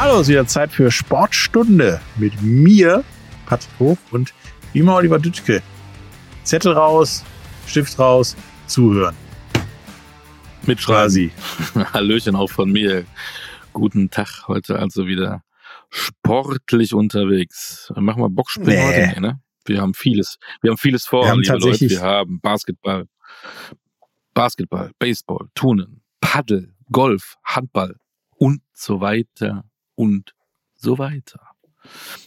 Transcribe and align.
Hallo, 0.00 0.20
es 0.20 0.20
ist 0.20 0.28
wieder 0.28 0.46
Zeit 0.46 0.70
für 0.70 0.92
Sportstunde 0.92 2.00
mit 2.18 2.40
mir, 2.40 3.02
Patrick 3.46 3.80
Hoch 3.80 3.98
und 4.12 4.32
immer 4.72 4.94
Oliver 4.94 5.18
Dütke. 5.18 5.60
Zettel 6.44 6.70
raus, 6.70 7.24
Stift 7.66 7.98
raus, 7.98 8.36
zuhören. 8.68 9.16
Mit 10.62 10.78
Quasi. 10.78 11.32
Hallöchen 11.92 12.36
auch 12.36 12.48
von 12.48 12.70
mir. 12.70 13.06
Guten 13.72 14.08
Tag 14.08 14.46
heute 14.46 14.78
also 14.78 15.08
wieder 15.08 15.42
sportlich 15.90 16.94
unterwegs. 16.94 17.92
Machen 17.96 18.22
wir 18.22 18.30
Boxspringen 18.30 18.90
nee. 18.90 19.08
heute, 19.08 19.20
ne? 19.20 19.40
Wir 19.66 19.80
haben 19.80 19.94
vieles, 19.94 20.38
wir 20.62 20.70
haben 20.70 20.78
vieles 20.78 21.06
vor, 21.06 21.24
wir 21.24 21.30
haben 21.30 21.40
liebe 21.40 21.54
tatsächlich 21.54 21.94
Leute. 21.94 22.02
Wir 22.04 22.08
haben 22.08 22.40
Basketball, 22.40 23.06
Basketball, 24.32 24.92
Baseball, 25.00 25.48
Turnen, 25.56 26.02
Paddel, 26.20 26.72
Golf, 26.92 27.34
Handball 27.42 27.96
und 28.36 28.60
so 28.72 29.00
weiter 29.00 29.64
und 29.98 30.34
so 30.76 30.98
weiter. 30.98 31.40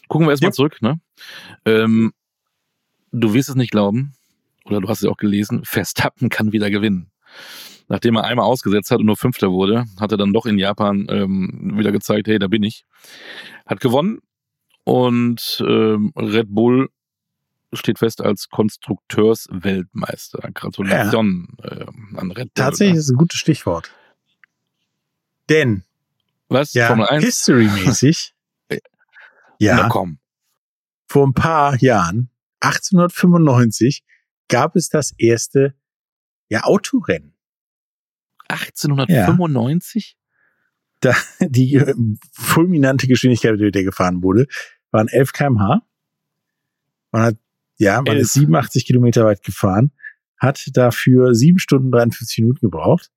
Gucken 0.09 0.27
wir 0.27 0.31
erstmal 0.31 0.49
ja. 0.49 0.53
zurück, 0.53 0.81
ne? 0.81 0.99
Ähm, 1.65 2.11
du 3.11 3.33
wirst 3.33 3.49
es 3.49 3.55
nicht 3.55 3.71
glauben, 3.71 4.13
oder 4.65 4.81
du 4.81 4.89
hast 4.89 5.01
es 5.01 5.09
auch 5.09 5.17
gelesen, 5.17 5.63
Verstappen 5.63 6.29
kann 6.29 6.51
wieder 6.51 6.69
gewinnen. 6.69 7.11
Nachdem 7.87 8.17
er 8.17 8.25
einmal 8.25 8.45
ausgesetzt 8.45 8.91
hat 8.91 8.99
und 8.99 9.05
nur 9.05 9.15
Fünfter 9.15 9.51
wurde, 9.51 9.85
hat 9.99 10.11
er 10.11 10.17
dann 10.17 10.33
doch 10.33 10.45
in 10.45 10.57
Japan 10.57 11.07
ähm, 11.09 11.77
wieder 11.77 11.93
gezeigt, 11.93 12.27
hey, 12.27 12.39
da 12.39 12.47
bin 12.47 12.63
ich. 12.63 12.85
Hat 13.65 13.79
gewonnen 13.79 14.19
und 14.83 15.63
ähm, 15.65 16.11
Red 16.17 16.47
Bull 16.49 16.89
steht 17.73 17.99
fest 17.99 18.21
als 18.21 18.49
Konstrukteursweltmeister. 18.49 20.49
Gratulation 20.53 21.55
ja. 21.63 21.69
äh, 21.69 21.85
an 22.17 22.31
Red 22.31 22.53
Bull. 22.53 22.65
Tatsächlich 22.65 22.97
ist 22.97 23.09
ein 23.09 23.17
gutes 23.17 23.39
Stichwort. 23.39 23.91
Denn 25.49 25.83
was? 26.51 26.73
Ja, 26.73 26.87
Formel 26.87 27.07
1? 27.07 27.23
History-mäßig. 27.23 28.33
ja. 29.59 29.75
Na 29.75 29.89
komm. 29.89 30.19
Vor 31.07 31.27
ein 31.27 31.33
paar 31.33 31.75
Jahren, 31.81 32.29
1895, 32.61 34.03
gab 34.47 34.75
es 34.75 34.89
das 34.89 35.13
erste 35.17 35.75
ja, 36.49 36.63
Autorennen. 36.63 37.33
1895? 38.49 40.17
Ja. 40.17 40.21
Da, 40.99 41.15
die 41.39 41.75
äh, 41.75 41.95
fulminante 42.33 43.07
Geschwindigkeit, 43.07 43.57
mit 43.57 43.73
der 43.73 43.83
gefahren 43.83 44.21
wurde, 44.21 44.47
waren 44.91 45.07
11 45.07 45.33
kmh. 45.33 45.81
Man 47.11 47.21
hat, 47.21 47.37
ja, 47.77 47.97
man 47.97 48.17
11. 48.17 48.21
ist 48.21 48.33
87 48.33 48.85
Kilometer 48.85 49.25
weit 49.25 49.43
gefahren, 49.43 49.91
hat 50.37 50.69
dafür 50.73 51.33
7 51.33 51.57
Stunden 51.57 51.91
53 51.91 52.43
Minuten 52.43 52.59
gebraucht. 52.61 53.11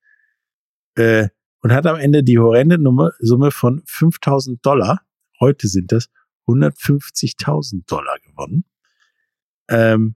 Äh, 0.94 1.28
und 1.64 1.72
hat 1.72 1.86
am 1.86 1.96
Ende 1.96 2.22
die 2.22 2.38
horrende 2.38 2.78
Summe 3.20 3.50
von 3.50 3.82
5000 3.86 4.64
Dollar, 4.64 5.00
heute 5.40 5.66
sind 5.66 5.92
das 5.92 6.10
150.000 6.46 7.86
Dollar 7.86 8.18
gewonnen. 8.18 8.66
Ähm, 9.70 10.14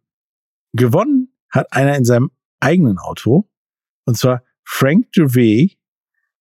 gewonnen 0.74 1.34
hat 1.48 1.72
einer 1.72 1.96
in 1.96 2.04
seinem 2.04 2.30
eigenen 2.60 2.98
Auto, 2.98 3.50
und 4.04 4.18
zwar 4.18 4.44
Frank 4.62 5.10
Gervais 5.12 5.78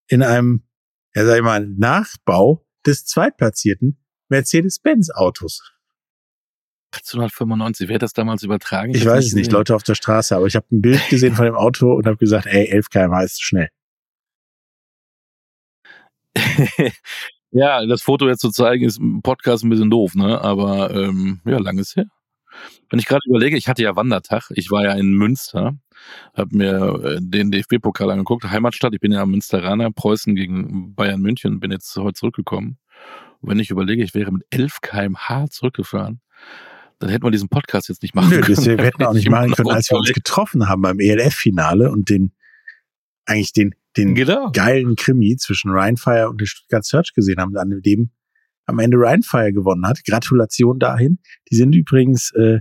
in 0.08 0.24
einem, 0.24 0.68
ja 1.16 1.26
sag 1.26 1.38
ich 1.38 1.44
mal, 1.44 1.66
Nachbau 1.66 2.68
des 2.86 3.06
zweitplatzierten 3.06 4.04
Mercedes-Benz-Autos. 4.28 5.74
1895, 6.92 7.88
wer 7.88 7.96
hat 7.96 8.02
das 8.02 8.12
damals 8.12 8.44
übertragen? 8.44 8.92
Ich, 8.92 9.04
ich 9.04 9.06
weiß 9.06 9.28
es 9.28 9.36
nicht, 9.36 9.54
Leute 9.54 9.74
auf 9.74 9.84
der 9.84 9.96
Straße, 9.96 10.36
aber 10.36 10.48
ich 10.48 10.58
habe 10.58 10.66
ein 10.70 10.82
Bild 10.82 11.08
gesehen 11.08 11.34
von 11.34 11.46
dem 11.46 11.56
Auto 11.56 11.94
und 11.94 12.06
habe 12.08 12.18
gesagt, 12.18 12.46
ey, 12.46 12.68
11 12.68 12.90
km 12.90 13.14
ist 13.20 13.38
zu 13.38 13.46
schnell. 13.46 13.70
ja, 17.52 17.86
das 17.86 18.02
Foto 18.02 18.28
jetzt 18.28 18.42
zu 18.42 18.52
zeigen, 18.52 18.86
ist 18.86 19.00
im 19.00 19.22
Podcast 19.22 19.64
ein 19.64 19.70
bisschen 19.70 19.90
doof, 19.90 20.16
ne? 20.16 20.42
Aber 20.42 20.92
ähm, 20.92 21.42
ja, 21.46 21.58
lang 21.58 21.78
ist 21.78 21.96
her. 21.96 22.06
Wenn 22.90 23.00
ich 23.00 23.06
gerade 23.06 23.22
überlege, 23.28 23.58
ich 23.58 23.68
hatte 23.68 23.84
ja 23.84 23.96
Wandertag, 23.96 24.52
ich 24.56 24.72
war 24.72 24.84
ja 24.84 24.94
in 24.94 25.14
Münster, 25.14 25.78
habe 26.34 26.56
mir 26.56 27.04
äh, 27.04 27.18
den 27.20 27.52
DFB-Pokal 27.52 28.10
angeguckt, 28.12 28.50
Heimatstadt, 28.50 28.94
ich 28.94 29.00
bin 29.00 29.12
ja 29.12 29.26
Münsteraner, 29.26 29.92
Preußen 29.92 30.36
gegen 30.36 30.96
Bayern 30.96 31.22
München, 31.22 31.60
bin 31.60 31.72
jetzt 31.72 31.96
heute 31.98 32.14
zurückgekommen. 32.14 32.78
Und 33.42 33.52
wenn 33.52 33.60
ich 33.60 33.70
überlege, 33.70 34.04
ich 34.04 34.16
wäre 34.16 34.32
mit 34.32 34.44
11 34.50 34.82
kmh 34.82 35.48
zurückgefahren, 35.50 36.22
dann 37.00 37.10
hätten 37.10 37.26
wir 37.26 37.32
diesen 37.32 37.50
Podcast 37.50 37.90
jetzt 37.90 38.02
nicht 38.02 38.16
machen 38.16 38.30
Nö, 38.30 38.42
können. 38.42 38.66
Wir 38.66 38.86
hätten 38.86 39.04
auch 39.04 39.14
nicht 39.14 39.30
machen 39.30 39.52
können, 39.52 39.70
als 39.70 39.92
wir 39.92 39.98
uns 39.98 40.12
getroffen 40.14 40.68
haben 40.68 40.82
beim 40.82 41.00
ELF-Finale 41.00 41.92
und 41.92 42.10
den 42.10 42.32
eigentlich 43.26 43.54
den 43.54 43.76
den 43.98 44.16
genau. 44.16 44.52
geilen 44.52 44.96
Krimi 44.96 45.36
zwischen 45.38 45.72
Rheinfire 45.72 46.30
und 46.30 46.40
der 46.40 46.46
Stuttgart 46.46 46.86
Search 46.86 47.14
gesehen 47.14 47.40
haben, 47.40 47.56
an 47.58 47.82
dem 47.82 48.12
am 48.66 48.80
Ende 48.80 48.98
Rheinfire 48.98 49.54
gewonnen 49.54 49.88
hat. 49.88 50.04
Gratulation 50.06 50.80
dahin. 50.80 51.20
Die 51.50 51.56
sind 51.56 51.74
übrigens 51.74 52.32
äh, 52.36 52.60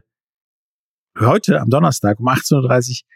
heute 1.19 1.61
am 1.61 1.69
Donnerstag 1.69 2.21
um 2.21 2.29
18.30 2.29 3.03
Uhr 3.03 3.09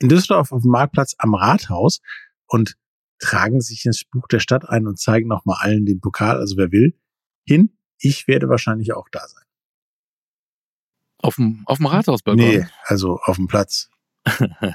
in 0.00 0.08
Düsseldorf 0.08 0.52
auf 0.52 0.62
dem 0.62 0.70
Marktplatz 0.70 1.14
am 1.18 1.34
Rathaus 1.34 2.00
und 2.46 2.76
tragen 3.18 3.60
sich 3.60 3.84
ins 3.84 4.04
Buch 4.04 4.26
der 4.28 4.40
Stadt 4.40 4.68
ein 4.68 4.86
und 4.86 4.98
zeigen 4.98 5.28
nochmal 5.28 5.58
allen 5.60 5.86
den 5.86 6.00
Pokal, 6.00 6.38
also 6.38 6.56
wer 6.56 6.72
will, 6.72 6.98
hin. 7.46 7.76
Ich 7.98 8.26
werde 8.26 8.48
wahrscheinlich 8.48 8.92
auch 8.92 9.08
da 9.10 9.26
sein. 9.26 9.44
Auf 11.18 11.36
dem, 11.36 11.62
auf 11.66 11.78
dem 11.78 11.86
Rathausbalkon? 11.86 12.44
Nee, 12.44 12.66
also 12.84 13.18
auf 13.22 13.36
dem 13.36 13.46
Platz. 13.46 13.88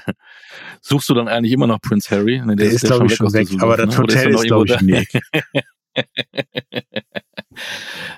Suchst 0.80 1.08
du 1.08 1.14
dann 1.14 1.28
eigentlich 1.28 1.52
immer 1.52 1.66
noch 1.66 1.80
Prince 1.80 2.10
Harry? 2.10 2.40
Nee, 2.40 2.56
der, 2.56 2.56
der, 2.56 2.66
ist, 2.66 2.84
ist 2.84 2.84
glaube 2.84 3.06
ich, 3.06 3.14
schon 3.14 3.32
weg, 3.32 3.48
aber 3.60 3.76
das 3.76 3.96
ne? 3.96 3.98
Hotel 3.98 4.30
ist, 4.30 4.40
ist 4.40 4.46
glaube 4.46 4.66
ich, 4.66 4.80
nicht. 4.80 5.18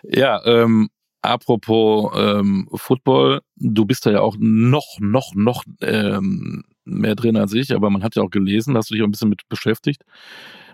ja, 0.02 0.44
ähm, 0.44 0.90
apropos 1.22 2.12
ähm, 2.16 2.68
Football, 2.74 3.40
du 3.56 3.84
bist 3.84 4.06
da 4.06 4.10
ja 4.10 4.20
auch 4.20 4.36
noch, 4.38 4.98
noch, 5.00 5.34
noch 5.34 5.64
ähm, 5.80 6.64
mehr 6.84 7.14
drin 7.14 7.36
als 7.36 7.54
ich, 7.54 7.74
aber 7.74 7.90
man 7.90 8.02
hat 8.02 8.16
ja 8.16 8.22
auch 8.22 8.30
gelesen, 8.30 8.76
hast 8.76 8.90
du 8.90 8.94
dich 8.94 9.02
auch 9.02 9.08
ein 9.08 9.12
bisschen 9.12 9.30
mit 9.30 9.48
beschäftigt. 9.48 10.02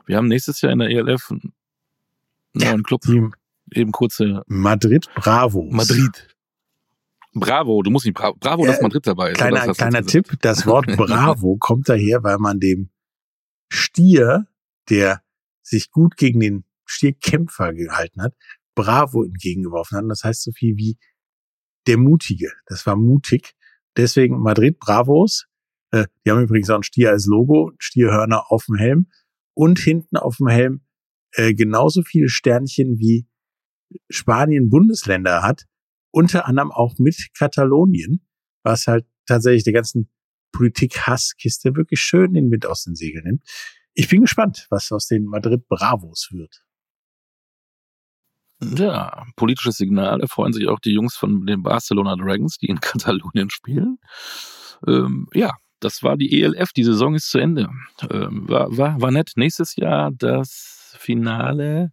Wir 0.07 0.17
haben 0.17 0.29
nächstes 0.29 0.61
Jahr 0.61 0.73
in 0.73 0.79
der 0.79 0.91
ELF 0.91 1.31
einen 1.31 1.53
neuen 2.55 2.83
Club. 2.83 3.03
Eben 3.75 3.93
kurze 3.93 4.43
Madrid 4.47 5.07
Bravos. 5.15 5.71
Madrid. 5.71 6.29
Bravo, 7.41 7.83
du 7.83 7.91
musst 7.91 8.07
nicht 8.07 8.17
Bravo, 8.17 8.37
Bravo 8.39 8.67
dass 8.67 8.81
man 8.81 8.91
Dritter 8.91 9.15
dabei 9.15 9.31
ist. 9.31 9.39
Kleiner, 9.39 9.67
das 9.67 9.77
kleiner 9.77 10.05
Tipp, 10.05 10.39
das 10.41 10.67
Wort 10.67 10.87
Bravo 10.97 11.57
kommt 11.57 11.89
daher, 11.89 12.23
weil 12.23 12.39
man 12.39 12.61
dem 12.61 12.91
Stier, 13.71 14.47
der 14.89 15.23
sich 15.63 15.91
gut 15.91 16.17
gegen 16.17 16.41
den 16.41 16.65
Stierkämpfer 16.87 17.75
gehalten 17.75 18.23
hat, 18.23 18.35
Bravo 18.75 19.25
entgegengeworfen 19.25 19.97
hat. 19.97 20.03
Und 20.05 20.09
das 20.11 20.25
heißt 20.25 20.43
so 20.43 20.53
viel 20.53 20.77
wie 20.77 20.99
der 21.87 21.99
Mutige. 21.99 22.53
Das 22.67 22.87
war 22.87 22.97
mutig. 22.97 23.55
Deswegen 23.97 24.39
Madrid 24.39 24.79
Bravos. 24.79 25.47
Äh, 25.91 26.07
die 26.25 26.31
haben 26.31 26.43
übrigens 26.43 26.71
auch 26.71 26.77
ein 26.77 26.83
Stier 26.83 27.11
als 27.11 27.27
Logo, 27.27 27.73
Stierhörner 27.79 28.51
auf 28.51 28.67
dem 28.67 28.77
Helm 28.77 29.07
und 29.55 29.79
hinten 29.79 30.17
auf 30.17 30.37
dem 30.37 30.49
Helm 30.49 30.83
äh, 31.33 31.55
genauso 31.55 32.03
viele 32.03 32.29
Sternchen 32.29 32.99
wie 32.99 33.27
Spanien 34.11 34.69
Bundesländer 34.69 35.43
hat 35.43 35.67
unter 36.11 36.47
anderem 36.47 36.71
auch 36.71 36.99
mit 36.99 37.29
Katalonien, 37.37 38.27
was 38.63 38.87
halt 38.87 39.07
tatsächlich 39.27 39.65
der 39.65 39.73
ganzen 39.73 40.11
Politik-Hasskiste 40.53 41.77
wirklich 41.77 42.01
schön 42.01 42.35
den 42.35 42.51
Wind 42.51 42.67
aus 42.67 42.85
den 42.85 42.95
Segeln 42.95 43.25
nimmt. 43.25 43.43
Ich 43.95 44.09
bin 44.09 44.23
gespannt, 44.23 44.67
was 44.71 44.91
aus 44.93 45.07
den 45.07 45.25
Madrid 45.25 45.67
Bravos 45.69 46.29
wird. 46.33 46.63
Ja, 48.61 49.25
politisches 49.37 49.77
Signal. 49.77 50.19
Da 50.19 50.27
freuen 50.27 50.53
sich 50.53 50.69
auch 50.69 50.81
die 50.81 50.93
Jungs 50.93 51.17
von 51.17 51.47
den 51.47 51.63
Barcelona 51.63 52.17
Dragons, 52.17 52.59
die 52.59 52.67
in 52.67 52.81
Katalonien 52.81 53.51
spielen. 53.51 53.99
Ähm, 54.87 55.29
ja, 55.33 55.53
das 55.81 56.03
war 56.03 56.17
die 56.17 56.43
ELF. 56.43 56.73
Die 56.73 56.85
Saison 56.85 57.15
ist 57.15 57.31
zu 57.31 57.39
Ende. 57.39 57.69
Ähm, 58.11 58.49
war, 58.49 58.77
war, 58.77 59.01
war 59.01 59.11
nett. 59.11 59.33
Nächstes 59.37 59.77
Jahr 59.77 60.11
das 60.13 60.95
Finale. 60.99 61.93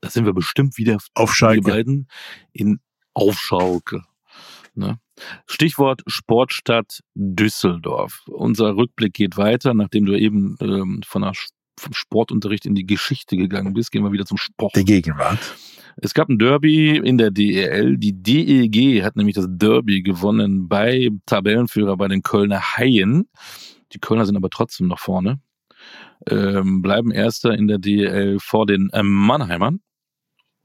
Da 0.00 0.10
sind 0.10 0.24
wir 0.26 0.34
bestimmt 0.34 0.76
wieder 0.76 0.98
auf 1.14 1.34
Schalke. 1.34 1.62
Die 1.62 1.70
beiden 1.70 2.08
in 2.52 2.80
Aufschaukel. 3.14 4.02
Ne? 4.74 4.98
Stichwort 5.46 6.02
Sportstadt 6.06 7.00
Düsseldorf. 7.14 8.22
Unser 8.26 8.76
Rückblick 8.76 9.14
geht 9.14 9.36
weiter, 9.36 9.74
nachdem 9.74 10.06
du 10.06 10.18
eben 10.18 10.56
ähm, 10.60 11.00
von 11.06 11.22
der, 11.22 11.32
vom 11.78 11.92
Sportunterricht 11.92 12.66
in 12.66 12.74
die 12.74 12.86
Geschichte 12.86 13.36
gegangen 13.36 13.72
bist, 13.72 13.92
gehen 13.92 14.02
wir 14.02 14.12
wieder 14.12 14.26
zum 14.26 14.38
Sport. 14.38 14.74
Der 14.74 14.84
Gegenwart. 14.84 15.38
Es 15.96 16.12
gab 16.12 16.28
ein 16.28 16.38
Derby 16.38 16.96
in 16.96 17.18
der 17.18 17.30
DEL. 17.30 17.96
Die 17.98 18.20
DEG 18.20 19.04
hat 19.04 19.14
nämlich 19.14 19.36
das 19.36 19.46
Derby 19.48 20.02
gewonnen 20.02 20.68
bei 20.68 21.10
Tabellenführer 21.26 21.96
bei 21.96 22.08
den 22.08 22.22
Kölner 22.22 22.60
Haien. 22.76 23.28
Die 23.92 24.00
Kölner 24.00 24.26
sind 24.26 24.36
aber 24.36 24.50
trotzdem 24.50 24.88
noch 24.88 24.98
vorne. 24.98 25.40
Ähm, 26.28 26.82
bleiben 26.82 27.12
Erster 27.12 27.54
in 27.54 27.68
der 27.68 27.78
DEL 27.78 28.38
vor 28.40 28.66
den 28.66 28.90
äh, 28.90 29.02
Mannheimern. 29.04 29.80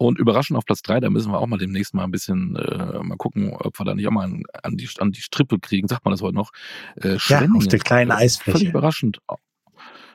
Und 0.02 0.18
überraschend 0.18 0.58
auf 0.58 0.64
Platz 0.64 0.82
drei, 0.82 1.02
da 1.02 1.10
müssen 1.10 1.30
wir 1.30 1.40
auch 1.40 1.46
mal 1.48 1.58
demnächst 1.58 1.94
mal 1.94 2.06
ein 2.06 2.12
bisschen 2.12 2.56
äh, 2.56 3.04
mal 3.04 3.18
gucken, 3.18 3.52
ob 3.54 3.78
wir 3.78 3.84
da 3.86 3.94
nicht 3.94 4.08
auch 4.08 4.12
mal 4.12 4.24
an, 4.24 4.44
an, 4.64 4.78
die, 4.78 4.88
an 4.98 5.12
die 5.12 5.22
Strippe 5.22 5.60
kriegen, 5.60 5.90
sagt 5.90 6.06
man 6.06 6.14
das 6.14 6.22
heute 6.22 6.36
noch. 6.36 6.52
Äh, 6.96 7.18
ja, 7.28 7.46
auf 7.54 7.68
der 7.68 7.80
kleinen 7.80 8.10
Eisfläche. 8.12 8.60
Völlig 8.60 8.70
überraschend. 8.70 9.20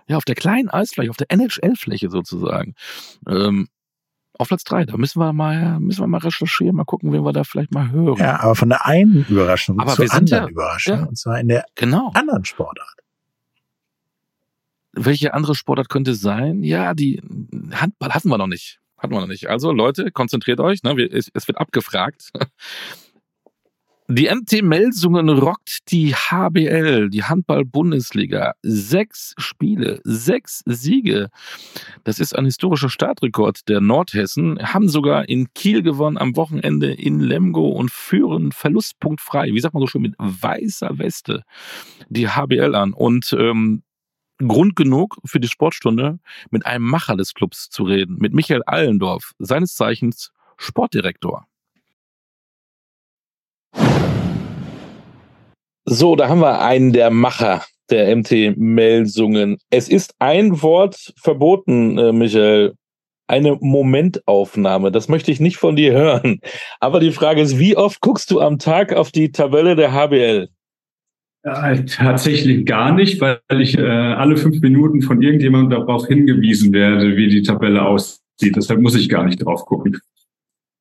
Ja, 0.08 0.16
auf 0.16 0.24
der 0.24 0.36
kleinen 0.36 0.70
Eisfläche, 0.70 1.10
auf 1.10 1.18
der 1.18 1.30
NHL-Fläche 1.30 2.08
sozusagen. 2.10 2.74
Ähm, 3.28 3.68
Auf 4.38 4.48
Platz 4.48 4.64
drei, 4.64 4.86
da 4.86 4.96
müssen 4.96 5.18
wir 5.20 5.34
mal, 5.34 5.78
müssen 5.80 6.00
wir 6.00 6.06
mal 6.06 6.18
recherchieren, 6.18 6.74
mal 6.76 6.84
gucken, 6.84 7.12
wen 7.12 7.22
wir 7.22 7.32
da 7.34 7.44
vielleicht 7.44 7.72
mal 7.74 7.90
hören. 7.90 8.16
Ja, 8.18 8.40
aber 8.40 8.54
von 8.54 8.70
der 8.70 8.86
einen 8.86 9.26
Überraschung 9.28 9.78
Aber 9.78 9.92
zur 9.92 10.04
wir 10.04 10.08
sind 10.08 10.18
anderen 10.32 10.44
ja- 10.44 10.50
Überraschung. 10.50 10.98
ja. 10.98 11.04
Und 11.04 11.18
zwar 11.18 11.38
in 11.40 11.48
der 11.48 11.66
Genau. 11.74 12.10
anderen 12.14 12.44
Sportart. 12.46 12.96
Welche 14.92 15.34
andere 15.34 15.54
Sportart 15.54 15.88
könnte 15.88 16.12
es 16.12 16.20
sein? 16.20 16.62
Ja, 16.62 16.94
die 16.94 17.20
Handball 17.72 18.10
hatten 18.14 18.28
wir 18.28 18.38
noch 18.38 18.46
nicht. 18.46 18.80
Hatten 19.04 19.12
wir 19.12 19.20
noch 19.20 19.26
nicht. 19.26 19.50
Also 19.50 19.70
Leute, 19.70 20.10
konzentriert 20.10 20.60
euch. 20.60 20.82
Ne? 20.82 20.94
Es 21.12 21.46
wird 21.46 21.58
abgefragt. 21.58 22.30
Die 24.08 24.30
MT 24.34 24.62
Melsungen 24.62 25.28
rockt 25.28 25.90
die 25.90 26.14
HBL, 26.14 27.10
die 27.10 27.22
Handball-Bundesliga. 27.24 28.54
Sechs 28.62 29.34
Spiele, 29.36 30.00
sechs 30.04 30.62
Siege. 30.64 31.28
Das 32.02 32.18
ist 32.18 32.34
ein 32.34 32.46
historischer 32.46 32.88
Startrekord 32.88 33.68
der 33.68 33.82
Nordhessen. 33.82 34.58
Haben 34.58 34.88
sogar 34.88 35.28
in 35.28 35.52
Kiel 35.52 35.82
gewonnen 35.82 36.16
am 36.16 36.34
Wochenende 36.34 36.94
in 36.94 37.20
Lemgo 37.20 37.68
und 37.68 37.90
führen 37.90 38.52
verlustpunktfrei. 38.52 39.52
Wie 39.52 39.60
sagt 39.60 39.74
man 39.74 39.82
so 39.82 39.86
schön 39.86 40.02
mit 40.02 40.14
weißer 40.16 40.98
Weste 40.98 41.42
die 42.08 42.28
HBL 42.28 42.74
an. 42.74 42.94
Und 42.94 43.36
ähm, 43.38 43.82
Grund 44.38 44.76
genug 44.76 45.18
für 45.24 45.40
die 45.40 45.48
Sportstunde, 45.48 46.18
mit 46.50 46.66
einem 46.66 46.84
Macher 46.84 47.16
des 47.16 47.34
Clubs 47.34 47.68
zu 47.70 47.84
reden, 47.84 48.16
mit 48.18 48.34
Michael 48.34 48.62
Allendorf, 48.66 49.32
seines 49.38 49.74
Zeichens 49.74 50.32
Sportdirektor. 50.56 51.46
So, 55.86 56.16
da 56.16 56.28
haben 56.28 56.40
wir 56.40 56.62
einen 56.62 56.92
der 56.92 57.10
Macher 57.10 57.62
der 57.90 58.14
MT 58.16 58.56
Melsungen. 58.56 59.58
Es 59.70 59.88
ist 59.88 60.14
ein 60.18 60.62
Wort 60.62 61.12
verboten, 61.16 61.98
äh, 61.98 62.12
Michael. 62.12 62.74
Eine 63.26 63.56
Momentaufnahme. 63.58 64.92
Das 64.92 65.08
möchte 65.08 65.32
ich 65.32 65.40
nicht 65.40 65.56
von 65.56 65.76
dir 65.76 65.92
hören. 65.94 66.40
Aber 66.80 67.00
die 67.00 67.12
Frage 67.12 67.40
ist, 67.40 67.58
wie 67.58 67.76
oft 67.76 68.00
guckst 68.02 68.30
du 68.30 68.40
am 68.40 68.58
Tag 68.58 68.92
auf 68.92 69.12
die 69.12 69.32
Tabelle 69.32 69.76
der 69.76 69.92
HBL? 69.92 70.50
Äh, 71.44 71.84
tatsächlich 71.84 72.64
gar 72.64 72.94
nicht, 72.94 73.20
weil 73.20 73.38
ich 73.60 73.76
äh, 73.76 73.82
alle 73.82 74.38
fünf 74.38 74.60
Minuten 74.62 75.02
von 75.02 75.20
irgendjemandem 75.20 75.78
darauf 75.78 76.06
hingewiesen 76.06 76.72
werde, 76.72 77.16
wie 77.16 77.28
die 77.28 77.42
Tabelle 77.42 77.84
aussieht. 77.84 78.56
Deshalb 78.56 78.80
muss 78.80 78.94
ich 78.94 79.10
gar 79.10 79.24
nicht 79.24 79.44
drauf 79.44 79.66
gucken. 79.66 79.98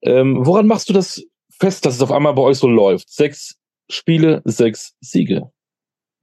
Ähm, 0.04 0.38
woran 0.46 0.68
machst 0.68 0.88
du 0.88 0.94
das 0.94 1.22
fest, 1.60 1.86
dass 1.86 1.96
es 1.96 2.02
auf 2.02 2.14
einmal 2.14 2.34
bei 2.34 2.44
euch 2.44 2.58
so 2.58 2.70
läuft? 2.70 3.10
Sechs 3.10 3.58
Spiele, 3.90 4.42
sechs 4.46 4.96
Siege. 5.02 5.52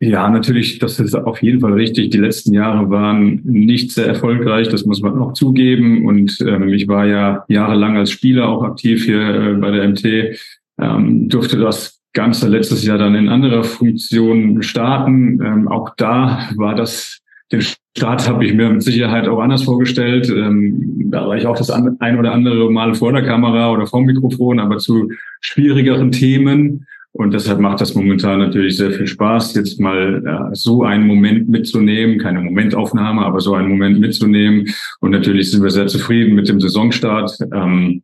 Ja, 0.02 0.30
natürlich, 0.30 0.78
das 0.78 0.98
ist 0.98 1.14
auf 1.14 1.42
jeden 1.42 1.60
Fall 1.60 1.74
richtig. 1.74 2.08
Die 2.08 2.18
letzten 2.18 2.54
Jahre 2.54 2.88
waren 2.88 3.42
nicht 3.44 3.90
sehr 3.92 4.06
erfolgreich, 4.06 4.68
das 4.68 4.86
muss 4.86 5.02
man 5.02 5.18
auch 5.18 5.34
zugeben. 5.34 6.06
Und 6.06 6.40
ähm, 6.40 6.70
ich 6.70 6.88
war 6.88 7.06
ja 7.06 7.44
jahrelang 7.48 7.98
als 7.98 8.10
Spieler 8.10 8.48
auch 8.48 8.62
aktiv 8.62 9.04
hier 9.04 9.20
äh, 9.20 9.54
bei 9.56 9.70
der 9.70 9.86
MT, 9.86 10.38
ähm, 10.80 11.28
durfte 11.28 11.58
das 11.58 11.99
Ganze 12.12 12.48
letztes 12.48 12.84
Jahr 12.84 12.98
dann 12.98 13.14
in 13.14 13.28
anderer 13.28 13.62
Funktion 13.62 14.62
starten. 14.62 15.40
Ähm, 15.42 15.68
auch 15.68 15.94
da 15.96 16.48
war 16.56 16.74
das, 16.74 17.20
den 17.52 17.62
Start 17.62 18.28
habe 18.28 18.44
ich 18.44 18.52
mir 18.52 18.68
mit 18.68 18.82
Sicherheit 18.82 19.28
auch 19.28 19.40
anders 19.40 19.62
vorgestellt. 19.62 20.28
Ähm, 20.28 21.08
da 21.10 21.26
war 21.26 21.36
ich 21.36 21.46
auch 21.46 21.56
das 21.56 21.70
ein 21.70 22.18
oder 22.18 22.32
andere 22.32 22.70
Mal 22.70 22.94
vor 22.94 23.12
der 23.12 23.24
Kamera 23.24 23.70
oder 23.70 23.86
vor 23.86 24.00
dem 24.00 24.06
Mikrofon, 24.06 24.58
aber 24.58 24.78
zu 24.78 25.10
schwierigeren 25.40 26.10
Themen. 26.10 26.86
Und 27.12 27.34
deshalb 27.34 27.58
macht 27.58 27.80
das 27.80 27.94
momentan 27.94 28.38
natürlich 28.38 28.76
sehr 28.76 28.92
viel 28.92 29.06
Spaß, 29.06 29.54
jetzt 29.54 29.80
mal 29.80 30.24
äh, 30.24 30.54
so 30.54 30.84
einen 30.84 31.06
Moment 31.06 31.48
mitzunehmen, 31.48 32.18
keine 32.18 32.40
Momentaufnahme, 32.40 33.22
aber 33.22 33.40
so 33.40 33.54
einen 33.54 33.68
Moment 33.68 33.98
mitzunehmen. 33.98 34.66
Und 35.00 35.10
natürlich 35.10 35.50
sind 35.50 35.62
wir 35.62 35.70
sehr 35.70 35.88
zufrieden 35.88 36.36
mit 36.36 36.48
dem 36.48 36.60
Saisonstart. 36.60 37.36
Ähm, 37.52 38.02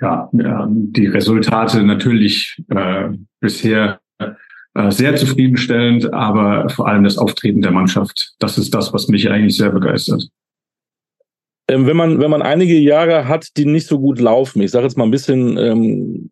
ja, 0.00 0.30
äh, 0.32 0.66
die 0.68 1.06
Resultate 1.06 1.82
natürlich 1.82 2.62
äh, 2.68 3.10
bisher 3.40 4.00
äh, 4.74 4.90
sehr 4.90 5.16
zufriedenstellend, 5.16 6.12
aber 6.12 6.68
vor 6.70 6.88
allem 6.88 7.04
das 7.04 7.18
Auftreten 7.18 7.60
der 7.60 7.72
Mannschaft, 7.72 8.34
das 8.38 8.56
ist 8.56 8.72
das, 8.72 8.92
was 8.92 9.08
mich 9.08 9.30
eigentlich 9.30 9.56
sehr 9.56 9.70
begeistert. 9.70 10.28
Ähm, 11.68 11.86
wenn 11.86 11.96
man, 11.96 12.20
wenn 12.20 12.30
man 12.30 12.42
einige 12.42 12.78
Jahre 12.78 13.28
hat, 13.28 13.48
die 13.56 13.66
nicht 13.66 13.86
so 13.86 13.98
gut 13.98 14.18
laufen, 14.18 14.62
ich 14.62 14.70
sage 14.70 14.84
jetzt 14.84 14.96
mal 14.96 15.04
ein 15.04 15.10
bisschen 15.10 15.58
ähm, 15.58 16.30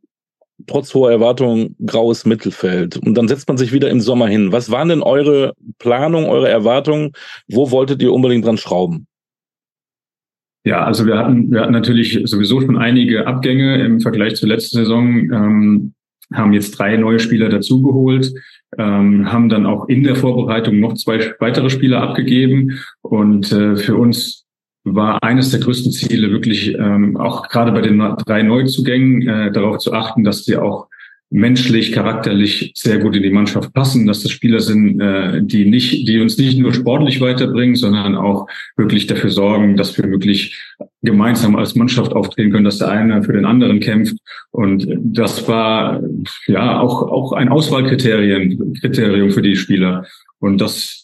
trotz 0.66 0.94
hoher 0.94 1.10
Erwartungen 1.10 1.76
graues 1.84 2.24
Mittelfeld. 2.26 2.96
Und 2.96 3.14
dann 3.14 3.28
setzt 3.28 3.48
man 3.48 3.56
sich 3.56 3.72
wieder 3.72 3.90
im 3.90 4.00
Sommer 4.00 4.28
hin. 4.28 4.52
Was 4.52 4.70
waren 4.70 4.88
denn 4.88 5.02
eure 5.02 5.54
Planung, 5.78 6.26
eure 6.26 6.48
Erwartungen? 6.48 7.12
Wo 7.48 7.70
wolltet 7.70 8.02
ihr 8.02 8.12
unbedingt 8.12 8.44
dran 8.44 8.58
schrauben? 8.58 9.06
Ja, 10.64 10.84
also 10.84 11.06
wir 11.06 11.16
hatten, 11.16 11.50
wir 11.50 11.62
hatten 11.62 11.72
natürlich 11.72 12.20
sowieso 12.24 12.60
schon 12.60 12.76
einige 12.76 13.26
Abgänge 13.26 13.82
im 13.82 14.00
Vergleich 14.00 14.36
zur 14.36 14.48
letzten 14.48 14.78
Saison, 14.78 15.32
ähm, 15.32 15.94
haben 16.32 16.52
jetzt 16.52 16.78
drei 16.78 16.96
neue 16.96 17.18
Spieler 17.18 17.48
dazugeholt, 17.48 18.32
ähm, 18.78 19.32
haben 19.32 19.48
dann 19.48 19.66
auch 19.66 19.88
in 19.88 20.02
der 20.02 20.16
Vorbereitung 20.16 20.78
noch 20.78 20.94
zwei 20.94 21.34
weitere 21.40 21.70
Spieler 21.70 22.02
abgegeben 22.02 22.78
und 23.00 23.50
äh, 23.52 23.76
für 23.76 23.96
uns 23.96 24.46
war 24.84 25.22
eines 25.22 25.50
der 25.50 25.60
größten 25.60 25.92
Ziele 25.92 26.30
wirklich 26.30 26.74
ähm, 26.74 27.16
auch 27.16 27.48
gerade 27.48 27.72
bei 27.72 27.80
den 27.80 27.98
drei 28.26 28.42
Neuzugängen 28.42 29.26
äh, 29.28 29.52
darauf 29.52 29.78
zu 29.78 29.92
achten, 29.92 30.24
dass 30.24 30.44
die 30.44 30.56
auch 30.56 30.88
menschlich, 31.30 31.92
charakterlich 31.92 32.72
sehr 32.74 32.98
gut 32.98 33.14
in 33.14 33.22
die 33.22 33.30
Mannschaft 33.30 33.72
passen, 33.72 34.06
dass 34.06 34.22
das 34.22 34.32
Spieler 34.32 34.60
sind, 34.60 35.00
äh, 35.00 35.40
die 35.42 35.64
nicht, 35.64 36.08
die 36.08 36.20
uns 36.20 36.36
nicht 36.36 36.58
nur 36.58 36.74
sportlich 36.74 37.20
weiterbringen, 37.20 37.76
sondern 37.76 38.16
auch 38.16 38.48
wirklich 38.76 39.06
dafür 39.06 39.30
sorgen, 39.30 39.76
dass 39.76 39.96
wir 39.96 40.10
wirklich 40.10 40.60
gemeinsam 41.02 41.54
als 41.54 41.76
Mannschaft 41.76 42.12
auftreten 42.12 42.50
können, 42.50 42.64
dass 42.64 42.78
der 42.78 42.88
eine 42.88 43.22
für 43.22 43.32
den 43.32 43.44
anderen 43.44 43.78
kämpft. 43.78 44.16
Und 44.50 44.88
das 45.02 45.46
war 45.46 46.02
ja 46.46 46.80
auch 46.80 47.02
auch 47.02 47.32
ein 47.32 47.48
Auswahlkriterium 47.48 48.74
Kriterium 48.80 49.30
für 49.30 49.42
die 49.42 49.56
Spieler. 49.56 50.06
Und 50.40 50.60
das 50.60 50.99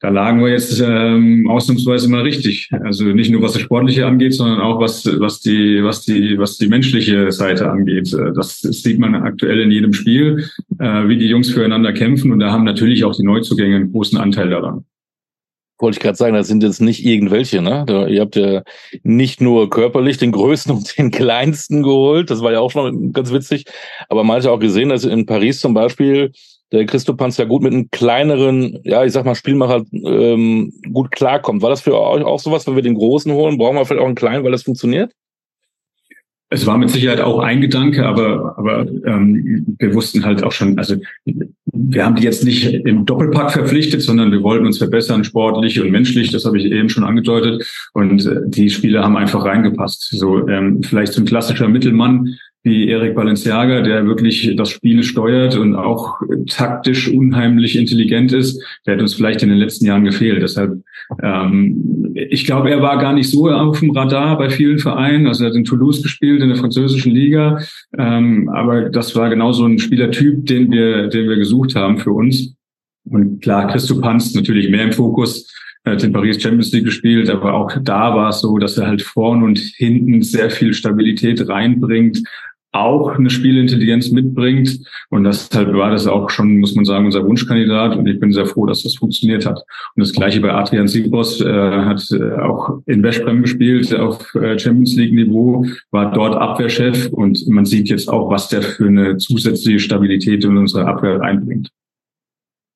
da 0.00 0.10
lagen 0.10 0.40
wir 0.40 0.50
jetzt 0.50 0.80
ähm, 0.80 1.48
ausnahmsweise 1.48 2.08
mal 2.08 2.22
richtig. 2.22 2.70
Also 2.84 3.04
nicht 3.04 3.30
nur 3.30 3.42
was 3.42 3.54
das 3.54 3.62
Sportliche 3.62 4.06
angeht, 4.06 4.32
sondern 4.34 4.60
auch 4.60 4.80
was 4.80 5.04
was 5.18 5.40
die 5.40 5.82
was 5.82 6.02
die 6.02 6.38
was 6.38 6.56
die 6.56 6.68
menschliche 6.68 7.32
Seite 7.32 7.68
angeht. 7.68 8.12
Äh, 8.12 8.32
Das, 8.34 8.60
sieht 8.60 8.98
man 8.98 9.14
aktuell 9.16 9.60
in 9.60 9.72
jedem 9.72 9.92
Spiel, 9.92 10.44
äh, 10.78 11.08
wie 11.08 11.18
die 11.18 11.26
Jungs 11.26 11.50
füreinander 11.50 11.92
kämpfen 11.92 12.30
und 12.30 12.38
da 12.38 12.52
haben 12.52 12.64
natürlich 12.64 13.04
auch 13.04 13.14
die 13.14 13.24
Neuzugänge 13.24 13.76
einen 13.76 13.92
großen 13.92 14.18
Anteil 14.18 14.50
daran. 14.50 14.84
Wollte 15.80 15.96
ich 15.96 16.02
gerade 16.02 16.16
sagen, 16.16 16.34
das 16.34 16.48
sind 16.48 16.64
jetzt 16.64 16.80
nicht 16.80 17.04
irgendwelche, 17.04 17.62
ne? 17.62 17.84
Ihr 18.08 18.20
habt 18.20 18.34
ja 18.34 18.62
nicht 19.04 19.40
nur 19.40 19.70
körperlich 19.70 20.16
den 20.16 20.32
größten 20.32 20.72
und 20.76 20.96
den 20.96 21.10
kleinsten 21.10 21.82
geholt, 21.82 22.30
das 22.30 22.40
war 22.42 22.52
ja 22.52 22.60
auch 22.60 22.70
schon 22.70 23.12
ganz 23.12 23.32
witzig, 23.32 23.64
aber 24.08 24.22
man 24.22 24.36
hat 24.36 24.44
ja 24.44 24.52
auch 24.52 24.60
gesehen, 24.60 24.90
dass 24.90 25.04
in 25.04 25.26
Paris 25.26 25.58
zum 25.60 25.74
Beispiel 25.74 26.32
der 26.72 26.86
Christo 26.86 27.14
Panz 27.14 27.36
ja 27.38 27.44
gut 27.44 27.62
mit 27.62 27.72
einem 27.72 27.90
kleineren, 27.90 28.78
ja, 28.84 29.04
ich 29.04 29.12
sag 29.12 29.24
mal, 29.24 29.34
Spielmacher 29.34 29.84
ähm, 29.92 30.72
gut 30.92 31.10
klarkommt. 31.10 31.62
War 31.62 31.70
das 31.70 31.80
für 31.80 31.98
euch 31.98 32.22
auch 32.22 32.40
sowas, 32.40 32.66
wenn 32.66 32.76
wir 32.76 32.82
den 32.82 32.94
Großen 32.94 33.32
holen, 33.32 33.58
brauchen 33.58 33.76
wir 33.76 33.86
vielleicht 33.86 34.02
auch 34.02 34.06
einen 34.06 34.14
kleinen, 34.14 34.44
weil 34.44 34.52
das 34.52 34.64
funktioniert? 34.64 35.12
Es 36.50 36.66
war 36.66 36.78
mit 36.78 36.88
Sicherheit 36.88 37.20
auch 37.20 37.40
ein 37.40 37.60
Gedanke, 37.60 38.06
aber, 38.06 38.56
aber 38.56 38.86
ähm, 39.04 39.76
wir 39.78 39.94
wussten 39.94 40.24
halt 40.24 40.42
auch 40.42 40.52
schon, 40.52 40.78
also 40.78 40.96
wir 41.74 42.04
haben 42.04 42.16
die 42.16 42.22
jetzt 42.22 42.42
nicht 42.42 42.72
im 42.72 43.04
Doppelpack 43.04 43.52
verpflichtet, 43.52 44.00
sondern 44.00 44.32
wir 44.32 44.42
wollten 44.42 44.64
uns 44.64 44.78
verbessern, 44.78 45.24
sportlich 45.24 45.78
und 45.78 45.90
menschlich, 45.90 46.30
das 46.32 46.46
habe 46.46 46.56
ich 46.56 46.64
eben 46.64 46.88
schon 46.88 47.04
angedeutet. 47.04 47.70
Und 47.92 48.24
äh, 48.24 48.40
die 48.46 48.70
Spieler 48.70 49.04
haben 49.04 49.18
einfach 49.18 49.44
reingepasst. 49.44 50.08
So 50.10 50.48
ähm, 50.48 50.82
vielleicht 50.82 51.12
so 51.12 51.20
ein 51.20 51.26
klassischer 51.26 51.68
Mittelmann 51.68 52.38
wie 52.64 52.88
Erik 52.88 53.14
Balenciaga, 53.14 53.82
der 53.82 54.06
wirklich 54.06 54.54
das 54.56 54.70
Spiel 54.70 55.02
steuert 55.02 55.56
und 55.56 55.76
auch 55.76 56.20
taktisch 56.48 57.08
unheimlich 57.08 57.76
intelligent 57.76 58.32
ist, 58.32 58.62
der 58.86 58.94
hat 58.94 59.00
uns 59.00 59.14
vielleicht 59.14 59.42
in 59.42 59.48
den 59.48 59.58
letzten 59.58 59.86
Jahren 59.86 60.04
gefehlt. 60.04 60.42
Deshalb, 60.42 60.82
ähm, 61.22 62.12
ich 62.14 62.44
glaube, 62.44 62.70
er 62.70 62.82
war 62.82 62.98
gar 62.98 63.12
nicht 63.12 63.30
so 63.30 63.48
auf 63.48 63.80
dem 63.80 63.90
Radar 63.90 64.36
bei 64.36 64.50
vielen 64.50 64.78
Vereinen. 64.78 65.26
Also 65.26 65.44
er 65.44 65.50
hat 65.50 65.56
in 65.56 65.64
Toulouse 65.64 66.02
gespielt, 66.02 66.42
in 66.42 66.48
der 66.48 66.58
französischen 66.58 67.12
Liga. 67.12 67.60
Ähm, 67.96 68.48
aber 68.48 68.90
das 68.90 69.14
war 69.14 69.30
genau 69.30 69.52
so 69.52 69.64
ein 69.64 69.78
Spielertyp, 69.78 70.46
den 70.46 70.70
wir, 70.70 71.08
den 71.08 71.28
wir 71.28 71.36
gesucht 71.36 71.76
haben 71.76 71.98
für 71.98 72.12
uns. 72.12 72.54
Und 73.04 73.40
klar, 73.40 73.68
Christo 73.68 74.00
Panz 74.00 74.34
natürlich 74.34 74.68
mehr 74.68 74.84
im 74.84 74.92
Fokus. 74.92 75.54
Hat 75.84 76.02
in 76.02 76.12
Paris 76.12 76.42
Champions 76.42 76.72
League 76.72 76.84
gespielt, 76.84 77.30
aber 77.30 77.54
auch 77.54 77.72
da 77.82 78.14
war 78.14 78.30
es 78.30 78.40
so, 78.40 78.58
dass 78.58 78.76
er 78.76 78.88
halt 78.88 79.00
vorn 79.00 79.42
und 79.42 79.58
hinten 79.58 80.22
sehr 80.22 80.50
viel 80.50 80.74
Stabilität 80.74 81.48
reinbringt, 81.48 82.20
auch 82.72 83.18
eine 83.18 83.30
Spielintelligenz 83.30 84.10
mitbringt. 84.10 84.78
Und 85.10 85.24
deshalb 85.24 85.72
war 85.74 85.90
das 85.90 86.06
auch 86.06 86.28
schon, 86.30 86.58
muss 86.58 86.74
man 86.74 86.84
sagen, 86.84 87.06
unser 87.06 87.26
Wunschkandidat. 87.26 87.96
Und 87.96 88.06
ich 88.06 88.20
bin 88.20 88.32
sehr 88.32 88.46
froh, 88.46 88.66
dass 88.66 88.82
das 88.82 88.94
funktioniert 88.96 89.46
hat. 89.46 89.58
Und 89.94 90.00
das 90.00 90.12
gleiche 90.12 90.40
bei 90.40 90.52
Adrian 90.52 90.88
Sibos, 90.88 91.40
äh, 91.40 91.46
hat 91.48 92.06
äh, 92.10 92.40
auch 92.40 92.80
in 92.86 93.02
Westbrem 93.02 93.42
gespielt, 93.42 93.94
auf 93.94 94.34
äh, 94.34 94.58
Champions 94.58 94.96
League 94.96 95.14
Niveau, 95.14 95.64
war 95.90 96.12
dort 96.12 96.36
Abwehrchef. 96.36 97.08
Und 97.10 97.46
man 97.48 97.64
sieht 97.64 97.88
jetzt 97.88 98.08
auch, 98.08 98.30
was 98.30 98.48
der 98.48 98.62
für 98.62 98.86
eine 98.86 99.16
zusätzliche 99.16 99.80
Stabilität 99.80 100.44
in 100.44 100.56
unsere 100.56 100.86
Abwehr 100.86 101.20
einbringt. 101.20 101.70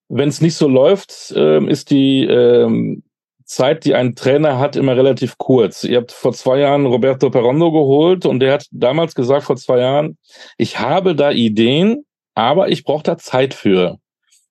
Wenn 0.08 0.28
es 0.28 0.40
nicht 0.40 0.56
so 0.56 0.68
läuft, 0.68 1.32
ähm, 1.36 1.68
ist 1.68 1.90
die 1.90 2.24
ähm, 2.24 3.02
Zeit, 3.52 3.84
die 3.84 3.94
ein 3.94 4.14
Trainer 4.14 4.58
hat, 4.58 4.76
immer 4.76 4.96
relativ 4.96 5.36
kurz. 5.38 5.84
Ihr 5.84 5.98
habt 5.98 6.12
vor 6.12 6.32
zwei 6.32 6.60
Jahren 6.60 6.86
Roberto 6.86 7.30
Perondo 7.30 7.70
geholt 7.70 8.24
und 8.26 8.40
der 8.40 8.54
hat 8.54 8.66
damals 8.70 9.14
gesagt, 9.14 9.44
vor 9.44 9.56
zwei 9.56 9.80
Jahren, 9.80 10.16
ich 10.56 10.78
habe 10.78 11.14
da 11.14 11.30
Ideen, 11.30 12.04
aber 12.34 12.70
ich 12.70 12.84
brauche 12.84 13.02
da 13.02 13.18
Zeit 13.18 13.54
für. 13.54 13.98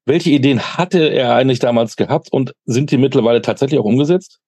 Welche 0.05 0.29
Ideen 0.29 0.61
hatte 0.61 0.99
er 0.99 1.35
eigentlich 1.35 1.59
damals 1.59 1.95
gehabt 1.95 2.31
und 2.31 2.53
sind 2.65 2.91
die 2.91 2.97
mittlerweile 2.97 3.41
tatsächlich 3.41 3.79
auch 3.79 3.85
umgesetzt? 3.85 4.39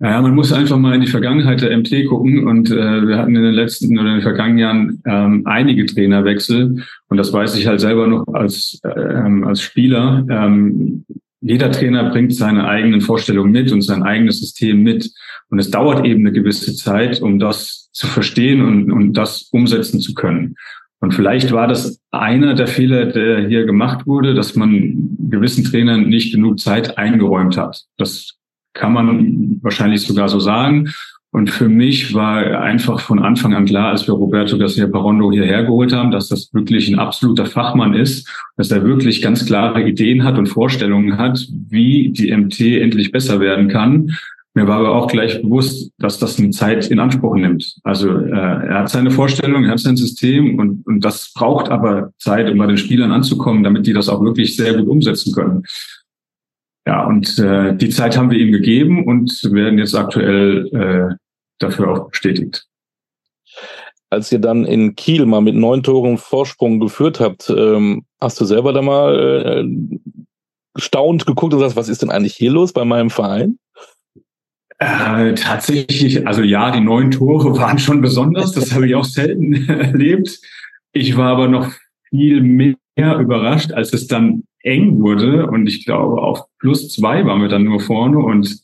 Ja, 0.00 0.20
man 0.20 0.34
muss 0.34 0.52
einfach 0.52 0.78
mal 0.78 0.96
in 0.96 1.00
die 1.00 1.06
Vergangenheit 1.06 1.60
der 1.60 1.76
MT 1.76 2.08
gucken 2.08 2.48
und 2.48 2.72
äh, 2.72 3.06
wir 3.06 3.18
hatten 3.18 3.36
in 3.36 3.42
den 3.44 3.54
letzten 3.54 3.96
oder 3.96 4.08
in 4.08 4.14
den 4.16 4.22
vergangenen 4.22 4.58
Jahren 4.58 5.02
ähm, 5.06 5.42
einige 5.46 5.86
Trainerwechsel 5.86 6.84
und 7.08 7.16
das 7.16 7.32
weiß 7.32 7.54
ich 7.54 7.68
halt 7.68 7.80
selber 7.80 8.08
noch 8.08 8.26
als 8.34 8.80
ähm, 8.84 9.44
als 9.44 9.60
Spieler. 9.60 10.26
Ähm, 10.28 11.04
jeder 11.42 11.70
Trainer 11.70 12.10
bringt 12.10 12.34
seine 12.34 12.66
eigenen 12.66 13.00
Vorstellungen 13.00 13.52
mit 13.52 13.72
und 13.72 13.82
sein 13.82 14.02
eigenes 14.02 14.40
System 14.40 14.82
mit 14.82 15.10
und 15.50 15.58
es 15.58 15.70
dauert 15.70 16.06
eben 16.06 16.20
eine 16.20 16.32
gewisse 16.32 16.74
Zeit, 16.74 17.20
um 17.20 17.38
das 17.38 17.90
zu 17.92 18.06
verstehen 18.06 18.62
und, 18.62 18.90
und 18.90 19.12
das 19.12 19.48
umsetzen 19.52 20.00
zu 20.00 20.14
können. 20.14 20.54
Und 21.00 21.14
vielleicht 21.14 21.50
war 21.50 21.66
das 21.66 22.00
einer 22.12 22.54
der 22.54 22.68
Fehler, 22.68 23.06
der 23.06 23.48
hier 23.48 23.66
gemacht 23.66 24.06
wurde, 24.06 24.34
dass 24.34 24.54
man 24.54 25.16
gewissen 25.18 25.64
Trainern 25.64 26.08
nicht 26.08 26.32
genug 26.32 26.60
Zeit 26.60 26.96
eingeräumt 26.96 27.56
hat. 27.56 27.82
Das 27.98 28.38
kann 28.72 28.92
man 28.92 29.58
wahrscheinlich 29.62 30.02
sogar 30.02 30.28
so 30.28 30.38
sagen. 30.38 30.92
Und 31.34 31.48
für 31.48 31.70
mich 31.70 32.12
war 32.12 32.60
einfach 32.60 33.00
von 33.00 33.18
Anfang 33.18 33.54
an 33.54 33.64
klar, 33.64 33.90
als 33.90 34.06
wir 34.06 34.12
Roberto 34.12 34.58
Garcia 34.58 34.86
Parondo 34.86 35.32
hierher 35.32 35.64
geholt 35.64 35.92
haben, 35.92 36.10
dass 36.10 36.28
das 36.28 36.52
wirklich 36.52 36.88
ein 36.88 36.98
absoluter 36.98 37.46
Fachmann 37.46 37.94
ist, 37.94 38.28
dass 38.58 38.70
er 38.70 38.84
wirklich 38.84 39.22
ganz 39.22 39.46
klare 39.46 39.82
Ideen 39.82 40.24
hat 40.24 40.36
und 40.36 40.46
Vorstellungen 40.46 41.16
hat, 41.16 41.46
wie 41.70 42.10
die 42.10 42.36
MT 42.36 42.60
endlich 42.60 43.12
besser 43.12 43.40
werden 43.40 43.68
kann. 43.68 44.14
Mir 44.52 44.68
war 44.68 44.80
aber 44.80 44.94
auch 44.94 45.06
gleich 45.06 45.40
bewusst, 45.40 45.90
dass 45.98 46.18
das 46.18 46.38
eine 46.38 46.50
Zeit 46.50 46.88
in 46.88 46.98
Anspruch 46.98 47.34
nimmt. 47.36 47.76
Also 47.82 48.14
äh, 48.14 48.30
er 48.30 48.80
hat 48.80 48.90
seine 48.90 49.10
Vorstellung, 49.10 49.64
er 49.64 49.70
hat 49.70 49.80
sein 49.80 49.96
System 49.96 50.58
und, 50.58 50.86
und 50.86 51.02
das 51.02 51.32
braucht 51.34 51.70
aber 51.70 52.10
Zeit, 52.18 52.50
um 52.50 52.58
bei 52.58 52.66
den 52.66 52.76
Spielern 52.76 53.10
anzukommen, 53.10 53.62
damit 53.62 53.86
die 53.86 53.94
das 53.94 54.10
auch 54.10 54.22
wirklich 54.22 54.54
sehr 54.54 54.74
gut 54.74 54.86
umsetzen 54.86 55.32
können. 55.32 55.62
Ja, 56.86 57.06
und 57.06 57.38
äh, 57.38 57.74
die 57.74 57.88
Zeit 57.88 58.18
haben 58.18 58.30
wir 58.30 58.38
ihm 58.38 58.52
gegeben 58.52 59.06
und 59.06 59.30
werden 59.50 59.78
jetzt 59.78 59.94
aktuell 59.94 60.68
äh, 60.72 61.14
dafür 61.62 61.92
auch 61.92 62.10
bestätigt. 62.10 62.66
Als 64.10 64.30
ihr 64.30 64.38
dann 64.38 64.64
in 64.64 64.94
Kiel 64.94 65.24
mal 65.24 65.40
mit 65.40 65.54
neun 65.54 65.82
Toren 65.82 66.18
Vorsprung 66.18 66.80
geführt 66.80 67.20
habt, 67.20 67.48
ähm, 67.48 68.04
hast 68.20 68.40
du 68.40 68.44
selber 68.44 68.72
da 68.72 68.82
mal 68.82 69.64
äh, 69.64 70.08
gestaunt 70.74 71.26
geguckt 71.26 71.54
und 71.54 71.60
sagst, 71.60 71.76
was 71.76 71.88
ist 71.88 72.02
denn 72.02 72.10
eigentlich 72.10 72.34
hier 72.34 72.50
los 72.50 72.72
bei 72.72 72.84
meinem 72.84 73.10
Verein? 73.10 73.58
Äh, 74.78 75.34
tatsächlich, 75.34 76.26
also 76.26 76.42
ja, 76.42 76.70
die 76.72 76.80
neun 76.80 77.10
Tore 77.10 77.56
waren 77.56 77.78
schon 77.78 78.00
besonders. 78.00 78.52
Das 78.52 78.72
habe 78.74 78.88
ich 78.88 78.94
auch 78.94 79.04
selten 79.04 79.54
erlebt. 79.68 80.40
Ich 80.92 81.16
war 81.16 81.32
aber 81.32 81.48
noch 81.48 81.70
viel 82.10 82.42
mehr 82.42 83.18
überrascht, 83.18 83.72
als 83.72 83.92
es 83.92 84.08
dann 84.08 84.42
eng 84.62 85.00
wurde. 85.00 85.46
Und 85.46 85.68
ich 85.68 85.84
glaube, 85.84 86.20
auf 86.20 86.40
plus 86.58 86.92
zwei 86.92 87.24
waren 87.24 87.40
wir 87.40 87.48
dann 87.48 87.64
nur 87.64 87.80
vorne. 87.80 88.18
Und 88.18 88.60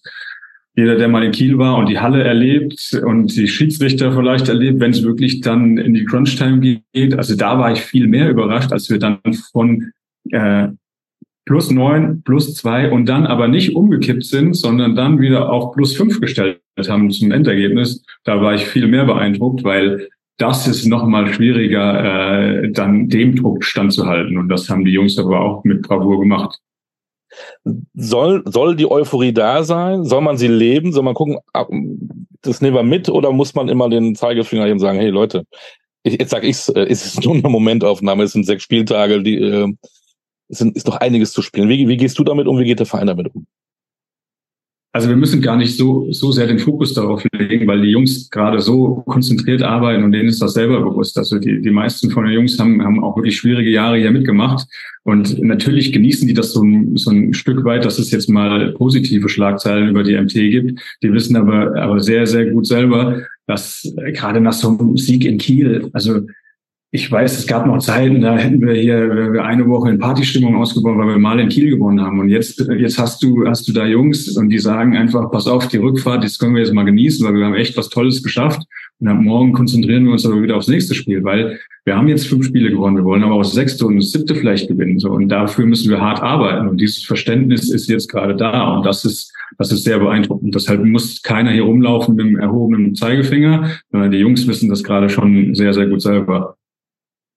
jeder, 0.78 0.94
der 0.94 1.08
mal 1.08 1.24
in 1.24 1.32
Kiel 1.32 1.58
war 1.58 1.76
und 1.76 1.88
die 1.88 1.98
Halle 1.98 2.22
erlebt 2.22 3.02
und 3.04 3.34
die 3.34 3.48
Schiedsrichter 3.48 4.12
vielleicht 4.12 4.48
erlebt, 4.48 4.78
wenn 4.78 4.92
es 4.92 5.02
wirklich 5.02 5.40
dann 5.40 5.76
in 5.76 5.92
die 5.92 6.04
Crunch-Time 6.04 6.60
geht. 6.92 7.18
Also 7.18 7.34
da 7.34 7.58
war 7.58 7.72
ich 7.72 7.80
viel 7.80 8.06
mehr 8.06 8.30
überrascht, 8.30 8.70
als 8.70 8.88
wir 8.88 9.00
dann 9.00 9.18
von 9.50 9.90
äh, 10.30 10.68
plus 11.46 11.72
neun, 11.72 12.22
plus 12.22 12.54
zwei 12.54 12.92
und 12.92 13.08
dann 13.08 13.26
aber 13.26 13.48
nicht 13.48 13.74
umgekippt 13.74 14.22
sind, 14.22 14.54
sondern 14.54 14.94
dann 14.94 15.18
wieder 15.18 15.50
auf 15.50 15.72
plus 15.72 15.96
fünf 15.96 16.20
gestellt 16.20 16.60
haben 16.88 17.10
zum 17.10 17.32
Endergebnis. 17.32 18.04
Da 18.22 18.40
war 18.40 18.54
ich 18.54 18.64
viel 18.64 18.86
mehr 18.86 19.04
beeindruckt, 19.04 19.64
weil 19.64 20.08
das 20.36 20.68
ist 20.68 20.86
noch 20.86 21.04
mal 21.04 21.34
schwieriger, 21.34 22.62
äh, 22.62 22.70
dann 22.70 23.08
dem 23.08 23.34
Druck 23.34 23.64
standzuhalten. 23.64 24.38
Und 24.38 24.48
das 24.48 24.70
haben 24.70 24.84
die 24.84 24.92
Jungs 24.92 25.18
aber 25.18 25.40
auch 25.40 25.64
mit 25.64 25.82
Bravour 25.82 26.20
gemacht. 26.20 26.60
Soll, 27.94 28.42
soll 28.46 28.76
die 28.76 28.90
Euphorie 28.90 29.32
da 29.32 29.62
sein? 29.64 30.04
Soll 30.04 30.20
man 30.20 30.38
sie 30.38 30.48
leben? 30.48 30.92
Soll 30.92 31.02
man 31.02 31.14
gucken, 31.14 31.38
ah, 31.52 31.66
das 32.42 32.60
nehmen 32.60 32.76
wir 32.76 32.82
mit 32.82 33.08
oder 33.08 33.32
muss 33.32 33.54
man 33.54 33.68
immer 33.68 33.88
den 33.88 34.14
Zeigefinger 34.14 34.66
eben 34.66 34.78
sagen, 34.78 34.98
hey 34.98 35.10
Leute, 35.10 35.44
ich, 36.02 36.18
jetzt 36.18 36.30
sag 36.30 36.44
ich's, 36.44 36.68
äh, 36.68 36.86
es 36.88 37.04
ist 37.04 37.24
nur 37.24 37.34
eine 37.34 37.48
Momentaufnahme, 37.48 38.24
es 38.24 38.32
sind 38.32 38.46
sechs 38.46 38.62
Spieltage, 38.62 39.22
die, 39.22 39.36
äh, 39.36 39.72
es 40.48 40.58
sind, 40.58 40.76
ist 40.76 40.88
doch 40.88 40.96
einiges 40.96 41.32
zu 41.32 41.42
spielen. 41.42 41.68
Wie, 41.68 41.88
wie 41.88 41.96
gehst 41.96 42.18
du 42.18 42.24
damit 42.24 42.46
um? 42.46 42.58
Wie 42.58 42.64
geht 42.64 42.78
der 42.78 42.86
Verein 42.86 43.06
damit 43.06 43.34
um? 43.34 43.46
Also 44.92 45.10
wir 45.10 45.16
müssen 45.16 45.42
gar 45.42 45.56
nicht 45.56 45.76
so, 45.76 46.10
so 46.12 46.32
sehr 46.32 46.46
den 46.46 46.58
Fokus 46.58 46.94
darauf 46.94 47.22
legen, 47.32 47.66
weil 47.66 47.82
die 47.82 47.90
Jungs 47.90 48.30
gerade 48.30 48.60
so 48.60 49.02
konzentriert 49.06 49.62
arbeiten 49.62 50.02
und 50.02 50.12
denen 50.12 50.30
ist 50.30 50.40
das 50.40 50.54
selber 50.54 50.80
bewusst. 50.80 51.18
Also 51.18 51.38
die, 51.38 51.60
die 51.60 51.70
meisten 51.70 52.10
von 52.10 52.24
den 52.24 52.32
Jungs 52.32 52.58
haben, 52.58 52.82
haben 52.82 53.04
auch 53.04 53.14
wirklich 53.16 53.36
schwierige 53.36 53.68
Jahre 53.68 53.98
hier 53.98 54.10
mitgemacht. 54.10 54.66
Und 55.04 55.42
natürlich 55.42 55.92
genießen 55.92 56.26
die 56.26 56.32
das 56.32 56.52
so 56.52 56.62
ein, 56.62 56.96
so 56.96 57.10
ein 57.10 57.34
Stück 57.34 57.64
weit, 57.64 57.84
dass 57.84 57.98
es 57.98 58.10
jetzt 58.10 58.30
mal 58.30 58.72
positive 58.72 59.28
Schlagzeilen 59.28 59.90
über 59.90 60.04
die 60.04 60.18
MT 60.18 60.32
gibt. 60.32 60.80
Die 61.02 61.12
wissen 61.12 61.36
aber, 61.36 61.76
aber 61.76 62.00
sehr, 62.00 62.26
sehr 62.26 62.46
gut 62.46 62.66
selber, 62.66 63.22
dass 63.46 63.92
gerade 64.14 64.40
nach 64.40 64.54
so 64.54 64.68
einem 64.68 64.96
Sieg 64.96 65.26
in 65.26 65.36
Kiel, 65.36 65.90
also 65.92 66.22
ich 66.90 67.12
weiß, 67.12 67.38
es 67.38 67.46
gab 67.46 67.66
noch 67.66 67.78
Zeiten, 67.78 68.22
da 68.22 68.38
hätten 68.38 68.62
wir 68.62 68.72
hier 68.72 69.42
eine 69.42 69.68
Woche 69.68 69.90
in 69.90 69.98
Partystimmung 69.98 70.56
ausgebaut, 70.56 70.96
weil 70.96 71.08
wir 71.08 71.18
mal 71.18 71.38
in 71.38 71.50
Kiel 71.50 71.68
gewonnen 71.68 72.00
haben. 72.00 72.18
Und 72.18 72.30
jetzt, 72.30 72.66
jetzt 72.78 72.98
hast 72.98 73.22
du, 73.22 73.46
hast 73.46 73.68
du 73.68 73.72
da 73.72 73.84
Jungs 73.84 74.36
und 74.38 74.48
die 74.48 74.58
sagen 74.58 74.96
einfach, 74.96 75.30
pass 75.30 75.46
auf, 75.46 75.68
die 75.68 75.76
Rückfahrt, 75.76 76.24
das 76.24 76.38
können 76.38 76.54
wir 76.54 76.62
jetzt 76.62 76.72
mal 76.72 76.84
genießen, 76.84 77.26
weil 77.26 77.34
wir 77.34 77.44
haben 77.44 77.54
echt 77.54 77.76
was 77.76 77.90
Tolles 77.90 78.22
geschafft. 78.22 78.62
Und 79.00 79.08
ab 79.08 79.20
morgen 79.20 79.52
konzentrieren 79.52 80.06
wir 80.06 80.12
uns 80.12 80.24
aber 80.24 80.42
wieder 80.42 80.56
aufs 80.56 80.68
nächste 80.68 80.94
Spiel, 80.94 81.22
weil 81.24 81.60
wir 81.84 81.94
haben 81.94 82.08
jetzt 82.08 82.26
fünf 82.26 82.46
Spiele 82.46 82.70
gewonnen. 82.70 82.96
Wir 82.96 83.04
wollen 83.04 83.22
aber 83.22 83.34
auch 83.34 83.42
das 83.42 83.52
sechste 83.52 83.86
und 83.86 83.96
das 83.96 84.10
siebte 84.10 84.34
vielleicht 84.34 84.68
gewinnen. 84.68 84.98
So. 84.98 85.10
Und 85.10 85.28
dafür 85.28 85.66
müssen 85.66 85.90
wir 85.90 86.00
hart 86.00 86.22
arbeiten. 86.22 86.68
Und 86.68 86.80
dieses 86.80 87.04
Verständnis 87.04 87.70
ist 87.70 87.88
jetzt 87.88 88.10
gerade 88.10 88.34
da. 88.34 88.76
Und 88.76 88.86
das 88.86 89.04
ist, 89.04 89.32
das 89.58 89.72
ist 89.72 89.84
sehr 89.84 89.98
beeindruckend. 89.98 90.54
Deshalb 90.54 90.84
muss 90.84 91.22
keiner 91.22 91.52
hier 91.52 91.62
rumlaufen 91.62 92.16
mit 92.16 92.26
dem 92.26 92.38
erhobenen 92.38 92.94
Zeigefinger, 92.94 93.70
sondern 93.92 94.10
die 94.10 94.18
Jungs 94.18 94.46
wissen 94.48 94.68
das 94.68 94.82
gerade 94.82 95.10
schon 95.10 95.54
sehr, 95.54 95.74
sehr 95.74 95.86
gut 95.86 96.02
selber. 96.02 96.57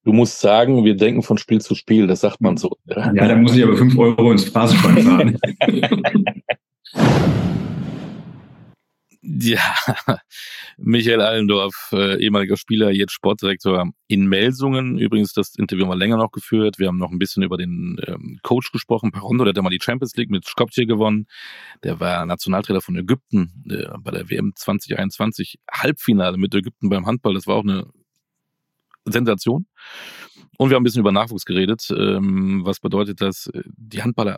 Du 0.03 0.13
musst 0.13 0.39
sagen, 0.39 0.83
wir 0.83 0.95
denken 0.95 1.21
von 1.21 1.37
Spiel 1.37 1.61
zu 1.61 1.75
Spiel, 1.75 2.07
das 2.07 2.21
sagt 2.21 2.41
man 2.41 2.57
so. 2.57 2.75
Ja, 2.85 3.11
da 3.13 3.35
muss 3.35 3.55
ich 3.55 3.63
aber 3.63 3.77
fünf 3.77 3.95
Euro 3.97 4.31
ins 4.31 4.45
Phrasenschwein 4.45 5.03
zahlen. 5.03 5.39
ja, 9.21 9.59
Michael 10.77 11.21
Allendorf, 11.21 11.89
äh, 11.93 12.19
ehemaliger 12.19 12.57
Spieler, 12.57 12.89
jetzt 12.89 13.11
Sportdirektor 13.11 13.91
in 14.07 14.25
Melsungen. 14.25 14.97
Übrigens, 14.97 15.33
das 15.33 15.53
Interview 15.55 15.83
haben 15.83 15.91
wir 15.91 15.95
länger 15.95 16.17
noch 16.17 16.31
geführt. 16.31 16.79
Wir 16.79 16.87
haben 16.87 16.97
noch 16.97 17.11
ein 17.11 17.19
bisschen 17.19 17.43
über 17.43 17.57
den 17.57 18.01
ähm, 18.07 18.39
Coach 18.41 18.71
gesprochen. 18.71 19.11
Parondo, 19.11 19.43
der 19.43 19.51
hat 19.51 19.57
ja 19.57 19.61
mal 19.61 19.69
die 19.69 19.79
Champions 19.79 20.15
League 20.15 20.31
mit 20.31 20.45
Skopje 20.45 20.87
gewonnen. 20.87 21.27
Der 21.83 21.99
war 21.99 22.25
Nationaltrainer 22.25 22.81
von 22.81 22.97
Ägypten 22.97 23.63
äh, 23.69 23.85
bei 23.99 24.09
der 24.09 24.31
WM 24.31 24.53
2021. 24.55 25.59
Halbfinale 25.71 26.37
mit 26.37 26.55
Ägypten 26.55 26.89
beim 26.89 27.05
Handball. 27.05 27.35
Das 27.35 27.45
war 27.45 27.57
auch 27.57 27.63
eine 27.63 27.85
Sensation. 29.05 29.67
Und 30.57 30.69
wir 30.69 30.75
haben 30.75 30.81
ein 30.81 30.83
bisschen 30.83 31.01
über 31.01 31.11
Nachwuchs 31.11 31.45
geredet, 31.45 31.87
ähm, 31.95 32.61
was 32.63 32.79
bedeutet, 32.79 33.21
dass 33.21 33.47
äh, 33.47 33.63
die 33.77 34.03
Handballer 34.03 34.37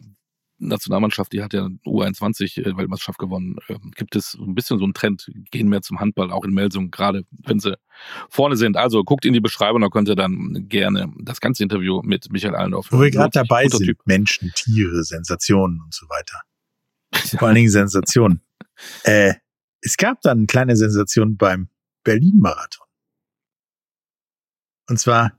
Nationalmannschaft, 0.60 1.34
die 1.34 1.44
hat 1.44 1.54
ja 1.54 1.68
U21-Weltmeisterschaft 1.86 3.20
gewonnen. 3.20 3.58
Ähm, 3.70 3.92
gibt 3.96 4.16
es 4.16 4.36
ein 4.36 4.56
bisschen 4.56 4.78
so 4.78 4.86
einen 4.86 4.94
Trend, 4.94 5.30
gehen 5.52 5.68
mehr 5.68 5.82
zum 5.82 6.00
Handball, 6.00 6.32
auch 6.32 6.44
in 6.44 6.54
Melsungen, 6.54 6.92
gerade 6.92 7.24
wenn 7.44 7.60
sie 7.60 7.78
vorne 8.30 8.56
sind. 8.56 8.78
Also 8.78 9.04
guckt 9.04 9.26
in 9.26 9.34
die 9.34 9.42
Beschreibung, 9.42 9.82
da 9.82 9.90
könnt 9.90 10.08
ihr 10.10 10.16
dann 10.16 10.68
gerne 10.70 11.12
das 11.22 11.40
ganze 11.40 11.64
Interview 11.64 12.02
mit 12.04 12.32
Michael 12.32 12.56
Allendorf. 12.56 12.88
Wo 12.92 13.02
wir 13.02 13.12
gerade 13.12 13.32
dabei 13.32 13.68
sind, 13.68 13.86
typ. 13.86 14.00
Menschen, 14.06 14.52
Tiere, 14.56 15.04
Sensationen 15.04 15.82
und 15.82 15.94
so 15.94 16.08
weiter. 16.08 16.42
Vor 17.38 17.48
allen 17.48 17.56
Dingen 17.56 17.70
Sensationen. 17.70 18.42
äh, 19.04 19.34
es 19.82 19.98
gab 19.98 20.22
dann 20.22 20.40
eine 20.40 20.48
kleine 20.48 20.78
Sensation 20.78 21.36
beim 21.36 21.68
Berlin-Marathon. 22.04 22.83
Und 24.90 25.00
zwar. 25.00 25.38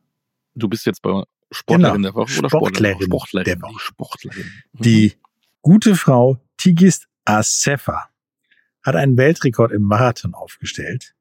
Du 0.54 0.68
bist 0.68 0.86
jetzt 0.86 1.02
bei 1.02 1.24
Sportlerin 1.50 2.02
genau, 2.02 2.10
der 2.10 2.14
Woche 2.14 2.38
oder 2.38 2.48
Sportlerin, 2.48 3.02
Sportlerin 3.02 3.44
der 3.44 3.62
Woche. 3.62 3.78
Sportlerin. 3.78 4.44
Mhm. 4.72 4.82
Die 4.82 5.12
gute 5.62 5.96
Frau 5.96 6.40
Tigist 6.56 7.08
Asefa 7.24 8.10
hat 8.82 8.96
einen 8.96 9.16
Weltrekord 9.16 9.72
im 9.72 9.82
Marathon 9.82 10.34
aufgestellt. 10.34 11.14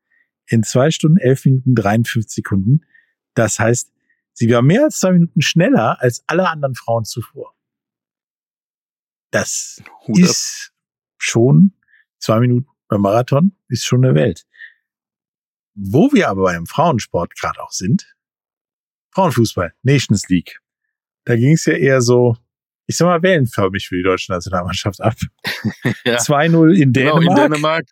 In 0.46 0.64
zwei 0.64 0.92
Stunden, 0.92 1.18
elf 1.18 1.46
Minuten, 1.46 1.76
53 1.76 2.36
Sekunden. 2.36 2.86
Das 3.34 3.60
heißt, 3.60 3.92
sie 4.34 4.50
war 4.52 4.62
mehr 4.62 4.84
als 4.84 5.00
zwei 5.00 5.14
Minuten 5.14 5.42
schneller 5.42 6.02
als 6.02 6.24
alle 6.28 6.50
anderen 6.50 6.76
Frauen 6.76 7.06
zuvor. 7.06 7.56
Das 9.32 9.82
Hut 10.08 10.20
ist 10.20 10.72
ab. 10.72 10.76
schon 11.18 11.74
zwei 12.20 12.40
Minuten 12.40 12.68
beim 12.88 13.02
Marathon, 13.02 13.56
ist 13.70 13.86
schon 13.86 14.06
eine 14.06 14.14
Welt. 14.14 14.46
Wo 15.76 16.12
wir 16.12 16.30
aber 16.30 16.44
beim 16.44 16.66
Frauensport 16.66 17.36
gerade 17.36 17.62
auch 17.62 17.72
sind, 17.72 18.16
Frauenfußball, 19.12 19.74
Nations 19.84 20.28
League. 20.30 20.60
Da 21.26 21.36
ging 21.36 21.54
es 21.54 21.66
ja 21.66 21.74
eher 21.74 22.02
so 22.02 22.38
ich 22.86 22.98
sag 22.98 23.06
mal, 23.06 23.22
wellenförmig 23.22 23.88
für 23.88 23.96
die 23.96 24.04
deutsche 24.04 24.32
Nationalmannschaft 24.32 25.02
ab. 25.02 25.16
Ja. 26.06 26.18
2-0 26.18 26.74
in 26.74 26.92
Genau, 26.94 27.18
Dänemark. 27.20 27.28
in 27.28 27.36
Dänemark 27.36 27.86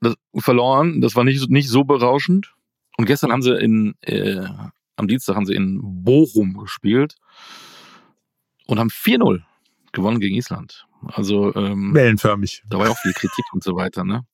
das, 0.00 0.14
verloren. 0.38 1.00
Das 1.00 1.14
war 1.14 1.24
nicht, 1.24 1.48
nicht 1.48 1.68
so 1.68 1.84
berauschend. 1.84 2.52
Und 2.96 3.06
gestern 3.06 3.30
haben 3.32 3.42
sie 3.42 3.54
in, 3.56 3.94
äh, 4.02 4.44
am 4.96 5.08
Dienstag 5.08 5.36
haben 5.36 5.46
sie 5.46 5.54
in 5.54 5.80
Bochum 5.82 6.56
gespielt 6.56 7.14
und 8.66 8.78
haben 8.78 8.90
4-0 8.90 9.42
gewonnen 9.92 10.20
gegen 10.20 10.34
Island. 10.36 10.86
Also 11.06 11.54
ähm, 11.54 11.94
Wellenförmig. 11.94 12.64
da 12.68 12.78
war 12.78 12.86
ja 12.86 12.92
auch 12.92 12.98
viel 12.98 13.12
Kritik 13.12 13.44
und 13.52 13.62
so 13.62 13.76
weiter, 13.76 14.04
ne? 14.04 14.26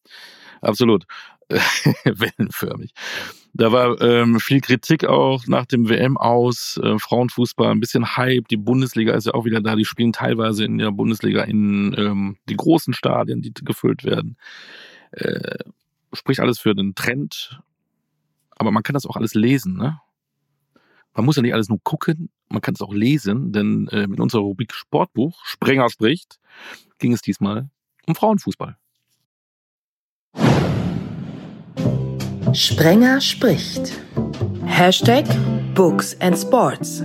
Absolut. 0.60 1.04
Wellenförmig. 2.04 2.92
Da 3.54 3.72
war 3.72 4.00
ähm, 4.02 4.38
viel 4.38 4.60
Kritik 4.60 5.04
auch 5.06 5.46
nach 5.46 5.64
dem 5.64 5.88
WM 5.88 6.16
aus, 6.18 6.78
äh, 6.82 6.98
Frauenfußball, 6.98 7.70
ein 7.70 7.80
bisschen 7.80 8.16
Hype. 8.16 8.48
Die 8.48 8.58
Bundesliga 8.58 9.14
ist 9.14 9.26
ja 9.26 9.34
auch 9.34 9.46
wieder 9.46 9.60
da. 9.60 9.74
Die 9.74 9.86
spielen 9.86 10.12
teilweise 10.12 10.64
in 10.64 10.78
der 10.78 10.90
Bundesliga 10.90 11.42
in 11.44 11.94
ähm, 11.96 12.36
die 12.48 12.56
großen 12.56 12.92
Stadien, 12.92 13.40
die 13.40 13.52
gefüllt 13.54 14.04
werden. 14.04 14.36
Äh, 15.12 15.58
spricht 16.12 16.40
alles 16.40 16.58
für 16.58 16.74
den 16.74 16.94
Trend. 16.94 17.60
Aber 18.50 18.70
man 18.70 18.82
kann 18.82 18.94
das 18.94 19.06
auch 19.06 19.16
alles 19.16 19.34
lesen, 19.34 19.76
ne? 19.76 20.00
Man 21.14 21.24
muss 21.24 21.36
ja 21.36 21.42
nicht 21.42 21.54
alles 21.54 21.68
nur 21.68 21.80
gucken, 21.82 22.30
man 22.48 22.60
kann 22.60 22.74
es 22.74 22.80
auch 22.80 22.92
lesen, 22.92 23.50
denn 23.52 23.88
äh, 23.88 24.04
in 24.04 24.20
unserer 24.20 24.42
Rubrik 24.42 24.72
Sportbuch, 24.72 25.44
Sprenger 25.44 25.88
spricht, 25.90 26.38
ging 26.98 27.12
es 27.12 27.22
diesmal 27.22 27.70
um 28.06 28.14
Frauenfußball. 28.14 28.76
Sprenger 32.54 33.20
spricht. 33.20 33.92
Hashtag 34.64 35.24
Books 35.74 36.16
and 36.20 36.36
Sports. 36.36 37.02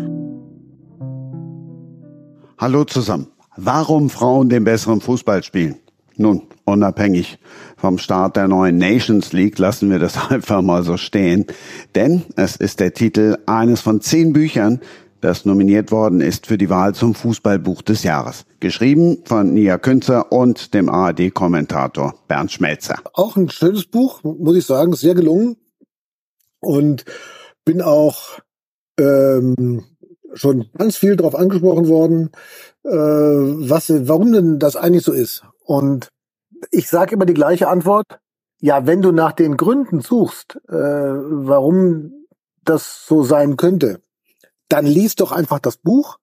Hallo 2.58 2.86
zusammen. 2.86 3.28
Warum 3.58 4.10
Frauen 4.10 4.48
den 4.48 4.64
besseren 4.64 5.02
Fußball 5.02 5.44
spielen? 5.44 5.80
Nun, 6.16 6.44
unabhängig 6.64 7.40
vom 7.76 7.98
Start 7.98 8.38
der 8.38 8.48
neuen 8.48 8.78
Nations 8.78 9.34
League 9.34 9.60
lassen 9.60 9.90
wir 9.90 10.00
das 10.00 10.18
einfach 10.30 10.62
mal 10.62 10.84
so 10.84 10.96
stehen. 10.96 11.46
Denn 11.94 12.24
es 12.38 12.56
ist 12.56 12.80
der 12.80 12.94
Titel 12.94 13.38
eines 13.46 13.82
von 13.82 14.00
zehn 14.00 14.32
Büchern, 14.32 14.80
das 15.24 15.46
nominiert 15.46 15.92
worden 15.92 16.22
ist 16.22 16.48
für 16.48 16.58
die 16.58 16.70
Wahl 16.70 16.94
zum 16.94 17.16
Fußballbuch 17.16 17.82
des 17.82 18.04
Jahres. 18.04 18.46
Geschrieben 18.60 19.24
von 19.26 19.54
Nia 19.54 19.78
Künzer 19.78 20.32
und 20.32 20.74
dem 20.74 20.90
ARD-Kommentator 20.90 22.16
Bernd 22.28 22.52
Schmelzer. 22.52 22.96
auch 23.14 23.36
ein 23.38 23.50
schönes 23.50 23.86
Buch, 23.86 24.24
muss 24.24 24.58
ich 24.58 24.66
sagen, 24.66 24.94
sehr 24.94 25.16
gelungen. 25.16 25.56
Und 26.60 27.06
bin 27.66 27.82
auch 27.82 28.40
ähm, 29.00 29.86
schon 30.34 30.70
ganz 30.78 30.98
viel 30.98 31.16
darauf 31.16 31.36
angesprochen 31.36 31.88
worden, 31.88 32.32
äh, 32.84 32.90
was, 32.90 33.90
warum 34.08 34.32
denn 34.32 34.60
das 34.60 34.76
eigentlich 34.76 35.04
so 35.04 35.14
ist. 35.14 35.44
Und 35.64 36.10
ich 36.72 36.90
sage 36.90 37.16
immer 37.16 37.26
die 37.26 37.34
gleiche 37.34 37.68
Antwort. 37.68 38.20
Ja, 38.60 38.86
wenn 38.86 39.02
du 39.02 39.12
nach 39.12 39.34
den 39.34 39.58
Gründen 39.58 40.02
suchst, 40.02 40.58
äh, 40.70 40.74
warum 40.74 42.14
das 42.64 43.06
so 43.06 43.24
sein 43.24 43.58
könnte, 43.58 44.02
dann 44.74 44.88
liest 44.88 45.22
doch 45.22 45.32
einfach 45.32 45.60
das 45.60 45.78
Buch 45.78 46.18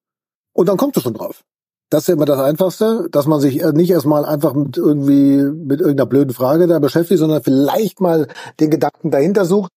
und 0.53 0.67
dann 0.67 0.75
kommst 0.75 0.97
du 0.97 1.01
schon 1.01 1.13
drauf. 1.13 1.43
Das 1.89 2.03
ist 2.03 2.07
ja 2.07 2.15
immer 2.15 2.25
das 2.25 2.39
Einfachste, 2.39 3.07
dass 3.09 3.25
man 3.25 3.39
sich 3.39 3.61
äh, 3.61 3.71
nicht 3.71 3.89
erstmal 3.89 4.25
einfach 4.25 4.53
mit 4.53 4.75
irgendwie 4.75 5.37
mit 5.37 5.79
irgendeiner 5.79 6.05
blöden 6.05 6.33
Frage 6.33 6.67
da 6.67 6.79
beschäftigt, 6.79 7.19
sondern 7.19 7.41
vielleicht 7.43 8.01
mal 8.01 8.27
den 8.59 8.69
Gedanken 8.69 9.09
dahinter 9.09 9.45
sucht. 9.45 9.71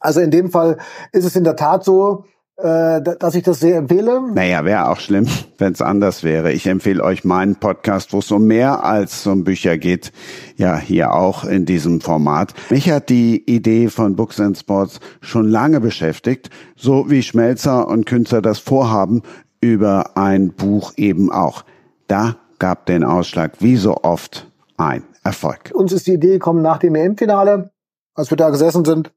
Also 0.00 0.20
in 0.20 0.30
dem 0.30 0.50
Fall 0.50 0.78
ist 1.12 1.26
es 1.26 1.36
in 1.36 1.44
der 1.44 1.56
Tat 1.56 1.84
so, 1.84 2.24
äh, 2.62 3.02
da- 3.02 3.14
dass 3.18 3.34
ich 3.34 3.42
das 3.42 3.60
sehr 3.60 3.76
empfehle. 3.78 4.20
Naja, 4.34 4.64
wäre 4.64 4.88
auch 4.88 5.00
schlimm, 5.00 5.26
wenn 5.58 5.72
es 5.72 5.82
anders 5.82 6.22
wäre. 6.22 6.52
Ich 6.52 6.66
empfehle 6.66 7.02
euch 7.02 7.24
meinen 7.24 7.56
Podcast, 7.56 8.12
wo 8.12 8.18
es 8.18 8.30
um 8.30 8.46
mehr 8.46 8.84
als 8.84 9.26
um 9.26 9.44
Bücher 9.44 9.78
geht. 9.78 10.12
Ja, 10.56 10.76
hier 10.78 11.12
auch 11.14 11.44
in 11.44 11.66
diesem 11.66 12.00
Format. 12.00 12.54
Mich 12.70 12.90
hat 12.90 13.08
die 13.08 13.42
Idee 13.50 13.88
von 13.88 14.16
Books 14.16 14.40
and 14.40 14.56
Sports 14.58 15.00
schon 15.20 15.48
lange 15.48 15.80
beschäftigt, 15.80 16.50
so 16.76 17.10
wie 17.10 17.22
Schmelzer 17.22 17.88
und 17.88 18.06
Künzer 18.06 18.42
das 18.42 18.58
vorhaben, 18.58 19.22
über 19.60 20.16
ein 20.16 20.52
Buch 20.52 20.92
eben 20.96 21.30
auch. 21.30 21.64
Da 22.06 22.36
gab 22.58 22.86
den 22.86 23.04
Ausschlag 23.04 23.52
wie 23.60 23.76
so 23.76 23.96
oft 24.02 24.50
ein 24.76 25.02
Erfolg. 25.22 25.70
Uns 25.74 25.92
ist 25.92 26.06
die 26.06 26.14
Idee 26.14 26.32
gekommen 26.32 26.62
nach 26.62 26.78
dem 26.78 26.94
EM-Finale, 26.94 27.70
als 28.14 28.30
wir 28.30 28.36
da 28.36 28.50
gesessen 28.50 28.84
sind 28.84 29.12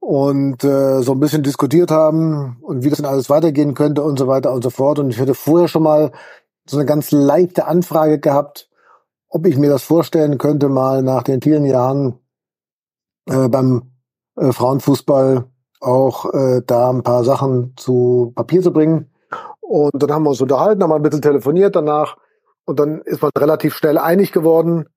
und 0.00 0.64
äh, 0.64 1.02
so 1.02 1.12
ein 1.12 1.20
bisschen 1.20 1.42
diskutiert 1.42 1.90
haben 1.90 2.58
und 2.62 2.84
wie 2.84 2.90
das 2.90 2.98
denn 2.98 3.06
alles 3.06 3.30
weitergehen 3.30 3.74
könnte 3.74 4.02
und 4.02 4.18
so 4.18 4.26
weiter 4.26 4.52
und 4.52 4.62
so 4.62 4.70
fort. 4.70 4.98
Und 4.98 5.10
ich 5.10 5.20
hatte 5.20 5.34
vorher 5.34 5.68
schon 5.68 5.82
mal 5.82 6.12
so 6.68 6.76
eine 6.76 6.86
ganz 6.86 7.10
leichte 7.10 7.66
Anfrage 7.66 8.18
gehabt, 8.18 8.68
ob 9.28 9.46
ich 9.46 9.56
mir 9.56 9.68
das 9.68 9.82
vorstellen 9.82 10.38
könnte, 10.38 10.68
mal 10.68 11.02
nach 11.02 11.22
den 11.22 11.42
vielen 11.42 11.64
Jahren 11.64 12.18
äh, 13.26 13.48
beim 13.48 13.90
äh, 14.36 14.52
Frauenfußball 14.52 15.44
auch 15.80 16.32
äh, 16.32 16.62
da 16.66 16.90
ein 16.90 17.02
paar 17.02 17.24
Sachen 17.24 17.74
zu 17.76 18.32
Papier 18.34 18.62
zu 18.62 18.72
bringen. 18.72 19.10
Und 19.60 20.02
dann 20.02 20.12
haben 20.12 20.22
wir 20.22 20.30
uns 20.30 20.40
unterhalten, 20.40 20.82
haben 20.82 20.92
ein 20.92 21.02
bisschen 21.02 21.22
telefoniert 21.22 21.76
danach 21.76 22.16
und 22.64 22.80
dann 22.80 23.02
ist 23.02 23.20
man 23.20 23.30
relativ 23.36 23.74
schnell 23.74 23.98
einig 23.98 24.32
geworden 24.32 24.88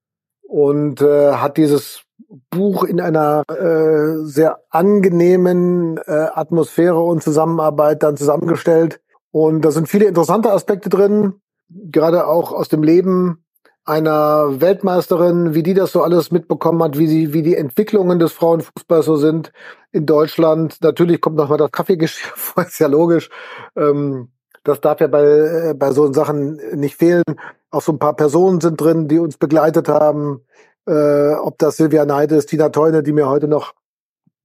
und 0.47 1.01
äh, 1.01 1.33
hat 1.33 1.57
dieses 1.57 2.03
Buch 2.49 2.84
in 2.84 2.99
einer 3.01 3.43
äh, 3.49 4.23
sehr 4.25 4.60
angenehmen 4.69 5.97
äh, 5.97 6.27
Atmosphäre 6.34 6.99
und 6.99 7.23
Zusammenarbeit 7.23 8.03
dann 8.03 8.17
zusammengestellt. 8.17 9.01
Und 9.31 9.63
da 9.63 9.71
sind 9.71 9.88
viele 9.88 10.05
interessante 10.05 10.51
Aspekte 10.51 10.89
drin, 10.89 11.36
gerade 11.69 12.27
auch 12.27 12.51
aus 12.51 12.69
dem 12.69 12.84
Leben 12.84 13.43
einer 13.86 14.62
Weltmeisterin, 14.62 15.53
wie 15.53 15.63
die 15.63 15.73
das 15.73 15.91
so 15.91 16.03
alles 16.03 16.31
mitbekommen 16.31 16.84
hat, 16.84 16.97
wie 16.97 17.07
sie, 17.07 17.34
wie 17.34 17.41
die 17.41 17.55
Entwicklungen 17.55 18.19
des 18.19 18.31
Frauenfußballs 18.34 19.05
so 19.05 19.15
sind 19.15 19.51
in 19.91 20.05
Deutschland. 20.05 20.77
Natürlich 20.81 21.19
kommt 21.19 21.38
noch 21.38 21.49
mal 21.49 21.57
das 21.57 21.71
Kaffeegeschirr 21.71 22.31
vor, 22.36 22.63
ist 22.63 22.79
ja 22.79 22.88
logisch. 22.88 23.29
Ähm, 23.75 24.29
das 24.63 24.79
darf 24.79 24.99
ja 24.99 25.07
bei, 25.07 25.23
äh, 25.23 25.73
bei 25.75 25.91
so 25.91 26.13
Sachen 26.13 26.60
nicht 26.75 26.95
fehlen. 26.95 27.23
Auch 27.71 27.81
so 27.81 27.91
ein 27.91 27.99
paar 27.99 28.15
Personen 28.15 28.62
sind 28.62 28.79
drin, 28.79 29.07
die 29.07 29.17
uns 29.17 29.38
begleitet 29.38 29.89
haben. 29.89 30.41
Äh, 30.87 31.33
ob 31.35 31.57
das 31.57 31.77
Silvia 31.77 32.05
Neide 32.05 32.35
ist, 32.35 32.47
Tina 32.47 32.69
Teune, 32.69 33.03
die 33.03 33.13
mir 33.13 33.27
heute 33.27 33.47
noch 33.47 33.73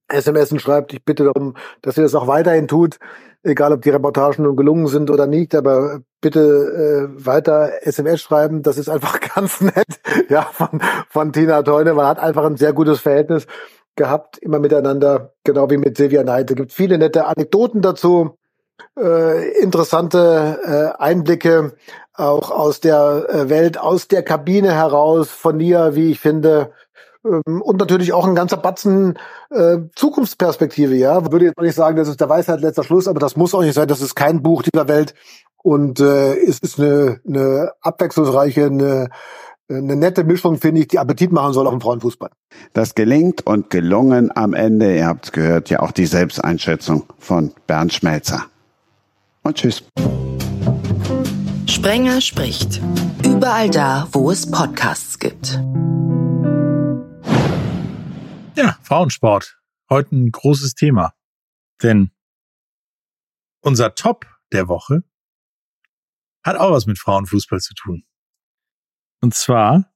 SMS 0.09 0.49
schreibt. 0.61 0.93
Ich 0.93 1.03
bitte 1.03 1.25
darum, 1.25 1.55
dass 1.81 1.95
sie 1.95 2.01
das 2.01 2.15
auch 2.15 2.27
weiterhin 2.27 2.67
tut. 2.67 2.97
Egal, 3.43 3.73
ob 3.73 3.81
die 3.81 3.89
Reportagen 3.89 4.43
nun 4.43 4.55
gelungen 4.55 4.87
sind 4.87 5.09
oder 5.09 5.27
nicht, 5.27 5.55
aber 5.55 6.01
bitte 6.21 7.09
äh, 7.09 7.25
weiter 7.25 7.85
SMS 7.85 8.21
schreiben. 8.21 8.63
Das 8.63 8.77
ist 8.77 8.89
einfach 8.89 9.19
ganz 9.35 9.61
nett, 9.61 9.99
ja, 10.29 10.43
von, 10.43 10.81
von 11.09 11.33
Tina 11.33 11.61
Teune. 11.63 11.93
Man 11.93 12.07
hat 12.07 12.19
einfach 12.19 12.45
ein 12.45 12.57
sehr 12.57 12.73
gutes 12.73 12.99
Verhältnis 12.99 13.47
gehabt, 13.95 14.37
immer 14.37 14.59
miteinander, 14.59 15.33
genau 15.43 15.69
wie 15.69 15.77
mit 15.77 15.97
Silvia 15.97 16.23
Neide. 16.23 16.55
Gibt 16.55 16.71
viele 16.71 16.97
nette 16.97 17.25
Anekdoten 17.25 17.81
dazu, 17.81 18.37
äh, 18.97 19.59
interessante 19.59 20.95
äh, 20.97 21.01
Einblicke 21.01 21.73
auch 22.13 22.51
aus 22.51 22.79
der 22.79 23.27
äh, 23.29 23.49
Welt, 23.49 23.79
aus 23.79 24.07
der 24.07 24.23
Kabine 24.23 24.73
heraus 24.73 25.29
von 25.29 25.57
Nia, 25.57 25.95
wie 25.95 26.11
ich 26.11 26.19
finde. 26.19 26.71
Ähm, 27.23 27.61
und 27.61 27.79
natürlich 27.79 28.13
auch 28.13 28.27
ein 28.27 28.35
ganzer 28.35 28.57
Batzen 28.57 29.17
äh, 29.51 29.77
Zukunftsperspektive, 29.95 30.95
ja. 30.95 31.31
Würde 31.31 31.45
jetzt 31.45 31.61
nicht 31.61 31.75
sagen, 31.75 31.97
das 31.97 32.07
ist 32.07 32.19
der 32.19 32.29
Weisheit 32.29 32.61
letzter 32.61 32.83
Schluss, 32.83 33.07
aber 33.07 33.19
das 33.19 33.35
muss 33.35 33.53
auch 33.53 33.61
nicht 33.61 33.75
sein. 33.75 33.87
Das 33.87 34.01
ist 34.01 34.15
kein 34.15 34.41
Buch 34.41 34.63
dieser 34.63 34.87
Welt. 34.87 35.13
Und 35.61 35.99
äh, 35.99 36.35
es 36.35 36.59
ist 36.59 36.79
eine, 36.79 37.19
eine 37.27 37.71
abwechslungsreiche, 37.81 38.65
eine, 38.65 39.09
eine 39.69 39.95
nette 39.95 40.23
Mischung, 40.23 40.57
finde 40.57 40.81
ich, 40.81 40.87
die 40.87 40.99
Appetit 40.99 41.31
machen 41.31 41.53
soll 41.53 41.67
auf 41.67 41.73
dem 41.73 41.81
Frauenfußball. 41.81 42.29
Das 42.73 42.95
gelingt 42.95 43.45
und 43.45 43.69
gelungen 43.69 44.31
am 44.35 44.53
Ende, 44.53 44.95
ihr 44.95 45.07
habt's 45.07 45.31
gehört, 45.31 45.69
ja 45.69 45.81
auch 45.81 45.91
die 45.91 46.05
Selbsteinschätzung 46.05 47.03
von 47.19 47.51
Bernd 47.67 47.93
Schmelzer. 47.93 48.45
Und 49.47 49.57
tschüss. 49.57 49.81
Sprenger 51.67 52.19
spricht. 52.19 52.81
Überall 53.23 53.69
da, 53.69 54.09
wo 54.11 54.29
es 54.29 54.51
Podcasts 54.51 55.19
gibt. 55.19 55.53
Ja, 58.57 58.77
Frauensport. 58.83 59.57
Heute 59.89 60.17
ein 60.17 60.31
großes 60.31 60.73
Thema. 60.73 61.13
Denn 61.81 62.11
unser 63.61 63.95
Top 63.95 64.25
der 64.51 64.67
Woche 64.67 65.05
hat 66.43 66.57
auch 66.57 66.71
was 66.71 66.85
mit 66.85 66.99
Frauenfußball 66.99 67.61
zu 67.61 67.73
tun. 67.73 68.03
Und 69.21 69.33
zwar 69.33 69.93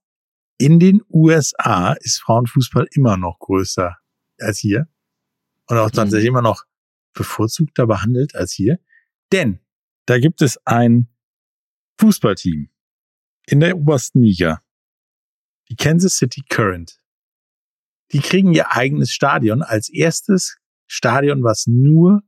in 0.59 0.79
den 0.79 1.01
USA 1.09 1.91
ist 1.99 2.21
Frauenfußball 2.21 2.87
immer 2.91 3.17
noch 3.17 3.37
größer 3.39 3.97
als 4.39 4.59
hier 4.59 4.87
und 5.67 5.77
auch 5.77 5.91
tatsächlich 5.91 6.29
immer 6.29 6.41
noch 6.41 6.63
bevorzugter 7.13 7.85
behandelt 7.85 8.33
als 8.33 8.53
hier. 8.53 8.79
Denn 9.31 9.59
da 10.05 10.19
gibt 10.19 10.41
es 10.41 10.59
ein 10.65 11.07
Fußballteam 11.99 12.69
in 13.45 13.59
der 13.59 13.77
obersten 13.77 14.21
Liga, 14.21 14.63
die 15.69 15.75
Kansas 15.75 16.17
City 16.17 16.43
Current. 16.49 16.99
Die 18.11 18.19
kriegen 18.19 18.53
ihr 18.53 18.71
eigenes 18.71 19.11
Stadion 19.11 19.61
als 19.61 19.89
erstes 19.89 20.57
Stadion, 20.87 21.43
was 21.43 21.67
nur 21.67 22.23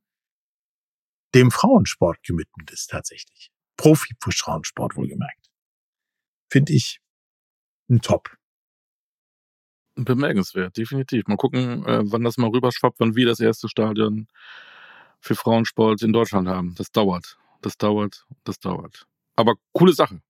dem 1.35 1.51
Frauensport 1.51 2.23
gewidmet 2.23 2.71
ist 2.71 2.89
tatsächlich. 2.89 3.51
Profi-Frauensport 3.77 4.95
wohlgemerkt. 4.95 5.51
Finde 6.49 6.73
ich 6.73 7.01
ein 7.89 8.01
Top. 8.01 8.37
Bemerkenswert, 9.95 10.77
definitiv. 10.77 11.27
Mal 11.27 11.37
gucken, 11.37 11.85
äh, 11.85 12.01
wann 12.05 12.23
das 12.23 12.37
mal 12.37 12.49
rüberschwappt, 12.49 12.99
wann 12.99 13.15
wir 13.15 13.25
das 13.25 13.39
erste 13.39 13.67
Stadion 13.67 14.27
für 15.23 15.35
Frauensport 15.35 16.01
in 16.01 16.11
Deutschland 16.11 16.47
haben. 16.47 16.75
Das 16.75 16.91
dauert, 16.91 17.37
das 17.61 17.77
dauert, 17.77 18.25
das 18.43 18.59
dauert. 18.59 19.07
Aber 19.35 19.55
coole 19.71 19.93
Sache. 19.93 20.21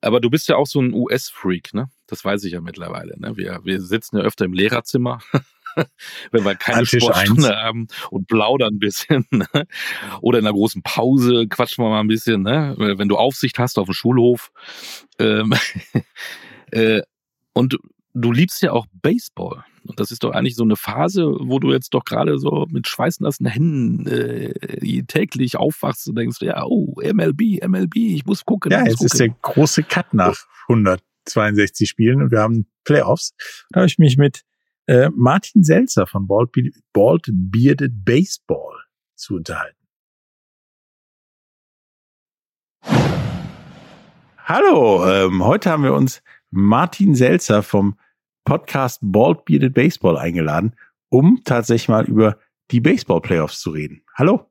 Aber 0.00 0.20
du 0.20 0.30
bist 0.30 0.48
ja 0.48 0.56
auch 0.56 0.66
so 0.66 0.80
ein 0.80 0.94
US-Freak, 0.94 1.74
ne? 1.74 1.90
Das 2.06 2.24
weiß 2.24 2.44
ich 2.44 2.52
ja 2.52 2.60
mittlerweile. 2.60 3.18
Ne? 3.18 3.36
Wir, 3.36 3.60
wir 3.64 3.80
sitzen 3.80 4.18
ja 4.18 4.22
öfter 4.22 4.44
im 4.44 4.52
Lehrerzimmer, 4.52 5.18
wenn 6.30 6.44
wir 6.44 6.54
keine 6.54 6.80
An 6.80 6.86
Sportstunde 6.86 7.56
haben 7.56 7.88
und 8.10 8.28
plaudern 8.28 8.74
ein 8.74 8.78
bisschen. 8.78 9.26
Ne? 9.32 9.66
Oder 10.20 10.38
in 10.38 10.46
einer 10.46 10.54
großen 10.54 10.82
Pause 10.82 11.48
quatschen 11.48 11.82
wir 11.84 11.90
mal 11.90 12.00
ein 12.00 12.06
bisschen, 12.06 12.42
ne? 12.42 12.74
Wenn 12.78 13.08
du 13.08 13.16
Aufsicht 13.16 13.58
hast 13.58 13.78
auf 13.78 13.86
dem 13.86 13.94
Schulhof. 13.94 14.52
Ähm, 15.18 15.52
äh, 16.70 17.02
und 17.52 17.78
du 18.14 18.32
liebst 18.32 18.62
ja 18.62 18.72
auch 18.72 18.86
Baseball. 18.92 19.64
Und 19.86 20.00
das 20.00 20.10
ist 20.10 20.24
doch 20.24 20.32
eigentlich 20.32 20.56
so 20.56 20.64
eine 20.64 20.76
Phase, 20.76 21.26
wo 21.40 21.58
du 21.58 21.72
jetzt 21.72 21.94
doch 21.94 22.04
gerade 22.04 22.38
so 22.38 22.66
mit 22.70 22.86
schweißnassen 22.88 23.46
Händen 23.46 24.06
äh, 24.06 25.02
täglich 25.04 25.56
aufwachst 25.56 26.08
und 26.08 26.16
denkst, 26.16 26.38
ja, 26.40 26.64
oh, 26.64 26.94
MLB, 27.00 27.64
MLB, 27.66 27.96
ich 27.96 28.26
muss 28.26 28.44
gucken. 28.44 28.72
Ja, 28.72 28.80
muss 28.80 28.90
jetzt 28.90 29.04
ist 29.04 29.20
der 29.20 29.28
große 29.28 29.82
Cut 29.82 30.14
nach 30.14 30.36
162 30.68 31.88
Spielen 31.88 32.22
und 32.22 32.30
wir 32.30 32.40
haben 32.40 32.66
Playoffs. 32.84 33.34
Da 33.70 33.80
habe 33.80 33.86
ich 33.86 33.98
mich 33.98 34.16
mit 34.16 34.42
äh, 34.86 35.10
Martin 35.14 35.62
Selzer 35.62 36.06
von 36.06 36.26
Bald, 36.26 36.52
Be 36.52 36.70
Bald 36.92 37.28
Bearded 37.32 38.04
Baseball 38.04 38.74
zu 39.14 39.36
unterhalten. 39.36 39.76
Hallo, 44.44 45.04
ähm, 45.10 45.44
heute 45.44 45.70
haben 45.70 45.82
wir 45.82 45.92
uns 45.92 46.22
Martin 46.50 47.16
Selzer 47.16 47.64
vom 47.64 47.98
Podcast 48.46 49.00
Bald 49.02 49.44
Bearded 49.44 49.74
Baseball 49.74 50.16
eingeladen, 50.16 50.74
um 51.10 51.42
tatsächlich 51.44 51.90
mal 51.90 52.06
über 52.06 52.38
die 52.70 52.80
Baseball-Playoffs 52.80 53.60
zu 53.60 53.70
reden. 53.70 54.02
Hallo. 54.14 54.46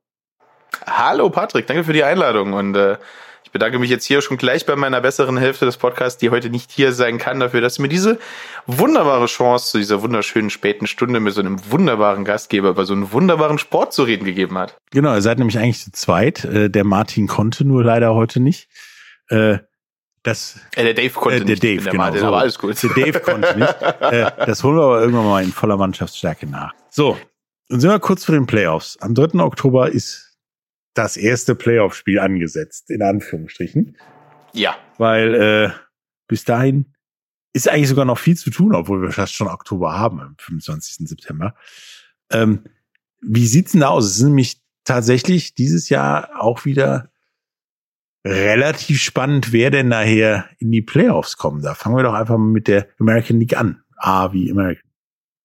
Hallo 0.86 1.30
Patrick, 1.30 1.66
danke 1.66 1.82
für 1.82 1.92
die 1.92 2.04
Einladung 2.04 2.52
und 2.52 2.76
äh, 2.76 2.98
ich 3.44 3.52
bedanke 3.52 3.78
mich 3.78 3.90
jetzt 3.90 4.04
hier 4.04 4.22
schon 4.22 4.36
gleich 4.38 4.66
bei 4.66 4.74
meiner 4.74 5.00
besseren 5.00 5.36
Hälfte 5.36 5.64
des 5.64 5.76
Podcasts, 5.76 6.18
die 6.18 6.30
heute 6.30 6.50
nicht 6.50 6.72
hier 6.72 6.92
sein 6.92 7.16
kann, 7.16 7.40
dafür, 7.40 7.60
dass 7.60 7.78
mir 7.78 7.88
diese 7.88 8.18
wunderbare 8.66 9.26
Chance 9.26 9.70
zu 9.70 9.78
dieser 9.78 10.02
wunderschönen 10.02 10.50
späten 10.50 10.86
Stunde 10.86 11.20
mit 11.20 11.32
so 11.32 11.40
einem 11.40 11.58
wunderbaren 11.70 12.24
Gastgeber 12.24 12.70
über 12.70 12.84
so 12.84 12.92
einen 12.92 13.12
wunderbaren 13.12 13.58
Sport 13.58 13.92
zu 13.92 14.02
reden 14.02 14.24
gegeben 14.24 14.58
hat. 14.58 14.76
Genau, 14.90 15.14
ihr 15.14 15.22
seid 15.22 15.38
nämlich 15.38 15.58
eigentlich 15.58 15.80
zu 15.80 15.92
zweit. 15.92 16.44
Äh, 16.44 16.70
der 16.70 16.84
Martin 16.84 17.28
konnte 17.28 17.64
nur 17.64 17.84
leider 17.84 18.14
heute 18.14 18.40
nicht. 18.40 18.68
Äh, 19.28 19.58
das, 20.26 20.58
Äh, 20.74 20.84
der 20.84 20.94
Dave 20.94 21.10
konnte 21.10 21.36
äh, 21.36 21.40
der 21.40 21.46
nicht, 21.48 21.62
Dave, 21.62 21.82
der 21.82 21.92
genau. 21.92 22.04
Martin, 22.04 22.20
so. 22.20 22.26
aber 22.26 22.38
alles 22.38 22.58
gut. 22.58 22.82
Der 22.82 22.90
Dave 22.90 23.20
konnte 23.20 23.58
nicht. 23.58 23.76
Äh, 24.00 24.30
das 24.46 24.62
holen 24.62 24.76
wir 24.76 24.82
aber 24.82 25.00
irgendwann 25.00 25.24
mal 25.24 25.42
in 25.42 25.52
voller 25.52 25.76
Mannschaftsstärke 25.76 26.46
nach. 26.46 26.72
So, 26.90 27.16
und 27.68 27.80
sind 27.80 27.90
wir 27.90 27.98
kurz 27.98 28.24
vor 28.24 28.34
den 28.34 28.46
Playoffs. 28.46 28.96
Am 29.00 29.14
3. 29.14 29.40
Oktober 29.40 29.90
ist 29.90 30.38
das 30.94 31.16
erste 31.16 31.54
Playoff-Spiel 31.54 32.18
angesetzt, 32.18 32.90
in 32.90 33.02
Anführungsstrichen. 33.02 33.96
Ja, 34.52 34.76
Weil 34.98 35.34
äh, 35.34 35.70
bis 36.28 36.44
dahin 36.44 36.94
ist 37.52 37.68
eigentlich 37.68 37.88
sogar 37.88 38.04
noch 38.04 38.18
viel 38.18 38.36
zu 38.36 38.50
tun, 38.50 38.74
obwohl 38.74 39.02
wir 39.02 39.12
fast 39.12 39.34
schon 39.34 39.48
Oktober 39.48 39.98
haben, 39.98 40.20
am 40.20 40.36
25. 40.38 41.08
September. 41.08 41.54
Ähm, 42.30 42.64
wie 43.20 43.46
sieht's 43.46 43.72
denn 43.72 43.80
da 43.80 43.88
aus? 43.88 44.06
Es 44.06 44.18
ist 44.18 44.22
nämlich 44.22 44.62
tatsächlich 44.84 45.54
dieses 45.54 45.88
Jahr 45.88 46.40
auch 46.40 46.64
wieder 46.64 47.10
relativ 48.26 49.00
spannend, 49.00 49.52
wer 49.52 49.70
denn 49.70 49.88
nachher 49.88 50.46
in 50.58 50.72
die 50.72 50.82
Playoffs 50.82 51.36
kommt. 51.36 51.64
Da 51.64 51.74
fangen 51.74 51.96
wir 51.96 52.02
doch 52.02 52.14
einfach 52.14 52.36
mal 52.36 52.50
mit 52.50 52.68
der 52.68 52.88
American 52.98 53.38
League 53.38 53.56
an. 53.56 53.82
A 53.96 54.32
wie 54.32 54.50
American. 54.50 54.82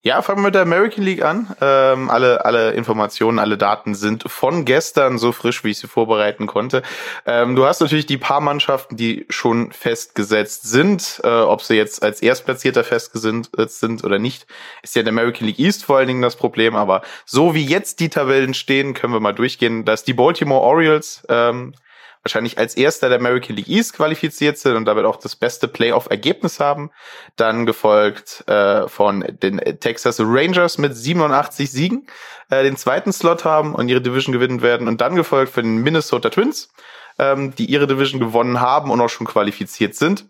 Ja, 0.03 0.23
fangen 0.23 0.39
wir 0.39 0.45
mit 0.45 0.55
der 0.55 0.63
American 0.63 1.03
League 1.03 1.23
an. 1.23 1.55
Ähm, 1.61 2.09
alle, 2.09 2.43
alle 2.43 2.71
Informationen, 2.71 3.37
alle 3.37 3.55
Daten 3.55 3.93
sind 3.93 4.23
von 4.25 4.65
gestern 4.65 5.19
so 5.19 5.31
frisch, 5.31 5.63
wie 5.63 5.69
ich 5.69 5.77
sie 5.77 5.87
vorbereiten 5.87 6.47
konnte. 6.47 6.81
Ähm, 7.27 7.55
du 7.55 7.65
hast 7.65 7.81
natürlich 7.81 8.07
die 8.07 8.17
paar 8.17 8.41
Mannschaften, 8.41 8.97
die 8.97 9.27
schon 9.29 9.71
festgesetzt 9.71 10.63
sind. 10.63 11.21
Äh, 11.23 11.27
ob 11.27 11.61
sie 11.61 11.75
jetzt 11.75 12.01
als 12.01 12.19
Erstplatzierter 12.23 12.83
festgesetzt 12.83 13.79
sind 13.79 14.03
oder 14.03 14.17
nicht, 14.17 14.47
ist 14.81 14.95
ja 14.95 15.01
in 15.01 15.05
der 15.05 15.13
American 15.13 15.45
League 15.45 15.59
East 15.59 15.85
vor 15.85 15.97
allen 15.97 16.07
Dingen 16.07 16.23
das 16.23 16.35
Problem. 16.35 16.75
Aber 16.75 17.03
so 17.27 17.53
wie 17.53 17.63
jetzt 17.63 17.99
die 17.99 18.09
Tabellen 18.09 18.55
stehen, 18.55 18.95
können 18.95 19.13
wir 19.13 19.19
mal 19.19 19.33
durchgehen, 19.33 19.85
dass 19.85 20.03
die 20.03 20.15
Baltimore 20.15 20.61
Orioles 20.61 21.23
ähm, 21.29 21.75
wahrscheinlich 22.23 22.57
als 22.57 22.75
erster 22.75 23.09
der 23.09 23.19
American 23.19 23.55
League 23.55 23.67
East 23.67 23.93
qualifiziert 23.93 24.57
sind 24.57 24.75
und 24.75 24.85
damit 24.85 25.05
auch 25.05 25.15
das 25.15 25.35
beste 25.35 25.67
Playoff-Ergebnis 25.67 26.59
haben. 26.59 26.91
Dann 27.35 27.65
gefolgt 27.65 28.47
äh, 28.47 28.87
von 28.87 29.25
den 29.41 29.57
Texas 29.79 30.19
Rangers 30.19 30.77
mit 30.77 30.95
87 30.95 31.71
Siegen, 31.71 32.07
äh, 32.49 32.63
den 32.63 32.77
zweiten 32.77 33.11
Slot 33.11 33.43
haben 33.43 33.73
und 33.73 33.89
ihre 33.89 34.01
Division 34.01 34.33
gewinnen 34.33 34.61
werden. 34.61 34.87
Und 34.87 35.01
dann 35.01 35.15
gefolgt 35.15 35.53
von 35.53 35.63
den 35.63 35.77
Minnesota 35.77 36.29
Twins, 36.29 36.71
ähm, 37.17 37.55
die 37.55 37.65
ihre 37.65 37.87
Division 37.87 38.19
gewonnen 38.19 38.61
haben 38.61 38.91
und 38.91 39.01
auch 39.01 39.09
schon 39.09 39.27
qualifiziert 39.27 39.95
sind. 39.95 40.27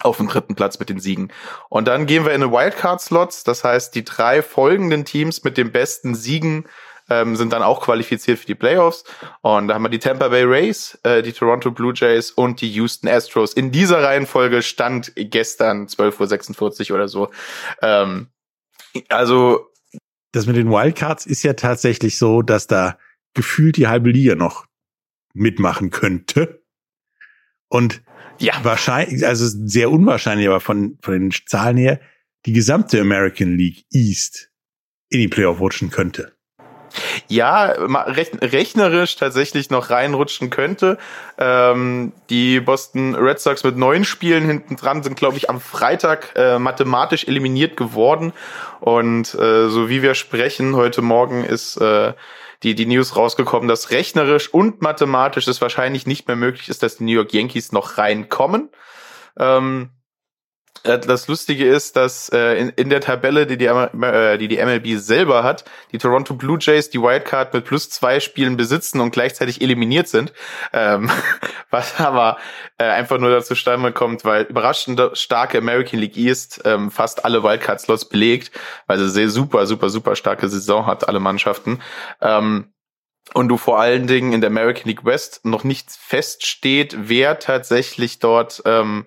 Auf 0.00 0.16
dem 0.16 0.26
dritten 0.26 0.56
Platz 0.56 0.78
mit 0.80 0.88
den 0.88 0.98
Siegen. 0.98 1.32
Und 1.68 1.86
dann 1.86 2.06
gehen 2.06 2.24
wir 2.24 2.32
in 2.32 2.42
eine 2.42 2.52
Wildcard-Slots. 2.52 3.44
Das 3.44 3.62
heißt, 3.62 3.94
die 3.94 4.04
drei 4.04 4.42
folgenden 4.42 5.04
Teams 5.04 5.44
mit 5.44 5.56
den 5.56 5.70
besten 5.70 6.14
Siegen 6.14 6.66
ähm, 7.08 7.36
sind 7.36 7.52
dann 7.52 7.62
auch 7.62 7.82
qualifiziert 7.82 8.38
für 8.38 8.46
die 8.46 8.54
Playoffs. 8.54 9.04
Und 9.42 9.68
da 9.68 9.74
haben 9.74 9.82
wir 9.82 9.88
die 9.88 9.98
Tampa 9.98 10.28
Bay 10.28 10.44
Rays, 10.44 10.98
äh, 11.02 11.22
die 11.22 11.32
Toronto 11.32 11.70
Blue 11.70 11.92
Jays 11.94 12.30
und 12.30 12.60
die 12.60 12.70
Houston 12.72 13.08
Astros. 13.08 13.52
In 13.52 13.72
dieser 13.72 14.02
Reihenfolge 14.02 14.62
stand 14.62 15.12
gestern 15.16 15.86
12.46 15.86 16.90
Uhr 16.90 16.96
oder 16.96 17.08
so. 17.08 17.30
Ähm, 17.82 18.28
also 19.08 19.66
Das 20.32 20.46
mit 20.46 20.56
den 20.56 20.70
Wildcards 20.70 21.26
ist 21.26 21.42
ja 21.42 21.54
tatsächlich 21.54 22.18
so, 22.18 22.42
dass 22.42 22.66
da 22.66 22.98
gefühlt 23.34 23.76
die 23.76 23.86
halbe 23.86 24.10
Liga 24.10 24.34
noch 24.34 24.66
mitmachen 25.34 25.90
könnte. 25.90 26.62
Und 27.68 28.02
ja, 28.38 28.54
wahrscheinlich, 28.62 29.26
also 29.26 29.46
sehr 29.46 29.90
unwahrscheinlich, 29.90 30.46
aber 30.46 30.60
von, 30.60 30.98
von 31.02 31.14
den 31.14 31.32
Zahlen 31.46 31.76
her, 31.76 32.00
die 32.44 32.52
gesamte 32.52 33.00
American 33.00 33.56
League 33.56 33.84
East 33.90 34.50
in 35.08 35.20
die 35.20 35.28
Playoff 35.28 35.60
rutschen 35.60 35.90
könnte. 35.90 36.35
Ja, 37.28 37.74
rechnerisch 37.76 39.16
tatsächlich 39.16 39.70
noch 39.70 39.90
reinrutschen 39.90 40.50
könnte. 40.50 40.98
Ähm, 41.38 42.12
die 42.30 42.60
Boston 42.60 43.14
Red 43.14 43.40
Sox 43.40 43.64
mit 43.64 43.76
neun 43.76 44.04
Spielen 44.04 44.44
hinten 44.46 44.76
dran 44.76 45.02
sind, 45.02 45.16
glaube 45.16 45.36
ich, 45.36 45.50
am 45.50 45.60
Freitag 45.60 46.32
äh, 46.36 46.58
mathematisch 46.58 47.26
eliminiert 47.26 47.76
geworden. 47.76 48.32
Und 48.80 49.34
äh, 49.34 49.68
so 49.68 49.88
wie 49.88 50.02
wir 50.02 50.14
sprechen, 50.14 50.76
heute 50.76 51.02
Morgen 51.02 51.44
ist 51.44 51.76
äh, 51.78 52.12
die, 52.62 52.74
die 52.74 52.86
News 52.86 53.16
rausgekommen, 53.16 53.68
dass 53.68 53.90
rechnerisch 53.90 54.52
und 54.52 54.82
mathematisch 54.82 55.46
es 55.48 55.60
wahrscheinlich 55.60 56.06
nicht 56.06 56.26
mehr 56.26 56.36
möglich 56.36 56.68
ist, 56.68 56.82
dass 56.82 56.96
die 56.96 57.04
New 57.04 57.12
York 57.12 57.32
Yankees 57.32 57.72
noch 57.72 57.98
reinkommen. 57.98 58.70
Ähm, 59.38 59.90
äh, 59.90 59.95
das 60.86 61.28
Lustige 61.28 61.66
ist, 61.66 61.96
dass 61.96 62.28
äh, 62.28 62.54
in, 62.54 62.68
in 62.70 62.90
der 62.90 63.00
Tabelle, 63.00 63.46
die 63.46 63.58
die, 63.58 63.66
äh, 63.66 64.38
die 64.38 64.48
die 64.48 64.64
MLB 64.64 64.98
selber 64.98 65.42
hat, 65.42 65.64
die 65.92 65.98
Toronto 65.98 66.34
Blue 66.34 66.58
Jays 66.60 66.90
die 66.90 67.00
Wildcard 67.00 67.52
mit 67.52 67.64
plus 67.64 67.90
zwei 67.90 68.20
Spielen 68.20 68.56
besitzen 68.56 69.00
und 69.00 69.10
gleichzeitig 69.10 69.60
eliminiert 69.60 70.08
sind. 70.08 70.32
Ähm, 70.72 71.10
was 71.70 71.98
aber 71.98 72.38
äh, 72.78 72.84
einfach 72.84 73.18
nur 73.18 73.30
dazu 73.30 73.54
zustande 73.56 73.92
kommt, 73.92 74.24
weil 74.24 74.44
überraschend 74.44 75.00
starke 75.14 75.58
American 75.58 75.98
League 75.98 76.16
East 76.16 76.60
ähm, 76.64 76.90
fast 76.90 77.24
alle 77.24 77.42
Wildcard-Slots 77.42 78.08
belegt, 78.08 78.52
weil 78.86 78.98
sie 78.98 79.08
sehr 79.08 79.28
super, 79.28 79.66
super, 79.66 79.88
super 79.88 80.14
starke 80.14 80.48
Saison 80.48 80.86
hat, 80.86 81.08
alle 81.08 81.20
Mannschaften. 81.20 81.80
Ähm, 82.20 82.72
und 83.34 83.48
du 83.48 83.56
vor 83.56 83.80
allen 83.80 84.06
Dingen 84.06 84.32
in 84.32 84.40
der 84.40 84.50
American 84.50 84.84
League 84.86 85.04
West 85.04 85.44
noch 85.44 85.64
nicht 85.64 85.90
feststeht, 85.90 86.96
wer 86.98 87.38
tatsächlich 87.38 88.18
dort 88.20 88.62
ähm, 88.64 89.06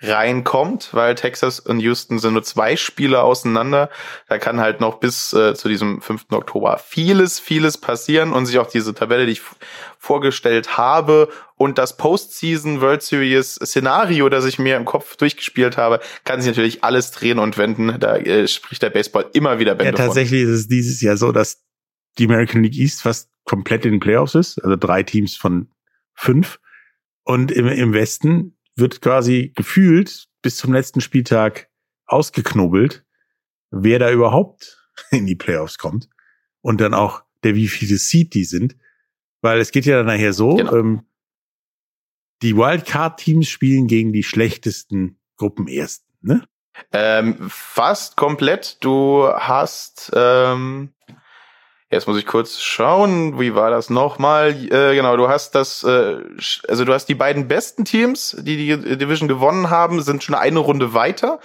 reinkommt, 0.00 0.90
weil 0.92 1.14
Texas 1.14 1.58
und 1.58 1.80
Houston 1.80 2.18
sind 2.18 2.34
nur 2.34 2.42
zwei 2.42 2.76
Spiele 2.76 3.22
auseinander. 3.22 3.88
Da 4.28 4.38
kann 4.38 4.60
halt 4.60 4.80
noch 4.80 5.00
bis 5.00 5.32
äh, 5.32 5.54
zu 5.54 5.68
diesem 5.68 6.02
5. 6.02 6.26
Oktober 6.32 6.78
vieles, 6.78 7.40
vieles 7.40 7.78
passieren 7.78 8.32
und 8.32 8.44
sich 8.44 8.58
auch 8.58 8.68
diese 8.68 8.94
Tabelle, 8.94 9.24
die 9.24 9.32
ich 9.32 9.42
vorgestellt 9.98 10.76
habe 10.76 11.28
und 11.56 11.78
das 11.78 11.96
Postseason 11.96 12.82
World 12.82 13.02
Series 13.02 13.54
Szenario, 13.54 14.28
das 14.28 14.44
ich 14.44 14.58
mir 14.58 14.76
im 14.76 14.84
Kopf 14.84 15.16
durchgespielt 15.16 15.78
habe, 15.78 16.00
kann 16.24 16.40
sich 16.40 16.50
natürlich 16.50 16.84
alles 16.84 17.10
drehen 17.10 17.38
und 17.38 17.56
wenden. 17.56 17.98
Da 17.98 18.16
äh, 18.16 18.46
spricht 18.46 18.82
der 18.82 18.90
Baseball 18.90 19.26
immer 19.32 19.58
wieder 19.58 19.72
Ja, 19.72 19.78
Bände 19.78 19.96
von. 19.96 20.06
tatsächlich 20.06 20.42
ist 20.42 20.50
es 20.50 20.68
dieses 20.68 21.00
Jahr 21.00 21.16
so, 21.16 21.32
dass 21.32 21.62
die 22.18 22.26
American 22.26 22.62
League 22.62 22.76
East 22.76 23.02
fast 23.02 23.30
komplett 23.44 23.86
in 23.86 23.92
den 23.92 24.00
Playoffs 24.00 24.34
ist, 24.34 24.62
also 24.62 24.76
drei 24.76 25.02
Teams 25.02 25.36
von 25.36 25.70
fünf. 26.14 26.58
Und 27.24 27.50
im, 27.50 27.66
im 27.66 27.92
Westen 27.92 28.55
wird 28.76 29.00
quasi 29.00 29.52
gefühlt 29.56 30.28
bis 30.42 30.56
zum 30.56 30.72
letzten 30.72 31.00
Spieltag 31.00 31.68
ausgeknobelt, 32.06 33.04
wer 33.70 33.98
da 33.98 34.10
überhaupt 34.10 34.78
in 35.10 35.26
die 35.26 35.34
Playoffs 35.34 35.78
kommt. 35.78 36.08
Und 36.60 36.80
dann 36.80 36.94
auch 36.94 37.22
der, 37.42 37.54
wie 37.54 37.68
viele 37.68 37.96
Seed 37.96 38.34
die 38.34 38.44
sind. 38.44 38.76
Weil 39.40 39.60
es 39.60 39.70
geht 39.70 39.86
ja 39.86 39.96
dann 39.98 40.06
nachher 40.06 40.32
so, 40.32 40.56
Genau. 40.56 40.74
ähm, 40.76 41.02
die 42.42 42.56
Wildcard-Teams 42.56 43.48
spielen 43.48 43.86
gegen 43.86 44.12
die 44.12 44.22
schlechtesten 44.22 45.18
Gruppenersten, 45.36 46.14
ne? 46.20 46.46
Ähm, 46.92 47.36
fast 47.48 48.16
komplett. 48.16 48.78
Du 48.84 49.26
hast, 49.26 50.12
ähm, 50.14 50.92
jetzt 51.90 52.06
muss 52.06 52.18
ich 52.18 52.26
kurz 52.26 52.60
schauen, 52.60 53.38
wie 53.38 53.54
war 53.54 53.70
das 53.70 53.90
nochmal? 53.90 54.50
Äh, 54.50 54.94
genau, 54.94 55.16
du 55.16 55.28
hast 55.28 55.54
das, 55.54 55.84
äh, 55.84 56.18
also 56.68 56.84
du 56.84 56.92
hast 56.92 57.06
die 57.06 57.14
beiden 57.14 57.48
besten 57.48 57.84
Teams, 57.84 58.36
die 58.40 58.56
die 58.56 58.96
Division 58.96 59.28
gewonnen 59.28 59.70
haben, 59.70 60.02
sind 60.02 60.22
schon 60.22 60.34
eine 60.34 60.58
Runde 60.58 60.94
weiter. 60.94 61.38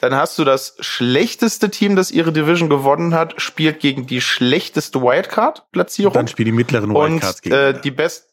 Dann 0.00 0.14
hast 0.14 0.38
du 0.38 0.44
das 0.44 0.76
schlechteste 0.80 1.70
Team, 1.70 1.96
das 1.96 2.10
ihre 2.10 2.32
Division 2.32 2.68
gewonnen 2.68 3.14
hat, 3.14 3.40
spielt 3.40 3.80
gegen 3.80 4.06
die 4.06 4.20
schlechteste 4.20 5.00
Wildcard-Platzierung. 5.00 6.12
Und 6.12 6.16
dann 6.16 6.28
spielen 6.28 6.46
die 6.46 6.52
mittleren 6.52 6.90
Und 6.90 7.12
Wildcards 7.12 7.38
äh, 7.38 7.42
gegeneinander. 7.42 7.80
die 7.80 7.90
best 7.90 8.28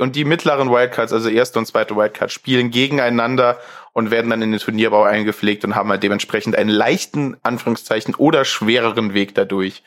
und 0.00 0.16
die 0.16 0.24
mittleren 0.24 0.70
Wildcards, 0.70 1.12
also 1.12 1.28
erste 1.28 1.58
und 1.58 1.66
zweite 1.66 1.94
Wildcard, 1.94 2.32
spielen 2.32 2.70
gegeneinander 2.70 3.58
und 3.92 4.10
werden 4.10 4.30
dann 4.30 4.42
in 4.42 4.50
den 4.50 4.58
Turnierbau 4.58 5.04
eingepflegt 5.04 5.64
und 5.64 5.76
haben 5.76 5.88
halt 5.88 6.02
dementsprechend 6.02 6.56
einen 6.56 6.70
leichten, 6.70 7.36
Anführungszeichen, 7.44 8.16
oder 8.16 8.44
schwereren 8.44 9.14
Weg 9.14 9.36
dadurch. 9.36 9.84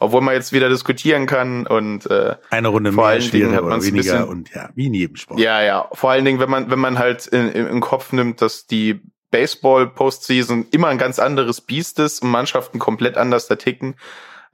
Obwohl 0.00 0.22
man 0.22 0.34
jetzt 0.34 0.52
wieder 0.52 0.70
diskutieren 0.70 1.26
kann 1.26 1.66
und 1.66 2.10
äh, 2.10 2.36
Eine 2.48 2.68
Runde 2.68 2.92
vor 2.92 3.06
allen 3.06 3.30
Dingen 3.30 3.54
hat 3.54 3.64
ein 3.64 3.82
weniger 3.82 3.92
bisschen- 3.92 4.28
und 4.28 4.54
ja, 4.54 4.70
wie 4.74 4.86
in 4.86 4.94
jedem 4.94 5.16
Sport. 5.16 5.38
ja, 5.38 5.62
ja, 5.62 5.88
vor 5.92 6.10
allen 6.10 6.24
Dingen, 6.24 6.40
wenn 6.40 6.50
man, 6.50 6.70
wenn 6.70 6.78
man 6.78 6.98
halt 6.98 7.26
in, 7.26 7.50
in, 7.52 7.66
in 7.66 7.80
Kopf 7.80 8.12
nimmt, 8.12 8.40
dass 8.40 8.66
die 8.66 9.00
Baseball-Postseason 9.30 10.66
immer 10.70 10.88
ein 10.88 10.98
ganz 10.98 11.18
anderes 11.18 11.60
Biest 11.60 11.98
ist 11.98 12.22
und 12.22 12.30
Mannschaften 12.30 12.78
komplett 12.78 13.16
anders 13.16 13.46
da 13.46 13.56
ticken. 13.56 13.94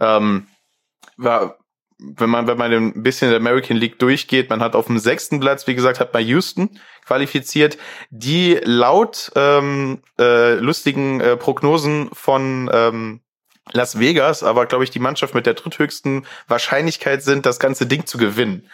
Ähm, 0.01 0.49
war, 1.17 1.59
wenn 1.99 2.29
man, 2.29 2.47
wenn 2.47 2.59
man 2.59 2.73
ein 2.73 3.03
bisschen 3.03 3.31
der 3.31 3.39
American 3.39 3.77
League 3.77 3.99
durchgeht, 3.99 4.51
man 4.51 4.61
hat 4.61 4.75
auf 4.75 4.87
dem 4.87 4.99
sechsten 4.99 5.41
Platz, 5.41 5.67
wie 5.67 5.75
gesagt, 5.75 6.01
hat 6.01 6.13
man 6.13 6.27
Houston 6.27 6.79
qualifiziert, 7.07 7.79
die 8.11 8.59
laut 8.65 9.31
ähm, 9.35 10.03
äh, 10.19 10.55
lustigen 10.55 11.21
äh, 11.21 11.37
Prognosen 11.37 12.11
von 12.13 12.69
ähm, 12.73 13.21
Las 13.73 13.99
Vegas, 13.99 14.43
aber 14.43 14.67
glaube 14.67 14.85
ich, 14.85 14.91
die 14.91 14.99
Mannschaft 14.99 15.35
mit 15.35 15.47
der 15.47 15.55
dritthöchsten 15.55 16.27
Wahrscheinlichkeit 16.47 17.23
sind, 17.23 17.47
das 17.47 17.59
ganze 17.59 17.87
Ding 17.87 18.07
zu 18.07 18.17
gewinnen. 18.19 18.69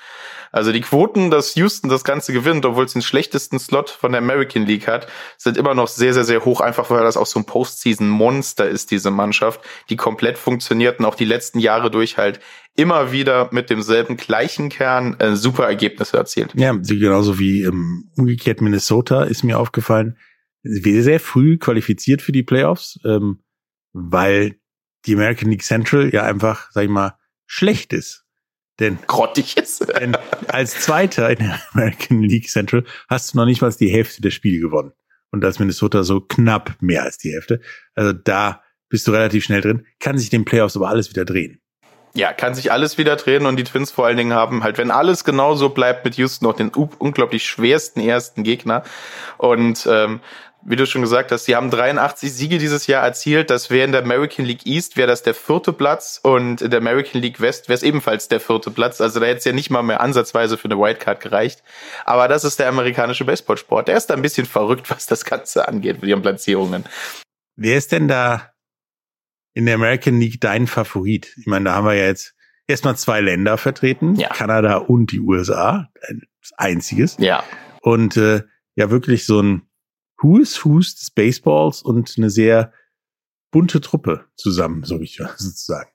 Also 0.53 0.71
die 0.71 0.83
Quoten, 0.83 1.31
dass 1.31 1.55
Houston 1.55 1.89
das 1.89 2.05
Ganze 2.05 2.35
gewinnt, 2.35 2.67
obwohl 2.67 2.85
es 2.85 2.93
den 2.93 3.01
schlechtesten 3.01 3.59
Slot 3.59 3.89
von 3.89 4.13
der 4.13 4.21
American 4.21 4.67
League 4.67 4.87
hat, 4.87 5.07
sind 5.39 5.57
immer 5.57 5.75
noch 5.75 5.89
sehr, 5.89 6.13
sehr, 6.13 6.25
sehr 6.25 6.45
hoch, 6.45 6.61
einfach 6.61 6.91
weil 6.91 7.03
das 7.03 7.17
auch 7.17 7.27
so 7.27 7.41
ein 7.41 7.47
Postseason-Monster 7.47 8.69
ist, 8.69 8.91
diese 8.91 9.11
Mannschaft, 9.11 9.63
die 9.89 9.97
komplett 9.97 10.37
funktioniert 10.37 10.99
und 10.99 11.07
auch 11.07 11.15
die 11.15 11.25
letzten 11.25 11.59
Jahre 11.59 11.91
durch 11.91 12.19
halt 12.19 12.39
immer 12.77 13.13
wieder 13.13 13.49
mit 13.51 13.71
demselben 13.71 14.19
gleichen 14.19 14.69
Kern 14.69 15.19
äh, 15.21 15.37
super 15.37 15.65
Ergebnisse 15.65 16.19
erzielt. 16.19 16.51
Ja, 16.55 16.77
so 16.83 16.95
genauso 16.95 17.39
wie 17.39 17.63
ähm, 17.63 18.11
umgekehrt 18.19 18.61
Minnesota 18.61 19.25
ist 19.25 19.45
mir 19.45 19.59
aufgefallen, 19.59 20.19
sehr, 20.63 21.03
sehr 21.03 21.19
früh 21.19 21.57
qualifiziert 21.57 22.21
für 22.21 22.33
die 22.33 22.43
Playoffs, 22.43 23.01
ähm, 23.05 23.43
weil 23.95 24.57
die 25.07 25.15
American 25.15 25.51
League 25.51 25.63
Central 25.63 26.13
ja 26.13 26.23
einfach, 26.23 26.71
sag 26.71 26.85
ich 26.85 26.91
mal, 26.91 27.17
schlecht 27.47 27.93
ist. 27.93 28.25
Denn, 28.81 28.99
Grottig 29.07 29.57
ist. 29.57 29.87
denn 30.01 30.17
als 30.49 30.81
Zweiter 30.81 31.31
in 31.31 31.39
der 31.39 31.61
American 31.73 32.23
League 32.23 32.49
Central 32.49 32.85
hast 33.09 33.33
du 33.33 33.39
noch 33.39 33.45
nicht 33.45 33.61
mal 33.61 33.73
die 33.73 33.91
Hälfte 33.91 34.23
der 34.23 34.31
Spiele 34.31 34.61
gewonnen. 34.61 34.93
Und 35.31 35.45
als 35.45 35.59
Minnesota 35.59 36.03
so 36.03 36.21
knapp 36.21 36.77
mehr 36.81 37.03
als 37.03 37.19
die 37.19 37.33
Hälfte. 37.33 37.61
Also 37.95 38.13
da 38.13 38.63
bist 38.89 39.07
du 39.07 39.13
relativ 39.13 39.45
schnell 39.45 39.63
drin, 39.63 39.87
kann 40.01 40.19
sich 40.19 40.29
den 40.29 40.45
Playoffs 40.45 40.77
aber 40.77 40.89
alles 40.89 41.09
wieder 41.09 41.25
drehen. 41.25 41.63
Ja, 42.15 42.35
kann 42.35 42.55
sich 42.55 42.71
alles 42.71 42.99
wieder 42.99 43.17
drehen 43.17 43.47
und 43.47 43.57
die 43.57 43.65
Twins 43.65 43.91
vor 43.91 44.05
allen 44.05 44.19
Dingen 44.19 44.35
haben 44.35 44.63
halt, 44.63 44.77
wenn 44.77 44.91
alles 44.91 45.25
genauso 45.25 45.71
bleibt 45.71 46.05
mit 46.05 46.17
Houston 46.17 46.45
noch 46.45 46.55
den 46.55 46.69
unglaublich 46.69 47.47
schwersten 47.47 48.01
ersten 48.01 48.43
Gegner. 48.43 48.83
Und 49.39 49.89
ähm, 49.91 50.21
wie 50.65 50.77
du 50.77 50.87
schon 50.87 51.03
gesagt 51.03 51.33
hast, 51.33 51.45
sie 51.47 51.57
haben 51.57 51.71
83 51.71 52.33
Siege 52.33 52.59
dieses 52.59 52.87
Jahr 52.87 53.03
erzielt. 53.03 53.51
Das 53.51 53.71
wäre 53.71 53.85
in 53.85 53.93
der 53.93 54.03
American 54.03 54.45
League 54.45 54.65
East, 54.67 54.97
wäre 54.97 55.09
das 55.09 55.23
der 55.23 55.35
vierte 55.35 55.73
Platz 55.73 56.21
und 56.23 56.63
in 56.63 56.71
der 56.71 56.79
American 56.81 57.21
League 57.21 57.41
West 57.41 57.69
wäre 57.69 57.77
es 57.77 57.83
ebenfalls 57.83 58.29
der 58.29 58.41
vierte 58.41 58.71
Platz. 58.71 59.01
Also 59.01 59.19
da 59.21 59.27
hätte 59.27 59.39
es 59.39 59.45
ja 59.45 59.53
nicht 59.53 59.71
mal 59.71 59.83
mehr 59.83 60.01
ansatzweise 60.01 60.57
für 60.57 60.67
eine 60.67 60.79
Wildcard 60.79 61.21
gereicht. 61.21 61.63
Aber 62.05 62.29
das 62.29 62.45
ist 62.45 62.59
der 62.59 62.69
amerikanische 62.69 63.25
Baseballsport. 63.25 63.89
Der 63.89 63.97
ist 63.97 64.07
da 64.07 64.15
ein 64.15 64.23
bisschen 64.23 64.47
verrückt, 64.47 64.91
was 64.91 65.07
das 65.07 65.25
Ganze 65.25 65.67
angeht 65.67 66.01
mit 66.01 66.09
ihren 66.09 66.23
Platzierungen. 66.23 66.85
Wer 67.57 67.77
ist 67.77 67.93
denn 67.93 68.09
da 68.09 68.53
in 69.55 69.67
der 69.67 69.75
American 69.75 70.21
League 70.21 70.41
dein 70.41 70.67
Favorit? 70.67 71.35
Ich 71.39 71.47
meine, 71.47 71.67
da 71.67 71.75
haben 71.75 71.87
wir 71.87 71.95
ja 71.95 72.07
jetzt 72.07 72.35
erstmal 72.69 72.97
zwei 72.97 73.21
Länder 73.21 73.59
vertreten, 73.59 74.15
Ja. 74.15 74.29
Kanada 74.29 74.77
und 74.77 75.13
die 75.13 75.21
USA, 75.21 75.89
ein 76.09 76.23
einziges. 76.57 77.17
Ja. 77.19 77.43
Und 77.81 78.17
äh, 78.17 78.43
ja, 78.75 78.91
wirklich 78.91 79.27
so 79.27 79.43
ein 79.43 79.69
Who 80.23 80.39
is 80.39 80.65
Who's 80.65 80.95
des 80.95 81.11
Baseballs 81.11 81.83
und 81.83 82.15
eine 82.17 82.31
sehr 82.31 82.73
bunte 83.51 83.81
Truppe 83.81 84.25
zusammen, 84.37 84.85
so 84.85 85.01
wie 85.01 85.05
ich 85.05 85.17
sozusagen. 85.37 85.91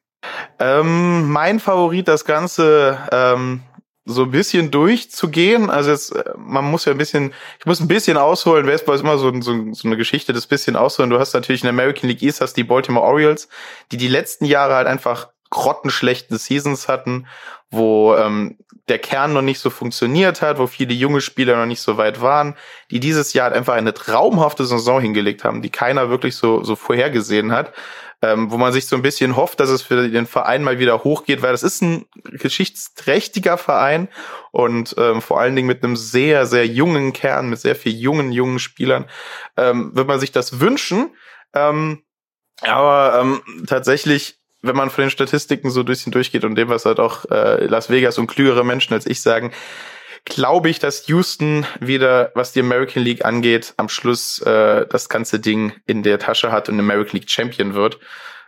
Ähm, 0.59 1.29
mein 1.29 1.59
Favorit, 1.59 2.07
das 2.07 2.25
Ganze 2.25 2.99
ähm, 3.11 3.63
so 4.05 4.23
ein 4.23 4.31
bisschen 4.31 4.71
durchzugehen. 4.71 5.69
Also 5.69 5.91
jetzt, 5.91 6.15
äh, 6.15 6.33
man 6.37 6.65
muss 6.65 6.85
ja 6.85 6.93
ein 6.93 6.97
bisschen, 6.97 7.33
ich 7.59 7.65
muss 7.65 7.79
ein 7.79 7.87
bisschen 7.87 8.17
ausholen. 8.17 8.65
Baseball 8.65 8.95
ist 8.95 9.01
immer 9.01 9.17
so, 9.17 9.31
so, 9.41 9.73
so 9.73 9.87
eine 9.87 9.97
Geschichte, 9.97 10.33
das 10.33 10.47
bisschen 10.47 10.75
ausholen. 10.75 11.09
Du 11.09 11.19
hast 11.19 11.33
natürlich 11.33 11.61
in 11.61 11.65
der 11.65 11.73
American 11.73 12.09
League 12.09 12.23
East 12.23 12.41
hast 12.41 12.53
die 12.53 12.63
Baltimore 12.63 13.05
Orioles, 13.05 13.49
die 13.91 13.97
die 13.97 14.07
letzten 14.07 14.45
Jahre 14.45 14.75
halt 14.75 14.87
einfach 14.87 15.29
grottenschlechten 15.49 16.37
Seasons 16.37 16.87
hatten, 16.87 17.27
wo 17.69 18.15
ähm, 18.15 18.57
der 18.87 18.99
Kern 18.99 19.33
noch 19.33 19.41
nicht 19.41 19.59
so 19.59 19.69
funktioniert 19.69 20.41
hat, 20.41 20.59
wo 20.59 20.67
viele 20.67 20.93
junge 20.93 21.19
Spieler 21.19 21.57
noch 21.57 21.65
nicht 21.65 21.81
so 21.81 21.97
weit 21.97 22.21
waren, 22.21 22.55
die 22.89 22.99
dieses 22.99 23.33
Jahr 23.33 23.47
halt 23.47 23.55
einfach 23.55 23.73
eine 23.73 23.93
traumhafte 23.93 24.65
Saison 24.65 25.01
hingelegt 25.01 25.43
haben, 25.43 25.61
die 25.61 25.69
keiner 25.69 26.09
wirklich 26.09 26.35
so, 26.35 26.63
so 26.63 26.75
vorhergesehen 26.75 27.51
hat 27.51 27.73
ähm, 28.21 28.49
wo 28.49 28.57
man 28.57 28.73
sich 28.73 28.87
so 28.87 28.95
ein 28.95 29.01
bisschen 29.01 29.35
hofft, 29.35 29.59
dass 29.59 29.69
es 29.69 29.83
für 29.83 30.09
den 30.09 30.25
Verein 30.25 30.63
mal 30.63 30.79
wieder 30.79 31.03
hochgeht, 31.03 31.41
weil 31.41 31.51
das 31.51 31.63
ist 31.63 31.81
ein 31.81 32.05
geschichtsträchtiger 32.23 33.57
Verein 33.57 34.09
und 34.51 34.95
ähm, 34.97 35.21
vor 35.21 35.39
allen 35.39 35.55
Dingen 35.55 35.67
mit 35.67 35.83
einem 35.83 35.95
sehr, 35.95 36.47
sehr 36.47 36.65
jungen 36.65 37.13
Kern, 37.13 37.49
mit 37.49 37.59
sehr 37.59 37.75
viel 37.75 37.93
jungen, 37.93 38.31
jungen 38.31 38.59
Spielern, 38.59 39.05
ähm, 39.55 39.95
wird 39.95 40.07
man 40.07 40.19
sich 40.19 40.31
das 40.31 40.59
wünschen. 40.59 41.11
Ähm, 41.53 42.03
aber 42.61 43.19
ähm, 43.21 43.65
tatsächlich, 43.67 44.36
wenn 44.61 44.75
man 44.75 44.89
von 44.89 45.03
den 45.03 45.11
Statistiken 45.11 45.69
so 45.69 45.81
ein 45.81 46.11
durchgeht 46.11 46.43
und 46.43 46.55
dem, 46.55 46.69
was 46.69 46.85
halt 46.85 46.99
auch 46.99 47.25
äh, 47.25 47.65
Las 47.65 47.89
Vegas 47.89 48.17
und 48.17 48.27
klügere 48.27 48.63
Menschen 48.63 48.93
als 48.93 49.05
ich 49.05 49.21
sagen, 49.21 49.51
glaube 50.25 50.69
ich, 50.69 50.79
dass 50.79 51.07
Houston 51.07 51.65
wieder, 51.79 52.31
was 52.35 52.51
die 52.51 52.59
American 52.59 53.03
League 53.03 53.23
angeht, 53.23 53.73
am 53.77 53.87
Schluss 53.87 54.41
äh, 54.41 54.85
das 54.87 55.09
ganze 55.09 55.39
Ding 55.39 55.73
in 55.85 56.03
der 56.03 56.19
Tasche 56.19 56.51
hat 56.51 56.69
und 56.69 56.79
American 56.79 57.19
League 57.19 57.29
Champion 57.29 57.73
wird. 57.73 57.99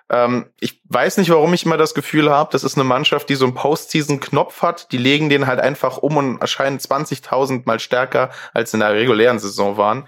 Ähm, 0.10 0.48
ich 0.60 0.82
weiß 0.90 1.18
nicht, 1.18 1.30
warum 1.30 1.54
ich 1.54 1.66
immer 1.66 1.78
das 1.78 1.94
Gefühl 1.94 2.30
habe, 2.32 2.50
das 2.52 2.64
ist 2.64 2.76
eine 2.76 2.84
Mannschaft, 2.84 3.30
die 3.30 3.36
so 3.36 3.46
einen 3.46 3.54
Postseason-Knopf 3.54 4.62
hat. 4.62 4.92
Die 4.92 4.98
legen 4.98 5.30
den 5.30 5.48
halt 5.48 5.60
einfach 5.60 5.98
um 5.98 6.18
und 6.18 6.42
erscheinen 6.42 6.80
20.000 6.80 7.62
mal 7.66 7.80
stärker, 7.80 8.32
als 8.54 8.74
in 8.74 8.80
der 8.80 8.94
regulären 8.94 9.40
Saison 9.40 9.78
waren. 9.78 10.08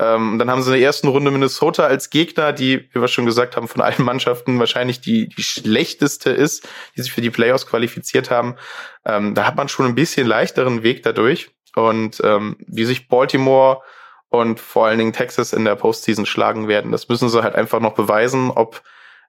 Ähm, 0.00 0.38
dann 0.38 0.50
haben 0.50 0.62
sie 0.62 0.70
in 0.70 0.78
der 0.78 0.86
ersten 0.86 1.08
Runde 1.08 1.30
Minnesota 1.30 1.84
als 1.84 2.08
Gegner, 2.08 2.54
die, 2.54 2.88
wie 2.92 3.00
wir 3.02 3.08
schon 3.08 3.26
gesagt 3.26 3.54
haben, 3.54 3.68
von 3.68 3.82
allen 3.82 4.02
Mannschaften 4.02 4.58
wahrscheinlich 4.58 5.02
die, 5.02 5.28
die 5.28 5.42
schlechteste 5.42 6.30
ist, 6.30 6.66
die 6.96 7.02
sich 7.02 7.12
für 7.12 7.20
die 7.20 7.28
Playoffs 7.28 7.66
qualifiziert 7.66 8.30
haben. 8.30 8.56
Ähm, 9.04 9.34
da 9.34 9.44
hat 9.44 9.56
man 9.56 9.68
schon 9.68 9.84
ein 9.84 9.94
bisschen 9.94 10.26
leichteren 10.26 10.82
Weg 10.82 11.02
dadurch. 11.02 11.50
Und 11.76 12.20
ähm, 12.24 12.56
wie 12.66 12.86
sich 12.86 13.08
Baltimore 13.08 13.82
und 14.30 14.58
vor 14.58 14.86
allen 14.86 14.98
Dingen 14.98 15.12
Texas 15.12 15.52
in 15.52 15.66
der 15.66 15.76
Postseason 15.76 16.24
schlagen 16.24 16.66
werden, 16.66 16.92
das 16.92 17.08
müssen 17.10 17.28
sie 17.28 17.42
halt 17.42 17.54
einfach 17.54 17.80
noch 17.80 17.94
beweisen, 17.94 18.50
ob 18.50 18.82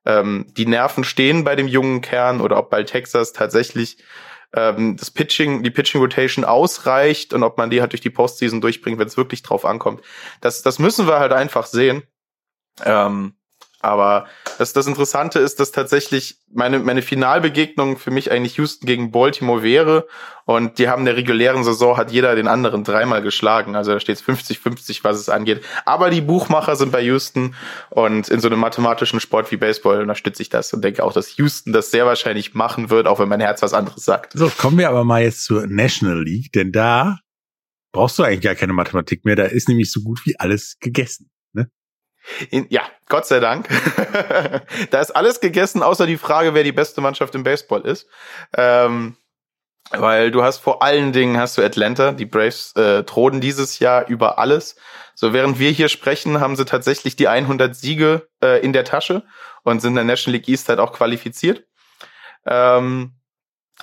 ähm, 0.05 0.45
die 0.55 0.65
Nerven 0.65 1.03
stehen 1.03 1.43
bei 1.43 1.57
dem 1.57 1.67
jungen 1.67 1.99
Kern 1.99 2.39
oder 2.39 2.57
ob 2.57 2.69
bei 2.69 2.83
Texas 2.83 3.33
tatsächlich 3.33 3.97
ähm, 4.53 4.97
das 4.97 5.11
Pitching, 5.11 5.63
die 5.63 5.71
Pitching 5.71 6.01
Rotation 6.01 6.45
ausreicht 6.45 7.33
und 7.33 7.43
ob 7.43 7.57
man 7.57 7.69
die 7.69 7.81
halt 7.81 7.93
durch 7.93 8.01
die 8.01 8.09
Postseason 8.09 8.61
durchbringt, 8.61 8.99
wenn 8.99 9.07
es 9.07 9.17
wirklich 9.17 9.43
drauf 9.43 9.65
ankommt. 9.65 10.01
Das, 10.41 10.61
das 10.61 10.79
müssen 10.79 11.07
wir 11.07 11.19
halt 11.19 11.33
einfach 11.33 11.65
sehen. 11.65 12.03
Ähm, 12.83 13.33
aber 13.81 14.25
das, 14.57 14.73
das 14.73 14.87
Interessante 14.87 15.39
ist, 15.39 15.59
dass 15.59 15.71
tatsächlich 15.71 16.37
meine, 16.53 16.79
meine 16.79 17.01
Finalbegegnung 17.01 17.97
für 17.97 18.11
mich 18.11 18.31
eigentlich 18.31 18.57
Houston 18.57 18.85
gegen 18.85 19.11
Baltimore 19.11 19.63
wäre. 19.63 20.07
Und 20.45 20.79
die 20.79 20.89
haben 20.89 21.01
in 21.01 21.05
der 21.05 21.15
regulären 21.15 21.63
Saison 21.63 21.97
hat 21.97 22.11
jeder 22.11 22.35
den 22.35 22.47
anderen 22.47 22.83
dreimal 22.83 23.21
geschlagen. 23.21 23.75
Also 23.75 23.91
da 23.91 23.99
steht 23.99 24.17
es 24.17 24.23
50-50, 24.23 25.03
was 25.03 25.17
es 25.17 25.29
angeht. 25.29 25.63
Aber 25.85 26.09
die 26.09 26.21
Buchmacher 26.21 26.75
sind 26.75 26.91
bei 26.91 27.01
Houston 27.01 27.55
und 27.89 28.27
in 28.27 28.39
so 28.39 28.47
einem 28.47 28.59
mathematischen 28.59 29.19
Sport 29.19 29.51
wie 29.51 29.57
Baseball 29.57 30.01
unterstütze 30.01 30.41
ich 30.41 30.49
das 30.49 30.73
und 30.73 30.83
denke 30.83 31.03
auch, 31.03 31.13
dass 31.13 31.37
Houston 31.37 31.73
das 31.73 31.91
sehr 31.91 32.05
wahrscheinlich 32.05 32.53
machen 32.53 32.89
wird, 32.89 33.07
auch 33.07 33.19
wenn 33.19 33.29
mein 33.29 33.39
Herz 33.39 33.61
was 33.61 33.73
anderes 33.73 34.03
sagt. 34.03 34.33
So, 34.33 34.49
kommen 34.49 34.77
wir 34.77 34.89
aber 34.89 35.03
mal 35.03 35.23
jetzt 35.23 35.43
zur 35.43 35.67
National 35.67 36.23
League, 36.23 36.51
denn 36.51 36.71
da 36.71 37.19
brauchst 37.91 38.19
du 38.19 38.23
eigentlich 38.23 38.41
gar 38.41 38.55
keine 38.55 38.73
Mathematik 38.73 39.25
mehr. 39.25 39.35
Da 39.35 39.45
ist 39.45 39.69
nämlich 39.69 39.91
so 39.91 40.01
gut 40.01 40.25
wie 40.25 40.39
alles 40.39 40.77
gegessen. 40.79 41.30
In, 42.49 42.67
ja, 42.69 42.83
Gott 43.09 43.25
sei 43.25 43.39
Dank. 43.39 43.67
da 44.91 45.01
ist 45.01 45.11
alles 45.11 45.39
gegessen, 45.39 45.83
außer 45.83 46.05
die 46.05 46.17
Frage, 46.17 46.53
wer 46.53 46.63
die 46.63 46.71
beste 46.71 47.01
Mannschaft 47.01 47.35
im 47.35 47.43
Baseball 47.43 47.81
ist. 47.81 48.07
Ähm, 48.55 49.17
weil 49.89 50.31
du 50.31 50.43
hast 50.43 50.59
vor 50.59 50.81
allen 50.83 51.11
Dingen 51.11 51.37
hast 51.37 51.57
du 51.57 51.63
Atlanta, 51.63 52.11
die 52.11 52.25
Braves 52.25 52.73
äh, 52.75 53.03
thronen 53.03 53.41
dieses 53.41 53.79
Jahr 53.79 54.07
über 54.07 54.39
alles. 54.39 54.75
So 55.15 55.33
während 55.33 55.59
wir 55.59 55.71
hier 55.71 55.89
sprechen, 55.89 56.39
haben 56.39 56.55
sie 56.55 56.65
tatsächlich 56.65 57.15
die 57.15 57.27
100 57.27 57.75
Siege 57.75 58.27
äh, 58.41 58.63
in 58.63 58.73
der 58.73 58.85
Tasche 58.85 59.23
und 59.63 59.81
sind 59.81 59.91
in 59.91 59.95
der 59.95 60.03
National 60.05 60.37
League 60.37 60.47
East 60.47 60.69
halt 60.69 60.79
auch 60.79 60.93
qualifiziert. 60.93 61.65
Ähm, 62.45 63.13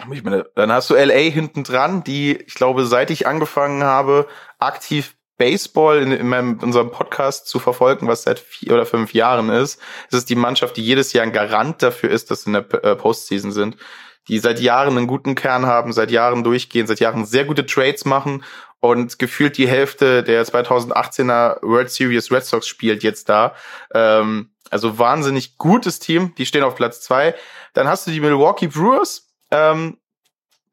meine, 0.06 0.46
dann 0.54 0.72
hast 0.72 0.90
du 0.90 0.94
LA 0.94 1.30
hinten 1.30 1.64
dran, 1.64 2.04
die, 2.04 2.36
ich 2.36 2.54
glaube, 2.54 2.86
seit 2.86 3.10
ich 3.10 3.26
angefangen 3.26 3.82
habe, 3.82 4.26
aktiv 4.58 5.17
Baseball 5.38 6.02
in, 6.02 6.12
in, 6.12 6.28
meinem, 6.28 6.54
in 6.58 6.64
unserem 6.64 6.90
Podcast 6.90 7.46
zu 7.48 7.58
verfolgen, 7.58 8.08
was 8.08 8.24
seit 8.24 8.38
vier 8.38 8.74
oder 8.74 8.84
fünf 8.84 9.14
Jahren 9.14 9.48
ist. 9.48 9.80
Es 10.10 10.18
ist 10.18 10.28
die 10.28 10.34
Mannschaft, 10.34 10.76
die 10.76 10.84
jedes 10.84 11.12
Jahr 11.12 11.22
ein 11.24 11.32
Garant 11.32 11.82
dafür 11.82 12.10
ist, 12.10 12.30
dass 12.30 12.42
sie 12.42 12.50
in 12.50 12.54
der 12.54 12.84
äh, 12.84 12.96
Postseason 12.96 13.52
sind. 13.52 13.76
Die 14.28 14.38
seit 14.40 14.60
Jahren 14.60 14.98
einen 14.98 15.06
guten 15.06 15.34
Kern 15.34 15.64
haben, 15.64 15.94
seit 15.94 16.10
Jahren 16.10 16.44
durchgehen, 16.44 16.86
seit 16.86 17.00
Jahren 17.00 17.24
sehr 17.24 17.46
gute 17.46 17.64
Trades 17.64 18.04
machen 18.04 18.44
und 18.80 19.18
gefühlt 19.18 19.56
die 19.56 19.66
Hälfte 19.68 20.22
der 20.22 20.44
2018er 20.44 21.62
World 21.62 21.90
Series 21.90 22.30
Red 22.30 22.44
Sox 22.44 22.66
spielt 22.66 23.02
jetzt 23.02 23.28
da. 23.28 23.54
Ähm, 23.94 24.50
also 24.70 24.98
wahnsinnig 24.98 25.56
gutes 25.56 25.98
Team. 25.98 26.34
Die 26.36 26.46
stehen 26.46 26.62
auf 26.62 26.74
Platz 26.74 27.00
zwei. 27.00 27.34
Dann 27.72 27.88
hast 27.88 28.06
du 28.06 28.10
die 28.10 28.20
Milwaukee 28.20 28.66
Brewers. 28.66 29.28
Ähm, 29.50 29.98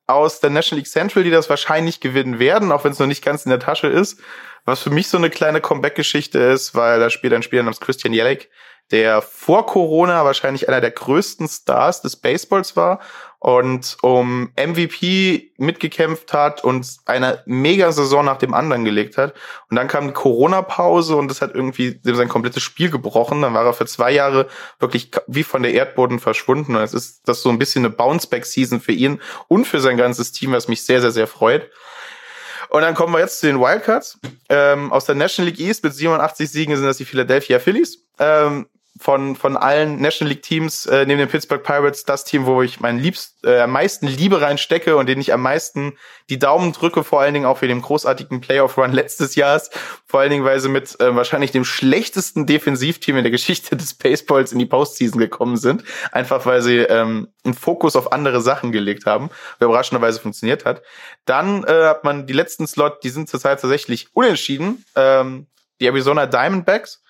aus 0.08 0.40
der 0.40 0.50
National 0.50 0.80
League 0.80 0.92
Central, 0.92 1.24
die 1.24 1.32
das 1.32 1.50
wahrscheinlich 1.50 2.00
gewinnen 2.00 2.40
werden, 2.40 2.72
auch 2.72 2.84
wenn 2.84 2.92
es 2.92 3.00
noch 3.00 3.08
nicht 3.08 3.24
ganz 3.24 3.46
in 3.46 3.50
der 3.50 3.60
Tasche 3.60 3.88
ist. 3.88 4.20
Was 4.66 4.82
für 4.82 4.90
mich 4.90 5.08
so 5.08 5.18
eine 5.18 5.30
kleine 5.30 5.62
Comeback-Geschichte 5.62 6.40
ist, 6.40 6.76
weil 6.76 7.00
da 7.00 7.10
spielt 7.10 7.34
ein 7.34 7.44
Spieler 7.44 7.64
namens 7.64 7.80
Christian 7.80 8.14
Jelek, 8.14 8.50
der 8.92 9.22
vor 9.22 9.66
Corona 9.66 10.26
wahrscheinlich 10.26 10.68
einer 10.68 10.82
der 10.82 10.92
größten 10.92 11.48
Stars 11.48 12.02
des 12.02 12.16
Baseballs 12.16 12.76
war 12.76 13.00
und 13.46 13.98
um 14.02 14.50
MVP 14.58 15.52
mitgekämpft 15.58 16.34
hat 16.34 16.64
und 16.64 16.98
eine 17.06 17.44
mega 17.46 17.92
Saison 17.92 18.26
nach 18.26 18.40
dem 18.40 18.56
anderen 18.56 18.86
gelegt 18.86 19.20
hat. 19.20 19.36
Und 19.70 19.76
dann 19.78 19.88
kam 19.88 20.08
die 20.08 20.14
Corona-Pause 20.14 21.16
und 21.16 21.28
das 21.28 21.44
hat 21.44 21.54
irgendwie 21.54 22.00
sein 22.02 22.28
komplettes 22.28 22.64
Spiel 22.64 22.90
gebrochen. 22.90 23.44
Dann 23.44 23.54
war 23.54 23.64
er 23.64 23.74
für 23.74 23.86
zwei 23.86 24.12
Jahre 24.12 24.48
wirklich 24.80 25.12
wie 25.28 25.44
von 25.44 25.62
der 25.62 25.76
Erdboden 25.76 26.18
verschwunden. 26.18 26.76
Und 26.76 26.82
es 26.82 26.96
ist 26.96 27.22
das 27.28 27.44
so 27.44 27.50
ein 27.50 27.60
bisschen 27.60 27.86
eine 27.86 27.94
Bounce-Back-Season 27.94 28.82
für 28.82 28.94
ihn 28.94 29.22
und 29.48 29.66
für 29.66 29.80
sein 29.80 29.96
ganzes 29.96 30.32
Team, 30.32 30.52
was 30.52 30.68
mich 30.68 30.84
sehr, 30.84 31.00
sehr, 31.00 31.12
sehr 31.12 31.28
freut. 31.28 31.70
Und 32.70 32.82
dann 32.82 32.96
kommen 32.96 33.14
wir 33.14 33.20
jetzt 33.20 33.42
zu 33.42 33.46
den 33.46 33.60
Wildcards. 33.60 34.18
Ähm, 34.50 34.92
aus 34.92 35.06
der 35.06 35.14
National 35.14 35.52
League 35.52 35.60
East 35.60 35.84
mit 35.84 35.94
87 35.94 36.50
Siegen 36.50 36.76
sind 36.76 36.86
das 36.88 36.98
die 36.98 37.06
Philadelphia 37.06 37.60
Phillies. 37.60 38.08
Ähm, 38.18 38.66
von, 38.98 39.36
von 39.36 39.58
allen 39.58 40.00
National 40.00 40.32
League 40.34 40.44
Teams 40.44 40.86
äh, 40.86 41.06
neben 41.06 41.20
den 41.20 41.28
Pittsburgh 41.28 41.62
Pirates 41.62 42.06
das 42.06 42.24
Team, 42.24 42.46
wo 42.46 42.62
ich 42.62 42.80
mein 42.80 42.98
liebst, 42.98 43.44
äh, 43.44 43.60
am 43.60 43.72
meisten 43.72 44.08
Liebe 44.08 44.40
reinstecke 44.40 44.96
und 44.96 45.08
den 45.08 45.20
ich 45.20 45.34
am 45.34 45.42
meisten 45.42 45.98
die 46.30 46.40
Daumen 46.40 46.72
drücke, 46.72 47.04
vor 47.04 47.20
allen 47.20 47.34
Dingen 47.34 47.46
auch 47.46 47.58
für 47.58 47.68
den 47.68 47.82
großartigen 47.82 48.40
Playoff-Run 48.40 48.94
letztes 48.94 49.36
Jahres. 49.36 49.70
Vor 50.08 50.22
allen 50.22 50.30
Dingen, 50.30 50.46
weil 50.46 50.62
sie 50.62 50.70
mit 50.70 50.98
äh, 51.02 51.14
wahrscheinlich 51.14 51.52
dem 51.52 51.66
schlechtesten 51.66 52.46
Defensivteam 52.46 53.18
in 53.18 53.24
der 53.24 53.32
Geschichte 53.32 53.76
des 53.76 53.94
Baseballs 53.94 54.54
in 54.54 54.60
die 54.60 54.66
Postseason 54.66 55.20
gekommen 55.20 55.58
sind. 55.58 55.84
Einfach 56.14 56.46
weil 56.46 56.62
sie 56.62 56.78
ähm, 56.78 57.28
einen 57.44 57.54
Fokus 57.54 57.98
auf 57.98 58.14
andere 58.14 58.40
Sachen 58.40 58.72
gelegt 58.72 59.06
haben, 59.06 59.30
der 59.60 59.68
überraschenderweise 59.68 60.22
funktioniert 60.22 60.64
hat. 60.64 60.82
Dann 61.26 61.66
äh, 61.66 61.84
hat 61.84 62.06
man 62.06 62.28
die 62.28 62.34
letzten 62.34 62.66
Slot, 62.66 63.04
die 63.04 63.10
sind 63.10 63.28
zurzeit 63.28 63.60
tatsächlich 63.60 64.08
unentschieden. 64.14 64.86
Ähm, 64.96 65.48
die 65.82 65.88
Arizona 65.88 66.26
Diamondbacks 66.26 67.02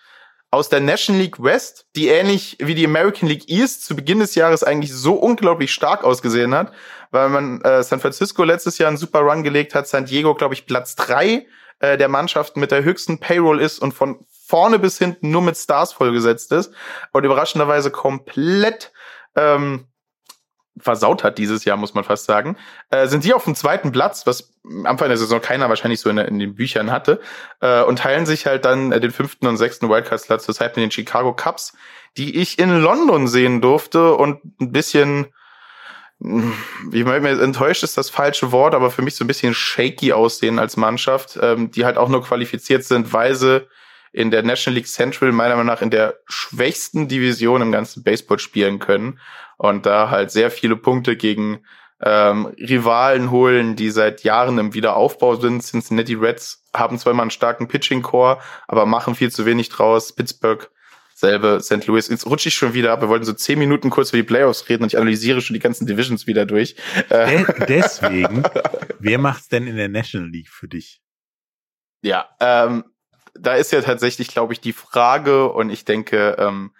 aus 0.55 0.69
der 0.69 0.79
National 0.79 1.21
League 1.21 1.43
West, 1.43 1.85
die 1.97 2.07
ähnlich 2.07 2.55
wie 2.61 2.75
die 2.75 2.85
American 2.85 3.27
League 3.27 3.49
East 3.49 3.83
zu 3.83 3.93
Beginn 3.93 4.19
des 4.19 4.35
Jahres 4.35 4.63
eigentlich 4.63 4.93
so 4.93 5.15
unglaublich 5.15 5.73
stark 5.73 6.05
ausgesehen 6.05 6.55
hat, 6.55 6.71
weil 7.11 7.27
man 7.27 7.59
äh, 7.61 7.83
San 7.83 7.99
Francisco 7.99 8.41
letztes 8.45 8.77
Jahr 8.77 8.87
einen 8.87 8.95
super 8.95 9.19
Run 9.19 9.43
gelegt 9.43 9.75
hat, 9.75 9.85
San 9.85 10.05
Diego, 10.05 10.33
glaube 10.33 10.53
ich, 10.53 10.65
Platz 10.65 10.95
drei 10.95 11.45
äh, 11.79 11.97
der 11.97 12.07
Mannschaften 12.07 12.61
mit 12.61 12.71
der 12.71 12.85
höchsten 12.85 13.19
Payroll 13.19 13.59
ist 13.59 13.79
und 13.79 13.93
von 13.93 14.25
vorne 14.47 14.79
bis 14.79 14.97
hinten 14.97 15.29
nur 15.29 15.41
mit 15.41 15.57
Stars 15.57 15.91
vollgesetzt 15.91 16.53
ist. 16.53 16.71
Und 17.11 17.25
überraschenderweise 17.25 17.91
komplett 17.91 18.93
ähm, 19.35 19.87
versaut 20.77 21.23
hat 21.23 21.37
dieses 21.37 21.65
Jahr, 21.65 21.77
muss 21.77 21.93
man 21.93 22.03
fast 22.03 22.25
sagen, 22.25 22.57
äh, 22.89 23.07
sind 23.07 23.23
die 23.23 23.33
auf 23.33 23.45
dem 23.45 23.55
zweiten 23.55 23.91
Platz, 23.91 24.27
was 24.27 24.53
am 24.65 24.85
Anfang 24.85 25.07
der 25.07 25.17
Saison 25.17 25.41
keiner 25.41 25.69
wahrscheinlich 25.69 25.99
so 25.99 26.09
in, 26.09 26.17
in 26.17 26.39
den 26.39 26.55
Büchern 26.55 26.91
hatte, 26.91 27.21
äh, 27.61 27.81
und 27.83 27.99
teilen 27.99 28.25
sich 28.25 28.45
halt 28.45 28.65
dann 28.65 28.91
äh, 28.91 28.99
den 28.99 29.11
fünften 29.11 29.47
und 29.47 29.57
sechsten 29.57 29.89
Wildcard-Platz 29.89 30.45
zurzeit 30.45 30.75
mit 30.75 30.83
den 30.83 30.91
Chicago 30.91 31.33
Cubs, 31.33 31.73
die 32.17 32.37
ich 32.37 32.59
in 32.59 32.81
London 32.81 33.27
sehen 33.27 33.61
durfte 33.61 34.13
und 34.15 34.41
ein 34.59 34.71
bisschen, 34.71 35.27
wie 36.19 37.03
man 37.03 37.21
mir 37.21 37.41
enttäuscht 37.41 37.83
ist 37.83 37.97
das 37.97 38.09
falsche 38.09 38.51
Wort, 38.51 38.73
aber 38.73 38.89
für 38.89 39.01
mich 39.01 39.15
so 39.15 39.23
ein 39.23 39.27
bisschen 39.27 39.53
shaky 39.53 40.13
aussehen 40.13 40.59
als 40.59 40.77
Mannschaft, 40.77 41.37
ähm, 41.41 41.71
die 41.71 41.85
halt 41.85 41.97
auch 41.97 42.09
nur 42.09 42.23
qualifiziert 42.23 42.83
sind, 42.83 43.13
weil 43.13 43.35
sie 43.35 43.67
in 44.13 44.31
der 44.31 44.43
National 44.43 44.75
League 44.75 44.87
Central 44.87 45.33
meiner 45.33 45.55
Meinung 45.55 45.67
nach 45.67 45.81
in 45.81 45.89
der 45.89 46.19
schwächsten 46.25 47.09
Division 47.09 47.61
im 47.61 47.73
ganzen 47.73 48.01
Baseball 48.01 48.39
spielen 48.39 48.79
können 48.79 49.19
und 49.57 49.85
da 49.85 50.09
halt 50.09 50.31
sehr 50.31 50.51
viele 50.51 50.75
Punkte 50.75 51.15
gegen 51.15 51.59
ähm, 52.01 52.47
Rivalen 52.57 53.31
holen, 53.31 53.75
die 53.75 53.89
seit 53.89 54.23
Jahren 54.23 54.57
im 54.57 54.73
Wiederaufbau 54.73 55.35
sind. 55.35 55.63
Cincinnati 55.63 56.13
Reds 56.13 56.63
haben 56.73 56.97
zwar 56.99 57.13
immer 57.13 57.23
einen 57.23 57.31
starken 57.31 57.67
Pitching-Core, 57.67 58.39
aber 58.67 58.85
machen 58.85 59.15
viel 59.15 59.31
zu 59.31 59.45
wenig 59.45 59.69
draus. 59.69 60.13
Pittsburgh 60.13 60.69
selbe 61.15 61.61
St. 61.61 61.87
Louis. 61.87 62.09
Jetzt 62.09 62.25
rutsche 62.25 62.49
ich 62.49 62.55
schon 62.55 62.73
wieder 62.73 62.91
ab. 62.91 63.01
Wir 63.01 63.07
wollten 63.07 63.25
so 63.25 63.33
zehn 63.33 63.57
Minuten 63.57 63.89
kurz 63.89 64.09
über 64.09 64.17
die 64.17 64.27
Playoffs 64.27 64.67
reden 64.67 64.83
und 64.83 64.91
ich 64.91 64.97
analysiere 64.97 65.39
schon 65.41 65.53
die 65.53 65.61
ganzen 65.61 65.87
Divisions 65.87 66.27
wieder 66.27 66.45
durch. 66.45 66.75
De 67.09 67.45
deswegen, 67.67 68.43
wer 68.99 69.17
macht's 69.17 69.47
denn 69.47 69.65
in 69.65 69.77
der 69.77 69.87
National 69.87 70.29
League 70.29 70.49
für 70.49 70.67
dich? 70.67 71.01
Ja, 72.01 72.29
ähm, 72.41 72.83
da 73.33 73.53
ist 73.53 73.71
ja 73.71 73.81
tatsächlich, 73.81 74.27
glaube 74.27 74.53
ich, 74.53 74.59
die 74.59 74.73
Frage 74.73 75.49
und 75.49 75.69
ich 75.69 75.85
denke, 75.85 76.35
ähm, 76.37 76.71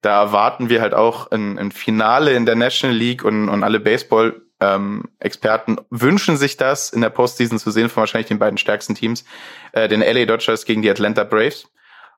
da 0.00 0.22
erwarten 0.22 0.68
wir 0.68 0.80
halt 0.80 0.94
auch 0.94 1.30
ein, 1.30 1.58
ein 1.58 1.72
Finale 1.72 2.32
in 2.32 2.46
der 2.46 2.56
National 2.56 2.96
League 2.96 3.24
und, 3.24 3.48
und 3.48 3.62
alle 3.62 3.80
Baseball 3.80 4.42
ähm, 4.60 5.04
Experten 5.18 5.78
wünschen 5.90 6.36
sich 6.36 6.56
das 6.56 6.90
in 6.90 7.00
der 7.00 7.10
Postseason 7.10 7.58
zu 7.58 7.70
sehen 7.70 7.88
von 7.88 8.02
wahrscheinlich 8.02 8.28
den 8.28 8.38
beiden 8.38 8.58
stärksten 8.58 8.94
Teams, 8.94 9.24
äh, 9.72 9.88
den 9.88 10.00
LA 10.00 10.26
Dodgers 10.26 10.64
gegen 10.64 10.82
die 10.82 10.90
Atlanta 10.90 11.24
Braves. 11.24 11.68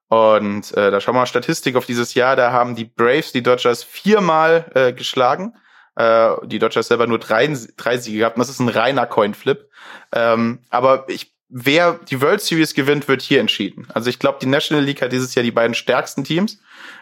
Und 0.08 0.76
äh, 0.76 0.90
da 0.90 1.00
schauen 1.00 1.14
wir 1.14 1.20
mal 1.20 1.26
Statistik 1.26 1.76
auf 1.76 1.86
dieses 1.86 2.14
Jahr. 2.14 2.36
Da 2.36 2.52
haben 2.52 2.74
die 2.74 2.84
Braves 2.84 3.32
die 3.32 3.42
Dodgers 3.42 3.82
viermal 3.82 4.70
äh, 4.74 4.92
geschlagen. 4.92 5.54
Äh, 5.96 6.32
die 6.44 6.58
Dodgers 6.58 6.88
selber 6.88 7.06
nur 7.06 7.18
drei, 7.18 7.50
drei 7.76 7.96
Siege 7.96 8.18
gehabt. 8.18 8.36
Und 8.36 8.40
das 8.40 8.50
ist 8.50 8.60
ein 8.60 8.68
reiner 8.68 9.06
Coinflip. 9.06 9.70
Ähm, 10.12 10.58
aber 10.68 11.04
ich 11.08 11.32
wer 11.52 12.00
die 12.10 12.20
World 12.20 12.40
Series 12.40 12.74
gewinnt, 12.74 13.08
wird 13.08 13.22
hier 13.22 13.38
entschieden. 13.38 13.86
Also 13.92 14.08
ich 14.08 14.18
glaube, 14.18 14.38
die 14.40 14.46
National 14.46 14.82
League 14.82 15.02
hat 15.02 15.12
dieses 15.12 15.34
Jahr 15.34 15.42
die 15.42 15.50
beiden 15.50 15.74
stärksten 15.74 16.24
Teams. 16.24 16.58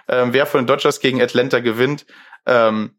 Ähm, 0.08 0.32
wer 0.32 0.46
von 0.46 0.62
den 0.62 0.66
Dodgers 0.66 1.00
gegen 1.00 1.20
Atlanta 1.20 1.60
gewinnt, 1.60 2.06
ähm, 2.46 2.96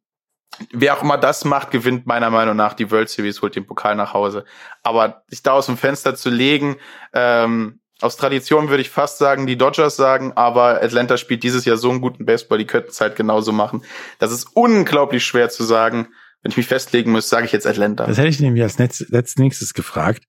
wer 0.71 0.97
auch 0.97 1.03
immer 1.03 1.17
das 1.17 1.45
macht, 1.45 1.71
gewinnt 1.71 2.05
meiner 2.05 2.29
Meinung 2.29 2.55
nach 2.55 2.73
die 2.73 2.91
World 2.91 3.09
Series, 3.09 3.41
holt 3.41 3.55
den 3.55 3.65
Pokal 3.65 3.95
nach 3.95 4.13
Hause. 4.13 4.45
Aber 4.83 5.23
sich 5.27 5.43
da 5.43 5.53
aus 5.53 5.65
dem 5.67 5.77
Fenster 5.77 6.15
zu 6.15 6.29
legen, 6.29 6.77
ähm, 7.13 7.79
aus 8.01 8.17
Tradition 8.17 8.69
würde 8.69 8.81
ich 8.81 8.89
fast 8.89 9.19
sagen, 9.19 9.45
die 9.45 9.57
Dodgers 9.57 9.95
sagen, 9.95 10.33
aber 10.33 10.81
Atlanta 10.81 11.17
spielt 11.17 11.43
dieses 11.43 11.65
Jahr 11.65 11.77
so 11.77 11.89
einen 11.89 12.01
guten 12.01 12.25
Baseball, 12.25 12.57
die 12.57 12.65
könnten 12.65 12.89
es 12.89 12.99
halt 12.99 13.15
genauso 13.15 13.51
machen. 13.51 13.83
Das 14.17 14.31
ist 14.31 14.49
unglaublich 14.55 15.23
schwer 15.23 15.49
zu 15.49 15.63
sagen. 15.63 16.07
Wenn 16.41 16.49
ich 16.49 16.57
mich 16.57 16.67
festlegen 16.67 17.11
muss, 17.11 17.29
sage 17.29 17.45
ich 17.45 17.51
jetzt 17.51 17.67
Atlanta. 17.67 18.07
Das 18.07 18.17
hätte 18.17 18.29
ich 18.29 18.39
nämlich 18.39 18.63
als 18.63 18.79
letztes 18.79 19.73
gefragt. 19.75 20.23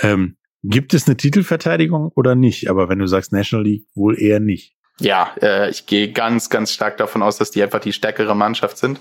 Ähm, 0.00 0.38
Gibt 0.62 0.94
es 0.94 1.06
eine 1.06 1.16
Titelverteidigung 1.16 2.10
oder 2.14 2.34
nicht? 2.34 2.70
Aber 2.70 2.88
wenn 2.88 2.98
du 2.98 3.06
sagst 3.06 3.32
National 3.32 3.66
League, 3.66 3.86
wohl 3.94 4.18
eher 4.18 4.40
nicht. 4.40 4.74
Ja, 5.00 5.34
äh, 5.42 5.70
ich 5.70 5.86
gehe 5.86 6.12
ganz, 6.12 6.50
ganz 6.50 6.72
stark 6.72 6.98
davon 6.98 7.22
aus, 7.22 7.38
dass 7.38 7.50
die 7.50 7.62
einfach 7.62 7.80
die 7.80 7.92
stärkere 7.92 8.36
Mannschaft 8.36 8.76
sind, 8.76 9.00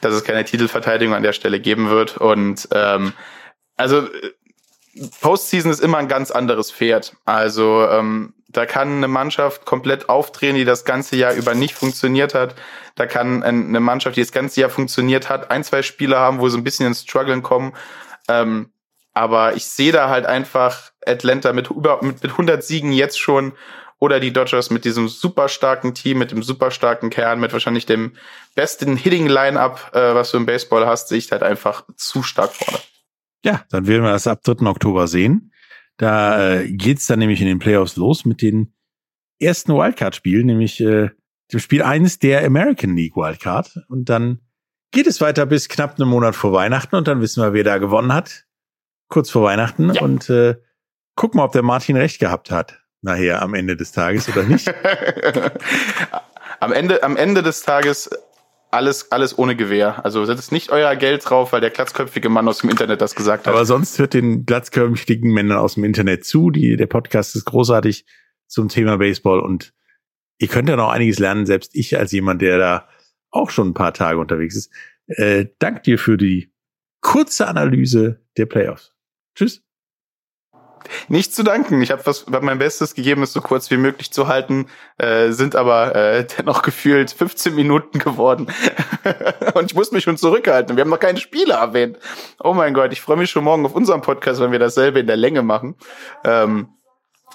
dass 0.00 0.14
es 0.14 0.24
keine 0.24 0.44
Titelverteidigung 0.44 1.14
an 1.14 1.22
der 1.22 1.34
Stelle 1.34 1.60
geben 1.60 1.90
wird. 1.90 2.16
Und 2.16 2.68
ähm, 2.72 3.12
also 3.76 4.08
Postseason 5.20 5.70
ist 5.70 5.80
immer 5.80 5.98
ein 5.98 6.08
ganz 6.08 6.30
anderes 6.30 6.72
Pferd. 6.72 7.16
Also 7.24 7.86
ähm, 7.88 8.32
da 8.48 8.66
kann 8.66 8.96
eine 8.96 9.08
Mannschaft 9.08 9.66
komplett 9.66 10.08
aufdrehen, 10.08 10.56
die 10.56 10.64
das 10.64 10.84
ganze 10.84 11.16
Jahr 11.16 11.34
über 11.34 11.54
nicht 11.54 11.74
funktioniert 11.74 12.34
hat. 12.34 12.54
Da 12.94 13.06
kann 13.06 13.42
eine 13.42 13.80
Mannschaft, 13.80 14.16
die 14.16 14.22
das 14.22 14.32
ganze 14.32 14.60
Jahr 14.60 14.70
funktioniert 14.70 15.28
hat, 15.28 15.50
ein, 15.50 15.64
zwei 15.64 15.82
Spiele 15.82 16.16
haben, 16.16 16.38
wo 16.38 16.48
sie 16.48 16.56
ein 16.56 16.64
bisschen 16.64 16.86
ins 16.86 17.02
Struggeln 17.02 17.42
kommen. 17.42 17.74
Ähm, 18.28 18.70
aber 19.12 19.54
ich 19.54 19.66
sehe 19.66 19.92
da 19.92 20.08
halt 20.08 20.26
einfach 20.26 20.92
Atlanta 21.04 21.52
mit 21.52 21.70
über 21.70 22.02
mit, 22.02 22.22
mit 22.22 22.32
100 22.32 22.62
Siegen 22.64 22.92
jetzt 22.92 23.20
schon 23.20 23.52
oder 24.04 24.20
die 24.20 24.32
Dodgers 24.32 24.70
mit 24.70 24.84
diesem 24.84 25.08
super 25.08 25.48
starken 25.48 25.94
Team, 25.94 26.18
mit 26.18 26.30
dem 26.30 26.42
super 26.42 26.70
starken 26.70 27.10
Kern, 27.10 27.40
mit 27.40 27.52
wahrscheinlich 27.52 27.86
dem 27.86 28.12
besten 28.54 28.96
Hitting 28.96 29.26
Lineup, 29.26 29.90
äh, 29.94 30.14
was 30.14 30.30
du 30.30 30.36
im 30.36 30.46
Baseball 30.46 30.86
hast, 30.86 31.08
sehe 31.08 31.18
ich 31.18 31.32
halt 31.32 31.42
einfach 31.42 31.84
zu 31.96 32.22
stark 32.22 32.52
vorne. 32.52 32.78
Ja, 33.44 33.62
dann 33.70 33.86
werden 33.86 34.02
wir 34.02 34.12
das 34.12 34.26
ab 34.26 34.42
3. 34.44 34.66
Oktober 34.66 35.08
sehen. 35.08 35.52
Da 35.96 36.60
äh, 36.60 36.70
geht's 36.70 37.06
dann 37.06 37.18
nämlich 37.18 37.40
in 37.40 37.46
den 37.46 37.58
Playoffs 37.58 37.96
los 37.96 38.24
mit 38.24 38.42
den 38.42 38.74
ersten 39.40 39.72
Wildcard-Spielen, 39.72 40.46
nämlich 40.46 40.80
äh, 40.80 41.10
dem 41.52 41.60
Spiel 41.60 41.82
eines 41.82 42.18
der 42.18 42.44
American 42.44 42.96
League 42.96 43.16
Wildcard 43.16 43.80
und 43.88 44.08
dann 44.08 44.40
geht 44.92 45.06
es 45.06 45.20
weiter 45.20 45.44
bis 45.46 45.68
knapp 45.68 45.98
einen 45.98 46.08
Monat 46.08 46.36
vor 46.36 46.52
Weihnachten 46.52 46.94
und 46.96 47.08
dann 47.08 47.20
wissen 47.20 47.42
wir, 47.42 47.52
wer 47.52 47.64
da 47.64 47.78
gewonnen 47.78 48.12
hat. 48.12 48.44
Kurz 49.08 49.30
vor 49.30 49.42
Weihnachten 49.42 49.92
Ja. 49.92 50.02
und 50.02 50.30
äh, 50.30 50.56
gucken 51.16 51.38
mal, 51.38 51.44
ob 51.44 51.52
der 51.52 51.62
Martin 51.62 51.96
recht 51.96 52.18
gehabt 52.20 52.50
hat. 52.50 52.80
Nachher 53.04 53.42
am 53.42 53.52
Ende 53.52 53.76
des 53.76 53.92
Tages 53.92 54.30
oder 54.30 54.44
nicht. 54.44 54.66
am 56.60 56.72
Ende, 56.72 57.02
am 57.02 57.18
Ende 57.18 57.42
des 57.42 57.60
Tages 57.60 58.08
alles, 58.70 59.12
alles 59.12 59.38
ohne 59.38 59.56
Gewehr. 59.56 60.02
Also 60.06 60.24
setzt 60.24 60.52
nicht 60.52 60.72
euer 60.72 60.96
Geld 60.96 61.28
drauf, 61.28 61.52
weil 61.52 61.60
der 61.60 61.68
glatzköpfige 61.68 62.30
Mann 62.30 62.48
aus 62.48 62.60
dem 62.60 62.70
Internet 62.70 63.02
das 63.02 63.14
gesagt 63.14 63.46
hat. 63.46 63.52
Aber 63.52 63.66
sonst 63.66 63.98
hört 63.98 64.14
den 64.14 64.46
glatzköpfigen 64.46 65.30
Männern 65.30 65.58
aus 65.58 65.74
dem 65.74 65.84
Internet 65.84 66.24
zu. 66.24 66.50
Die, 66.50 66.78
der 66.78 66.86
Podcast 66.86 67.36
ist 67.36 67.44
großartig 67.44 68.06
zum 68.46 68.70
Thema 68.70 68.96
Baseball 68.96 69.40
und 69.40 69.74
ihr 70.38 70.48
könnt 70.48 70.70
ja 70.70 70.76
noch 70.76 70.88
einiges 70.88 71.18
lernen, 71.18 71.44
selbst 71.44 71.74
ich 71.74 71.98
als 71.98 72.10
jemand, 72.10 72.40
der 72.40 72.56
da 72.56 72.88
auch 73.30 73.50
schon 73.50 73.68
ein 73.68 73.74
paar 73.74 73.92
Tage 73.92 74.18
unterwegs 74.18 74.56
ist. 74.56 74.72
Äh, 75.08 75.46
dank 75.58 75.82
dir 75.82 75.98
für 75.98 76.16
die 76.16 76.54
kurze 77.02 77.48
Analyse 77.48 78.22
der 78.38 78.46
Playoffs. 78.46 78.94
Tschüss. 79.34 79.63
Nicht 81.08 81.34
zu 81.34 81.42
danken. 81.42 81.82
Ich 81.82 81.90
habe 81.90 82.02
hab 82.04 82.42
mein 82.42 82.58
Bestes 82.58 82.94
gegeben, 82.94 83.22
es 83.22 83.32
so 83.32 83.40
kurz 83.40 83.70
wie 83.70 83.76
möglich 83.76 84.12
zu 84.12 84.28
halten, 84.28 84.66
äh, 84.98 85.30
sind 85.30 85.56
aber 85.56 85.94
äh, 85.94 86.26
dennoch 86.38 86.62
gefühlt 86.62 87.10
15 87.10 87.54
Minuten 87.54 87.98
geworden. 87.98 88.46
Und 89.54 89.70
ich 89.70 89.74
muss 89.74 89.92
mich 89.92 90.04
schon 90.04 90.16
zurückhalten. 90.16 90.76
Wir 90.76 90.82
haben 90.82 90.90
noch 90.90 91.00
keine 91.00 91.18
Spiele 91.18 91.54
erwähnt. 91.54 91.98
Oh 92.42 92.54
mein 92.54 92.74
Gott, 92.74 92.92
ich 92.92 93.00
freue 93.00 93.16
mich 93.16 93.30
schon 93.30 93.44
morgen 93.44 93.64
auf 93.66 93.74
unserem 93.74 94.00
Podcast, 94.00 94.40
wenn 94.40 94.52
wir 94.52 94.58
dasselbe 94.58 95.00
in 95.00 95.06
der 95.06 95.16
Länge 95.16 95.42
machen. 95.42 95.76
Ähm, 96.24 96.68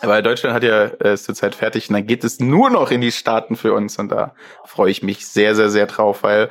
aber 0.01 0.21
Deutschland 0.21 0.55
hat 0.55 0.63
ja 0.63 0.85
äh, 0.85 1.13
ist 1.13 1.25
zurzeit 1.25 1.55
fertig 1.55 1.89
und 1.89 1.93
dann 1.93 2.05
geht 2.05 2.23
es 2.23 2.39
nur 2.39 2.69
noch 2.69 2.91
in 2.91 3.01
die 3.01 3.11
Staaten 3.11 3.55
für 3.55 3.73
uns 3.73 3.99
und 3.99 4.09
da 4.09 4.33
freue 4.65 4.91
ich 4.91 5.03
mich 5.03 5.27
sehr, 5.27 5.55
sehr, 5.55 5.69
sehr 5.69 5.87
drauf, 5.87 6.23
weil 6.23 6.49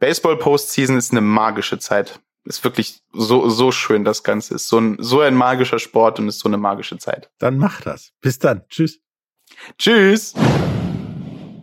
Baseball 0.00 0.36
Postseason 0.36 0.96
ist 0.96 1.12
eine 1.12 1.20
magische 1.20 1.78
Zeit. 1.78 2.20
Ist 2.44 2.64
wirklich 2.64 3.02
so, 3.12 3.48
so 3.50 3.70
schön, 3.70 4.04
das 4.04 4.22
Ganze. 4.22 4.54
Ist 4.54 4.68
so 4.68 4.78
ein, 4.78 4.96
so 4.98 5.20
ein 5.20 5.34
magischer 5.34 5.78
Sport 5.78 6.18
und 6.18 6.28
ist 6.28 6.38
so 6.40 6.48
eine 6.48 6.56
magische 6.56 6.96
Zeit. 6.98 7.30
Dann 7.38 7.58
macht 7.58 7.86
das. 7.86 8.12
Bis 8.20 8.38
dann. 8.38 8.62
Tschüss. 8.68 9.00
Tschüss. 9.78 10.34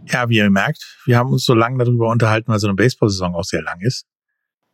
Ja, 0.05 0.29
wie 0.29 0.37
ihr 0.37 0.49
merkt, 0.49 0.99
wir 1.05 1.17
haben 1.17 1.31
uns 1.31 1.43
so 1.43 1.53
lange 1.53 1.83
darüber 1.83 2.09
unterhalten, 2.09 2.51
weil 2.51 2.59
so 2.59 2.67
eine 2.67 2.75
Baseball-Saison 2.75 3.35
auch 3.35 3.43
sehr 3.43 3.61
lang 3.61 3.81
ist. 3.81 4.05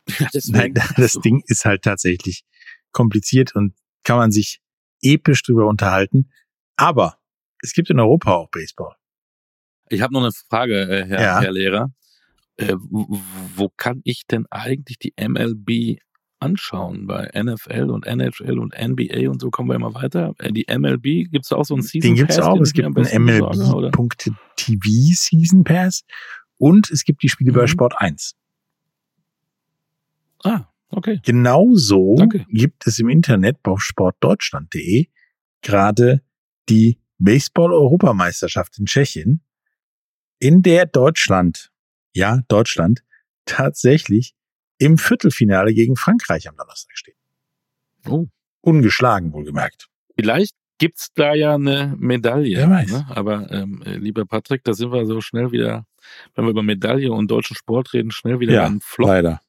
Nein, 0.48 0.74
das 0.96 1.14
Ding 1.14 1.42
ist 1.46 1.64
halt 1.64 1.82
tatsächlich 1.82 2.44
kompliziert 2.92 3.54
und 3.56 3.74
kann 4.04 4.18
man 4.18 4.30
sich 4.30 4.60
episch 5.00 5.42
drüber 5.42 5.66
unterhalten. 5.66 6.30
Aber 6.76 7.18
es 7.62 7.72
gibt 7.72 7.90
in 7.90 7.98
Europa 7.98 8.32
auch 8.34 8.50
Baseball. 8.50 8.94
Ich 9.88 10.02
habe 10.02 10.12
noch 10.12 10.20
eine 10.20 10.32
Frage, 10.48 10.82
äh, 10.82 11.06
Herr, 11.06 11.20
Ja. 11.20 11.40
Herr 11.40 11.52
Lehrer. 11.52 11.90
Äh, 12.56 12.74
wo, 12.78 13.68
kann 13.76 14.00
ich 14.04 14.26
denn 14.26 14.46
eigentlich 14.50 14.98
die 14.98 15.12
MLB 15.20 15.98
anschauen? 16.38 17.06
Bei 17.06 17.30
NFL 17.34 17.90
und 17.90 18.06
NHL 18.06 18.58
und 18.58 18.74
NBA 18.78 19.28
und 19.30 19.40
so 19.40 19.50
kommen 19.50 19.68
wir 19.70 19.74
immer 19.76 19.94
weiter. 19.94 20.34
Äh, 20.38 20.52
die 20.52 20.66
MLB, 20.68 21.30
gibt 21.30 21.44
es 21.46 21.52
auch 21.52 21.64
so 21.64 21.74
einen 21.74 21.82
Season 21.82 22.10
Den 22.10 22.14
gibt's 22.16 22.36
Pass, 22.36 22.46
auch. 22.46 22.54
den 22.54 22.62
Es 22.62 22.70
ich 22.72 22.76
mir 22.76 22.92
gibt 22.92 22.98
einen? 23.12 23.24
MLB.tv 23.24 24.82
Season 25.14 25.64
Pass 25.64 26.04
und 26.58 26.90
es 26.90 27.04
gibt 27.04 27.22
die 27.22 27.28
Spiele 27.28 27.52
bei 27.52 27.62
Mhm. 27.62 27.68
Sport 27.68 27.94
1. 27.98 28.34
Ah, 30.44 30.66
okay. 30.90 31.20
Genauso 31.24 32.16
Danke. 32.18 32.44
gibt 32.50 32.86
es 32.86 32.98
im 32.98 33.08
Internet 33.08 33.56
auf 33.64 33.82
sportdeutschland.de 33.82 35.08
gerade 35.62 36.22
die 36.68 36.98
Baseball-Europameisterschaft 37.18 38.78
in 38.78 38.84
Tschechien, 38.86 39.40
in 40.38 40.62
der 40.62 40.84
Deutschland, 40.86 41.70
ja, 42.14 42.40
Deutschland, 42.48 43.02
tatsächlich 43.44 44.34
im 44.78 44.98
Viertelfinale 44.98 45.74
gegen 45.74 45.96
Frankreich 45.96 46.48
am 46.48 46.56
Donnerstag 46.56 46.96
steht. 46.96 47.16
Oh. 48.08 48.26
Ungeschlagen, 48.60 49.32
wohlgemerkt. 49.32 49.88
Vielleicht 50.16 50.54
gibt's 50.78 51.12
da 51.14 51.34
ja 51.34 51.54
eine 51.54 51.94
Medaille. 51.98 52.56
Wer 52.56 52.70
weiß. 52.70 52.92
Ne? 52.92 53.06
Aber 53.10 53.50
ähm, 53.50 53.82
äh, 53.84 53.96
lieber 53.96 54.24
Patrick, 54.24 54.64
da 54.64 54.72
sind 54.72 54.92
wir 54.92 55.06
so 55.06 55.20
schnell 55.20 55.52
wieder, 55.52 55.86
wenn 56.34 56.44
wir 56.44 56.50
über 56.50 56.62
Medaille 56.62 57.12
und 57.12 57.30
deutschen 57.30 57.56
Sport 57.56 57.92
reden, 57.92 58.10
schnell 58.10 58.40
wieder 58.40 58.54
Ja, 58.54 58.64
beim 58.64 58.80
Flop. 58.80 59.08
Leider. 59.08 59.40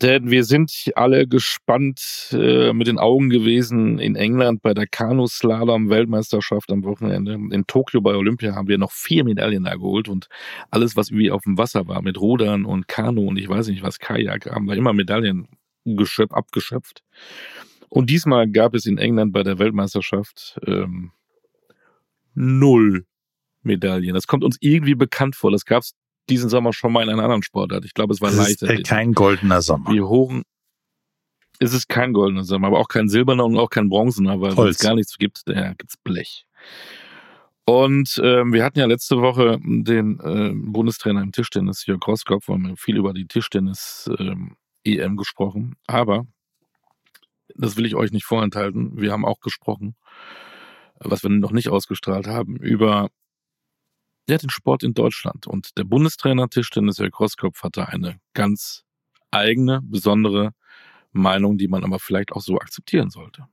Denn 0.00 0.30
wir 0.30 0.44
sind 0.44 0.92
alle 0.94 1.26
gespannt 1.26 2.28
äh, 2.32 2.72
mit 2.72 2.86
den 2.86 2.98
Augen 2.98 3.30
gewesen 3.30 3.98
in 3.98 4.14
England 4.14 4.62
bei 4.62 4.72
der 4.72 4.86
Kanuslalom-Weltmeisterschaft 4.86 6.70
am 6.70 6.84
Wochenende. 6.84 7.32
In 7.32 7.66
Tokio 7.66 8.00
bei 8.00 8.14
Olympia 8.14 8.54
haben 8.54 8.68
wir 8.68 8.78
noch 8.78 8.92
vier 8.92 9.24
Medaillen 9.24 9.64
da 9.64 9.74
geholt 9.74 10.08
und 10.08 10.28
alles, 10.70 10.96
was 10.96 11.10
irgendwie 11.10 11.32
auf 11.32 11.42
dem 11.42 11.58
Wasser 11.58 11.88
war, 11.88 12.00
mit 12.02 12.20
Rudern 12.20 12.64
und 12.64 12.86
Kanu 12.86 13.26
und 13.26 13.38
ich 13.38 13.48
weiß 13.48 13.66
nicht 13.68 13.82
was, 13.82 13.98
Kajak, 13.98 14.46
haben 14.46 14.66
wir 14.66 14.76
immer 14.76 14.92
Medaillen 14.92 15.48
geschöpft, 15.84 16.32
abgeschöpft. 16.32 17.02
Und 17.88 18.08
diesmal 18.08 18.48
gab 18.48 18.74
es 18.74 18.86
in 18.86 18.98
England 18.98 19.32
bei 19.32 19.42
der 19.42 19.58
Weltmeisterschaft 19.58 20.60
ähm, 20.64 21.10
null 22.34 23.04
Medaillen. 23.62 24.14
Das 24.14 24.28
kommt 24.28 24.44
uns 24.44 24.58
irgendwie 24.60 24.94
bekannt 24.94 25.34
vor. 25.34 25.50
Das 25.50 25.64
gab 25.64 25.82
es 25.82 25.94
diesen 26.28 26.48
Sommer 26.48 26.72
schon 26.72 26.92
mal 26.92 27.02
in 27.02 27.10
einer 27.10 27.24
anderen 27.24 27.42
Sportart. 27.42 27.84
Ich 27.84 27.94
glaube, 27.94 28.12
es 28.14 28.20
war 28.20 28.28
Es 28.30 28.36
ist 28.36 28.60
leichter. 28.62 28.70
äh, 28.70 28.82
kein 28.82 29.12
goldener 29.12 29.62
Sommer. 29.62 29.90
Wie 29.90 30.00
hoch 30.00 30.32
es 31.60 31.72
ist 31.74 31.88
kein 31.88 32.12
goldener 32.12 32.44
Sommer, 32.44 32.68
aber 32.68 32.78
auch 32.78 32.88
kein 32.88 33.08
silberner 33.08 33.44
und 33.44 33.56
auch 33.58 33.70
kein 33.70 33.88
bronzener, 33.88 34.40
weil 34.40 34.68
es 34.68 34.78
gar 34.78 34.94
nichts 34.94 35.18
gibt, 35.18 35.42
da 35.46 35.72
gibt's 35.74 35.96
Blech. 35.96 36.46
Und 37.64 38.20
ähm, 38.22 38.52
wir 38.52 38.64
hatten 38.64 38.78
ja 38.78 38.86
letzte 38.86 39.20
Woche 39.20 39.58
den 39.62 40.20
äh, 40.20 40.52
Bundestrainer 40.54 41.20
im 41.20 41.32
Tischtennis, 41.32 41.84
Jörg 41.84 42.06
Roskopf, 42.06 42.48
haben 42.48 42.66
wir 42.68 42.76
viel 42.76 42.96
über 42.96 43.12
die 43.12 43.26
Tischtennis-EM 43.26 45.16
gesprochen. 45.16 45.74
Aber, 45.86 46.26
das 47.56 47.76
will 47.76 47.84
ich 47.86 47.94
euch 47.94 48.12
nicht 48.12 48.24
vorenthalten, 48.24 48.92
wir 49.00 49.12
haben 49.12 49.24
auch 49.26 49.40
gesprochen, 49.40 49.96
was 51.00 51.22
wir 51.22 51.30
noch 51.30 51.52
nicht 51.52 51.68
ausgestrahlt 51.68 52.26
haben, 52.26 52.56
über 52.56 53.10
ja, 54.28 54.38
den 54.38 54.50
Sport 54.50 54.82
in 54.82 54.94
Deutschland. 54.94 55.46
Und 55.46 55.76
der 55.78 55.84
Bundestrainer 55.84 56.48
Tischtennis, 56.48 56.98
Jörg 56.98 57.18
Roskopf, 57.18 57.62
hatte 57.62 57.88
eine 57.88 58.20
ganz 58.34 58.84
eigene, 59.30 59.80
besondere 59.82 60.52
Meinung, 61.12 61.58
die 61.58 61.68
man 61.68 61.84
aber 61.84 61.98
vielleicht 61.98 62.32
auch 62.32 62.40
so 62.40 62.56
akzeptieren 62.56 63.10
sollte. 63.10 63.46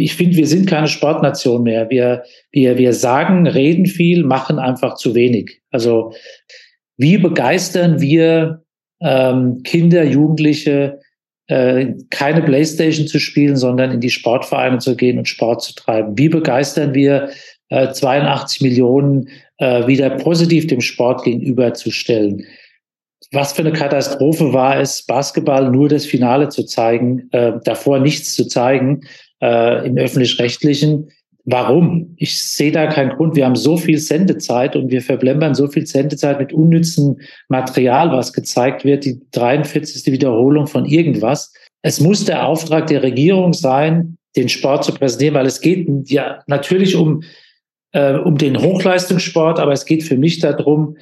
ich 0.00 0.14
finde, 0.14 0.36
wir 0.36 0.46
sind 0.46 0.68
keine 0.68 0.88
Sportnation 0.88 1.62
mehr. 1.62 1.88
Wir, 1.90 2.24
wir, 2.50 2.78
wir 2.78 2.92
sagen, 2.92 3.46
reden 3.46 3.86
viel, 3.86 4.24
machen 4.24 4.58
einfach 4.58 4.96
zu 4.96 5.14
wenig. 5.14 5.62
Also 5.70 6.12
wie 6.96 7.18
begeistern 7.18 8.00
wir 8.00 8.64
ähm, 9.00 9.62
Kinder, 9.62 10.04
Jugendliche, 10.04 11.00
äh, 11.48 11.94
keine 12.10 12.42
Playstation 12.42 13.06
zu 13.06 13.18
spielen, 13.18 13.56
sondern 13.56 13.92
in 13.92 14.00
die 14.00 14.10
Sportvereine 14.10 14.78
zu 14.78 14.96
gehen 14.96 15.18
und 15.18 15.28
Sport 15.28 15.62
zu 15.62 15.74
treiben? 15.74 16.16
Wie 16.18 16.28
begeistern 16.28 16.94
wir 16.94 17.30
äh, 17.68 17.92
82 17.92 18.62
Millionen 18.62 19.28
äh, 19.58 19.86
wieder 19.86 20.10
positiv 20.10 20.66
dem 20.66 20.80
Sport 20.80 21.24
gegenüberzustellen? 21.24 22.44
Was 23.32 23.52
für 23.52 23.62
eine 23.62 23.72
Katastrophe 23.72 24.52
war 24.52 24.78
es, 24.78 25.04
Basketball 25.04 25.70
nur 25.70 25.88
das 25.88 26.06
Finale 26.06 26.48
zu 26.48 26.64
zeigen, 26.64 27.28
äh, 27.32 27.52
davor 27.64 27.98
nichts 27.98 28.34
zu 28.34 28.46
zeigen 28.46 29.02
äh, 29.42 29.86
im 29.86 29.96
öffentlich-rechtlichen. 29.96 31.10
Warum? 31.48 32.14
Ich 32.16 32.42
sehe 32.42 32.72
da 32.72 32.88
keinen 32.88 33.10
Grund. 33.10 33.36
Wir 33.36 33.46
haben 33.46 33.54
so 33.54 33.76
viel 33.76 33.98
Sendezeit 33.98 34.74
und 34.74 34.90
wir 34.90 35.00
verblempern 35.00 35.54
so 35.54 35.68
viel 35.68 35.86
Sendezeit 35.86 36.40
mit 36.40 36.52
unnützem 36.52 37.18
Material, 37.48 38.10
was 38.10 38.32
gezeigt 38.32 38.84
wird, 38.84 39.04
die 39.04 39.20
43. 39.30 40.12
Wiederholung 40.12 40.66
von 40.66 40.84
irgendwas. 40.86 41.52
Es 41.82 42.00
muss 42.00 42.24
der 42.24 42.48
Auftrag 42.48 42.88
der 42.88 43.04
Regierung 43.04 43.52
sein, 43.52 44.18
den 44.34 44.48
Sport 44.48 44.84
zu 44.84 44.92
präsentieren, 44.92 45.36
weil 45.36 45.46
es 45.46 45.60
geht 45.60 45.88
ja 46.10 46.42
natürlich 46.48 46.96
um, 46.96 47.22
äh, 47.92 48.14
um 48.14 48.36
den 48.36 48.60
Hochleistungssport, 48.60 49.60
aber 49.60 49.72
es 49.72 49.84
geht 49.84 50.02
für 50.02 50.16
mich 50.16 50.40
darum, 50.40 50.96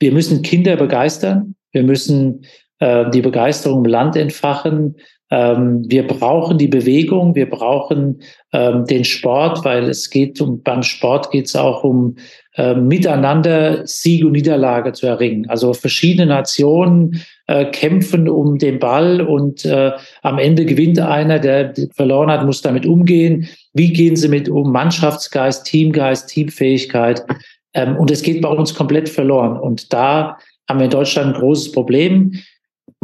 wir 0.00 0.10
müssen 0.10 0.40
Kinder 0.40 0.76
begeistern, 0.76 1.54
wir 1.70 1.82
müssen 1.82 2.46
äh, 2.78 3.10
die 3.10 3.20
Begeisterung 3.20 3.84
im 3.84 3.90
Land 3.90 4.16
entfachen, 4.16 4.96
wir 5.32 6.06
brauchen 6.06 6.58
die 6.58 6.68
Bewegung, 6.68 7.34
wir 7.34 7.48
brauchen 7.48 8.20
ähm, 8.52 8.84
den 8.84 9.04
Sport, 9.04 9.64
weil 9.64 9.88
es 9.88 10.10
geht 10.10 10.40
um 10.42 10.62
beim 10.62 10.82
Sport 10.82 11.30
geht 11.30 11.46
es 11.46 11.56
auch 11.56 11.84
um 11.84 12.16
äh, 12.56 12.74
miteinander 12.74 13.86
Sieg 13.86 14.26
und 14.26 14.32
Niederlage 14.32 14.92
zu 14.92 15.06
erringen. 15.06 15.48
Also 15.48 15.72
verschiedene 15.72 16.26
Nationen 16.26 17.22
äh, 17.46 17.64
kämpfen 17.64 18.28
um 18.28 18.58
den 18.58 18.78
Ball 18.78 19.22
und 19.22 19.64
äh, 19.64 19.92
am 20.20 20.38
Ende 20.38 20.66
gewinnt 20.66 20.98
einer, 20.98 21.38
der 21.38 21.72
verloren 21.94 22.30
hat, 22.30 22.44
muss 22.44 22.60
damit 22.60 22.84
umgehen. 22.84 23.48
Wie 23.72 23.90
gehen 23.90 24.16
sie 24.16 24.28
mit 24.28 24.50
um? 24.50 24.70
Mannschaftsgeist, 24.70 25.64
Teamgeist, 25.64 26.28
Teamfähigkeit. 26.28 27.24
Ähm, 27.72 27.96
und 27.96 28.10
es 28.10 28.22
geht 28.22 28.42
bei 28.42 28.50
uns 28.50 28.74
komplett 28.74 29.08
verloren. 29.08 29.58
Und 29.58 29.94
da 29.94 30.36
haben 30.68 30.78
wir 30.78 30.84
in 30.84 30.90
Deutschland 30.90 31.34
ein 31.34 31.40
großes 31.40 31.72
Problem 31.72 32.32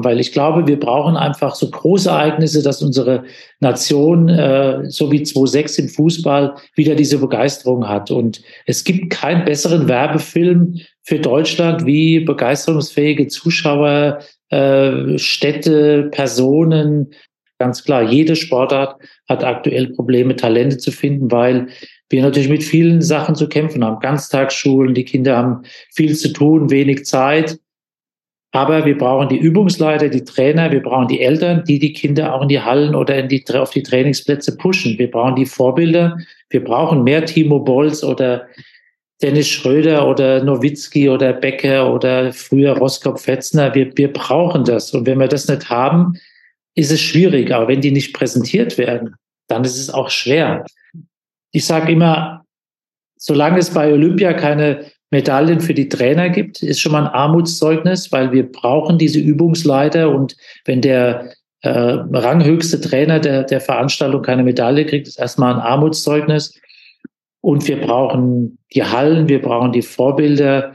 weil 0.00 0.20
ich 0.20 0.32
glaube, 0.32 0.66
wir 0.68 0.78
brauchen 0.78 1.16
einfach 1.16 1.56
so 1.56 1.68
große 1.68 2.08
Ereignisse, 2.08 2.62
dass 2.62 2.82
unsere 2.82 3.24
Nation, 3.58 4.28
äh, 4.28 4.88
so 4.88 5.10
wie 5.10 5.24
2006 5.24 5.78
im 5.78 5.88
Fußball, 5.88 6.54
wieder 6.76 6.94
diese 6.94 7.18
Begeisterung 7.18 7.88
hat. 7.88 8.12
Und 8.12 8.40
es 8.66 8.84
gibt 8.84 9.10
keinen 9.10 9.44
besseren 9.44 9.88
Werbefilm 9.88 10.76
für 11.02 11.18
Deutschland, 11.18 11.84
wie 11.84 12.20
begeisterungsfähige 12.20 13.26
Zuschauer, 13.26 14.20
äh, 14.50 15.18
Städte, 15.18 16.08
Personen, 16.12 17.10
ganz 17.58 17.82
klar, 17.82 18.02
jede 18.02 18.36
Sportart 18.36 19.00
hat 19.28 19.42
aktuell 19.42 19.88
Probleme, 19.88 20.36
Talente 20.36 20.78
zu 20.78 20.92
finden, 20.92 21.30
weil 21.32 21.66
wir 22.08 22.22
natürlich 22.22 22.48
mit 22.48 22.62
vielen 22.62 23.02
Sachen 23.02 23.34
zu 23.34 23.48
kämpfen 23.48 23.84
haben. 23.84 23.98
Ganztagsschulen, 23.98 24.94
die 24.94 25.04
Kinder 25.04 25.36
haben 25.36 25.62
viel 25.92 26.16
zu 26.16 26.32
tun, 26.32 26.70
wenig 26.70 27.04
Zeit. 27.04 27.58
Aber 28.52 28.86
wir 28.86 28.96
brauchen 28.96 29.28
die 29.28 29.36
Übungsleiter, 29.36 30.08
die 30.08 30.24
Trainer, 30.24 30.70
wir 30.70 30.82
brauchen 30.82 31.08
die 31.08 31.20
Eltern, 31.20 31.64
die 31.64 31.78
die 31.78 31.92
Kinder 31.92 32.34
auch 32.34 32.42
in 32.42 32.48
die 32.48 32.60
Hallen 32.60 32.94
oder 32.94 33.22
die, 33.22 33.44
auf 33.52 33.70
die 33.70 33.82
Trainingsplätze 33.82 34.56
pushen. 34.56 34.98
Wir 34.98 35.10
brauchen 35.10 35.36
die 35.36 35.44
Vorbilder. 35.44 36.16
Wir 36.48 36.64
brauchen 36.64 37.04
mehr 37.04 37.26
Timo 37.26 37.60
Bolz 37.60 38.02
oder 38.02 38.46
Dennis 39.20 39.48
Schröder 39.48 40.08
oder 40.08 40.42
Nowitzki 40.42 41.10
oder 41.10 41.34
Becker 41.34 41.92
oder 41.92 42.32
früher 42.32 42.78
Roskop 42.78 43.20
Fetzner. 43.20 43.74
Wir, 43.74 43.94
wir 43.96 44.12
brauchen 44.12 44.64
das. 44.64 44.94
Und 44.94 45.06
wenn 45.06 45.18
wir 45.18 45.28
das 45.28 45.46
nicht 45.46 45.68
haben, 45.68 46.14
ist 46.74 46.90
es 46.90 47.02
schwierig. 47.02 47.52
Aber 47.52 47.68
wenn 47.68 47.82
die 47.82 47.90
nicht 47.90 48.14
präsentiert 48.14 48.78
werden, 48.78 49.14
dann 49.48 49.64
ist 49.64 49.76
es 49.76 49.90
auch 49.90 50.08
schwer. 50.08 50.64
Ich 51.52 51.66
sage 51.66 51.92
immer, 51.92 52.44
solange 53.16 53.58
es 53.58 53.70
bei 53.70 53.92
Olympia 53.92 54.32
keine 54.32 54.86
Medaillen 55.10 55.60
für 55.60 55.74
die 55.74 55.88
Trainer 55.88 56.28
gibt, 56.28 56.62
ist 56.62 56.80
schon 56.80 56.92
mal 56.92 57.06
ein 57.06 57.12
Armutszeugnis, 57.12 58.12
weil 58.12 58.32
wir 58.32 58.50
brauchen 58.50 58.98
diese 58.98 59.18
Übungsleiter 59.18 60.10
und 60.10 60.36
wenn 60.66 60.82
der 60.82 61.32
äh, 61.62 61.70
ranghöchste 61.70 62.80
Trainer 62.80 63.18
der, 63.18 63.44
der 63.44 63.60
Veranstaltung 63.60 64.22
keine 64.22 64.42
Medaille 64.42 64.84
kriegt, 64.86 65.08
ist 65.08 65.18
erstmal 65.18 65.54
ein 65.54 65.60
Armutszeugnis. 65.60 66.54
Und 67.40 67.66
wir 67.68 67.80
brauchen 67.80 68.58
die 68.74 68.84
Hallen, 68.84 69.28
wir 69.28 69.40
brauchen 69.40 69.72
die 69.72 69.82
Vorbilder, 69.82 70.74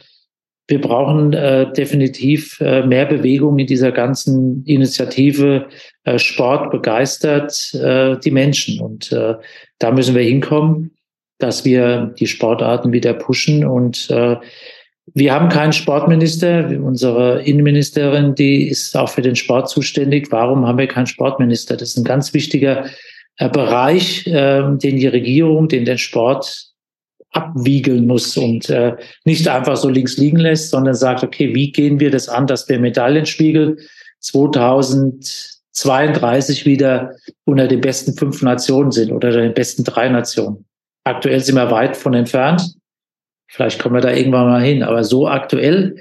wir 0.68 0.80
brauchen 0.80 1.34
äh, 1.34 1.72
definitiv 1.74 2.60
äh, 2.62 2.86
mehr 2.86 3.06
Bewegung 3.06 3.60
in 3.60 3.68
dieser 3.68 3.92
ganzen 3.92 4.64
Initiative. 4.66 5.68
Äh, 6.06 6.18
Sport 6.18 6.72
begeistert 6.72 7.74
äh, 7.74 8.18
die 8.18 8.32
Menschen 8.32 8.80
und 8.80 9.12
äh, 9.12 9.36
da 9.80 9.92
müssen 9.92 10.16
wir 10.16 10.24
hinkommen 10.24 10.93
dass 11.44 11.66
wir 11.66 12.14
die 12.18 12.28
Sportarten 12.28 12.94
wieder 12.94 13.14
pushen. 13.14 13.66
Und 13.66 14.10
äh, 14.10 14.38
wir 15.14 15.34
haben 15.34 15.50
keinen 15.50 15.74
Sportminister. 15.74 16.70
Unsere 16.82 17.42
Innenministerin, 17.44 18.34
die 18.36 18.70
ist 18.70 18.96
auch 18.96 19.10
für 19.10 19.22
den 19.22 19.36
Sport 19.36 19.68
zuständig. 19.70 20.32
Warum 20.32 20.66
haben 20.66 20.78
wir 20.78 20.88
keinen 20.88 21.08
Sportminister? 21.08 21.76
Das 21.76 21.90
ist 21.90 21.98
ein 21.98 22.06
ganz 22.06 22.34
wichtiger 22.34 22.86
äh, 23.38 23.50
Bereich, 23.50 24.26
äh, 24.26 24.64
den 24.78 24.96
die 24.98 25.08
Regierung, 25.08 25.68
den 25.68 25.84
der 25.84 25.98
Sport 25.98 26.70
abwiegeln 27.32 28.08
muss 28.08 28.38
und 28.38 28.70
äh, 28.70 28.96
nicht 29.26 29.46
einfach 29.48 29.76
so 29.76 29.90
links 29.90 30.18
liegen 30.18 30.38
lässt, 30.38 30.70
sondern 30.70 30.94
sagt, 30.94 31.24
okay, 31.24 31.54
wie 31.54 31.72
gehen 31.72 32.00
wir 32.00 32.12
das 32.12 32.30
an, 32.30 32.48
dass 32.48 32.70
wir 32.70 32.80
Medaillenspiegel 32.80 33.78
2032 34.20 36.66
wieder 36.66 37.12
unter 37.44 37.68
den 37.68 37.82
besten 37.82 38.14
fünf 38.14 38.42
Nationen 38.44 38.92
sind 38.92 39.12
oder 39.12 39.32
den 39.32 39.56
besten 39.56 39.84
drei 39.84 40.08
Nationen. 40.10 40.66
Aktuell 41.06 41.40
sind 41.42 41.56
wir 41.56 41.70
weit 41.70 41.98
von 41.98 42.14
entfernt. 42.14 42.76
Vielleicht 43.50 43.82
kommen 43.82 43.96
wir 43.96 44.02
da 44.02 44.12
irgendwann 44.12 44.48
mal 44.48 44.64
hin. 44.64 44.84
Aber 44.84 45.04
so 45.04 45.28
aktuell, 45.28 45.96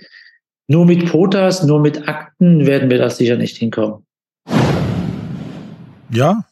nur 0.69 0.87
mit 0.87 1.11
Potas, 1.11 1.65
nur 1.65 1.81
mit 1.81 2.09
Akten 2.09 2.67
werden 2.67 2.89
wir 2.89 2.99
das 2.99 3.19
sicher 3.19 3.37
nicht 3.37 3.57
hinkommen. 3.57 4.07
Ja. 6.11 6.45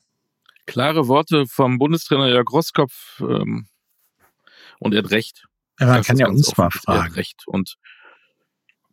Klare 0.66 1.08
Worte 1.08 1.46
vom 1.46 1.78
Bundestrainer 1.78 2.28
Jörg 2.28 2.50
Rosskopf. 2.52 3.20
Ähm, 3.20 3.66
und 4.78 4.94
er 4.94 5.04
hat 5.04 5.10
recht. 5.10 5.44
Ja, 5.78 5.86
man 5.86 6.02
kann 6.02 6.18
ja 6.18 6.28
uns 6.28 6.56
mal 6.56 6.70
fragen. 6.70 6.98
Er 6.98 7.04
hat 7.04 7.16
recht. 7.16 7.44
Und 7.46 7.76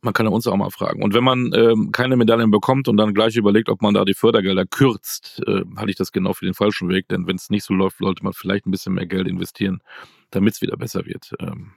man 0.01 0.13
kann 0.13 0.25
ja 0.25 0.31
uns 0.31 0.47
auch 0.47 0.55
mal 0.55 0.69
fragen. 0.69 1.03
Und 1.03 1.13
wenn 1.13 1.23
man 1.23 1.51
ähm, 1.53 1.91
keine 1.91 2.17
Medaillen 2.17 2.51
bekommt 2.51 2.87
und 2.87 2.97
dann 2.97 3.13
gleich 3.13 3.35
überlegt, 3.35 3.69
ob 3.69 3.81
man 3.81 3.93
da 3.93 4.05
die 4.05 4.13
Fördergelder 4.13 4.65
kürzt, 4.65 5.41
äh, 5.47 5.63
halte 5.75 5.89
ich 5.89 5.95
das 5.95 6.11
genau 6.11 6.33
für 6.33 6.45
den 6.45 6.53
falschen 6.53 6.89
Weg. 6.89 7.07
Denn 7.07 7.27
wenn 7.27 7.35
es 7.35 7.49
nicht 7.49 7.63
so 7.63 7.73
läuft, 7.73 7.97
sollte 7.97 8.23
man 8.23 8.33
vielleicht 8.33 8.65
ein 8.65 8.71
bisschen 8.71 8.93
mehr 8.93 9.07
Geld 9.07 9.27
investieren, 9.27 9.81
damit 10.29 10.55
es 10.55 10.61
wieder 10.61 10.77
besser 10.77 11.05
wird. 11.05 11.33
Ähm, 11.39 11.73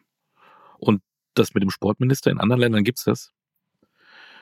und 0.78 1.02
das 1.34 1.54
mit 1.54 1.62
dem 1.62 1.70
Sportminister, 1.70 2.30
in 2.30 2.40
anderen 2.40 2.60
Ländern 2.60 2.84
gibt 2.84 2.98
es 2.98 3.04
das. 3.04 3.32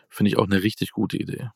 Finde 0.08 0.30
ich 0.30 0.38
auch 0.38 0.46
eine 0.46 0.62
richtig 0.62 0.92
gute 0.92 1.16
Idee. 1.16 1.50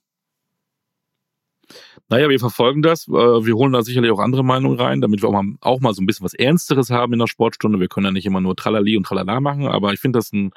Naja, 2.08 2.28
wir 2.28 2.38
verfolgen 2.38 2.82
das. 2.82 3.08
Äh, 3.08 3.12
wir 3.12 3.54
holen 3.54 3.72
da 3.72 3.82
sicherlich 3.82 4.10
auch 4.10 4.18
andere 4.18 4.44
Meinungen 4.44 4.78
rein, 4.78 5.00
damit 5.00 5.22
wir 5.22 5.28
auch 5.28 5.32
mal, 5.32 5.56
auch 5.60 5.80
mal 5.80 5.94
so 5.94 6.02
ein 6.02 6.06
bisschen 6.06 6.24
was 6.24 6.34
Ernsteres 6.34 6.90
haben 6.90 7.12
in 7.12 7.18
der 7.18 7.26
Sportstunde. 7.26 7.80
Wir 7.80 7.88
können 7.88 8.06
ja 8.06 8.12
nicht 8.12 8.26
immer 8.26 8.40
nur 8.40 8.56
Tralali 8.56 8.96
und 8.96 9.04
Tralala 9.04 9.40
machen, 9.40 9.66
aber 9.66 9.92
ich 9.92 10.00
finde 10.00 10.18
das 10.18 10.32
ein 10.32 10.50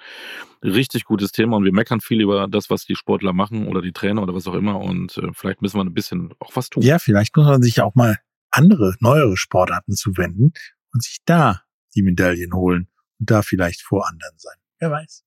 richtig 0.64 1.06
gutes 1.06 1.32
Thema 1.32 1.58
und 1.58 1.64
wir 1.64 1.74
meckern 1.74 2.01
viel 2.01 2.22
über 2.22 2.47
das, 2.47 2.70
was 2.70 2.86
die 2.86 2.95
Sportler 2.95 3.34
machen 3.34 3.68
oder 3.68 3.82
die 3.82 3.93
Trainer 3.93 4.24
oder 4.24 4.36
was 4.36 4.47
auch 4.47 4.56
immer 4.56 4.80
und 4.80 5.18
äh, 5.18 5.30
vielleicht 5.34 5.62
müssen 5.62 5.78
wir 5.78 5.86
ein 5.86 5.93
bisschen 5.93 6.34
auch 6.39 6.56
was 6.56 6.70
tun. 6.70 6.84
Ja, 6.84 6.99
vielleicht 6.99 7.36
muss 7.38 7.45
man 7.45 7.62
sich 7.62 7.82
auch 7.82 7.95
mal 7.95 8.18
andere, 8.51 8.95
neuere 8.99 9.38
Sportarten 9.38 9.93
zuwenden 9.93 10.53
und 10.93 11.03
sich 11.03 11.20
da 11.26 11.62
die 11.95 12.03
Medaillen 12.03 12.53
holen 12.53 12.88
und 13.20 13.30
da 13.30 13.41
vielleicht 13.41 13.82
vor 13.82 14.08
anderen 14.08 14.36
sein. 14.38 14.56
Wer 14.80 14.91
weiß. 14.91 15.24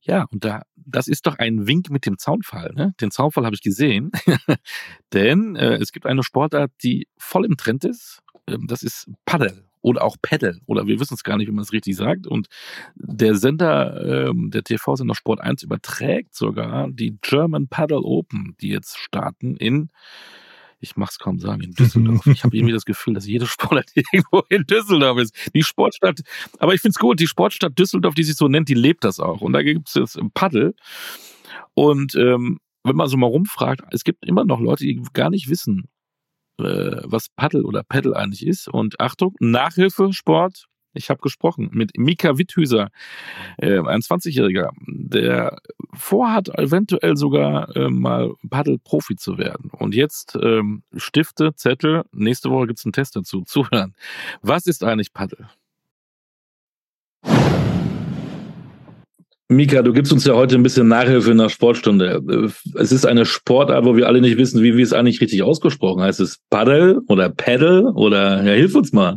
Ja, 0.00 0.26
und 0.30 0.44
da, 0.44 0.62
das 0.76 1.08
ist 1.08 1.26
doch 1.26 1.38
ein 1.38 1.66
Wink 1.66 1.90
mit 1.90 2.06
dem 2.06 2.18
Zaunfall. 2.18 2.72
Ne? 2.74 2.94
Den 3.00 3.10
Zaunfall 3.10 3.44
habe 3.44 3.54
ich 3.54 3.62
gesehen, 3.62 4.10
denn 5.12 5.56
äh, 5.56 5.74
es 5.74 5.92
gibt 5.92 6.06
eine 6.06 6.22
Sportart, 6.22 6.70
die 6.82 7.08
voll 7.16 7.44
im 7.44 7.56
Trend 7.56 7.84
ist. 7.84 8.20
Ähm, 8.46 8.66
das 8.66 8.82
ist 8.82 9.10
Paddle 9.24 9.64
oder 9.80 10.02
auch 10.04 10.16
Paddle 10.20 10.58
oder 10.66 10.86
wir 10.86 11.00
wissen 11.00 11.14
es 11.14 11.24
gar 11.24 11.36
nicht, 11.36 11.48
wie 11.48 11.52
man 11.52 11.62
es 11.62 11.72
richtig 11.72 11.96
sagt. 11.96 12.26
Und 12.26 12.48
der 12.96 13.34
Sender, 13.34 14.28
ähm, 14.28 14.50
der 14.50 14.64
TV-Sender 14.64 15.14
Sport 15.14 15.40
1 15.40 15.62
überträgt 15.62 16.34
sogar 16.34 16.90
die 16.90 17.18
German 17.22 17.68
Paddle 17.68 18.02
Open, 18.02 18.54
die 18.60 18.68
jetzt 18.68 18.98
starten 18.98 19.56
in 19.56 19.90
ich 20.80 20.96
mach's 20.96 21.18
kaum 21.18 21.38
sagen, 21.38 21.62
in 21.62 21.72
Düsseldorf. 21.78 22.26
ich 22.26 22.44
habe 22.44 22.56
irgendwie 22.56 22.72
das 22.72 22.84
Gefühl, 22.84 23.14
dass 23.14 23.26
jede 23.26 23.46
Sportart 23.46 23.90
irgendwo 23.94 24.42
in 24.48 24.64
Düsseldorf 24.64 25.18
ist. 25.18 25.34
Die 25.54 25.62
Sportstadt, 25.62 26.20
aber 26.58 26.74
ich 26.74 26.80
find's 26.80 26.98
gut, 26.98 27.20
die 27.20 27.26
Sportstadt 27.26 27.78
Düsseldorf, 27.78 28.14
die 28.14 28.24
sich 28.24 28.36
so 28.36 28.48
nennt, 28.48 28.68
die 28.68 28.74
lebt 28.74 29.04
das 29.04 29.20
auch. 29.20 29.40
Und 29.40 29.52
da 29.52 29.62
gibt's 29.62 29.94
jetzt 29.94 30.18
Paddel. 30.34 30.74
Und 31.74 32.14
ähm, 32.14 32.58
wenn 32.84 32.96
man 32.96 33.08
so 33.08 33.16
mal 33.16 33.26
rumfragt, 33.26 33.82
es 33.92 34.04
gibt 34.04 34.26
immer 34.26 34.44
noch 34.44 34.60
Leute, 34.60 34.84
die 34.84 35.02
gar 35.12 35.30
nicht 35.30 35.48
wissen, 35.48 35.88
äh, 36.58 37.02
was 37.04 37.28
Paddel 37.28 37.64
oder 37.64 37.82
Paddle 37.82 38.16
eigentlich 38.16 38.46
ist. 38.46 38.68
Und 38.68 39.00
Achtung, 39.00 39.34
Nachhilfesport 39.40 40.66
ich 40.98 41.10
habe 41.10 41.20
gesprochen 41.20 41.70
mit 41.72 41.96
Mika 41.96 42.36
Witthüser, 42.36 42.90
äh, 43.56 43.78
ein 43.78 44.00
20-Jähriger, 44.00 44.70
der 44.86 45.58
vorhat, 45.94 46.48
eventuell 46.58 47.16
sogar 47.16 47.74
äh, 47.76 47.88
mal 47.88 48.32
Paddel-Profi 48.48 49.16
zu 49.16 49.38
werden. 49.38 49.70
Und 49.70 49.94
jetzt 49.94 50.36
ähm, 50.42 50.82
Stifte, 50.96 51.54
Zettel, 51.54 52.04
nächste 52.12 52.50
Woche 52.50 52.66
gibt 52.66 52.80
es 52.80 52.84
einen 52.84 52.92
Test 52.92 53.16
dazu. 53.16 53.42
Zuhören. 53.46 53.94
Was 54.42 54.66
ist 54.66 54.84
eigentlich 54.84 55.12
Paddel? 55.12 55.48
Mika, 59.50 59.80
du 59.80 59.94
gibst 59.94 60.12
uns 60.12 60.26
ja 60.26 60.34
heute 60.34 60.56
ein 60.56 60.62
bisschen 60.62 60.88
Nachhilfe 60.88 61.30
in 61.30 61.38
der 61.38 61.48
Sportstunde. 61.48 62.52
Es 62.74 62.92
ist 62.92 63.06
eine 63.06 63.24
Sportart, 63.24 63.86
wo 63.86 63.96
wir 63.96 64.06
alle 64.06 64.20
nicht 64.20 64.36
wissen, 64.36 64.62
wie, 64.62 64.76
wie 64.76 64.82
es 64.82 64.92
eigentlich 64.92 65.22
richtig 65.22 65.42
ausgesprochen 65.42 66.02
heißt. 66.02 66.20
Es 66.20 66.40
Paddel 66.50 67.00
oder 67.08 67.30
Paddle 67.30 67.92
oder 67.94 68.44
ja, 68.44 68.52
hilf 68.52 68.74
uns 68.74 68.92
mal. 68.92 69.16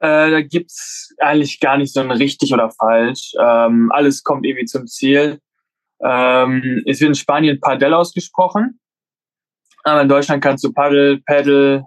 Äh, 0.00 0.30
da 0.30 0.42
gibt's 0.42 1.14
eigentlich 1.18 1.58
gar 1.60 1.78
nicht 1.78 1.92
so 1.92 2.00
ein 2.00 2.10
richtig 2.10 2.52
oder 2.52 2.70
falsch. 2.70 3.32
Ähm, 3.40 3.90
alles 3.92 4.22
kommt 4.22 4.44
irgendwie 4.44 4.66
zum 4.66 4.86
Ziel. 4.86 5.40
Ähm, 6.02 6.82
es 6.86 7.00
wird 7.00 7.08
in 7.08 7.14
Spanien 7.14 7.60
Padel 7.60 7.94
ausgesprochen. 7.94 8.78
Aber 9.84 10.02
in 10.02 10.08
Deutschland 10.08 10.42
kannst 10.42 10.64
du 10.64 10.72
Paddel, 10.72 11.22
Paddle, 11.22 11.84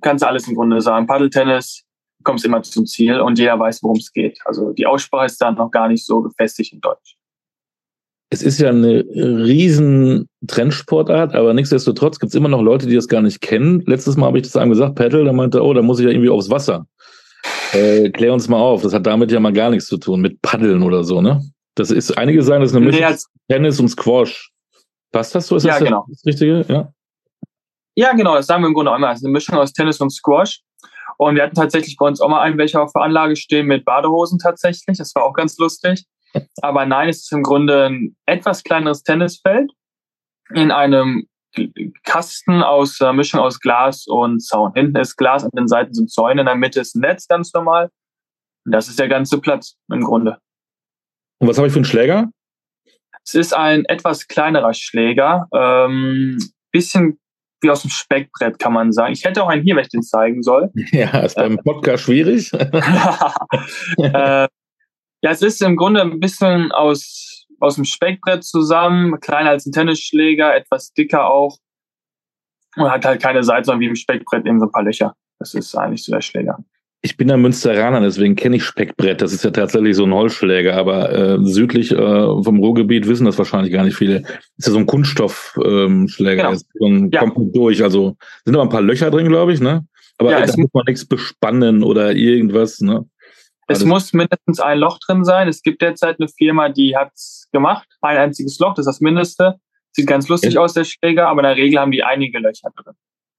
kannst 0.00 0.22
du 0.22 0.28
alles 0.28 0.48
im 0.48 0.54
Grunde 0.54 0.80
sagen. 0.80 1.06
Paddeltennis, 1.06 1.84
kommst 2.24 2.44
immer 2.44 2.62
zum 2.62 2.86
Ziel 2.86 3.20
und 3.20 3.38
jeder 3.38 3.58
weiß, 3.58 3.82
worum 3.82 3.98
es 3.98 4.12
geht. 4.12 4.38
Also 4.44 4.72
die 4.72 4.86
Aussprache 4.86 5.26
ist 5.26 5.40
dann 5.40 5.54
noch 5.54 5.70
gar 5.70 5.88
nicht 5.88 6.04
so 6.04 6.22
gefestigt 6.22 6.72
in 6.72 6.80
Deutsch. 6.80 7.16
Es 8.32 8.42
ist 8.42 8.60
ja 8.60 8.68
eine 8.68 9.04
riesen 9.04 10.28
Trendsportart, 10.46 11.34
aber 11.34 11.52
nichtsdestotrotz 11.52 12.20
gibt 12.20 12.30
es 12.30 12.36
immer 12.36 12.48
noch 12.48 12.62
Leute, 12.62 12.86
die 12.86 12.94
das 12.94 13.08
gar 13.08 13.22
nicht 13.22 13.40
kennen. 13.40 13.82
Letztes 13.86 14.16
Mal 14.16 14.26
habe 14.26 14.38
ich 14.38 14.44
das 14.44 14.56
einem 14.56 14.70
gesagt, 14.70 14.94
Paddle, 14.94 15.24
da 15.24 15.32
meinte, 15.32 15.60
oh, 15.62 15.74
da 15.74 15.82
muss 15.82 15.98
ich 15.98 16.04
ja 16.04 16.12
irgendwie 16.12 16.30
aufs 16.30 16.48
Wasser. 16.48 16.86
Äh, 17.72 18.10
klär 18.10 18.32
uns 18.32 18.48
mal 18.48 18.58
auf, 18.58 18.82
das 18.82 18.94
hat 18.94 19.06
damit 19.06 19.30
ja 19.30 19.40
mal 19.40 19.52
gar 19.52 19.70
nichts 19.70 19.86
zu 19.86 19.98
tun, 19.98 20.20
mit 20.20 20.40
Paddeln 20.42 20.82
oder 20.82 21.04
so, 21.04 21.20
ne? 21.20 21.42
Das 21.74 21.90
ist, 21.90 22.16
einige 22.18 22.42
sagen, 22.42 22.60
das 22.62 22.70
ist 22.70 22.76
eine 22.76 22.86
Mischung 22.86 23.04
nee, 23.08 23.54
Tennis 23.54 23.80
und 23.80 23.88
Squash. 23.88 24.50
Passt 25.12 25.34
das 25.34 25.46
so? 25.46 25.56
Ist 25.56 25.64
ja, 25.64 25.78
das 25.78 25.84
genau. 25.84 26.06
das 26.08 26.24
Richtige? 26.24 26.64
Ja. 26.68 26.92
Ja, 27.96 28.12
genau, 28.12 28.34
das 28.34 28.46
sagen 28.46 28.62
wir 28.62 28.68
im 28.68 28.74
Grunde 28.74 28.92
auch 28.92 28.96
immer. 28.96 29.10
Es 29.10 29.18
ist 29.18 29.24
eine 29.24 29.32
Mischung 29.32 29.56
aus 29.56 29.72
Tennis 29.72 30.00
und 30.00 30.10
Squash. 30.10 30.60
Und 31.18 31.34
wir 31.34 31.42
hatten 31.42 31.54
tatsächlich 31.54 31.96
bei 31.96 32.06
uns 32.06 32.20
auch 32.20 32.28
mal 32.28 32.40
einen, 32.40 32.56
welcher 32.56 32.82
auf 32.82 32.92
der 32.92 33.02
Anlage 33.02 33.36
stehen 33.36 33.66
mit 33.66 33.84
Badehosen 33.84 34.38
tatsächlich. 34.38 34.96
Das 34.96 35.14
war 35.14 35.24
auch 35.24 35.34
ganz 35.34 35.58
lustig. 35.58 36.04
Aber 36.62 36.86
nein, 36.86 37.08
es 37.08 37.18
ist 37.18 37.32
im 37.32 37.42
Grunde 37.42 37.86
ein 37.86 38.16
etwas 38.26 38.62
kleineres 38.62 39.02
Tennisfeld 39.02 39.70
in 40.54 40.70
einem 40.70 41.26
Kasten 42.04 42.62
aus 42.62 43.00
äh, 43.00 43.12
Mischung 43.12 43.40
aus 43.40 43.60
Glas 43.60 44.06
und 44.06 44.40
Zaun. 44.40 44.72
Hinten 44.74 44.96
ist 44.96 45.16
Glas, 45.16 45.44
an 45.44 45.50
den 45.56 45.68
Seiten 45.68 45.92
sind 45.92 46.10
Zäune, 46.10 46.42
in 46.42 46.46
der 46.46 46.54
Mitte 46.54 46.80
ist 46.80 46.94
ein 46.94 47.00
Netz 47.00 47.26
ganz 47.26 47.52
normal. 47.52 47.90
Und 48.64 48.72
das 48.72 48.88
ist 48.88 48.98
der 48.98 49.08
ganze 49.08 49.40
Platz 49.40 49.76
im 49.92 50.02
Grunde. 50.02 50.38
Und 51.38 51.48
was 51.48 51.56
habe 51.56 51.66
ich 51.66 51.72
für 51.72 51.78
einen 51.78 51.84
Schläger? 51.84 52.30
Es 53.24 53.34
ist 53.34 53.54
ein 53.54 53.84
etwas 53.86 54.28
kleinerer 54.28 54.74
Schläger, 54.74 55.46
ähm, 55.52 56.38
bisschen 56.72 57.18
wie 57.62 57.70
aus 57.70 57.82
dem 57.82 57.90
Speckbrett, 57.90 58.58
kann 58.58 58.72
man 58.72 58.92
sagen. 58.92 59.12
Ich 59.12 59.24
hätte 59.24 59.42
auch 59.42 59.48
einen 59.48 59.62
hier, 59.62 59.76
wenn 59.76 59.82
ich 59.82 59.90
den 59.90 60.02
zeigen 60.02 60.42
soll. 60.42 60.70
Ja, 60.92 61.20
ist 61.20 61.36
beim 61.36 61.58
Podcast 61.58 62.04
schwierig. 62.04 62.52
äh, 63.98 64.48
ja, 65.22 65.30
es 65.30 65.42
ist 65.42 65.60
im 65.62 65.76
Grunde 65.76 66.00
ein 66.00 66.20
bisschen 66.20 66.72
aus, 66.72 67.29
aus 67.60 67.76
dem 67.76 67.84
Speckbrett 67.84 68.44
zusammen, 68.44 69.20
kleiner 69.20 69.50
als 69.50 69.66
ein 69.66 69.72
Tennisschläger, 69.72 70.54
etwas 70.54 70.92
dicker 70.92 71.30
auch. 71.30 71.58
Und 72.76 72.90
hat 72.90 73.04
halt 73.04 73.20
keine 73.22 73.42
Seite, 73.42 73.64
sondern 73.66 73.80
wie 73.80 73.86
im 73.86 73.96
Speckbrett 73.96 74.46
eben 74.46 74.60
so 74.60 74.66
ein 74.66 74.72
paar 74.72 74.84
Löcher. 74.84 75.14
Das 75.38 75.54
ist 75.54 75.74
eigentlich 75.76 76.04
so 76.04 76.12
der 76.12 76.20
Schläger. 76.20 76.58
Ich 77.02 77.16
bin 77.16 77.30
ja 77.30 77.36
Münsteraner, 77.38 78.00
deswegen 78.00 78.36
kenne 78.36 78.56
ich 78.56 78.64
Speckbrett. 78.64 79.22
Das 79.22 79.32
ist 79.32 79.42
ja 79.42 79.50
tatsächlich 79.50 79.96
so 79.96 80.04
ein 80.04 80.12
Holzschläger, 80.12 80.76
aber 80.76 81.10
äh, 81.10 81.38
südlich 81.40 81.92
äh, 81.92 81.96
vom 81.96 82.58
Ruhrgebiet 82.58 83.08
wissen 83.08 83.24
das 83.24 83.38
wahrscheinlich 83.38 83.72
gar 83.72 83.84
nicht 83.84 83.96
viele. 83.96 84.18
Ist 84.58 84.66
ja 84.66 84.72
so 84.72 84.78
ein 84.78 84.86
Kunststoffschläger, 84.86 85.84
ähm, 85.86 86.08
Schläger. 86.08 86.42
Genau. 86.42 86.52
Ist 86.52 86.66
so 86.74 86.86
ein, 86.86 87.10
Ja. 87.10 87.20
kommt 87.20 87.34
gut 87.34 87.56
durch. 87.56 87.82
Also 87.82 88.16
sind 88.44 88.54
aber 88.54 88.64
ein 88.64 88.68
paar 88.68 88.82
Löcher 88.82 89.10
drin, 89.10 89.28
glaube 89.28 89.54
ich, 89.54 89.60
ne? 89.60 89.86
Aber 90.18 90.30
Ja, 90.32 90.44
da 90.44 90.54
muss 90.58 90.68
man 90.74 90.84
nichts 90.86 91.06
bespannen 91.06 91.82
oder 91.82 92.12
irgendwas, 92.12 92.80
ne? 92.80 93.06
Es 93.70 93.78
Alles- 93.78 93.84
muss 93.88 94.12
mindestens 94.12 94.58
ein 94.58 94.78
Loch 94.80 94.98
drin 94.98 95.24
sein. 95.24 95.46
Es 95.46 95.62
gibt 95.62 95.80
derzeit 95.80 96.16
eine 96.18 96.28
Firma, 96.28 96.70
die 96.70 96.96
hat's 96.96 97.48
gemacht. 97.52 97.86
Ein 98.00 98.16
einziges 98.16 98.58
Loch, 98.58 98.74
das 98.74 98.80
ist 98.80 98.94
das 98.94 99.00
Mindeste. 99.00 99.60
Sieht 99.92 100.08
ganz 100.08 100.28
lustig 100.28 100.54
Ja. 100.54 100.60
aus, 100.60 100.74
der 100.74 100.82
Schläger, 100.82 101.28
aber 101.28 101.40
in 101.42 101.46
der 101.46 101.56
Regel 101.56 101.78
haben 101.78 101.92
die 101.92 102.02
einige 102.02 102.40
Löcher 102.40 102.70
drin. 102.74 102.94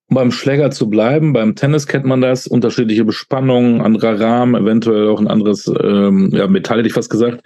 Um 0.10 0.16
beim 0.16 0.32
Schläger 0.32 0.72
zu 0.72 0.90
bleiben, 0.90 1.34
beim 1.34 1.56
Tennis 1.56 1.86
kennt 1.86 2.06
man 2.06 2.22
das, 2.22 2.48
unterschiedliche 2.48 3.04
Bespannungen, 3.04 3.82
anderer 3.82 4.20
Rahmen, 4.22 4.56
eventuell 4.62 5.10
auch 5.10 5.20
ein 5.20 5.28
anderes 5.28 5.68
ähm, 5.68 6.32
ja, 6.34 6.48
Metall, 6.48 6.78
hätte 6.80 6.88
ich 6.88 6.94
fast 6.94 7.10
gesagt. 7.10 7.44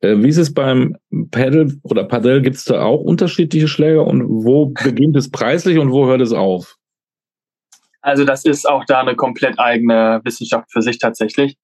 Äh, 0.00 0.18
wie 0.18 0.28
ist 0.28 0.38
es 0.38 0.54
beim 0.54 0.96
Paddle 1.32 1.74
oder 1.82 2.04
Paddle? 2.04 2.40
Gibt 2.42 2.56
es 2.56 2.64
da 2.64 2.82
auch 2.82 3.00
unterschiedliche 3.00 3.66
Schläger 3.66 4.06
und 4.06 4.24
wo 4.28 4.66
beginnt 4.66 5.16
es 5.16 5.28
preislich 5.28 5.78
und 5.78 5.90
wo 5.90 6.06
hört 6.06 6.20
es 6.20 6.32
auf? 6.32 6.76
Also 8.00 8.24
das 8.24 8.44
ist 8.44 8.68
auch 8.68 8.84
da 8.86 9.00
eine 9.00 9.16
komplett 9.16 9.58
eigene 9.58 10.20
Wissenschaft 10.22 10.70
für 10.72 10.82
sich 10.82 10.98
tatsächlich. 10.98 11.56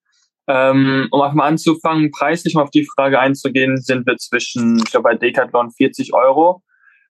Ähm, 0.46 1.08
um 1.10 1.22
einfach 1.22 1.34
mal 1.34 1.46
anzufangen, 1.46 2.10
preislich 2.10 2.54
mal 2.54 2.62
auf 2.62 2.70
die 2.70 2.86
Frage 2.94 3.18
einzugehen, 3.18 3.78
sind 3.78 4.06
wir 4.06 4.16
zwischen, 4.18 4.78
ich 4.78 4.90
glaube 4.90 5.04
bei 5.04 5.14
Decathlon 5.14 5.70
40 5.70 6.12
Euro 6.14 6.62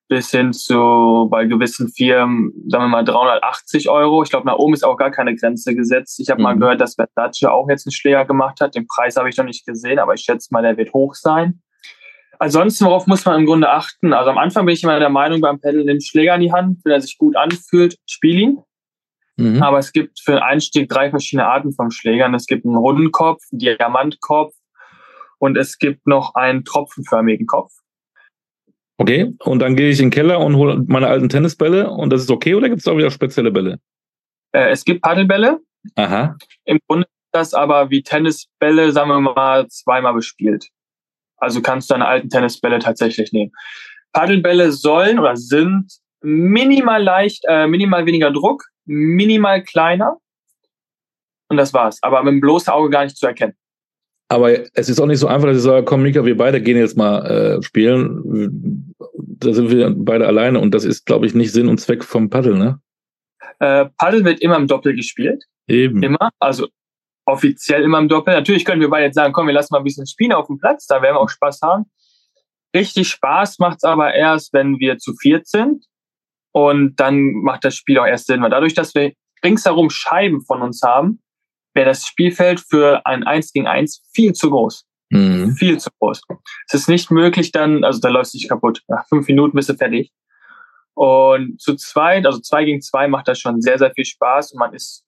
bis 0.08 0.30
hin 0.30 0.52
zu 0.52 1.26
bei 1.30 1.46
gewissen 1.46 1.88
Firmen, 1.88 2.52
sagen 2.68 2.84
wir 2.84 2.88
mal 2.88 3.04
380 3.04 3.88
Euro. 3.88 4.22
Ich 4.22 4.30
glaube, 4.30 4.46
nach 4.46 4.56
oben 4.56 4.74
ist 4.74 4.84
auch 4.84 4.96
gar 4.96 5.10
keine 5.10 5.34
Grenze 5.34 5.74
gesetzt. 5.74 6.20
Ich 6.20 6.30
habe 6.30 6.42
mal 6.42 6.54
Mhm. 6.54 6.60
gehört, 6.60 6.80
dass 6.80 6.94
Versace 6.94 7.44
auch 7.44 7.68
jetzt 7.68 7.86
einen 7.86 7.92
Schläger 7.92 8.24
gemacht 8.26 8.60
hat. 8.60 8.74
Den 8.74 8.86
Preis 8.86 9.16
habe 9.16 9.30
ich 9.30 9.36
noch 9.36 9.46
nicht 9.46 9.64
gesehen, 9.66 9.98
aber 9.98 10.14
ich 10.14 10.20
schätze 10.20 10.48
mal, 10.52 10.62
der 10.62 10.76
wird 10.76 10.92
hoch 10.92 11.14
sein. 11.14 11.60
Ansonsten, 12.38 12.84
worauf 12.84 13.06
muss 13.06 13.24
man 13.24 13.40
im 13.40 13.46
Grunde 13.46 13.70
achten? 13.70 14.12
Also 14.12 14.30
am 14.30 14.38
Anfang 14.38 14.66
bin 14.66 14.74
ich 14.74 14.82
immer 14.82 14.98
der 14.98 15.08
Meinung, 15.08 15.40
beim 15.40 15.60
Pedal 15.60 15.84
nimm 15.84 16.00
Schläger 16.00 16.34
in 16.34 16.42
die 16.42 16.52
Hand, 16.52 16.80
wenn 16.84 16.92
er 16.92 17.00
sich 17.00 17.16
gut 17.16 17.36
anfühlt, 17.36 17.96
spiel 18.06 18.38
ihn. 18.38 18.58
Mhm. 19.36 19.62
Aber 19.62 19.78
es 19.78 19.92
gibt 19.92 20.20
für 20.20 20.32
den 20.32 20.42
Einstieg 20.42 20.88
drei 20.88 21.10
verschiedene 21.10 21.46
Arten 21.46 21.72
von 21.72 21.90
Schlägern. 21.90 22.34
Es 22.34 22.46
gibt 22.46 22.64
einen 22.64 22.76
runden 22.76 23.10
Kopf, 23.10 23.42
einen 23.50 23.58
Diamantkopf 23.58 24.54
und 25.38 25.56
es 25.56 25.78
gibt 25.78 26.06
noch 26.06 26.34
einen 26.34 26.64
tropfenförmigen 26.64 27.46
Kopf. 27.46 27.72
Okay, 28.96 29.34
und 29.40 29.58
dann 29.58 29.74
gehe 29.74 29.90
ich 29.90 29.98
in 29.98 30.06
den 30.06 30.10
Keller 30.12 30.38
und 30.38 30.56
hole 30.56 30.84
meine 30.86 31.08
alten 31.08 31.28
Tennisbälle 31.28 31.90
und 31.90 32.10
das 32.10 32.22
ist 32.22 32.30
okay 32.30 32.54
oder 32.54 32.68
gibt 32.68 32.80
es 32.80 32.86
auch 32.86 32.96
wieder 32.96 33.10
spezielle 33.10 33.50
Bälle? 33.50 33.80
Äh, 34.52 34.70
es 34.70 34.84
gibt 34.84 35.02
Paddelbälle. 35.02 35.58
Aha. 35.96 36.36
Im 36.64 36.78
Grunde 36.86 37.06
ist 37.06 37.28
das 37.32 37.54
aber 37.54 37.90
wie 37.90 38.02
Tennisbälle, 38.02 38.92
sagen 38.92 39.10
wir 39.10 39.20
mal, 39.20 39.66
zweimal 39.66 40.14
bespielt. 40.14 40.68
Also 41.38 41.60
kannst 41.60 41.90
du 41.90 41.94
deine 41.94 42.06
alten 42.06 42.30
Tennisbälle 42.30 42.78
tatsächlich 42.78 43.32
nehmen. 43.32 43.50
Paddelbälle 44.12 44.70
sollen 44.70 45.18
oder 45.18 45.36
sind 45.36 45.92
minimal 46.22 47.02
leicht, 47.02 47.44
äh, 47.48 47.66
minimal 47.66 48.06
weniger 48.06 48.30
Druck, 48.30 48.64
minimal 48.84 49.62
kleiner. 49.62 50.18
Und 51.48 51.56
das 51.56 51.74
war's. 51.74 52.02
Aber 52.02 52.22
mit 52.22 52.32
dem 52.32 52.40
bloßen 52.40 52.72
Auge 52.72 52.90
gar 52.90 53.04
nicht 53.04 53.16
zu 53.16 53.26
erkennen. 53.26 53.54
Aber 54.28 54.50
es 54.74 54.88
ist 54.88 55.00
auch 55.00 55.06
nicht 55.06 55.18
so 55.18 55.26
einfach, 55.26 55.48
dass 55.48 55.58
ich 55.58 55.62
sage, 55.62 55.84
komm 55.84 56.02
Mika, 56.02 56.24
wir 56.24 56.36
beide 56.36 56.60
gehen 56.60 56.78
jetzt 56.78 56.96
mal 56.96 57.24
äh, 57.26 57.62
spielen. 57.62 58.94
Da 59.16 59.52
sind 59.52 59.70
wir 59.70 59.94
beide 59.94 60.26
alleine 60.26 60.58
und 60.60 60.72
das 60.72 60.84
ist, 60.84 61.04
glaube 61.04 61.26
ich, 61.26 61.34
nicht 61.34 61.52
Sinn 61.52 61.68
und 61.68 61.78
Zweck 61.78 62.02
vom 62.02 62.30
Paddel, 62.30 62.56
ne? 62.56 62.80
Äh, 63.60 63.86
Paddel 63.98 64.24
wird 64.24 64.40
immer 64.40 64.56
im 64.56 64.66
Doppel 64.66 64.96
gespielt. 64.96 65.44
Eben. 65.68 66.02
Immer. 66.02 66.30
Also 66.38 66.68
offiziell 67.26 67.82
immer 67.82 67.98
im 67.98 68.08
Doppel. 68.08 68.34
Natürlich 68.34 68.64
können 68.64 68.80
wir 68.80 68.90
beide 68.90 69.06
jetzt 69.06 69.14
sagen, 69.14 69.32
komm, 69.32 69.46
wir 69.46 69.54
lassen 69.54 69.72
mal 69.72 69.78
ein 69.78 69.84
bisschen 69.84 70.06
spielen 70.06 70.32
auf 70.32 70.46
dem 70.46 70.58
Platz, 70.58 70.86
da 70.86 71.00
werden 71.02 71.16
wir 71.16 71.20
auch 71.20 71.28
Spaß 71.28 71.60
haben. 71.62 71.86
Richtig 72.74 73.08
Spaß 73.08 73.58
macht's 73.60 73.84
aber 73.84 74.14
erst, 74.14 74.52
wenn 74.52 74.78
wir 74.78 74.98
zu 74.98 75.14
viert 75.14 75.46
sind. 75.46 75.84
Und 76.54 77.00
dann 77.00 77.32
macht 77.42 77.64
das 77.64 77.74
Spiel 77.74 77.98
auch 77.98 78.06
erst 78.06 78.28
Sinn. 78.28 78.40
Weil 78.40 78.50
dadurch, 78.50 78.74
dass 78.74 78.94
wir 78.94 79.12
ringsherum 79.44 79.90
Scheiben 79.90 80.40
von 80.40 80.62
uns 80.62 80.82
haben, 80.82 81.20
wäre 81.74 81.86
das 81.86 82.06
Spielfeld 82.06 82.60
für 82.60 83.04
ein 83.04 83.24
1 83.24 83.52
gegen 83.52 83.66
1 83.66 84.02
viel 84.14 84.34
zu 84.34 84.50
groß. 84.50 84.86
Mhm. 85.10 85.56
Viel 85.56 85.78
zu 85.78 85.90
groß. 85.98 86.22
Es 86.68 86.74
ist 86.74 86.88
nicht 86.88 87.10
möglich 87.10 87.50
dann, 87.50 87.82
also 87.82 87.98
da 87.98 88.08
läuft 88.08 88.28
es 88.28 88.34
nicht 88.34 88.48
kaputt. 88.48 88.82
Nach 88.86 89.04
fünf 89.08 89.26
Minuten 89.26 89.56
bist 89.56 89.68
du 89.68 89.74
fertig. 89.74 90.12
Und 90.94 91.60
zu 91.60 91.74
zweit, 91.74 92.24
also 92.24 92.38
zwei 92.38 92.64
gegen 92.64 92.80
zwei 92.80 93.08
macht 93.08 93.26
das 93.26 93.40
schon 93.40 93.60
sehr, 93.60 93.78
sehr 93.78 93.90
viel 93.90 94.04
Spaß 94.04 94.52
und 94.52 94.60
man 94.60 94.74
ist, 94.74 95.04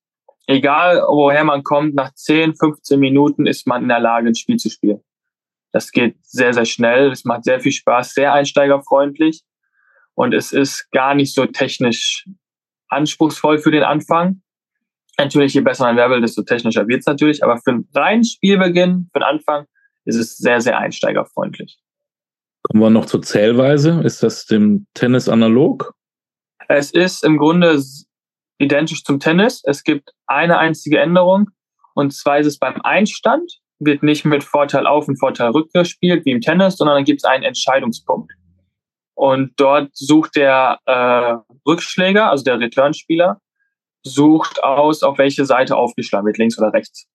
egal 0.48 1.00
woher 1.08 1.44
man 1.44 1.62
kommt, 1.62 1.94
nach 1.94 2.12
10, 2.12 2.56
15 2.56 2.98
Minuten 2.98 3.46
ist 3.46 3.68
man 3.68 3.82
in 3.82 3.88
der 3.88 4.00
Lage, 4.00 4.26
ein 4.26 4.34
Spiel 4.34 4.56
zu 4.56 4.68
spielen. 4.68 5.00
Das 5.70 5.92
geht 5.92 6.16
sehr, 6.22 6.52
sehr 6.52 6.64
schnell. 6.64 7.12
Es 7.12 7.24
macht 7.24 7.44
sehr 7.44 7.60
viel 7.60 7.70
Spaß, 7.70 8.14
sehr 8.14 8.32
einsteigerfreundlich 8.32 9.44
und 10.16 10.34
es 10.34 10.52
ist 10.52 10.90
gar 10.90 11.14
nicht 11.14 11.34
so 11.34 11.46
technisch 11.46 12.26
anspruchsvoll 12.88 13.58
für 13.58 13.70
den 13.70 13.84
Anfang. 13.84 14.42
Natürlich, 15.18 15.54
je 15.54 15.60
besser 15.60 15.84
man 15.84 15.96
Level, 15.96 16.20
desto 16.20 16.42
technischer 16.42 16.88
wird's 16.88 17.06
natürlich, 17.06 17.44
aber 17.44 17.58
für 17.58 17.70
einen 17.70 17.88
reinen 17.94 18.24
Spielbeginn, 18.24 19.08
für 19.12 19.20
den 19.20 19.24
Anfang, 19.24 19.66
ist 20.04 20.16
es 20.16 20.36
sehr, 20.36 20.60
sehr 20.60 20.78
einsteigerfreundlich. 20.78 21.78
Kommen 22.62 22.82
wir 22.82 22.90
noch 22.90 23.06
zur 23.06 23.22
Zählweise. 23.22 24.00
Ist 24.04 24.22
das 24.22 24.46
dem 24.46 24.86
Tennis 24.94 25.28
analog? 25.28 25.94
Es 26.68 26.90
ist 26.92 27.22
im 27.22 27.36
Grunde 27.38 27.80
identisch 28.58 29.04
zum 29.04 29.20
Tennis. 29.20 29.62
Es 29.64 29.84
gibt 29.84 30.10
eine 30.26 30.58
einzige 30.58 30.98
Änderung. 30.98 31.50
Und 31.94 32.12
zwar 32.12 32.38
ist 32.38 32.46
es 32.46 32.58
beim 32.58 32.80
Einstand, 32.82 33.60
wird 33.78 34.02
nicht 34.02 34.24
mit 34.24 34.44
Vorteil 34.44 34.86
auf 34.86 35.08
und 35.08 35.18
Vorteil 35.18 35.50
rück 35.50 35.72
gespielt 35.72 36.24
wie 36.24 36.32
im 36.32 36.40
Tennis, 36.40 36.76
sondern 36.76 36.96
dann 36.96 37.04
gibt 37.04 37.20
es 37.20 37.24
einen 37.24 37.44
Entscheidungspunkt. 37.44 38.32
Und 39.16 39.54
dort 39.56 39.88
sucht 39.94 40.36
der 40.36 40.78
äh, 40.84 41.36
Rückschläger, 41.66 42.30
also 42.30 42.44
der 42.44 42.60
Returnspieler, 42.60 43.40
sucht 44.02 44.62
aus, 44.62 45.02
auf 45.02 45.16
welche 45.16 45.46
Seite 45.46 45.74
aufgeschlagen 45.76 46.26
wird, 46.26 46.36
links 46.36 46.58
oder 46.58 46.72
rechts. 46.72 47.08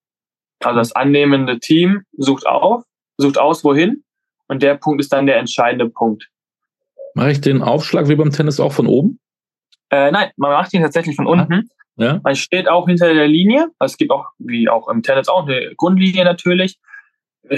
Also 0.63 0.79
das 0.79 0.91
annehmende 0.93 1.59
Team 1.59 2.01
sucht 2.17 2.47
auf, 2.47 2.83
sucht 3.17 3.37
aus, 3.37 3.63
wohin. 3.63 4.03
Und 4.47 4.63
der 4.63 4.75
Punkt 4.75 4.99
ist 4.99 5.13
dann 5.13 5.27
der 5.27 5.37
entscheidende 5.37 5.89
Punkt. 5.89 6.27
Mache 7.13 7.31
ich 7.31 7.41
den 7.41 7.61
Aufschlag 7.61 8.07
wie 8.09 8.15
beim 8.15 8.31
Tennis 8.31 8.59
auch 8.59 8.73
von 8.73 8.87
oben? 8.87 9.19
Äh, 9.91 10.11
nein, 10.11 10.31
man 10.37 10.51
macht 10.51 10.73
ihn 10.73 10.81
tatsächlich 10.81 11.15
von 11.15 11.27
unten. 11.27 11.69
Ja. 11.97 12.19
Man 12.23 12.35
steht 12.35 12.67
auch 12.67 12.87
hinter 12.87 13.13
der 13.13 13.27
Linie. 13.27 13.67
Also 13.77 13.93
es 13.93 13.97
gibt 13.97 14.11
auch, 14.11 14.25
wie 14.39 14.67
auch 14.69 14.87
im 14.87 15.03
Tennis 15.03 15.27
auch, 15.27 15.47
eine 15.47 15.75
Grundlinie 15.75 16.23
natürlich. 16.23 16.79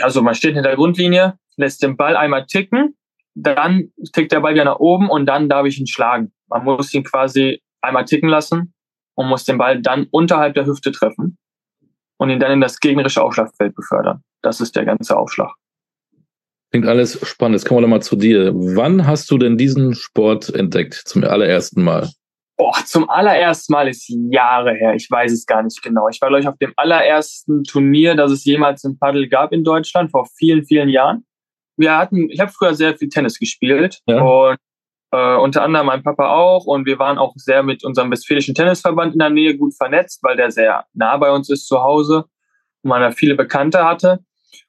Also 0.01 0.21
man 0.21 0.35
steht 0.35 0.55
hinter 0.55 0.69
der 0.69 0.75
Grundlinie, 0.75 1.37
lässt 1.55 1.81
den 1.81 1.95
Ball 1.95 2.17
einmal 2.17 2.45
ticken, 2.45 2.97
dann 3.35 3.91
tickt 4.13 4.31
der 4.31 4.41
Ball 4.41 4.53
wieder 4.53 4.65
nach 4.65 4.79
oben 4.79 5.09
und 5.09 5.25
dann 5.25 5.49
darf 5.49 5.65
ich 5.65 5.79
ihn 5.79 5.87
schlagen. 5.87 6.31
Man 6.47 6.63
muss 6.63 6.93
ihn 6.93 7.03
quasi 7.03 7.61
einmal 7.81 8.05
ticken 8.05 8.29
lassen 8.29 8.73
und 9.15 9.27
muss 9.27 9.45
den 9.45 9.57
Ball 9.57 9.81
dann 9.81 10.07
unterhalb 10.11 10.53
der 10.53 10.65
Hüfte 10.65 10.91
treffen 10.91 11.37
und 12.17 12.29
ihn 12.29 12.39
dann 12.39 12.51
in 12.51 12.61
das 12.61 12.79
gegnerische 12.79 13.21
Aufschlagfeld 13.21 13.75
befördern. 13.75 14.23
Das 14.41 14.61
ist 14.61 14.75
der 14.75 14.85
ganze 14.85 15.17
Aufschlag. 15.17 15.53
Klingt 16.71 16.87
alles 16.87 17.19
spannend. 17.27 17.55
Jetzt 17.55 17.67
kommen 17.67 17.79
wir 17.79 17.81
doch 17.83 17.89
mal 17.89 18.01
zu 18.01 18.15
dir. 18.15 18.51
Wann 18.53 19.05
hast 19.05 19.29
du 19.29 19.37
denn 19.37 19.57
diesen 19.57 19.93
Sport 19.93 20.49
entdeckt 20.53 20.95
zum 20.95 21.23
allerersten 21.23 21.83
Mal? 21.83 22.09
Boah, 22.57 22.73
zum 22.85 23.09
allerersten 23.09 23.73
Mal 23.73 23.87
ist 23.87 24.09
Jahre 24.09 24.73
her. 24.73 24.93
Ich 24.95 25.09
weiß 25.09 25.31
es 25.31 25.45
gar 25.45 25.63
nicht 25.63 25.81
genau. 25.81 26.07
Ich 26.09 26.21
war, 26.21 26.29
glaube 26.29 26.41
ich, 26.41 26.47
auf 26.47 26.57
dem 26.57 26.73
allerersten 26.75 27.63
Turnier, 27.63 28.15
das 28.15 28.31
es 28.31 28.45
jemals 28.45 28.83
im 28.83 28.97
Paddel 28.97 29.27
gab 29.27 29.51
in 29.51 29.63
Deutschland, 29.63 30.11
vor 30.11 30.27
vielen, 30.37 30.65
vielen 30.65 30.89
Jahren. 30.89 31.25
Wir 31.77 31.97
hatten, 31.97 32.29
ich 32.29 32.39
habe 32.39 32.51
früher 32.51 32.73
sehr 32.73 32.95
viel 32.97 33.09
Tennis 33.09 33.39
gespielt 33.39 33.99
Ja. 34.07 34.21
und 34.21 34.57
äh, 35.11 35.35
unter 35.35 35.63
anderem 35.63 35.87
mein 35.87 36.03
Papa 36.03 36.29
auch 36.33 36.65
und 36.65 36.85
wir 36.85 36.97
waren 36.99 37.17
auch 37.17 37.33
sehr 37.35 37.63
mit 37.63 37.83
unserem 37.83 38.11
westfälischen 38.11 38.55
Tennisverband 38.55 39.13
in 39.13 39.19
der 39.19 39.29
Nähe 39.29 39.57
gut 39.57 39.75
vernetzt, 39.75 40.23
weil 40.23 40.35
der 40.35 40.51
sehr 40.51 40.85
nah 40.93 41.17
bei 41.17 41.31
uns 41.31 41.49
ist 41.49 41.67
zu 41.67 41.81
Hause 41.81 42.25
und 42.81 42.89
man 42.89 43.01
da 43.01 43.11
viele 43.11 43.35
Bekannte 43.35 43.85
hatte. 43.85 44.19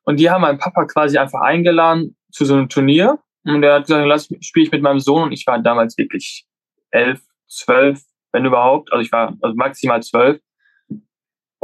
Und 0.05 0.21
die 0.21 0.31
haben 0.31 0.43
meinen 0.43 0.59
Papa 0.59 0.85
quasi 0.85 1.17
einfach 1.19 1.41
eingeladen 1.41 2.17
zu 2.31 2.45
so 2.45 2.55
einem 2.55 2.69
Turnier 2.69 3.19
und 3.45 3.63
der 3.63 3.75
hat 3.75 3.87
gesagt, 3.87 4.07
lass 4.07 4.29
spiele 4.41 4.67
ich 4.67 4.73
mit 4.73 4.83
meinem 4.83 5.01
Sohn 5.01 5.25
und 5.25 5.33
ich 5.33 5.47
war 5.47 5.59
damals 5.59 5.97
wirklich 5.99 6.47
elf, 6.91 7.21
zwölf, 7.49 8.01
wenn 8.33 8.45
überhaupt. 8.45 8.93
Also 8.93 9.03
ich 9.03 9.13
war 9.13 9.35
also 9.41 9.55
maximal 9.57 10.03
zwölf. 10.03 10.41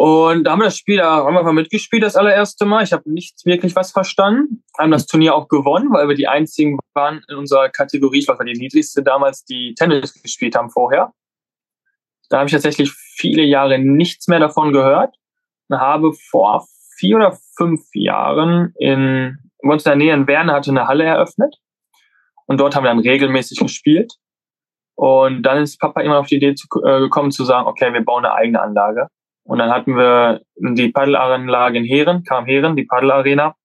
Und 0.03 0.45
da 0.45 0.53
haben 0.53 0.61
wir 0.61 0.65
das 0.65 0.79
Spiel, 0.79 0.97
da 0.97 1.27
haben 1.27 1.35
wir 1.35 1.53
mitgespielt 1.53 2.03
das 2.03 2.17
allererste 2.17 2.65
Mal. 2.65 2.83
Ich 2.83 2.95
habe 2.95 3.13
nicht 3.13 3.45
wirklich 3.45 3.77
was 3.77 3.93
verstanden. 3.93 4.65
Haben 4.79 4.93
das 4.93 5.07
Turnier 5.07 5.35
auch 5.35 5.47
gewonnen, 5.47 5.93
weil 5.93 6.09
wir 6.09 6.15
die 6.15 6.27
einzigen 6.27 6.79
waren 6.95 7.23
in 7.29 7.37
unserer 7.37 7.69
Kategorie, 7.69 8.21
ich 8.21 8.27
war 8.27 8.43
die 8.43 8.59
niedrigste 8.59 9.03
damals, 9.03 9.45
die 9.45 9.75
Tennis 9.75 10.15
gespielt 10.15 10.57
haben 10.57 10.71
vorher. 10.71 11.13
Da 12.31 12.39
habe 12.39 12.47
ich 12.47 12.53
tatsächlich 12.53 12.91
viele 12.93 13.43
Jahre 13.43 13.79
nichts 13.79 14.27
mehr 14.27 14.39
davon 14.39 14.73
gehört 14.73 15.15
und 15.69 15.79
habe 15.79 16.15
vor 16.15 16.67
vier 16.97 17.17
oder 17.17 17.39
fünf 17.59 17.83
Jahren 17.93 18.73
in 18.79 19.37
bei 19.63 19.71
uns 19.71 19.85
in 19.85 19.91
der 19.91 19.97
Nähe 19.97 20.15
in 20.15 20.27
Werne 20.27 20.55
hatte 20.55 20.71
eine 20.71 20.89
Halle 20.89 21.05
eröffnet 21.05 21.57
und 22.47 22.59
dort 22.59 22.75
haben 22.75 22.85
wir 22.85 22.91
dann 22.91 23.01
regelmäßig 23.01 23.59
gespielt. 23.59 24.15
Und 24.95 25.43
dann 25.43 25.59
ist 25.59 25.79
Papa 25.79 26.01
immer 26.01 26.21
auf 26.21 26.29
die 26.29 26.37
Idee 26.37 26.55
zu, 26.55 26.67
äh, 26.87 27.01
gekommen 27.01 27.33
zu 27.33 27.45
sagen, 27.45 27.67
okay, 27.67 27.93
wir 27.93 28.03
bauen 28.03 28.25
eine 28.25 28.33
eigene 28.33 28.63
Anlage. 28.63 29.09
Und 29.51 29.59
dann 29.59 29.73
hatten 29.73 29.97
wir 29.97 30.43
die 30.55 30.93
Paddelanlage 30.93 31.79
in 31.79 31.85
Heeren, 31.85 32.23
kam 32.23 32.47
Heeren, 32.47 32.77
die 32.77 32.85
Paddelarena. 32.85 33.57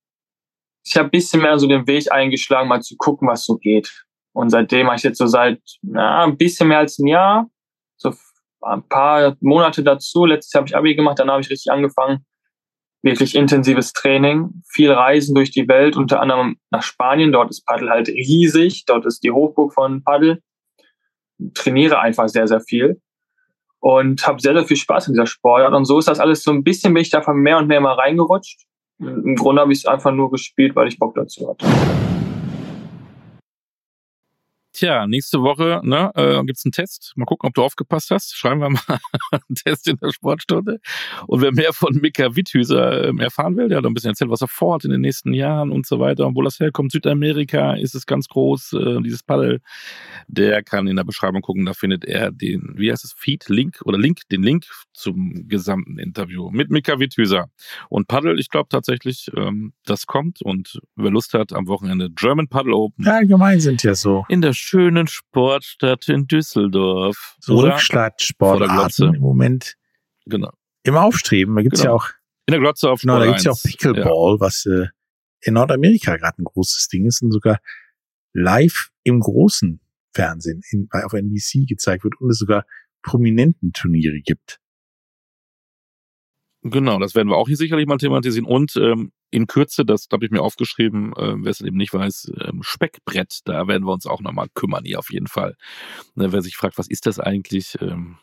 Ich 0.84 0.98
habe 0.98 1.10
bisschen 1.10 1.44
mehr 1.44 1.60
so 1.60 1.68
den 1.68 1.86
Weg 1.86 2.12
eingeschlagen, 2.12 2.68
mal 2.68 2.82
zu 2.82 2.96
gucken, 2.98 3.28
was 3.28 3.46
so 3.46 3.58
geht. 3.58 4.04
Und 4.34 4.50
seitdem 4.50 4.88
habe 4.88 4.96
ich 4.96 5.04
jetzt 5.04 5.20
so 5.20 5.28
seit 5.28 5.62
na, 5.84 6.24
ein 6.24 6.38
bisschen 6.38 6.70
mehr 6.70 6.80
als 6.80 6.98
ein 6.98 7.06
Jahr, 7.06 7.52
so 7.98 8.16
ein 8.62 8.82
paar 8.90 9.38
Monate 9.42 9.84
dazu. 9.84 10.26
Letztes 10.26 10.54
Jahr 10.54 10.62
habe 10.62 10.70
ich 10.70 10.76
Abi 10.76 10.96
gemacht, 10.96 11.20
dann 11.20 11.30
habe 11.30 11.42
ich 11.42 11.52
richtig 11.52 11.72
angefangen. 11.72 12.26
Wirklich 13.04 13.36
intensives 13.36 13.94
Training, 13.94 14.64
viel 14.68 14.92
Reisen 14.92 15.36
durch 15.36 15.52
die 15.52 15.68
Welt, 15.68 15.96
unter 15.98 16.20
anderem 16.20 16.58
nach 16.72 16.82
Spanien. 16.82 17.32
Dort 17.32 17.52
ist 17.52 17.64
Paddel 17.64 17.92
halt 17.92 18.08
riesig. 18.08 18.86
Dort 18.88 19.06
ist 19.06 19.24
die 19.24 19.30
Hochburg 19.30 19.72
von 19.72 20.04
Paddel. 20.04 20.42
Trainiere 21.54 22.00
einfach 22.00 22.28
sehr, 22.28 22.48
sehr 22.48 22.62
viel 22.62 23.00
und 23.86 24.26
habe 24.26 24.42
sehr, 24.42 24.56
sehr 24.56 24.66
viel 24.66 24.78
Spaß 24.78 25.10
in 25.10 25.14
dieser 25.14 25.28
Sportart. 25.28 25.72
Und 25.76 25.86
so 25.86 26.00
ist 26.00 26.08
das 26.08 26.20
alles 26.20 26.42
so 26.42 26.50
ein 26.50 26.64
bisschen, 26.64 26.96
bin 26.96 27.04
ich 27.04 27.12
davon 27.12 27.38
mehr 27.38 27.60
und 27.60 27.68
mehr 27.68 27.80
mal 27.82 27.94
reingerutscht. 27.94 28.66
Im 28.98 29.36
Grunde 29.36 29.62
habe 29.62 29.74
ich 29.74 29.80
es 29.80 29.86
einfach 29.86 30.12
nur 30.12 30.32
gespielt, 30.32 30.76
weil 30.76 30.88
ich 30.88 30.98
Bock 30.98 31.14
dazu 31.14 31.48
hatte. 31.48 31.68
Tja, 34.76 35.08
nächste 35.08 35.42
Woche 35.42 35.80
ne, 35.86 36.12
äh, 36.16 36.44
gibt 36.44 36.58
es 36.58 36.66
einen 36.66 36.74
Test. 36.74 37.14
Mal 37.16 37.24
gucken, 37.24 37.48
ob 37.48 37.54
du 37.54 37.64
aufgepasst 37.64 38.12
hast. 38.12 38.36
Schreiben 38.36 38.60
wir 38.60 38.72
mal 38.72 38.82
einen 39.32 39.56
Test 39.56 39.88
in 39.88 39.96
der 39.96 40.12
Sportstunde. 40.12 40.82
Und 41.28 41.42
wer 41.42 41.54
mehr 41.54 41.72
von 41.72 41.96
Mika 41.96 42.36
Witthüser 42.36 43.06
ähm, 43.08 43.20
erfahren 43.22 43.56
will, 43.56 43.70
der 43.70 43.78
hat 43.78 43.86
ein 43.86 43.94
bisschen 43.94 44.10
erzählt, 44.10 44.32
was 44.32 44.42
er 44.42 44.50
vorhat 44.50 44.84
in 44.84 44.92
den 44.92 45.00
nächsten 45.00 45.34
Jahren 45.34 45.72
und 45.72 45.86
so 45.86 46.02
weiter. 46.02 46.28
Und 46.28 46.36
wo 46.36 46.42
das 46.42 46.60
herkommt, 46.60 46.92
Südamerika 46.92 47.76
ist 47.76 47.96
es 47.96 48.06
ganz 48.06 48.28
groß, 48.28 48.74
äh, 48.74 49.02
dieses 49.02 49.24
Paddel. 49.24 49.62
Der 50.28 50.62
kann 50.62 50.88
in 50.88 50.98
der 50.98 51.06
Beschreibung 51.06 51.42
gucken, 51.42 51.66
da 51.66 51.74
findet 51.74 52.04
er 52.04 52.32
den, 52.32 52.74
wie 52.76 52.92
heißt 52.92 53.06
es, 53.06 53.14
Feed, 53.14 53.48
Link 53.48 53.80
oder 53.86 53.98
Link, 53.98 54.28
den 54.30 54.44
Link 54.44 54.66
zum 54.92 55.48
gesamten 55.48 56.00
Interview 56.00 56.50
mit 56.52 56.70
Mika 56.70 57.00
Witthüser. 57.00 57.50
Und 57.88 58.10
Paddel, 58.10 58.42
ich 58.42 58.50
glaube 58.50 58.68
tatsächlich, 58.68 59.32
ähm, 59.38 59.72
das 59.86 60.06
kommt. 60.06 60.42
Und 60.42 60.82
wer 60.98 61.12
Lust 61.12 61.34
hat, 61.34 61.54
am 61.54 61.68
Wochenende 61.68 62.10
German 62.10 62.50
Paddle 62.50 62.76
Open. 62.76 63.06
Ja, 63.06 63.14
allgemein 63.14 63.62
sind 63.62 63.82
ja 63.82 63.96
so. 63.96 64.26
In 64.28 64.42
der 64.42 64.52
schönen 64.66 65.08
Sportstadt 65.08 66.10
in 66.10 66.28
Düsseldorf. 66.28 67.36
So 67.40 67.60
Rückschlagsportarten 67.60 69.16
im 69.16 69.22
Moment 69.22 69.76
genau. 70.26 70.52
im 70.84 70.96
Aufstreben. 70.96 71.56
Da 71.56 71.62
gibt's 71.62 71.82
Genau. 71.82 71.94
ja 71.94 71.96
auch, 71.96 72.10
In 72.48 72.52
der 72.54 72.60
Glotze 72.60 72.90
auf 72.90 73.02
genau, 73.02 73.20
da 73.20 73.28
gibt's 73.28 73.44
ja 73.44 73.52
auch 73.52 73.64
1. 73.64 73.64
Pickleball, 73.64 74.40
was 74.40 74.66
äh, 74.66 74.88
in 75.42 75.54
Nordamerika 75.54 76.18
gerade 76.18 76.42
ein 76.42 76.46
großes 76.46 76.88
Ding 76.88 77.06
ist 77.06 77.22
und 77.22 77.32
sogar 77.32 77.60
live 78.34 78.90
im 79.04 79.20
großen 79.20 79.80
Fernsehen 80.14 80.62
in, 80.72 80.90
auf 80.92 81.14
NBC 81.14 81.68
gezeigt 81.68 82.04
wird 82.04 82.20
und 82.20 82.30
es 82.32 82.40
sogar 82.40 82.66
prominenten 83.04 83.72
Turniere 83.72 84.20
gibt. 84.22 84.60
Genau, 86.68 86.98
das 86.98 87.14
werden 87.14 87.30
wir 87.30 87.38
auch 87.38 87.48
hier 87.48 87.58
sicherlich 87.58 87.86
mal 87.86 87.98
thematisieren. 87.98 88.48
Und 88.48 88.76
ähm, 88.78 89.12
in 89.30 89.46
Kürze, 89.46 89.86
das 89.86 90.08
habe 90.12 90.26
ich 90.26 90.32
mir 90.32 90.42
aufgeschrieben, 90.42 91.14
äh, 91.14 91.36
wer 91.38 91.52
es 91.52 91.62
eben 91.62 91.78
nicht 91.78 91.94
weiß, 91.94 92.32
ähm, 92.44 92.64
Speckbrett, 92.64 93.42
da 93.46 93.68
werden 93.68 93.86
wir 93.86 93.94
uns 93.94 94.08
auch 94.08 94.20
nochmal 94.20 94.48
kümmern, 94.56 94.84
hier 94.84 94.98
auf 94.98 95.12
jeden 95.12 95.28
Fall. 95.28 95.56
Ne, 96.16 96.32
wer 96.32 96.42
sich 96.42 96.58
fragt, 96.58 96.80
was 96.80 96.88
ist 96.88 97.06
das 97.06 97.20
eigentlich? 97.20 97.78
Ähm, 97.82 98.18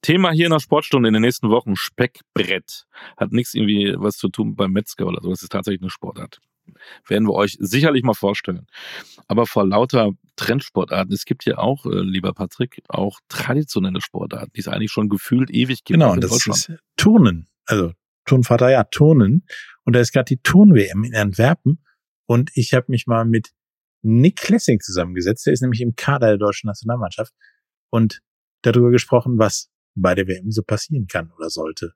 Thema 0.00 0.30
hier 0.30 0.46
in 0.46 0.52
der 0.52 0.60
Sportstunde 0.60 1.08
in 1.08 1.14
den 1.14 1.22
nächsten 1.22 1.50
Wochen, 1.50 1.74
Speckbrett. 1.74 2.86
Hat 3.16 3.32
nichts 3.32 3.52
irgendwie 3.52 3.96
was 3.98 4.16
zu 4.16 4.28
tun 4.28 4.54
beim 4.54 4.70
Metzger 4.70 5.06
oder 5.06 5.20
so, 5.20 5.30
das 5.30 5.42
ist 5.42 5.50
tatsächlich 5.50 5.82
eine 5.82 5.90
Sportart. 5.90 6.38
Werden 7.08 7.26
wir 7.26 7.34
euch 7.34 7.56
sicherlich 7.58 8.04
mal 8.04 8.14
vorstellen. 8.14 8.68
Aber 9.26 9.44
vor 9.44 9.66
lauter 9.66 10.12
Trendsportarten, 10.36 11.12
es 11.12 11.24
gibt 11.24 11.44
ja 11.46 11.58
auch, 11.58 11.84
äh, 11.84 12.00
lieber 12.00 12.32
Patrick, 12.32 12.80
auch 12.86 13.18
traditionelle 13.28 14.00
Sportarten, 14.00 14.52
die 14.54 14.60
es 14.60 14.68
eigentlich 14.68 14.92
schon 14.92 15.08
gefühlt 15.08 15.50
ewig 15.50 15.82
gibt. 15.82 15.98
Genau, 15.98 16.14
das 16.14 16.46
ist 16.46 16.72
Turnen. 16.96 17.48
Also 17.66 17.92
Turnvater, 18.24 18.70
ja, 18.70 18.84
Turnen. 18.84 19.46
Und 19.84 19.94
da 19.94 20.00
ist 20.00 20.12
gerade 20.12 20.26
die 20.26 20.42
Turn-WM 20.42 21.04
in 21.04 21.14
Antwerpen. 21.14 21.84
Und 22.26 22.50
ich 22.54 22.74
habe 22.74 22.86
mich 22.88 23.06
mal 23.06 23.24
mit 23.24 23.52
Nick 24.02 24.36
Klessing 24.36 24.80
zusammengesetzt. 24.80 25.46
Der 25.46 25.52
ist 25.52 25.62
nämlich 25.62 25.80
im 25.80 25.94
Kader 25.94 26.28
der 26.28 26.38
deutschen 26.38 26.68
Nationalmannschaft. 26.68 27.32
Und 27.90 28.20
darüber 28.62 28.90
gesprochen, 28.90 29.38
was 29.38 29.70
bei 29.94 30.14
der 30.14 30.26
WM 30.26 30.50
so 30.50 30.62
passieren 30.62 31.06
kann 31.06 31.32
oder 31.36 31.50
sollte. 31.50 31.92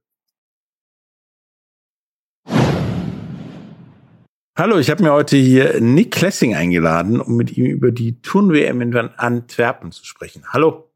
Hallo, 4.57 4.79
ich 4.79 4.91
habe 4.91 5.03
mir 5.03 5.13
heute 5.13 5.37
hier 5.37 5.81
Nick 5.81 6.13
Klessing 6.13 6.55
eingeladen, 6.55 7.21
um 7.21 7.37
mit 7.37 7.57
ihm 7.57 7.67
über 7.67 7.93
die 7.93 8.21
Turn-WM 8.21 8.81
in 8.83 8.95
Antwerpen 8.95 9.91
zu 9.91 10.05
sprechen. 10.05 10.45
Hallo. 10.53 10.93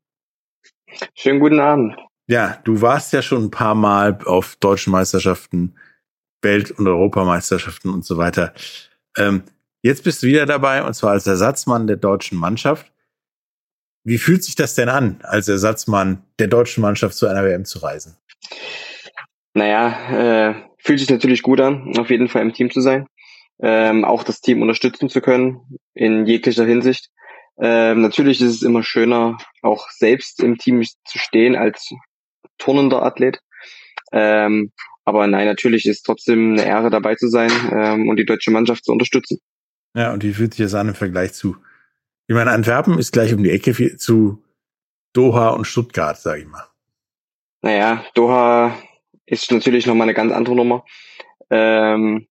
Schönen 1.15 1.41
guten 1.41 1.61
Abend. 1.61 1.97
Ja, 2.27 2.59
du 2.65 2.81
warst 2.81 3.13
ja 3.13 3.21
schon 3.21 3.45
ein 3.45 3.51
paar 3.51 3.75
Mal 3.75 4.19
auf 4.25 4.57
deutschen 4.57 4.93
Meisterschaften, 4.93 5.75
Welt- 6.43 6.71
und 6.71 6.87
Europameisterschaften 6.87 7.93
und 7.93 8.05
so 8.05 8.17
weiter. 8.17 8.55
Ähm, 9.17 9.43
jetzt 9.83 10.05
bist 10.05 10.23
du 10.23 10.27
wieder 10.27 10.47
dabei 10.47 10.85
und 10.85 10.95
zwar 10.95 11.13
als 11.13 11.27
Ersatzmann 11.27 11.87
der 11.87 11.97
deutschen 11.97 12.39
Mannschaft. 12.39 12.91
Wie 14.05 14.19
fühlt 14.19 14.45
sich 14.45 14.55
das 14.55 14.75
denn 14.75 14.89
an, 14.89 15.21
als 15.23 15.49
Ersatzmann 15.49 16.25
der 16.39 16.49
deutschen 16.49 16.83
Mannschaft 16.83 17.15
zu 17.15 17.27
einer 17.27 17.45
WM 17.45 17.65
zu 17.65 17.79
reisen? 17.79 18.17
Naja, 19.55 20.51
äh, 20.51 20.55
fühlt 20.79 21.01
sich 21.01 21.09
natürlich 21.11 21.43
gut 21.43 21.61
an, 21.61 21.97
auf 21.99 22.11
jeden 22.11 22.29
Fall 22.29 22.43
im 22.43 22.53
Team 22.53 22.71
zu 22.71 22.81
sein. 22.81 23.07
Ähm, 23.61 24.05
auch 24.05 24.25
das 24.25 24.41
Team 24.41 24.63
unterstützen 24.63 25.09
zu 25.09 25.21
können, 25.21 25.79
in 25.95 26.27
jeglicher 26.27 26.65
Hinsicht. 26.65 27.11
Ähm, 27.59 28.03
natürlich 28.03 28.41
ist 28.41 28.57
es 28.57 28.63
immer 28.63 28.83
schöner, 28.83 29.39
auch 29.63 29.89
selbst 29.91 30.43
im 30.43 30.59
Team 30.59 30.83
zu 30.83 31.19
stehen 31.19 31.55
als 31.55 31.91
turnender 32.59 33.03
Athlet. 33.03 33.41
Ähm, 34.13 34.73
aber 35.05 35.27
nein, 35.27 35.47
natürlich 35.47 35.87
ist 35.87 36.03
trotzdem 36.03 36.53
eine 36.53 36.65
Ehre 36.65 36.91
dabei 36.91 37.15
zu 37.15 37.29
sein 37.29 37.51
ähm, 37.73 38.09
und 38.09 38.17
die 38.17 38.25
deutsche 38.25 38.51
Mannschaft 38.51 38.85
zu 38.85 38.93
unterstützen. 38.93 39.39
Ja, 39.95 40.13
und 40.13 40.25
wie 40.25 40.33
fühlt 40.33 40.55
sich 40.55 40.65
das 40.65 40.75
an 40.75 40.89
im 40.89 40.95
Vergleich 40.95 41.35
zu? 41.35 41.57
Ich 42.27 42.35
meine, 42.35 42.53
Antwerpen 42.53 42.99
ist 42.99 43.13
gleich 43.13 43.35
um 43.35 43.43
die 43.43 43.51
Ecke 43.51 43.97
zu 43.97 44.43
Doha 45.13 45.51
und 45.51 45.67
Stuttgart, 45.67 46.19
sage 46.19 46.43
ich 46.43 46.47
mal. 46.47 46.67
Naja, 47.63 48.05
Doha 48.15 48.77
ist 49.27 49.51
natürlich 49.51 49.87
nochmal 49.87 50.07
eine 50.07 50.15
ganz 50.15 50.33
andere 50.33 50.57
Nummer. 50.57 50.85
Ähm, 51.51 52.27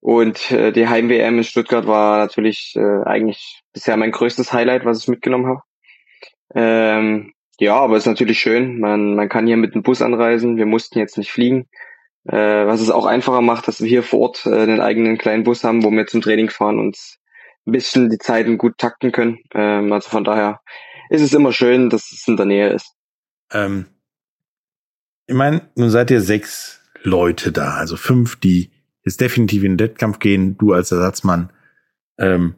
und 0.00 0.50
äh, 0.50 0.72
die 0.72 0.86
Heim-WM 0.88 1.38
in 1.38 1.44
Stuttgart 1.44 1.86
war 1.86 2.18
natürlich 2.18 2.74
äh, 2.76 3.02
eigentlich 3.04 3.62
bisher 3.72 3.96
mein 3.96 4.10
größtes 4.12 4.52
Highlight, 4.52 4.84
was 4.84 5.00
ich 5.00 5.08
mitgenommen 5.08 5.46
habe. 5.46 5.62
Ähm, 6.54 7.33
ja, 7.58 7.76
aber 7.76 7.96
ist 7.96 8.06
natürlich 8.06 8.38
schön. 8.40 8.80
Man, 8.80 9.14
man 9.14 9.28
kann 9.28 9.46
hier 9.46 9.56
mit 9.56 9.74
dem 9.74 9.82
Bus 9.82 10.02
anreisen. 10.02 10.56
Wir 10.56 10.66
mussten 10.66 10.98
jetzt 10.98 11.18
nicht 11.18 11.30
fliegen. 11.30 11.68
Äh, 12.26 12.66
was 12.66 12.80
es 12.80 12.90
auch 12.90 13.04
einfacher 13.04 13.42
macht, 13.42 13.68
dass 13.68 13.80
wir 13.80 13.88
hier 13.88 14.02
vor 14.02 14.20
Ort 14.20 14.46
äh, 14.46 14.62
einen 14.62 14.80
eigenen 14.80 15.18
kleinen 15.18 15.44
Bus 15.44 15.62
haben, 15.62 15.84
wo 15.84 15.90
wir 15.90 16.06
zum 16.06 16.22
Training 16.22 16.48
fahren 16.48 16.78
und 16.78 16.96
ein 17.66 17.72
bisschen 17.72 18.08
die 18.08 18.18
Zeiten 18.18 18.56
gut 18.56 18.78
takten 18.78 19.12
können. 19.12 19.38
Ähm, 19.52 19.92
also 19.92 20.08
von 20.08 20.24
daher 20.24 20.60
ist 21.10 21.20
es 21.20 21.34
immer 21.34 21.52
schön, 21.52 21.90
dass 21.90 22.12
es 22.12 22.26
in 22.26 22.36
der 22.36 22.46
Nähe 22.46 22.70
ist. 22.70 22.94
Ähm, 23.52 23.86
ich 25.26 25.34
meine, 25.34 25.68
nun 25.74 25.90
seid 25.90 26.10
ihr 26.10 26.22
sechs 26.22 26.80
Leute 27.02 27.52
da, 27.52 27.74
also 27.74 27.96
fünf, 27.96 28.36
die 28.36 28.70
jetzt 29.04 29.20
definitiv 29.20 29.62
in 29.62 29.76
den 29.76 29.86
Wettkampf 29.86 30.18
gehen, 30.18 30.56
du 30.56 30.72
als 30.72 30.92
Ersatzmann 30.92 31.52
ähm, 32.18 32.54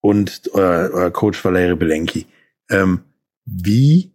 und 0.00 0.48
euer, 0.52 0.90
euer 0.92 1.10
Coach 1.10 1.44
Valery 1.44 1.74
Belenki. 1.74 2.26
Ähm, 2.70 3.00
wie, 3.46 4.12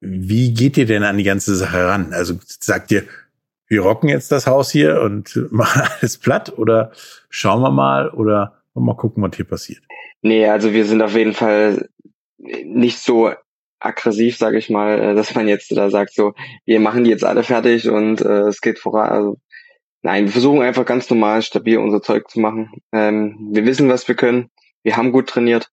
wie 0.00 0.54
geht 0.54 0.76
ihr 0.76 0.86
denn 0.86 1.02
an 1.02 1.18
die 1.18 1.24
ganze 1.24 1.54
Sache 1.54 1.86
ran? 1.86 2.12
Also 2.12 2.38
sagt 2.42 2.90
ihr, 2.92 3.04
wir 3.66 3.82
rocken 3.82 4.08
jetzt 4.08 4.32
das 4.32 4.46
Haus 4.46 4.70
hier 4.70 5.02
und 5.02 5.36
machen 5.50 5.82
alles 6.00 6.16
platt 6.16 6.56
oder 6.56 6.92
schauen 7.28 7.60
wir 7.60 7.70
mal 7.70 8.10
oder 8.10 8.62
mal 8.74 8.94
gucken, 8.94 9.22
was 9.22 9.34
hier 9.36 9.44
passiert? 9.44 9.82
Nee, 10.22 10.46
also 10.46 10.72
wir 10.72 10.84
sind 10.84 11.02
auf 11.02 11.14
jeden 11.14 11.34
Fall 11.34 11.88
nicht 12.38 13.00
so 13.00 13.32
aggressiv, 13.80 14.36
sage 14.36 14.58
ich 14.58 14.70
mal, 14.70 15.00
äh, 15.00 15.14
dass 15.14 15.34
man 15.34 15.48
jetzt 15.48 15.76
da 15.76 15.90
sagt, 15.90 16.14
so, 16.14 16.34
wir 16.64 16.80
machen 16.80 17.04
die 17.04 17.10
jetzt 17.10 17.24
alle 17.24 17.42
fertig 17.42 17.88
und 17.88 18.20
äh, 18.20 18.48
es 18.48 18.60
geht 18.60 18.78
voran. 18.78 19.08
Also, 19.08 19.36
nein, 20.02 20.24
wir 20.24 20.32
versuchen 20.32 20.62
einfach 20.62 20.84
ganz 20.84 21.08
normal, 21.10 21.42
stabil 21.42 21.78
unser 21.78 22.02
Zeug 22.02 22.28
zu 22.28 22.40
machen. 22.40 22.70
Ähm, 22.92 23.48
wir 23.52 23.66
wissen, 23.66 23.88
was 23.88 24.08
wir 24.08 24.14
können. 24.14 24.50
Wir 24.82 24.96
haben 24.96 25.12
gut 25.12 25.28
trainiert. 25.28 25.70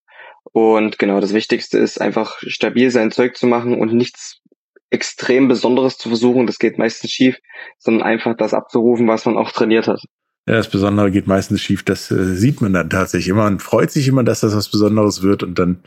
Und 0.52 1.00
genau, 1.00 1.20
das 1.20 1.34
Wichtigste 1.34 1.78
ist 1.78 2.00
einfach 2.00 2.38
stabil 2.39 2.91
sein 2.91 3.12
Zeug 3.12 3.36
zu 3.36 3.48
machen 3.48 3.80
und 3.80 3.93
nichts 3.93 4.41
extrem 4.89 5.48
Besonderes 5.48 5.98
zu 5.98 6.10
versuchen, 6.10 6.48
das 6.48 6.60
geht 6.60 6.78
meistens 6.78 7.12
schief, 7.12 7.38
sondern 7.80 8.04
einfach 8.04 8.38
das 8.38 8.54
abzurufen, 8.54 9.08
was 9.08 9.26
man 9.26 9.38
auch 9.38 9.52
trainiert 9.52 9.88
hat. 9.88 10.02
Ja, 10.48 10.56
das 10.56 10.70
Besondere 10.70 11.12
geht 11.12 11.28
meistens 11.28 11.62
schief. 11.62 11.84
Das 11.84 12.12
äh, 12.12 12.36
sieht 12.36 12.62
man 12.62 12.74
dann 12.74 12.89
tatsächlich 12.89 13.30
immer 13.30 13.48
und 13.48 13.62
freut 13.62 13.91
sich 13.91 14.08
immer, 14.08 14.24
dass 14.24 14.41
das 14.41 14.56
was 14.56 14.70
Besonderes 14.70 15.24
wird 15.24 15.41
und 15.43 15.58
dann 15.58 15.80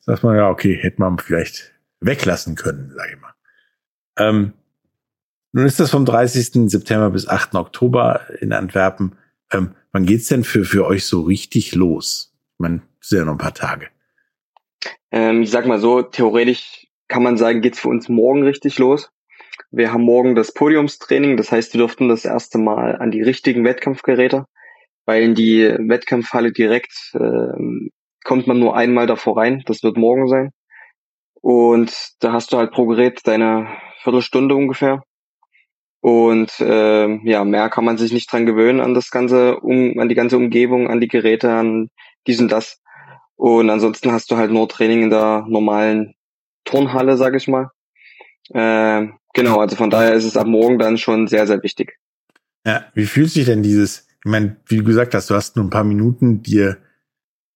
sagt 0.00 0.22
man 0.22 0.36
ja, 0.36 0.48
okay, 0.48 0.76
hätte 0.80 1.00
man 1.00 1.18
vielleicht 1.18 1.72
weglassen 2.00 2.54
können, 2.54 2.92
sage 2.94 3.14
ich 3.14 3.20
mal. 3.20 3.34
Ähm, 4.18 4.52
nun 5.52 5.66
ist 5.66 5.80
das 5.80 5.90
vom 5.90 6.04
30. 6.04 6.70
September 6.70 7.10
bis 7.10 7.26
8. 7.26 7.54
Oktober 7.54 8.20
in 8.40 8.52
Antwerpen. 8.52 9.16
Ähm, 9.50 9.74
wann 9.92 10.04
geht's 10.04 10.28
denn 10.28 10.44
für, 10.44 10.64
für 10.64 10.86
euch 10.86 11.06
so 11.06 11.22
richtig 11.22 11.74
los? 11.74 12.34
Ich 12.54 12.60
meine, 12.60 12.82
sind 13.00 13.18
ja 13.18 13.24
noch 13.24 13.32
ein 13.32 13.38
paar 13.38 13.54
Tage. 13.54 13.88
Ähm, 15.10 15.42
ich 15.42 15.50
sag 15.50 15.66
mal 15.66 15.78
so, 15.78 16.02
theoretisch 16.02 16.86
kann 17.08 17.22
man 17.22 17.36
sagen, 17.36 17.62
geht's 17.62 17.80
für 17.80 17.88
uns 17.88 18.08
morgen 18.08 18.42
richtig 18.42 18.78
los. 18.78 19.10
Wir 19.70 19.92
haben 19.92 20.02
morgen 20.02 20.34
das 20.34 20.52
Podiumstraining, 20.52 21.36
das 21.36 21.52
heißt, 21.52 21.74
wir 21.74 21.78
durften 21.78 22.08
das 22.08 22.24
erste 22.24 22.58
Mal 22.58 22.96
an 22.96 23.10
die 23.10 23.22
richtigen 23.22 23.64
Wettkampfgeräte, 23.64 24.46
weil 25.04 25.22
in 25.22 25.34
die 25.34 25.62
Wettkampfhalle 25.62 26.52
direkt 26.52 27.12
ähm, 27.14 27.90
kommt 28.24 28.46
man 28.46 28.58
nur 28.58 28.76
einmal 28.76 29.06
davor 29.06 29.38
rein. 29.38 29.62
Das 29.66 29.82
wird 29.82 29.96
morgen 29.96 30.28
sein. 30.28 30.50
Und 31.40 31.94
da 32.20 32.32
hast 32.32 32.52
du 32.52 32.58
halt 32.58 32.72
pro 32.72 32.86
Gerät 32.86 33.20
deine 33.24 33.68
Viertelstunde 34.02 34.54
ungefähr. 34.54 35.02
Und 36.00 36.60
äh, 36.60 37.08
ja, 37.28 37.44
mehr 37.44 37.70
kann 37.70 37.84
man 37.84 37.98
sich 37.98 38.12
nicht 38.12 38.30
dran 38.30 38.46
gewöhnen 38.46 38.80
an 38.80 38.94
das 38.94 39.10
ganze, 39.10 39.58
um, 39.60 39.98
an 39.98 40.08
die 40.08 40.14
ganze 40.14 40.36
Umgebung, 40.36 40.88
an 40.88 41.00
die 41.00 41.08
Geräte, 41.08 41.52
an 41.52 41.88
dies 42.26 42.40
und 42.40 42.52
das. 42.52 42.80
Und 43.38 43.70
ansonsten 43.70 44.10
hast 44.10 44.32
du 44.32 44.36
halt 44.36 44.50
nur 44.50 44.68
Training 44.68 45.04
in 45.04 45.10
der 45.10 45.44
normalen 45.46 46.16
Turnhalle, 46.64 47.16
sag 47.16 47.36
ich 47.36 47.46
mal. 47.46 47.70
Äh, 48.50 49.06
genau, 49.32 49.60
also 49.60 49.76
von 49.76 49.90
daher 49.90 50.14
ist 50.14 50.24
es 50.24 50.36
ab 50.36 50.48
morgen 50.48 50.80
dann 50.80 50.98
schon 50.98 51.28
sehr, 51.28 51.46
sehr 51.46 51.62
wichtig. 51.62 51.98
Ja, 52.66 52.86
wie 52.94 53.06
fühlt 53.06 53.30
sich 53.30 53.46
denn 53.46 53.62
dieses, 53.62 54.08
ich 54.24 54.30
meine, 54.30 54.56
wie 54.66 54.78
du 54.78 54.84
gesagt 54.84 55.14
hast, 55.14 55.30
du 55.30 55.36
hast 55.36 55.54
nur 55.54 55.64
ein 55.64 55.70
paar 55.70 55.84
Minuten, 55.84 56.42
dir 56.42 56.78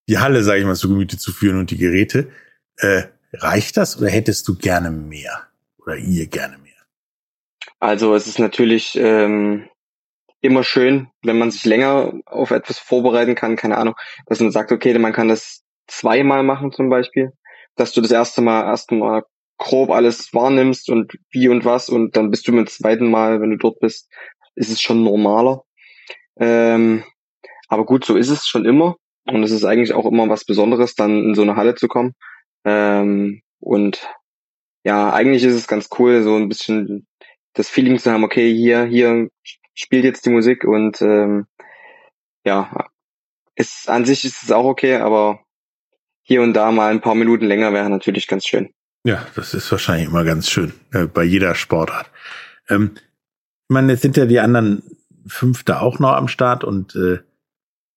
die 0.07 0.19
Halle, 0.19 0.43
sage 0.43 0.61
ich 0.61 0.65
mal, 0.65 0.77
zu 0.77 0.87
Gemüte 0.87 1.17
zu 1.17 1.33
führen 1.33 1.59
und 1.59 1.69
die 1.69 1.77
Geräte. 1.77 2.29
Äh, 2.77 3.03
reicht 3.33 3.75
das 3.75 3.97
oder 3.97 4.09
hättest 4.09 4.47
du 4.47 4.55
gerne 4.55 4.89
mehr? 4.89 5.47
Oder 5.79 5.97
ihr 5.97 6.27
gerne 6.27 6.57
mehr? 6.59 6.71
Also 7.81 8.15
es 8.15 8.25
ist 8.25 8.39
natürlich 8.39 8.95
ähm, 8.95 9.67
immer 10.39 10.63
schön, 10.63 11.09
wenn 11.23 11.37
man 11.37 11.51
sich 11.51 11.65
länger 11.65 12.13
auf 12.25 12.51
etwas 12.51 12.79
vorbereiten 12.79 13.35
kann, 13.35 13.57
keine 13.57 13.77
Ahnung, 13.77 13.95
dass 14.27 14.39
man 14.39 14.51
sagt, 14.51 14.71
okay, 14.71 14.97
man 14.97 15.11
kann 15.11 15.27
das 15.27 15.63
zweimal 15.87 16.43
machen 16.43 16.71
zum 16.71 16.89
Beispiel, 16.89 17.31
dass 17.75 17.93
du 17.93 18.01
das 18.01 18.11
erste 18.11 18.41
Mal 18.41 18.63
erstmal 18.65 19.23
grob 19.57 19.91
alles 19.91 20.33
wahrnimmst 20.33 20.89
und 20.89 21.17
wie 21.31 21.47
und 21.47 21.65
was 21.65 21.89
und 21.89 22.17
dann 22.17 22.29
bist 22.29 22.47
du 22.47 22.51
mit 22.51 22.67
dem 22.67 22.71
zweiten 22.71 23.09
Mal, 23.09 23.41
wenn 23.41 23.51
du 23.51 23.57
dort 23.57 23.79
bist, 23.79 24.11
ist 24.55 24.71
es 24.71 24.81
schon 24.81 25.03
normaler. 25.03 25.63
Ähm, 26.37 27.03
aber 27.67 27.85
gut, 27.85 28.05
so 28.05 28.15
ist 28.17 28.29
es 28.29 28.47
schon 28.47 28.65
immer. 28.65 28.97
Und 29.25 29.43
es 29.43 29.51
ist 29.51 29.63
eigentlich 29.63 29.93
auch 29.93 30.05
immer 30.05 30.27
was 30.29 30.43
Besonderes, 30.43 30.95
dann 30.95 31.23
in 31.23 31.35
so 31.35 31.43
eine 31.43 31.55
Halle 31.55 31.75
zu 31.75 31.87
kommen. 31.87 32.13
Ähm, 32.65 33.41
und 33.59 34.07
ja, 34.83 35.13
eigentlich 35.13 35.43
ist 35.43 35.55
es 35.55 35.67
ganz 35.67 35.89
cool, 35.97 36.23
so 36.23 36.35
ein 36.35 36.49
bisschen 36.49 37.07
das 37.53 37.69
Feeling 37.69 37.97
zu 37.97 38.11
haben, 38.11 38.23
okay, 38.23 38.53
hier, 38.53 38.83
hier 38.83 39.29
spielt 39.73 40.03
jetzt 40.03 40.25
die 40.25 40.31
Musik 40.31 40.65
und 40.65 41.01
ähm, 41.01 41.45
ja, 42.45 42.89
ist 43.55 43.89
an 43.89 44.05
sich 44.05 44.25
ist 44.25 44.43
es 44.43 44.51
auch 44.51 44.65
okay, 44.65 44.95
aber 44.95 45.42
hier 46.23 46.41
und 46.41 46.53
da 46.53 46.71
mal 46.71 46.89
ein 46.89 47.01
paar 47.01 47.15
Minuten 47.15 47.45
länger 47.45 47.73
wäre 47.73 47.89
natürlich 47.89 48.27
ganz 48.27 48.45
schön. 48.45 48.69
Ja, 49.05 49.27
das 49.35 49.53
ist 49.53 49.71
wahrscheinlich 49.71 50.07
immer 50.07 50.23
ganz 50.23 50.49
schön, 50.49 50.73
äh, 50.93 51.05
bei 51.05 51.23
jeder 51.23 51.55
Sportart. 51.55 52.09
Ähm, 52.69 52.91
ich 52.95 53.73
meine, 53.73 53.91
jetzt 53.91 54.01
sind 54.01 54.17
ja 54.17 54.25
die 54.25 54.39
anderen 54.39 54.83
fünf 55.27 55.63
da 55.63 55.81
auch 55.81 55.99
noch 55.99 56.13
am 56.13 56.27
Start 56.27 56.63
und 56.63 56.95
äh, 56.95 57.19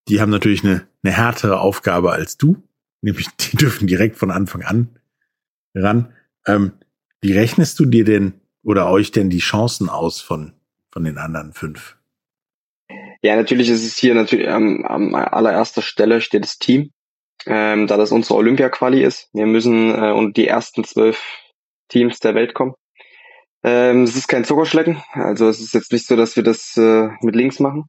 die 0.08 0.20
haben 0.20 0.30
natürlich 0.30 0.64
eine, 0.64 0.86
eine 1.02 1.12
härtere 1.12 1.60
Aufgabe 1.60 2.12
als 2.12 2.36
du. 2.36 2.62
Nämlich, 3.02 3.28
die 3.36 3.56
dürfen 3.56 3.86
direkt 3.86 4.16
von 4.16 4.30
Anfang 4.30 4.62
an 4.62 4.98
ran. 5.74 6.12
Ähm, 6.46 6.72
wie 7.20 7.32
rechnest 7.32 7.78
du 7.78 7.84
dir 7.84 8.04
denn 8.04 8.40
oder 8.62 8.90
euch 8.90 9.12
denn 9.12 9.30
die 9.30 9.38
Chancen 9.38 9.88
aus 9.88 10.20
von, 10.20 10.54
von 10.90 11.04
den 11.04 11.18
anderen 11.18 11.52
fünf? 11.52 11.96
Ja, 13.22 13.36
natürlich 13.36 13.68
ist 13.68 13.84
es 13.84 13.96
hier 13.96 14.14
natürlich 14.14 14.48
am, 14.48 14.84
am 14.84 15.14
allererster 15.14 15.82
Stelle 15.82 16.20
steht 16.20 16.44
das 16.44 16.58
Team, 16.58 16.90
ähm, 17.46 17.86
da 17.86 17.96
das 17.96 18.12
unsere 18.12 18.36
Olympia-Quali 18.36 19.02
ist. 19.02 19.28
Wir 19.32 19.46
müssen 19.46 19.94
äh, 19.94 20.12
und 20.12 20.36
die 20.36 20.46
ersten 20.46 20.84
zwölf 20.84 21.22
Teams 21.88 22.18
der 22.20 22.34
Welt 22.34 22.54
kommen. 22.54 22.74
Ähm, 23.62 24.04
es 24.04 24.16
ist 24.16 24.28
kein 24.28 24.44
Zuckerschlecken, 24.44 25.02
also 25.12 25.48
es 25.48 25.60
ist 25.60 25.74
jetzt 25.74 25.92
nicht 25.92 26.06
so, 26.06 26.14
dass 26.16 26.36
wir 26.36 26.42
das 26.42 26.76
äh, 26.76 27.08
mit 27.20 27.34
links 27.34 27.58
machen. 27.58 27.84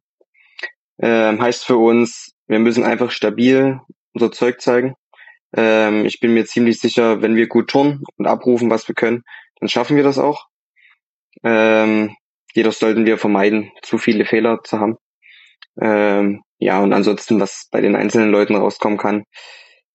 Ähm, 0.99 1.41
heißt 1.41 1.65
für 1.65 1.77
uns, 1.77 2.31
wir 2.47 2.59
müssen 2.59 2.83
einfach 2.83 3.11
stabil 3.11 3.79
unser 4.13 4.31
Zeug 4.31 4.59
zeigen. 4.61 4.95
Ähm, 5.55 6.05
ich 6.05 6.19
bin 6.19 6.33
mir 6.33 6.45
ziemlich 6.45 6.79
sicher, 6.79 7.21
wenn 7.21 7.35
wir 7.35 7.47
gut 7.47 7.69
turnen 7.69 8.03
und 8.17 8.25
abrufen, 8.25 8.69
was 8.69 8.87
wir 8.87 8.95
können, 8.95 9.23
dann 9.59 9.69
schaffen 9.69 9.95
wir 9.95 10.03
das 10.03 10.17
auch. 10.17 10.47
Ähm, 11.43 12.15
jedoch 12.53 12.73
sollten 12.73 13.05
wir 13.05 13.17
vermeiden, 13.17 13.71
zu 13.83 13.97
viele 13.97 14.25
Fehler 14.25 14.63
zu 14.63 14.79
haben. 14.79 14.97
Ähm, 15.79 16.43
ja, 16.59 16.81
und 16.81 16.93
ansonsten, 16.93 17.39
was 17.39 17.67
bei 17.71 17.81
den 17.81 17.95
einzelnen 17.95 18.31
Leuten 18.31 18.55
rauskommen 18.55 18.97
kann, 18.97 19.23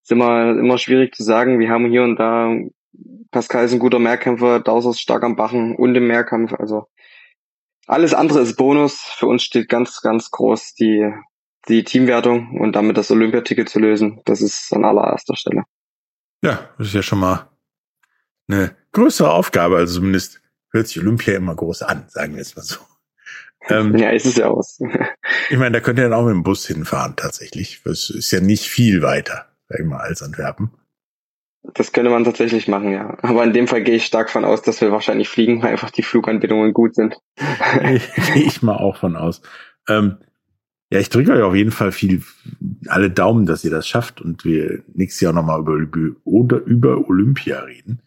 ist 0.03 0.13
immer, 0.13 0.51
immer 0.51 0.79
schwierig 0.79 1.15
zu 1.15 1.23
sagen. 1.23 1.59
Wir 1.59 1.71
haben 1.71 1.91
hier 1.91 2.03
und 2.03 2.17
da, 2.17 2.55
Pascal 3.31 3.65
ist 3.65 3.73
ein 3.73 3.79
guter 3.79 3.99
Mehrkämpfer, 3.99 4.61
Dawes 4.61 4.87
ist 4.87 5.01
stark 5.01 5.25
am 5.25 5.37
Bachen 5.37 5.75
und 5.77 5.95
im 5.95 6.07
Mehrkampf. 6.07 6.53
Also 6.55 6.87
alles 7.87 8.15
andere 8.15 8.41
ist 8.41 8.57
Bonus. 8.57 9.01
Für 9.01 9.27
uns 9.27 9.43
steht 9.43 9.69
ganz, 9.69 10.01
ganz 10.01 10.31
groß 10.31 10.75
die, 10.75 11.13
die 11.69 11.85
Teamwertung 11.85 12.61
und 12.61 12.77
damit 12.77 12.97
das 12.97 13.11
Olympiaticket 13.11 13.69
zu 13.69 13.79
lösen. 13.79 14.21
Das 14.25 14.41
ist 14.41 14.73
an 14.73 14.85
allererster 14.85 15.37
Stelle. 15.37 15.65
Ja, 16.43 16.69
das 16.79 16.89
ist 16.89 16.95
ja 16.95 17.03
schon 17.03 17.21
mal 17.21 17.51
eine 18.49 18.77
größere 18.93 19.33
Aufgabe. 19.33 19.77
Also 19.77 19.97
zumindest 19.97 20.43
hört 20.71 20.89
sich 20.89 21.01
Olympia 21.01 21.37
immer 21.37 21.55
groß 21.55 21.83
an, 21.83 22.07
sagen 22.09 22.35
wir 22.35 22.43
es 22.43 22.57
mal 22.57 22.63
so. 22.63 22.79
Ähm, 23.69 23.97
ja, 23.97 24.11
ist 24.11 24.27
es 24.27 24.37
ja 24.37 24.49
aus. 24.49 24.81
ich 25.51 25.57
meine, 25.57 25.73
da 25.73 25.81
könnt 25.81 25.99
ihr 25.99 26.05
dann 26.05 26.13
auch 26.13 26.25
mit 26.25 26.35
dem 26.35 26.43
Bus 26.43 26.67
hinfahren 26.67 27.15
tatsächlich. 27.17 27.81
Das 27.85 28.11
ist 28.11 28.31
ja 28.31 28.41
nicht 28.41 28.69
viel 28.69 29.03
weiter, 29.03 29.47
sag 29.69 29.81
ich 29.81 29.87
mal, 29.87 30.01
als 30.01 30.23
Antwerpen. 30.23 30.71
Das 31.75 31.93
könnte 31.93 32.11
man 32.11 32.25
tatsächlich 32.25 32.67
machen, 32.67 32.93
ja. 32.93 33.17
Aber 33.23 33.45
in 33.45 33.53
dem 33.53 33.69
Fall 33.69 33.85
gehe 33.85 33.95
ich 33.95 34.05
stark 34.05 34.31
von 34.31 34.45
aus, 34.45 34.63
dass 34.63 34.81
wir 34.81 34.91
wahrscheinlich 34.91 35.29
fliegen, 35.29 35.63
weil 35.63 35.71
einfach 35.71 35.91
die 35.91 36.03
Fluganbindungen 36.03 36.73
gut 36.73 36.97
sind. 36.97 37.19
gehe 37.81 38.01
ich 38.35 38.63
mal 38.63 38.77
auch 38.77 38.97
von 38.97 39.17
aus. 39.17 39.43
Ähm, 39.89 40.19
ja, 40.91 40.99
ich 40.99 41.09
drücke 41.09 41.33
euch 41.33 41.43
auf 41.43 41.55
jeden 41.55 41.71
Fall 41.71 41.93
viel, 41.93 42.23
alle 42.89 43.11
Daumen, 43.11 43.47
dass 43.47 43.65
ihr 43.65 43.71
das 43.71 43.87
schafft 43.87 44.21
und 44.21 44.45
wir 44.45 44.83
nächstes 44.93 45.21
Jahr 45.21 45.33
nochmal 45.33 45.61
über, 45.61 45.75
über, 45.75 46.59
über 46.65 47.09
Olympia 47.09 47.61
reden. 47.61 48.03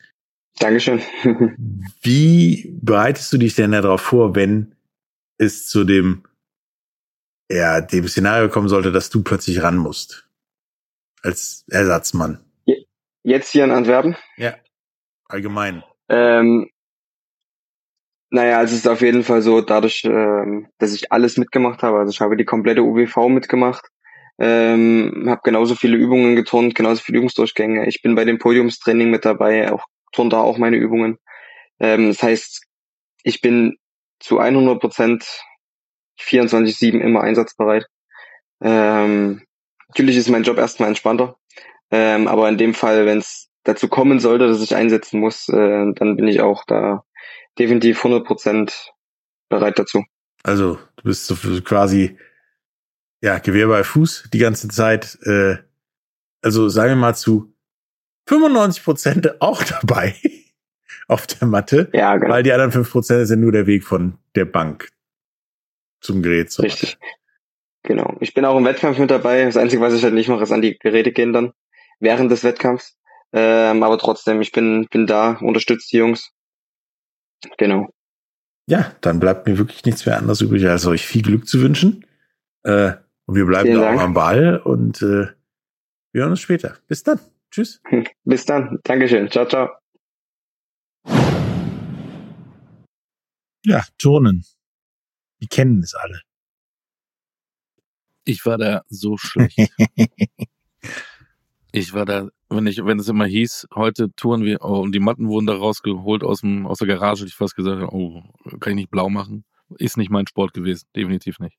Dankeschön. 0.60 1.02
Wie 2.02 2.78
bereitest 2.82 3.34
du 3.34 3.38
dich 3.38 3.56
denn 3.56 3.72
darauf 3.72 4.02
vor, 4.02 4.36
wenn 4.36 4.75
es 5.38 5.68
zu 5.68 5.84
dem, 5.84 6.24
ja, 7.50 7.82
dem 7.82 8.08
Szenario 8.08 8.50
kommen 8.50 8.70
sollte, 8.70 8.92
dass 8.92 9.10
du 9.10 9.24
plötzlich 9.24 9.62
ran 9.62 9.78
musst? 9.78 10.30
Als 11.22 11.66
Ersatzmann. 11.70 12.40
Jetzt 13.24 13.52
hier 13.52 13.64
in 13.64 13.72
Antwerpen? 13.72 14.16
Ja. 14.38 14.56
Allgemein. 15.28 15.84
Ähm, 16.10 16.70
naja, 18.30 18.62
es 18.62 18.72
ist 18.72 18.88
auf 18.88 19.02
jeden 19.02 19.24
Fall 19.24 19.42
so, 19.42 19.62
dadurch, 19.62 20.04
ähm, 20.06 20.68
dass 20.78 20.94
ich 20.94 21.12
alles 21.12 21.38
mitgemacht 21.38 21.82
habe, 21.84 22.00
also 22.00 22.12
ich 22.12 22.22
habe 22.22 22.38
die 22.38 22.46
komplette 22.46 22.84
UWV 22.84 23.30
mitgemacht, 23.30 23.88
ähm, 24.38 25.26
habe 25.28 25.42
genauso 25.44 25.76
viele 25.76 25.98
Übungen 25.98 26.36
geturnt, 26.36 26.76
genauso 26.76 27.02
viele 27.02 27.20
Übungsdurchgänge. 27.20 27.88
Ich 27.88 28.02
bin 28.02 28.16
bei 28.16 28.26
dem 28.26 28.38
Podiumstraining 28.38 29.10
mit 29.10 29.26
dabei, 29.26 29.72
auch 29.72 29.86
turn 30.12 30.30
da 30.30 30.42
auch 30.42 30.58
meine 30.58 30.78
Übungen. 30.78 31.18
Ähm, 31.80 32.10
das 32.10 32.22
heißt, 32.22 32.66
ich 33.24 33.42
bin 33.42 33.78
zu 34.20 34.40
100 34.40 34.80
Prozent 34.80 35.26
24/7 36.20 37.00
immer 37.02 37.22
einsatzbereit. 37.22 37.86
Ähm, 38.62 39.44
natürlich 39.90 40.18
ist 40.18 40.30
mein 40.30 40.44
Job 40.44 40.58
erstmal 40.58 40.90
entspannter, 40.90 41.38
ähm, 41.92 42.28
aber 42.28 42.50
in 42.50 42.58
dem 42.58 42.74
Fall, 42.74 43.06
wenn 43.06 43.20
es 43.20 43.50
dazu 43.64 43.88
kommen 43.88 44.20
sollte, 44.20 44.48
dass 44.48 44.62
ich 44.62 44.76
einsetzen 44.76 45.20
muss, 45.20 45.50
äh, 45.50 45.94
dann 45.94 46.16
bin 46.16 46.28
ich 46.28 46.42
auch 46.42 46.64
da 46.66 47.04
definitiv 47.60 48.04
100% 48.04 48.92
bereit 49.50 49.80
dazu. 49.80 50.04
Also 50.44 50.78
du 50.98 51.04
bist 51.04 51.26
so 51.26 51.36
quasi 51.62 52.18
ja 53.22 53.40
Gewehr 53.40 53.68
bei 53.68 53.84
Fuß 53.84 54.30
die 54.32 54.40
ganze 54.40 54.68
Zeit. 54.68 55.18
Äh, 55.24 55.58
also 56.42 56.70
sagen 56.70 56.92
wir 56.92 56.96
mal 56.96 57.16
zu 57.16 57.54
95% 58.30 59.36
auch 59.40 59.64
dabei 59.64 60.16
auf 61.08 61.28
der 61.28 61.48
Matte, 61.48 61.90
ja, 61.94 62.16
genau. 62.18 62.34
weil 62.34 62.44
die 62.44 62.52
anderen 62.52 62.72
5% 62.72 63.26
sind 63.26 63.42
nur 63.42 63.52
der 63.52 63.68
Weg 63.68 63.84
von 63.84 64.18
der 64.36 64.46
Bank 64.46 64.90
zum 66.02 66.22
Gerät. 66.22 66.52
Zur 66.52 66.66
Richtig. 66.66 66.98
Genau. 67.84 68.18
Ich 68.20 68.34
bin 68.34 68.46
auch 68.46 68.58
im 68.58 68.66
Wettkampf 68.66 68.98
mit 68.98 69.12
dabei. 69.12 69.46
Das 69.46 69.58
Einzige, 69.58 69.82
was 69.82 69.94
ich 69.94 70.04
halt 70.04 70.14
nicht 70.14 70.28
mache, 70.28 70.44
ist 70.44 70.52
an 70.52 70.62
die 70.62 70.78
Geräte 70.78 71.12
gehen 71.12 71.34
dann 71.34 71.54
während 72.00 72.32
des 72.32 72.44
Wettkampfs. 72.44 72.98
Ähm, 73.32 73.84
aber 73.84 73.98
trotzdem, 73.98 74.42
ich 74.42 74.52
bin, 74.52 74.88
bin 74.90 75.08
da, 75.08 75.38
unterstütze 75.42 75.90
die 75.92 75.98
Jungs. 75.98 76.32
Genau. 77.58 77.90
Ja, 78.68 78.94
dann 79.02 79.20
bleibt 79.20 79.48
mir 79.48 79.58
wirklich 79.58 79.86
nichts 79.86 80.06
mehr 80.06 80.18
anderes 80.18 80.42
übrig, 80.42 80.68
als 80.68 80.88
euch 80.88 81.06
viel 81.06 81.22
Glück 81.22 81.48
zu 81.48 81.62
wünschen. 81.62 82.06
Äh, 82.64 82.94
und 83.28 83.36
wir 83.36 83.46
bleiben 83.46 83.68
Vielen 83.68 83.82
da 83.82 83.94
auch 83.94 84.00
am 84.00 84.14
Ball 84.14 84.58
und 84.58 85.02
äh, 85.02 85.28
wir 86.12 86.22
hören 86.22 86.32
uns 86.32 86.40
später. 86.40 86.78
Bis 86.88 87.04
dann. 87.04 87.20
Tschüss. 87.52 87.82
Bis 88.24 88.46
dann. 88.46 88.80
Dankeschön. 88.84 89.30
Ciao, 89.30 89.46
ciao. 89.46 89.70
Ja, 93.66 93.84
Turnen. 93.98 94.46
Die 95.42 95.48
kennen 95.48 95.82
es 95.82 95.96
alle. 95.96 96.22
Ich 98.24 98.46
war 98.46 98.58
da 98.58 98.84
so 98.90 99.18
schlecht. 99.18 99.72
Ich 101.72 101.92
war 101.92 102.06
da, 102.06 102.30
wenn 102.48 102.68
ich, 102.68 102.78
wenn 102.86 103.00
es 103.00 103.10
immer 103.10 103.26
hieß, 103.26 103.68
heute 103.76 104.10
touren 104.16 104.46
wir, 104.46 104.64
oh, 104.64 104.80
und 104.80 104.94
die 104.94 105.02
Matten 105.02 105.28
wurden 105.28 105.46
da 105.46 105.56
rausgeholt 105.58 106.24
aus 106.24 106.40
dem, 106.40 106.66
aus 106.66 106.78
der 106.78 106.88
Garage, 106.88 107.26
ich 107.26 107.36
fast 107.36 107.54
gesagt, 107.54 107.82
oh, 107.92 108.24
kann 108.62 108.72
ich 108.72 108.76
nicht 108.76 108.92
blau 108.92 109.10
machen? 109.10 109.44
Ist 109.78 109.98
nicht 109.98 110.10
mein 110.10 110.26
Sport 110.26 110.54
gewesen, 110.54 110.88
definitiv 110.96 111.38
nicht. 111.40 111.58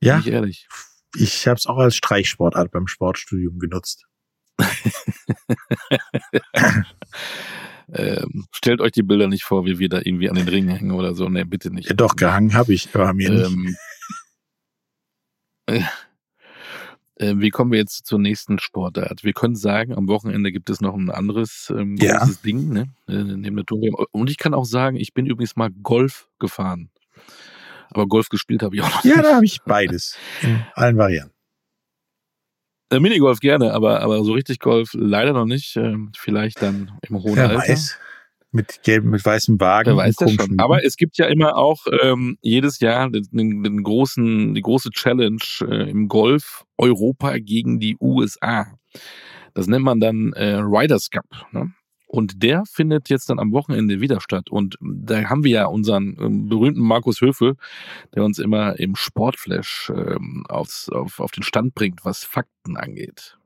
Ja, 0.00 0.18
Bin 0.18 0.20
ich 0.20 0.32
ehrlich. 0.32 0.68
ich 1.16 1.48
habe 1.48 1.56
es 1.56 1.66
auch 1.66 1.78
als 1.78 1.96
Streichsportart 1.96 2.70
beim 2.70 2.86
Sportstudium 2.86 3.58
genutzt. 3.58 4.06
Ähm, 7.96 8.46
stellt 8.50 8.80
euch 8.80 8.90
die 8.92 9.02
Bilder 9.04 9.28
nicht 9.28 9.44
vor, 9.44 9.64
wie 9.66 9.78
wir 9.78 9.88
da 9.88 9.98
irgendwie 9.98 10.28
an 10.28 10.34
den 10.34 10.48
Ringen 10.48 10.68
hängen 10.68 10.90
oder 10.90 11.14
so. 11.14 11.28
Nee, 11.28 11.44
bitte 11.44 11.70
nicht. 11.70 11.88
Ja, 11.88 11.94
doch, 11.94 12.16
gehangen 12.16 12.52
habe 12.54 12.74
ich, 12.74 12.88
aber 12.94 13.14
mir 13.14 13.30
nicht. 13.30 13.46
Ähm, 13.50 13.76
äh, 15.66 15.80
äh, 17.16 17.34
wie 17.38 17.50
kommen 17.50 17.70
wir 17.72 17.78
jetzt 17.78 18.06
zur 18.06 18.18
nächsten 18.18 18.58
Sportart? 18.58 19.22
Wir 19.22 19.32
können 19.32 19.54
sagen, 19.54 19.94
am 19.94 20.08
Wochenende 20.08 20.50
gibt 20.50 20.70
es 20.70 20.80
noch 20.80 20.94
ein 20.94 21.10
anderes 21.10 21.72
ähm, 21.76 21.96
Ja. 21.96 22.18
großes 22.18 22.42
Ding, 22.42 22.68
ne? 22.72 22.86
Äh, 23.08 23.22
neben 23.22 23.56
der 23.56 23.64
Tour. 23.64 23.80
Und 24.12 24.30
ich 24.30 24.38
kann 24.38 24.54
auch 24.54 24.64
sagen, 24.64 24.96
ich 24.96 25.14
bin 25.14 25.26
übrigens 25.26 25.54
mal 25.56 25.70
Golf 25.70 26.28
gefahren. 26.38 26.90
Aber 27.90 28.06
Golf 28.08 28.28
gespielt 28.28 28.62
habe 28.64 28.74
ich 28.74 28.82
auch 28.82 28.90
noch 28.90 29.04
Ja, 29.04 29.16
nicht. 29.16 29.24
da 29.26 29.34
habe 29.36 29.44
ich 29.44 29.60
beides. 29.62 30.16
In 30.42 30.60
allen 30.74 30.96
Varianten. 30.96 31.33
Äh, 32.90 33.00
Minigolf 33.00 33.40
gerne, 33.40 33.72
aber, 33.72 34.00
aber 34.00 34.24
so 34.24 34.32
richtig 34.32 34.60
Golf 34.60 34.90
leider 34.94 35.32
noch 35.32 35.46
nicht. 35.46 35.76
Ähm, 35.76 36.12
vielleicht 36.16 36.62
dann 36.62 36.92
im 37.08 37.22
hohen 37.22 37.36
Wer 37.36 37.50
Alter. 37.50 37.72
weiß. 37.72 37.98
Mit 38.52 38.84
gelbem, 38.84 39.10
mit 39.10 39.24
weißem 39.24 39.58
Wagen. 39.58 39.90
Wer 39.90 39.96
weiß 39.96 40.14
das 40.14 40.32
schon. 40.32 40.60
Aber 40.60 40.84
es 40.84 40.96
gibt 40.96 41.18
ja 41.18 41.26
immer 41.26 41.56
auch 41.56 41.86
ähm, 42.02 42.38
jedes 42.40 42.78
Jahr 42.78 43.10
den, 43.10 43.26
den, 43.32 43.64
den 43.64 43.82
großen, 43.82 44.54
die 44.54 44.60
große 44.60 44.90
Challenge 44.90 45.42
äh, 45.62 45.90
im 45.90 46.06
Golf 46.06 46.64
Europa 46.78 47.38
gegen 47.38 47.80
die 47.80 47.96
USA. 48.00 48.78
Das 49.54 49.66
nennt 49.66 49.84
man 49.84 49.98
dann 49.98 50.32
äh, 50.34 50.54
Riders 50.54 51.10
Cup. 51.10 51.26
Ne? 51.50 51.72
Und 52.14 52.44
der 52.44 52.62
findet 52.64 53.08
jetzt 53.08 53.28
dann 53.28 53.40
am 53.40 53.50
Wochenende 53.50 54.00
wieder 54.00 54.20
statt. 54.20 54.48
Und 54.48 54.78
da 54.80 55.24
haben 55.24 55.42
wir 55.42 55.50
ja 55.50 55.66
unseren 55.66 56.16
ähm, 56.20 56.48
berühmten 56.48 56.80
Markus 56.80 57.20
Höfel, 57.20 57.56
der 58.14 58.22
uns 58.22 58.38
immer 58.38 58.78
im 58.78 58.94
Sportflash 58.94 59.90
ähm, 59.92 60.46
aufs, 60.48 60.88
auf, 60.90 61.18
auf 61.18 61.32
den 61.32 61.42
Stand 61.42 61.74
bringt, 61.74 62.04
was 62.04 62.22
Fakten 62.22 62.76
angeht. 62.76 63.36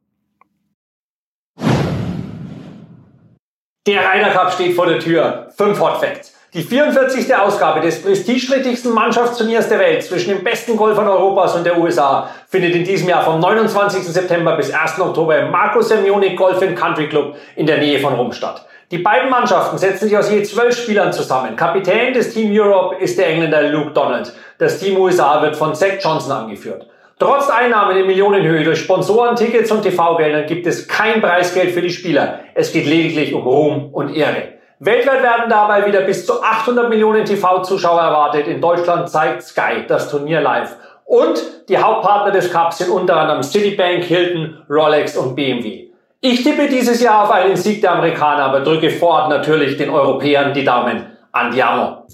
Der 3.88 4.02
Ryder 4.02 4.28
Cup 4.32 4.52
steht 4.52 4.76
vor 4.76 4.84
der 4.84 4.98
Tür. 4.98 5.46
Fünf 5.56 5.80
Hot 5.80 5.96
Facts. 5.96 6.34
Die 6.52 6.62
44. 6.62 7.34
Ausgabe 7.34 7.80
des 7.80 8.02
prestigeträchtigsten 8.02 8.92
Mannschaftsturniers 8.92 9.70
der 9.70 9.78
Welt 9.78 10.02
zwischen 10.02 10.28
den 10.28 10.44
besten 10.44 10.76
Golfern 10.76 11.08
Europas 11.08 11.56
und 11.56 11.64
der 11.64 11.78
USA 11.78 12.28
findet 12.50 12.74
in 12.74 12.84
diesem 12.84 13.08
Jahr 13.08 13.24
vom 13.24 13.40
29. 13.40 14.02
September 14.02 14.56
bis 14.56 14.70
1. 14.70 15.00
Oktober 15.00 15.38
im 15.38 15.50
Marco 15.50 15.80
Semionik 15.80 16.36
Golf 16.36 16.60
Country 16.74 17.08
Club 17.08 17.36
in 17.56 17.64
der 17.64 17.78
Nähe 17.78 17.98
von 17.98 18.12
Rom 18.12 18.30
statt. 18.30 18.66
Die 18.90 18.98
beiden 18.98 19.30
Mannschaften 19.30 19.78
setzen 19.78 20.06
sich 20.06 20.18
aus 20.18 20.30
je 20.30 20.42
zwölf 20.42 20.76
Spielern 20.76 21.10
zusammen. 21.10 21.56
Kapitän 21.56 22.12
des 22.12 22.34
Team 22.34 22.50
Europe 22.52 22.96
ist 22.96 23.18
der 23.18 23.28
Engländer 23.28 23.62
Luke 23.70 23.92
Donald. 23.92 24.34
Das 24.58 24.78
Team 24.78 24.98
USA 24.98 25.40
wird 25.40 25.56
von 25.56 25.74
Zach 25.74 25.96
Johnson 25.98 26.32
angeführt. 26.32 26.86
Trotz 27.18 27.50
Einnahmen 27.50 27.96
in 27.96 28.06
Millionenhöhe 28.06 28.62
durch 28.62 28.78
Sponsoren, 28.78 29.34
Tickets 29.34 29.72
und 29.72 29.82
TV-Geldern 29.82 30.46
gibt 30.46 30.68
es 30.68 30.86
kein 30.86 31.20
Preisgeld 31.20 31.72
für 31.72 31.82
die 31.82 31.90
Spieler. 31.90 32.40
Es 32.54 32.72
geht 32.72 32.86
lediglich 32.86 33.34
um 33.34 33.42
Ruhm 33.42 33.92
und 33.92 34.14
Ehre. 34.14 34.58
Weltweit 34.78 35.24
werden 35.24 35.46
dabei 35.48 35.84
wieder 35.84 36.02
bis 36.02 36.24
zu 36.24 36.40
800 36.40 36.88
Millionen 36.88 37.24
TV-Zuschauer 37.24 38.00
erwartet. 38.00 38.46
In 38.46 38.60
Deutschland 38.60 39.08
zeigt 39.08 39.42
Sky 39.42 39.84
das 39.88 40.08
Turnier 40.08 40.40
live. 40.40 40.76
Und 41.06 41.42
die 41.68 41.76
Hauptpartner 41.76 42.30
des 42.30 42.52
Cups 42.52 42.78
sind 42.78 42.90
unter 42.90 43.16
anderem 43.16 43.42
Citibank, 43.42 44.04
Hilton, 44.04 44.62
Rolex 44.70 45.16
und 45.16 45.34
BMW. 45.34 45.88
Ich 46.20 46.44
tippe 46.44 46.68
dieses 46.68 47.02
Jahr 47.02 47.24
auf 47.24 47.32
einen 47.32 47.56
Sieg 47.56 47.80
der 47.80 47.92
Amerikaner, 47.92 48.44
aber 48.44 48.60
drücke 48.60 48.90
vor 48.90 49.08
Ort 49.08 49.30
natürlich 49.30 49.76
den 49.76 49.90
Europäern 49.90 50.54
die 50.54 50.64
Daumen. 50.64 51.06
Andiamo. 51.32 52.06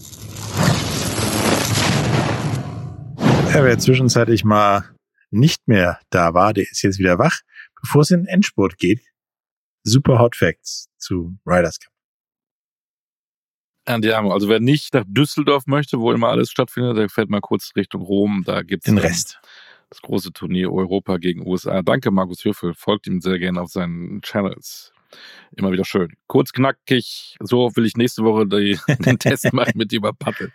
Ja, 3.52 3.62
wer 3.62 3.78
zwischenzeitlich 3.78 4.44
mal 4.44 4.93
nicht 5.34 5.68
mehr 5.68 6.00
da 6.10 6.34
war, 6.34 6.54
der 6.54 6.64
ist 6.64 6.82
jetzt 6.82 6.98
wieder 6.98 7.18
wach, 7.18 7.40
bevor 7.80 8.02
es 8.02 8.10
in 8.10 8.20
den 8.22 8.26
Endspurt 8.26 8.78
geht. 8.78 9.00
Super 9.82 10.18
Hot 10.18 10.36
Facts 10.36 10.88
zu 10.96 11.36
Riders 11.46 11.78
Cup. 11.78 11.92
Andiamo. 13.86 14.32
Also 14.32 14.48
wer 14.48 14.60
nicht 14.60 14.94
nach 14.94 15.04
Düsseldorf 15.06 15.66
möchte, 15.66 16.00
wo 16.00 16.10
immer 16.12 16.28
alles 16.28 16.50
stattfindet, 16.50 16.96
der 16.96 17.08
fährt 17.10 17.28
mal 17.28 17.40
kurz 17.40 17.72
Richtung 17.76 18.00
Rom. 18.02 18.42
Da 18.46 18.62
gibt's 18.62 18.86
Den 18.86 18.96
dann 18.96 19.04
Rest. 19.04 19.40
das 19.90 20.00
große 20.00 20.32
Turnier 20.32 20.72
Europa 20.72 21.18
gegen 21.18 21.46
USA. 21.46 21.82
Danke, 21.82 22.10
Markus 22.10 22.44
Höfel. 22.44 22.72
Folgt 22.74 23.06
ihm 23.06 23.20
sehr 23.20 23.38
gerne 23.38 23.60
auf 23.60 23.70
seinen 23.70 24.22
Channels. 24.22 24.92
Immer 25.56 25.70
wieder 25.70 25.84
schön. 25.84 26.14
Kurz 26.26 26.52
knackig. 26.52 27.36
So 27.40 27.70
will 27.76 27.84
ich 27.84 27.96
nächste 27.96 28.24
Woche 28.24 28.46
die, 28.46 28.78
den 29.04 29.18
Test 29.18 29.52
machen 29.52 29.74
mit 29.76 29.92
über 29.92 30.12
Paddel. 30.12 30.52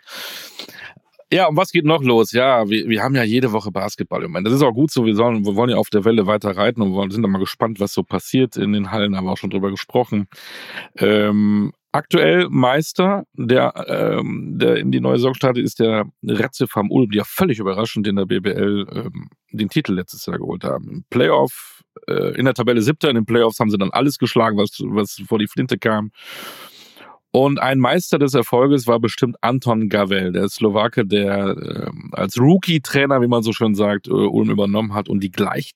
Ja, 1.32 1.46
und 1.46 1.56
was 1.56 1.70
geht 1.70 1.84
noch 1.84 2.02
los? 2.02 2.32
Ja, 2.32 2.68
wir, 2.68 2.88
wir 2.88 3.02
haben 3.02 3.14
ja 3.14 3.22
jede 3.22 3.52
Woche 3.52 3.70
Basketball 3.70 4.22
im 4.22 4.32
Moment. 4.32 4.48
Das 4.48 4.54
ist 4.54 4.62
auch 4.62 4.72
gut 4.72 4.90
so. 4.90 5.06
Wir, 5.06 5.14
sollen, 5.14 5.44
wir 5.46 5.54
wollen 5.54 5.70
ja 5.70 5.76
auf 5.76 5.88
der 5.88 6.04
Welle 6.04 6.26
weiter 6.26 6.56
reiten 6.56 6.82
und 6.82 6.92
wollen, 6.92 7.12
sind 7.12 7.22
dann 7.22 7.30
mal 7.30 7.38
gespannt, 7.38 7.78
was 7.78 7.92
so 7.92 8.02
passiert 8.02 8.56
in 8.56 8.72
den 8.72 8.90
Hallen. 8.90 9.16
Haben 9.16 9.26
wir 9.26 9.32
auch 9.32 9.36
schon 9.36 9.50
drüber 9.50 9.70
gesprochen. 9.70 10.26
Ähm, 10.98 11.72
aktuell 11.92 12.48
Meister, 12.50 13.24
der, 13.34 13.74
ähm, 13.86 14.58
der 14.58 14.76
in 14.76 14.90
die 14.90 14.98
neue 14.98 15.18
Saison 15.18 15.34
startet, 15.34 15.64
ist 15.64 15.78
der 15.78 16.06
Ratze 16.24 16.66
vom 16.66 16.90
Ulm, 16.90 17.10
die 17.10 17.18
ja 17.18 17.24
völlig 17.24 17.60
überraschend 17.60 18.08
in 18.08 18.16
der 18.16 18.26
BBL 18.26 18.86
ähm, 18.92 19.28
den 19.52 19.68
Titel 19.68 19.94
letztes 19.94 20.26
Jahr 20.26 20.38
geholt 20.38 20.64
haben. 20.64 21.04
Playoff, 21.10 21.82
äh, 22.08 22.36
in 22.36 22.44
der 22.44 22.54
Tabelle 22.54 22.82
siebter, 22.82 23.08
in 23.08 23.14
den 23.14 23.26
Playoffs 23.26 23.60
haben 23.60 23.70
sie 23.70 23.78
dann 23.78 23.90
alles 23.90 24.18
geschlagen, 24.18 24.56
was, 24.56 24.78
was 24.80 25.22
vor 25.28 25.38
die 25.38 25.48
Flinte 25.48 25.78
kam. 25.78 26.10
Und 27.32 27.60
ein 27.60 27.78
Meister 27.78 28.18
des 28.18 28.34
Erfolges 28.34 28.86
war 28.86 28.98
bestimmt 28.98 29.36
Anton 29.40 29.88
Gavel, 29.88 30.32
der 30.32 30.48
Slowake, 30.48 31.06
der 31.06 31.56
ähm, 31.56 32.10
als 32.12 32.38
Rookie-Trainer, 32.40 33.22
wie 33.22 33.28
man 33.28 33.42
so 33.42 33.52
schön 33.52 33.74
sagt, 33.74 34.08
äh, 34.08 34.10
Ulm 34.10 34.50
übernommen 34.50 34.94
hat 34.94 35.08
und 35.08 35.20
die 35.20 35.30
gleich 35.30 35.72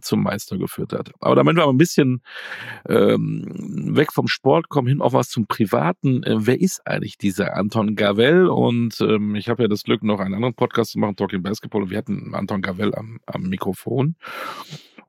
zum 0.00 0.22
Meister 0.22 0.56
geführt 0.56 0.92
hat. 0.92 1.10
Aber 1.20 1.34
damit 1.34 1.56
wir 1.56 1.64
mal 1.66 1.72
ein 1.72 1.78
bisschen 1.78 2.22
ähm, 2.88 3.96
weg 3.96 4.12
vom 4.12 4.28
Sport 4.28 4.68
kommen, 4.68 4.88
hin 4.88 5.02
auf 5.02 5.12
was 5.12 5.28
zum 5.28 5.46
Privaten. 5.46 6.22
Äh, 6.22 6.46
wer 6.46 6.60
ist 6.60 6.86
eigentlich 6.86 7.18
dieser 7.18 7.56
Anton 7.56 7.96
Gavel? 7.96 8.46
Und 8.48 9.00
ähm, 9.00 9.34
ich 9.34 9.48
habe 9.48 9.62
ja 9.62 9.68
das 9.68 9.82
Glück, 9.82 10.02
noch 10.02 10.20
einen 10.20 10.34
anderen 10.34 10.54
Podcast 10.54 10.92
zu 10.92 10.98
machen, 10.98 11.16
Talking 11.16 11.42
Basketball. 11.42 11.82
Und 11.82 11.90
wir 11.90 11.98
hatten 11.98 12.34
Anton 12.34 12.62
Gavel 12.62 12.94
am, 12.94 13.18
am 13.26 13.42
Mikrofon 13.42 14.14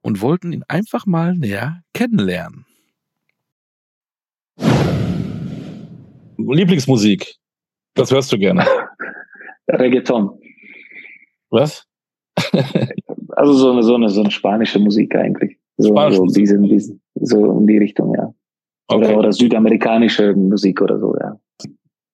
und 0.01 0.21
wollten 0.21 0.51
ihn 0.51 0.63
einfach 0.67 1.05
mal 1.05 1.35
näher 1.35 1.83
kennenlernen. 1.93 2.65
Lieblingsmusik. 6.49 7.35
Was 7.95 8.11
hörst 8.11 8.31
du 8.31 8.37
gerne? 8.37 8.65
Reggaeton. 9.67 10.39
Was? 11.49 11.85
Also 13.37 13.53
so 13.53 13.71
eine, 13.71 13.81
so 13.81 13.95
eine, 13.95 14.09
so 14.09 14.21
eine 14.21 14.29
spanische 14.29 14.77
Musik 14.77 15.15
eigentlich. 15.15 15.57
So, 15.77 15.89
Spanische 15.89 16.17
so, 16.17 16.25
diesen, 16.25 16.63
diesen, 16.63 17.01
so 17.15 17.59
in 17.59 17.65
die 17.65 17.77
Richtung, 17.77 18.13
ja. 18.13 18.33
Oder, 18.93 19.07
Okay. 19.07 19.15
oder 19.15 19.31
südamerikanische 19.31 20.33
Musik 20.33 20.81
oder 20.81 20.99
so, 20.99 21.15
ja. 21.17 21.39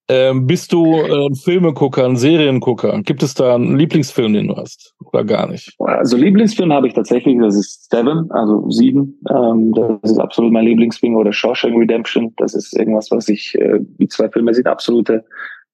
Ähm, 0.09 0.47
bist 0.47 0.71
du 0.71 0.93
äh, 0.93 1.27
ein 1.27 1.35
Filmegucker, 1.35 2.05
ein 2.05 2.15
Seriengucker? 2.15 3.01
Gibt 3.01 3.23
es 3.23 3.33
da 3.33 3.55
einen 3.55 3.77
Lieblingsfilm, 3.77 4.33
den 4.33 4.47
du 4.47 4.55
hast? 4.55 4.95
Oder 5.03 5.25
gar 5.25 5.49
nicht? 5.49 5.75
Also 5.79 6.15
Lieblingsfilm 6.15 6.71
habe 6.71 6.87
ich 6.87 6.93
tatsächlich, 6.93 7.37
das 7.39 7.55
ist 7.57 7.89
Seven, 7.89 8.31
also 8.31 8.69
Sieben. 8.69 9.19
Ähm, 9.29 9.73
das 9.73 10.11
ist 10.11 10.19
absolut 10.19 10.53
mein 10.53 10.65
Lieblingsfilm. 10.65 11.15
Oder 11.15 11.33
Shawshank 11.33 11.77
Redemption, 11.77 12.33
das 12.37 12.53
ist 12.53 12.77
irgendwas, 12.77 13.11
was 13.11 13.27
ich, 13.27 13.55
äh, 13.55 13.79
die 13.81 14.07
zwei 14.07 14.29
Filme 14.29 14.53
sind 14.53 14.67
absolute 14.67 15.25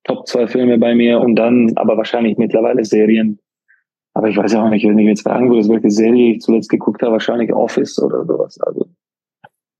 Top 0.03 0.27
zwei 0.27 0.47
Filme 0.47 0.79
bei 0.79 0.95
mir. 0.95 1.19
Und 1.19 1.35
dann 1.35 1.71
aber 1.75 1.95
wahrscheinlich 1.95 2.37
mittlerweile 2.37 2.83
Serien. 2.83 3.39
Aber 4.15 4.29
ich 4.29 4.37
weiß 4.37 4.53
ja 4.53 4.63
auch 4.63 4.69
nicht, 4.69 4.87
wenn 4.87 4.97
ich 4.97 5.07
jetzt 5.07 5.23
fragen 5.23 5.51
würde, 5.51 5.67
welche 5.69 5.91
Serie 5.91 6.33
ich 6.33 6.41
zuletzt 6.41 6.69
geguckt 6.69 7.03
habe, 7.03 7.13
wahrscheinlich 7.13 7.53
Office 7.53 8.01
oder 8.01 8.25
sowas. 8.25 8.59
Also 8.61 8.87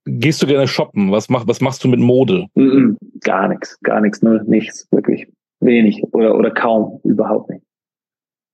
Gehst 0.06 0.44
du 0.44 0.48
gerne 0.48 0.68
shoppen? 0.68 1.12
Was, 1.12 1.30
mach, 1.30 1.48
was 1.48 1.62
machst 1.62 1.84
du 1.84 1.88
mit 1.88 2.00
Mode? 2.00 2.48
mm, 2.56 2.62
mm, 2.62 2.98
gar 3.22 3.48
nichts, 3.48 3.80
gar 3.82 4.02
nichts, 4.02 4.22
null, 4.22 4.44
nichts, 4.48 4.88
wirklich. 4.92 5.28
Wenig 5.60 6.04
oder, 6.12 6.36
oder 6.36 6.52
kaum, 6.52 7.00
überhaupt 7.04 7.50
nicht. 7.50 7.64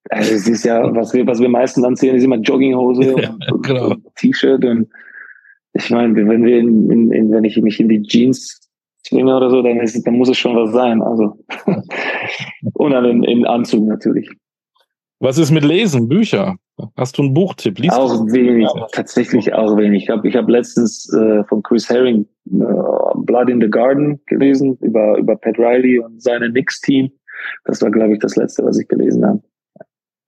Also 0.09 0.33
es 0.33 0.47
ist 0.47 0.63
ja, 0.63 0.83
was 0.95 1.13
wir, 1.13 1.25
was 1.25 1.39
wir 1.39 1.49
meistens 1.49 1.83
anziehen, 1.83 2.15
ist 2.15 2.23
immer 2.23 2.37
Jogginghose 2.37 3.19
Ja, 3.19 3.35
und, 3.51 3.65
genau. 3.65 3.91
und 3.91 4.15
T-Shirt 4.15 4.63
und 4.63 4.87
ich 5.73 5.89
meine, 5.91 6.15
wenn 6.15 6.43
wir 6.43 6.59
in, 6.59 6.89
in, 6.89 7.11
in, 7.11 7.31
wenn 7.31 7.43
ich 7.43 7.57
mich 7.57 7.79
in 7.79 7.89
die 7.89 8.01
Jeans 8.01 8.59
Swinger 9.07 9.37
oder 9.37 9.49
so, 9.49 9.61
dann, 9.61 9.79
ist, 9.79 10.05
dann 10.05 10.15
muss 10.15 10.29
es 10.29 10.37
schon 10.37 10.55
was 10.55 10.71
sein. 10.71 11.01
Also 11.01 11.37
und 12.73 12.91
dann 12.91 13.05
in, 13.05 13.23
in 13.23 13.45
Anzug 13.45 13.87
natürlich. 13.87 14.29
Was 15.19 15.37
ist 15.37 15.51
mit 15.51 15.65
Lesen, 15.65 16.07
Bücher? 16.07 16.55
Hast 16.95 17.17
du 17.17 17.23
einen 17.23 17.33
Buchtipp? 17.33 17.77
Liest 17.77 17.93
auch 17.93 18.25
du? 18.25 18.31
wenig, 18.31 18.69
tatsächlich 18.93 19.53
auch 19.53 19.75
wenig. 19.75 20.03
Ich 20.03 20.09
habe 20.09 20.27
ich 20.27 20.35
hab 20.35 20.47
letztens 20.47 21.11
äh, 21.13 21.43
von 21.43 21.61
Chris 21.61 21.89
Herring 21.89 22.25
äh, 22.45 22.63
Blood 23.15 23.49
in 23.49 23.59
the 23.59 23.69
Garden 23.69 24.21
gelesen 24.27 24.77
über, 24.79 25.17
über 25.17 25.35
Pat 25.35 25.57
Riley 25.57 25.99
und 25.99 26.21
seine 26.21 26.49
Knicks-Team. 26.49 27.11
Das 27.65 27.81
war, 27.81 27.91
glaube 27.91 28.13
ich, 28.13 28.19
das 28.19 28.37
letzte, 28.37 28.63
was 28.63 28.79
ich 28.79 28.87
gelesen 28.87 29.25
habe. 29.25 29.41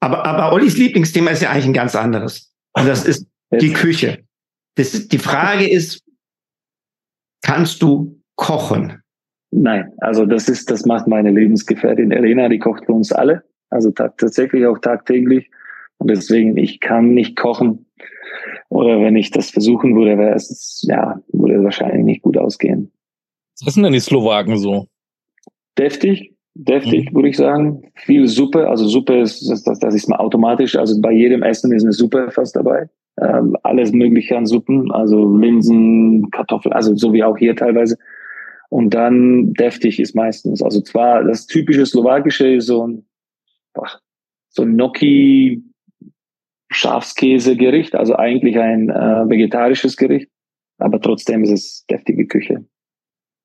Aber, 0.02 0.26
aber 0.26 0.54
Ollis 0.54 0.78
Lieblingsthema 0.78 1.32
ist 1.32 1.42
ja 1.42 1.52
eigentlich 1.52 1.68
ein 1.68 1.74
ganz 1.74 1.96
anderes. 1.96 2.54
Und 2.74 2.88
das 2.88 3.06
ist 3.06 3.28
die 3.62 3.72
Küche. 3.72 4.20
Das 4.76 4.94
ist, 4.94 5.14
die 5.14 5.20
Frage 5.20 5.70
ist, 5.70 6.04
kannst 7.42 7.82
du 7.82 8.22
kochen? 8.36 9.02
Nein, 9.52 9.92
also 10.00 10.26
das 10.26 10.50
ist, 10.50 10.70
das 10.72 10.86
macht 10.86 11.08
meine 11.08 11.30
Lebensgefährtin 11.30 12.12
Elena, 12.12 12.50
die 12.50 12.60
kocht 12.60 12.86
für 12.86 12.94
uns 12.94 13.12
alle. 13.12 13.44
Also 13.72 13.92
tatsächlich 13.92 14.66
auch 14.68 14.78
tagtäglich. 14.78 15.50
Und 15.98 16.10
deswegen, 16.10 16.58
ich 16.58 16.80
kann 16.80 17.14
nicht 17.14 17.36
kochen. 17.38 17.86
Oder 18.70 19.02
wenn 19.02 19.16
ich 19.16 19.32
das 19.32 19.50
versuchen 19.50 19.96
würde, 19.96 20.18
wäre 20.18 20.36
es, 20.36 20.86
ja, 20.88 21.22
würde 21.32 21.64
wahrscheinlich 21.64 22.04
nicht 22.04 22.22
gut 22.22 22.38
ausgehen. 22.38 22.92
Was 23.64 23.74
sind 23.74 23.84
denn 23.84 23.94
die 23.94 24.00
Slowaken 24.00 24.58
so? 24.58 24.88
Deftig, 25.78 26.36
deftig, 26.56 27.12
mhm. 27.12 27.16
würde 27.16 27.30
ich 27.30 27.38
sagen. 27.38 27.84
Viel 27.96 28.28
Suppe. 28.28 28.68
Also 28.68 28.88
Suppe 28.88 29.20
ist, 29.20 29.48
das, 29.50 29.64
das 29.64 29.96
ist 29.96 30.10
mal 30.10 30.18
automatisch. 30.18 30.76
Also 30.76 31.00
bei 31.02 31.12
jedem 31.12 31.44
Essen 31.44 31.72
ist 31.72 31.84
eine 31.84 31.94
Suppe 31.94 32.32
fast 32.32 32.56
dabei. 32.56 32.90
Ähm, 33.22 33.56
alles 33.64 33.92
Mögliche 33.92 34.38
an 34.38 34.46
Suppen. 34.46 34.92
Also 34.92 35.38
Linsen, 35.38 36.30
Kartoffeln, 36.32 36.74
also 36.74 36.96
so 36.96 37.14
wie 37.14 37.24
auch 37.24 37.38
hier 37.38 37.56
teilweise. 37.56 37.98
Und 38.70 38.94
dann 38.94 39.54
deftig 39.54 40.00
ist 40.00 40.16
meistens. 40.16 40.64
Also 40.64 40.82
zwar 40.82 41.24
das 41.24 41.46
typische 41.46 41.86
Slowakische 41.86 42.56
ist 42.56 42.68
so 42.68 42.88
ein 42.88 43.06
boah, 43.74 43.90
so 44.50 44.64
ein 44.64 44.74
Gnocchi 44.74 45.64
Schafskäse-Gericht, 46.72 47.96
also 47.96 48.16
eigentlich 48.16 48.58
ein 48.58 48.90
äh, 48.90 49.30
vegetarisches 49.30 49.98
Gericht, 49.98 50.30
aber 50.78 51.02
trotzdem 51.02 51.44
ist 51.44 51.52
es 51.52 51.86
deftige 51.90 52.26
Küche. 52.28 52.66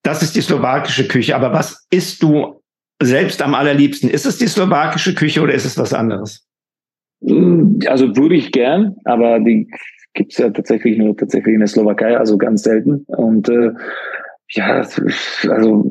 Das 0.03 0.23
ist 0.23 0.37
die 0.37 0.41
slowakische 0.41 1.09
Küche, 1.09 1.35
aber 1.35 1.53
was 1.53 1.87
isst 1.91 2.23
du 2.23 2.61
selbst 3.03 3.43
am 3.43 3.55
allerliebsten? 3.55 4.09
Ist 4.09 4.27
es 4.27 4.39
die 4.39 4.47
slowakische 4.47 5.15
Küche 5.15 5.43
oder 5.43 5.53
ist 5.53 5.65
es 5.65 5.77
was 5.77 5.93
anderes? 5.93 6.47
Mm, 7.21 7.81
also 7.87 8.17
würde 8.17 8.37
ich 8.37 8.53
gern, 8.53 8.97
aber 9.05 9.41
die 9.41 9.69
gibt's 10.15 10.39
ja 10.39 10.51
tatsächlich 10.51 10.97
nur 10.97 11.17
tatsächlich 11.17 11.55
in 11.55 11.61
der 11.61 11.69
Slowakei, 11.69 12.17
also 12.17 12.39
ganz 12.39 12.63
selten. 12.63 13.05
Und 13.09 13.49
äh, 13.49 13.73
ja, 14.51 14.87
also 15.51 15.85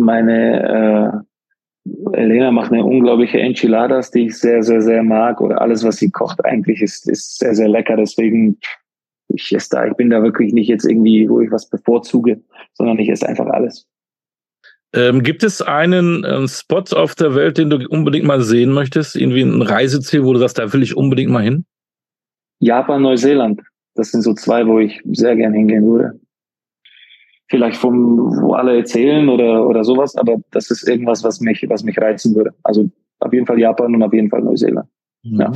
meine 0.00 1.22
äh, 1.22 1.29
Elena 2.12 2.50
macht 2.50 2.72
eine 2.72 2.84
unglaubliche 2.84 3.38
Enchiladas, 3.40 4.10
die 4.10 4.26
ich 4.26 4.38
sehr, 4.38 4.62
sehr, 4.62 4.82
sehr 4.82 5.02
mag. 5.02 5.40
Oder 5.40 5.60
alles, 5.60 5.84
was 5.84 5.96
sie 5.96 6.10
kocht, 6.10 6.44
eigentlich 6.44 6.82
ist, 6.82 7.08
ist 7.08 7.38
sehr, 7.38 7.54
sehr 7.54 7.68
lecker. 7.68 7.96
Deswegen, 7.96 8.58
ich 9.28 9.54
esse 9.54 9.68
da, 9.70 9.86
ich 9.86 9.94
bin 9.94 10.10
da 10.10 10.22
wirklich 10.22 10.52
nicht 10.52 10.68
jetzt 10.68 10.84
irgendwie, 10.84 11.28
wo 11.28 11.40
ich 11.40 11.50
was 11.50 11.68
bevorzuge, 11.68 12.40
sondern 12.74 12.98
ich 12.98 13.08
esse 13.08 13.28
einfach 13.28 13.46
alles. 13.46 13.86
Ähm, 14.92 15.22
gibt 15.22 15.44
es 15.44 15.62
einen 15.62 16.24
äh, 16.24 16.48
Spot 16.48 16.84
auf 16.92 17.14
der 17.14 17.34
Welt, 17.34 17.58
den 17.58 17.70
du 17.70 17.86
unbedingt 17.88 18.26
mal 18.26 18.42
sehen 18.42 18.72
möchtest? 18.72 19.14
Irgendwie 19.14 19.42
ein 19.42 19.62
Reiseziel, 19.62 20.24
wo 20.24 20.32
du 20.32 20.40
sagst, 20.40 20.58
da 20.58 20.72
will 20.72 20.82
ich 20.82 20.96
unbedingt 20.96 21.30
mal 21.30 21.44
hin? 21.44 21.64
Japan, 22.58 23.02
Neuseeland. 23.02 23.60
Das 23.94 24.10
sind 24.10 24.22
so 24.22 24.34
zwei, 24.34 24.66
wo 24.66 24.80
ich 24.80 25.00
sehr 25.12 25.36
gern 25.36 25.52
hingehen 25.52 25.86
würde 25.86 26.18
vielleicht 27.50 27.76
vom, 27.76 28.18
wo 28.42 28.54
alle 28.54 28.76
erzählen 28.76 29.28
oder, 29.28 29.66
oder 29.66 29.84
sowas, 29.84 30.16
aber 30.16 30.36
das 30.52 30.70
ist 30.70 30.88
irgendwas, 30.88 31.24
was 31.24 31.40
mich, 31.40 31.66
was 31.68 31.82
mich 31.82 31.98
reizen 31.98 32.34
würde. 32.34 32.54
Also 32.62 32.88
auf 33.18 33.32
jeden 33.32 33.44
Fall 33.44 33.58
Japan 33.58 33.94
und 33.94 34.02
auf 34.02 34.12
jeden 34.12 34.30
Fall 34.30 34.40
Neuseeland. 34.40 34.88
Mhm. 35.24 35.40
Ja. 35.40 35.52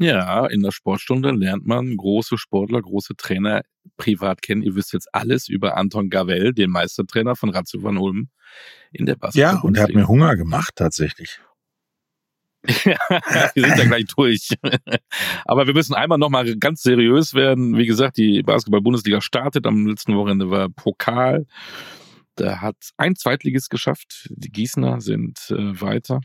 Ja, 0.00 0.46
in 0.46 0.62
der 0.62 0.70
Sportstunde 0.70 1.32
lernt 1.32 1.66
man 1.66 1.96
große 1.96 2.38
Sportler, 2.38 2.80
große 2.80 3.16
Trainer 3.16 3.62
privat 3.96 4.42
kennen. 4.42 4.62
Ihr 4.62 4.76
wisst 4.76 4.92
jetzt 4.92 5.08
alles 5.12 5.48
über 5.48 5.76
Anton 5.76 6.08
Gavel, 6.08 6.52
den 6.52 6.70
Meistertrainer 6.70 7.34
von 7.34 7.48
Ratio 7.48 7.82
van 7.82 7.98
Ulm 7.98 8.28
in 8.92 9.06
der 9.06 9.16
Basketball. 9.16 9.54
Ja, 9.54 9.60
und 9.60 9.76
er 9.76 9.82
hat 9.82 9.94
mir 9.94 10.06
Hunger 10.06 10.36
gemacht 10.36 10.74
tatsächlich. 10.76 11.40
wir 13.54 13.66
sind 13.66 13.78
ja 13.78 13.84
gleich 13.84 14.06
durch. 14.06 14.50
Aber 15.44 15.66
wir 15.66 15.74
müssen 15.74 15.94
einmal 15.94 16.18
nochmal 16.18 16.56
ganz 16.56 16.82
seriös 16.82 17.34
werden. 17.34 17.76
Wie 17.78 17.86
gesagt, 17.86 18.18
die 18.18 18.42
Basketball-Bundesliga 18.42 19.20
startet. 19.20 19.66
Am 19.66 19.86
letzten 19.86 20.14
Wochenende 20.16 20.50
war 20.50 20.68
Pokal. 20.68 21.46
Da 22.36 22.60
hat 22.60 22.76
ein 22.96 23.16
Zweitligist 23.16 23.70
geschafft. 23.70 24.28
Die 24.30 24.50
Gießener 24.50 25.00
sind 25.00 25.50
äh, 25.50 25.80
weiter 25.80 26.20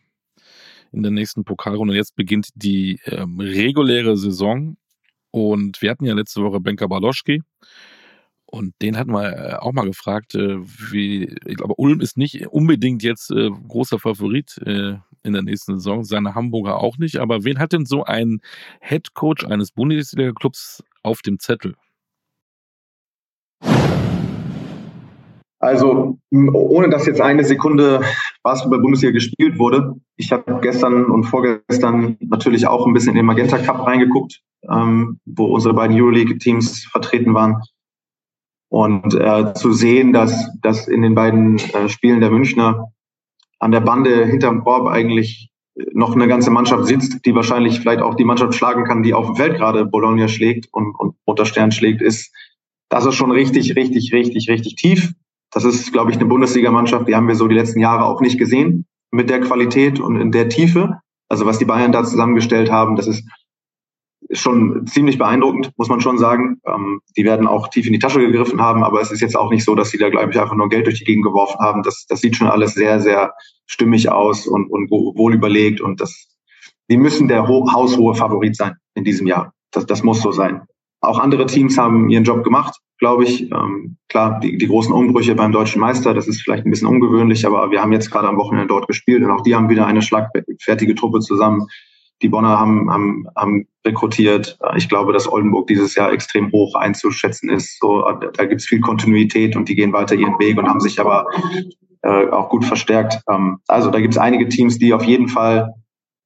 in 0.92 1.02
der 1.02 1.12
nächsten 1.12 1.44
Pokalrunde. 1.46 1.96
Jetzt 1.96 2.16
beginnt 2.16 2.50
die 2.56 3.00
ähm, 3.06 3.40
reguläre 3.40 4.18
Saison. 4.18 4.78
Und 5.32 5.82
wir 5.82 5.90
hatten 5.90 6.06
ja 6.06 6.14
letzte 6.14 6.44
Woche 6.44 6.60
Benka 6.60 6.88
Baloschki. 6.88 7.42
Und 8.46 8.76
den 8.84 8.98
hatten 8.98 9.12
wir 9.12 9.32
äh, 9.32 9.56
auch 9.56 9.72
mal 9.72 9.86
gefragt, 9.86 10.36
äh, 10.36 10.60
wie, 10.92 11.24
ich 11.46 11.56
glaube, 11.56 11.74
Ulm 11.78 12.02
ist 12.02 12.18
nicht 12.18 12.48
unbedingt 12.48 13.02
jetzt 13.02 13.32
äh, 13.32 13.50
großer 13.50 13.98
Favorit 13.98 14.60
in 15.24 15.34
der 15.34 15.42
nächsten 15.42 15.76
Saison, 15.76 16.04
seine 16.04 16.36
Hamburger 16.36 16.80
auch 16.80 16.98
nicht. 16.98 17.18
Aber 17.18 17.44
wen 17.44 17.60
hat 17.60 17.74
denn 17.74 17.86
so 17.86 18.04
ein 18.04 18.42
Head 18.82 19.14
Coach 19.14 19.46
eines 19.46 19.72
Bundesliga-Clubs 19.72 20.84
auf 21.02 21.22
dem 21.22 21.40
Zettel? 21.40 21.76
Also, 25.64 26.20
ohne 26.30 26.90
dass 26.90 27.06
jetzt 27.06 27.22
eine 27.22 27.46
Sekunde 27.46 28.02
Basketball-Bundesliga 28.44 29.14
gespielt 29.14 29.58
wurde, 29.58 29.96
ich 30.18 30.34
habe 30.34 30.60
gestern 30.62 31.06
und 31.06 31.24
vorgestern 31.24 32.18
natürlich 32.20 32.68
auch 32.68 32.86
ein 32.86 32.94
bisschen 32.94 33.12
in 33.12 33.18
den 33.18 33.26
Magenta 33.26 33.58
Cup 33.60 33.88
reingeguckt, 33.88 34.42
ähm, 34.70 35.22
wo 35.24 35.46
unsere 35.46 35.74
beiden 35.74 35.98
Euroleague-Teams 35.98 36.84
vertreten 36.92 37.34
waren. 37.34 37.62
Und 38.70 39.14
äh, 39.14 39.54
zu 39.54 39.72
sehen, 39.72 40.12
dass, 40.12 40.52
dass 40.62 40.90
in 40.90 41.02
den 41.02 41.16
beiden 41.16 41.60
äh, 41.60 41.88
Spielen 41.88 42.20
der 42.20 42.32
Münchner 42.32 42.92
an 43.64 43.72
der 43.72 43.80
Bande 43.80 44.26
hinterm 44.26 44.64
Korb 44.64 44.88
eigentlich 44.88 45.50
noch 45.94 46.14
eine 46.14 46.28
ganze 46.28 46.52
Mannschaft 46.52 46.86
sitzt, 46.86 47.26
die 47.26 47.34
wahrscheinlich 47.34 47.80
vielleicht 47.80 48.02
auch 48.02 48.16
die 48.16 48.26
Mannschaft 48.26 48.56
schlagen 48.56 48.84
kann, 48.84 49.04
die 49.04 49.14
auf 49.14 49.28
dem 49.28 49.36
Feld 49.38 49.56
gerade 49.56 49.86
Bologna 49.86 50.28
schlägt 50.28 50.68
und, 50.72 50.94
und 51.00 51.16
Roter 51.26 51.46
Stern 51.46 51.72
schlägt, 51.72 52.02
ist, 52.02 52.32
das 52.90 53.06
ist 53.06 53.16
schon 53.16 53.32
richtig, 53.32 53.76
richtig, 53.76 54.14
richtig, 54.14 54.50
richtig 54.50 54.76
tief. 54.76 55.14
Das 55.52 55.64
ist, 55.64 55.94
glaube 55.94 56.12
ich, 56.12 56.18
eine 56.18 56.26
Bundesligamannschaft, 56.26 57.08
die 57.08 57.16
haben 57.16 57.28
wir 57.28 57.36
so 57.36 57.48
die 57.48 57.56
letzten 57.56 57.80
Jahre 57.80 58.06
auch 58.06 58.20
nicht 58.20 58.38
gesehen 58.38 58.86
mit 59.12 59.30
der 59.30 59.40
Qualität 59.40 60.00
und 60.00 60.20
in 60.20 60.32
der 60.32 60.50
Tiefe. 60.50 61.00
Also 61.30 61.46
was 61.46 61.58
die 61.58 61.66
Bayern 61.66 61.94
da 61.94 62.04
zusammengestellt 62.04 62.70
haben, 62.70 62.98
das 62.98 63.08
ist 63.08 63.26
schon 64.34 64.86
ziemlich 64.88 65.18
beeindruckend, 65.18 65.72
muss 65.78 65.90
man 65.90 66.02
schon 66.02 66.18
sagen. 66.18 66.60
Ähm, 66.66 67.02
die 67.16 67.24
werden 67.24 67.48
auch 67.48 67.70
tief 67.70 67.86
in 67.88 67.94
die 67.94 68.00
Tasche 68.00 68.20
gegriffen 68.20 68.62
haben, 68.62 68.84
aber 68.84 69.02
es 69.02 69.12
ist 69.12 69.22
jetzt 69.22 69.38
auch 69.38 69.50
nicht 69.50 69.64
so, 69.64 69.76
dass 69.76 69.90
sie 69.90 69.98
da, 69.98 70.10
glaube 70.10 70.32
ich, 70.32 70.40
einfach 70.40 70.56
nur 70.56 70.70
Geld 70.70 70.86
durch 70.86 71.00
die 71.00 71.06
Gegend 71.06 71.26
geworfen 71.26 71.60
haben. 71.60 71.84
Das, 71.84 72.06
das 72.08 72.22
sieht 72.22 72.36
schon 72.36 72.48
alles 72.48 72.74
sehr, 72.74 73.00
sehr 73.00 73.34
stimmig 73.66 74.12
aus 74.12 74.48
und, 74.48 74.70
und 74.70 74.90
wohl 74.92 75.34
überlegt 75.34 75.82
und 75.82 76.02
das, 76.02 76.28
die 76.90 76.98
müssen 76.98 77.28
der 77.28 77.48
haushohe 77.48 78.16
Favorit 78.16 78.56
sein 78.56 78.76
in 78.96 79.04
diesem 79.04 79.28
Jahr. 79.28 79.54
Das, 79.72 79.86
das 79.86 80.04
muss 80.04 80.22
so 80.22 80.32
sein. 80.32 80.62
Auch 81.02 81.20
andere 81.20 81.46
Teams 81.46 81.78
haben 81.78 82.10
ihren 82.10 82.24
Job 82.24 82.44
gemacht, 82.44 82.78
glaube 82.98 83.26
ich. 83.26 83.52
Ähm, 83.52 83.98
klar, 84.08 84.40
die, 84.40 84.58
die 84.58 84.68
großen 84.68 84.94
Umbrüche 84.94 85.36
beim 85.36 85.52
deutschen 85.52 85.82
Meister, 85.82 86.14
das 86.14 86.28
ist 86.28 86.42
vielleicht 86.42 86.66
ein 86.66 86.70
bisschen 86.70 86.88
ungewöhnlich, 86.88 87.46
aber 87.46 87.72
wir 87.72 87.82
haben 87.82 87.92
jetzt 87.92 88.10
gerade 88.10 88.28
am 88.28 88.38
Wochenende 88.38 88.68
dort 88.68 88.88
gespielt 88.88 89.24
und 89.24 89.32
auch 89.32 89.42
die 89.42 89.56
haben 89.56 89.70
wieder 89.70 89.86
eine 89.86 90.02
schlagfertige 90.02 90.96
Truppe 90.96 91.20
zusammen 91.20 91.68
die 92.22 92.30
Bonner 92.30 92.60
haben, 92.60 92.92
haben, 92.92 93.28
haben 93.36 93.68
rekrutiert. 93.86 94.58
Ich 94.76 94.88
glaube, 94.88 95.14
dass 95.14 95.32
Oldenburg 95.32 95.68
dieses 95.68 95.96
Jahr 95.96 96.12
extrem 96.12 96.52
hoch 96.52 96.76
einzuschätzen 96.76 97.50
ist. 97.50 97.80
So, 97.80 98.02
da 98.02 98.46
gibt 98.46 98.62
es 98.62 98.68
viel 98.68 98.80
Kontinuität 98.80 99.56
und 99.56 99.68
die 99.68 99.76
gehen 99.76 99.94
weiter 99.94 100.16
ihren 100.16 100.40
Weg 100.40 100.58
und 100.58 100.70
haben 100.70 100.80
sich 100.80 101.00
aber 101.00 101.26
äh, 102.04 102.28
auch 102.30 102.50
gut 102.50 102.66
verstärkt. 102.66 103.22
Ähm, 103.30 103.60
also 103.68 103.90
da 103.90 104.00
gibt 104.00 104.14
es 104.14 104.18
einige 104.18 104.48
Teams, 104.48 104.78
die 104.78 104.94
auf 104.94 105.04
jeden 105.04 105.28
Fall, 105.28 105.74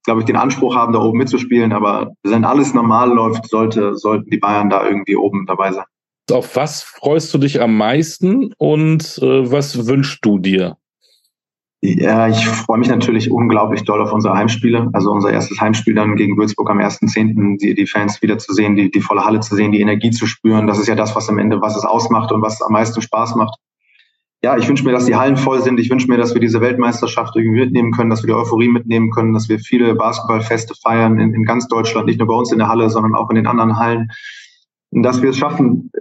glaube 0.03 0.21
ich, 0.21 0.25
den 0.25 0.35
Anspruch 0.35 0.75
haben, 0.75 0.93
da 0.93 0.99
oben 0.99 1.17
mitzuspielen. 1.17 1.73
Aber 1.73 2.11
wenn 2.23 2.45
alles 2.45 2.73
normal 2.73 3.11
läuft, 3.11 3.47
sollte, 3.49 3.95
sollten 3.95 4.29
die 4.29 4.37
Bayern 4.37 4.69
da 4.69 4.85
irgendwie 4.85 5.15
oben 5.15 5.45
dabei 5.45 5.71
sein. 5.71 5.85
Auf 6.31 6.55
was 6.55 6.83
freust 6.83 7.33
du 7.33 7.37
dich 7.37 7.61
am 7.61 7.77
meisten 7.77 8.53
und 8.57 9.19
äh, 9.21 9.51
was 9.51 9.87
wünschst 9.87 10.19
du 10.23 10.39
dir? 10.39 10.77
Ja, 11.81 12.27
ich 12.27 12.47
freue 12.47 12.79
mich 12.79 12.89
natürlich 12.89 13.29
unglaublich 13.29 13.83
doll 13.83 14.01
auf 14.01 14.11
unsere 14.11 14.33
Heimspiele. 14.33 14.89
Also 14.93 15.11
unser 15.11 15.31
erstes 15.31 15.61
Heimspiel 15.61 15.93
dann 15.93 16.15
gegen 16.15 16.35
Würzburg 16.35 16.69
am 16.71 16.79
1.10., 16.79 17.59
die, 17.59 17.75
die 17.75 17.85
Fans 17.85 18.21
wieder 18.23 18.39
zu 18.39 18.51
sehen, 18.53 18.75
die, 18.75 18.89
die 18.89 19.01
volle 19.01 19.23
Halle 19.23 19.41
zu 19.41 19.55
sehen, 19.55 19.71
die 19.71 19.81
Energie 19.81 20.09
zu 20.09 20.25
spüren. 20.25 20.65
Das 20.65 20.79
ist 20.79 20.87
ja 20.87 20.95
das, 20.95 21.15
was 21.15 21.29
am 21.29 21.37
Ende, 21.37 21.61
was 21.61 21.77
es 21.77 21.85
ausmacht 21.85 22.31
und 22.31 22.41
was 22.41 22.61
am 22.63 22.71
meisten 22.71 23.01
Spaß 23.01 23.35
macht. 23.35 23.59
Ja, 24.43 24.57
ich 24.57 24.67
wünsche 24.67 24.83
mir, 24.85 24.91
dass 24.91 25.05
die 25.05 25.15
Hallen 25.15 25.37
voll 25.37 25.61
sind. 25.61 25.79
Ich 25.79 25.89
wünsche 25.89 26.07
mir, 26.07 26.17
dass 26.17 26.33
wir 26.33 26.41
diese 26.41 26.61
Weltmeisterschaft 26.61 27.35
irgendwie 27.35 27.61
mitnehmen 27.61 27.91
können, 27.91 28.09
dass 28.09 28.23
wir 28.23 28.27
die 28.27 28.39
Euphorie 28.39 28.69
mitnehmen 28.69 29.11
können, 29.11 29.33
dass 29.33 29.49
wir 29.49 29.59
viele 29.59 29.93
Basketballfeste 29.93 30.73
feiern 30.81 31.19
in, 31.19 31.33
in 31.33 31.43
ganz 31.43 31.67
Deutschland, 31.67 32.07
nicht 32.07 32.19
nur 32.19 32.27
bei 32.27 32.35
uns 32.35 32.51
in 32.51 32.59
der 32.59 32.69
Halle, 32.69 32.89
sondern 32.89 33.15
auch 33.15 33.29
in 33.29 33.35
den 33.35 33.47
anderen 33.47 33.77
Hallen. 33.77 34.09
Und 34.91 35.03
dass 35.03 35.21
wir 35.21 35.31
es 35.31 35.37
schaffen, 35.37 35.91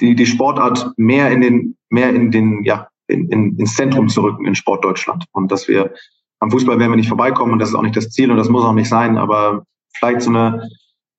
die, 0.00 0.14
die 0.14 0.26
Sportart 0.26 0.92
mehr 0.96 1.30
in 1.30 1.40
den, 1.40 1.76
mehr 1.90 2.10
in 2.10 2.30
den, 2.30 2.64
ja, 2.64 2.88
in, 3.08 3.28
in, 3.28 3.56
ins 3.58 3.74
Zentrum 3.74 4.08
zu 4.08 4.22
rücken 4.22 4.46
in 4.46 4.54
Sport 4.54 4.84
Deutschland. 4.84 5.24
Und 5.32 5.50
dass 5.50 5.68
wir 5.68 5.92
am 6.40 6.50
Fußball 6.50 6.78
werden 6.78 6.92
wir 6.92 6.96
nicht 6.96 7.08
vorbeikommen 7.08 7.52
und 7.52 7.58
das 7.58 7.70
ist 7.70 7.74
auch 7.74 7.82
nicht 7.82 7.96
das 7.96 8.10
Ziel 8.10 8.30
und 8.30 8.36
das 8.36 8.48
muss 8.48 8.64
auch 8.64 8.72
nicht 8.72 8.88
sein, 8.88 9.18
aber 9.18 9.64
vielleicht 9.96 10.22
so 10.22 10.30
eine, 10.30 10.68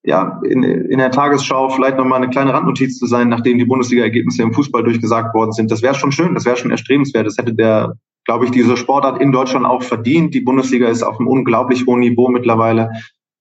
ja, 0.03 0.39
in, 0.45 0.63
in 0.63 0.97
der 0.97 1.11
Tagesschau 1.11 1.69
vielleicht 1.69 1.97
nochmal 1.97 2.21
eine 2.21 2.29
kleine 2.29 2.53
Randnotiz 2.53 2.97
zu 2.97 3.05
sein, 3.05 3.27
nachdem 3.27 3.57
die 3.57 3.65
Bundesliga-Ergebnisse 3.65 4.43
im 4.43 4.53
Fußball 4.53 4.83
durchgesagt 4.83 5.33
worden 5.33 5.51
sind. 5.51 5.71
Das 5.71 5.81
wäre 5.81 5.95
schon 5.95 6.11
schön, 6.11 6.33
das 6.33 6.45
wäre 6.45 6.55
schon 6.55 6.71
erstrebenswert. 6.71 7.27
Das 7.27 7.37
hätte 7.37 7.53
der, 7.53 7.95
glaube 8.25 8.45
ich, 8.45 8.51
diese 8.51 8.77
Sportart 8.77 9.21
in 9.21 9.33
Deutschland 9.33 9.65
auch 9.65 9.83
verdient. 9.83 10.33
Die 10.33 10.41
Bundesliga 10.41 10.87
ist 10.87 11.03
auf 11.03 11.19
einem 11.19 11.27
unglaublich 11.27 11.85
hohen 11.85 11.99
Niveau 11.99 12.29
mittlerweile. 12.29 12.89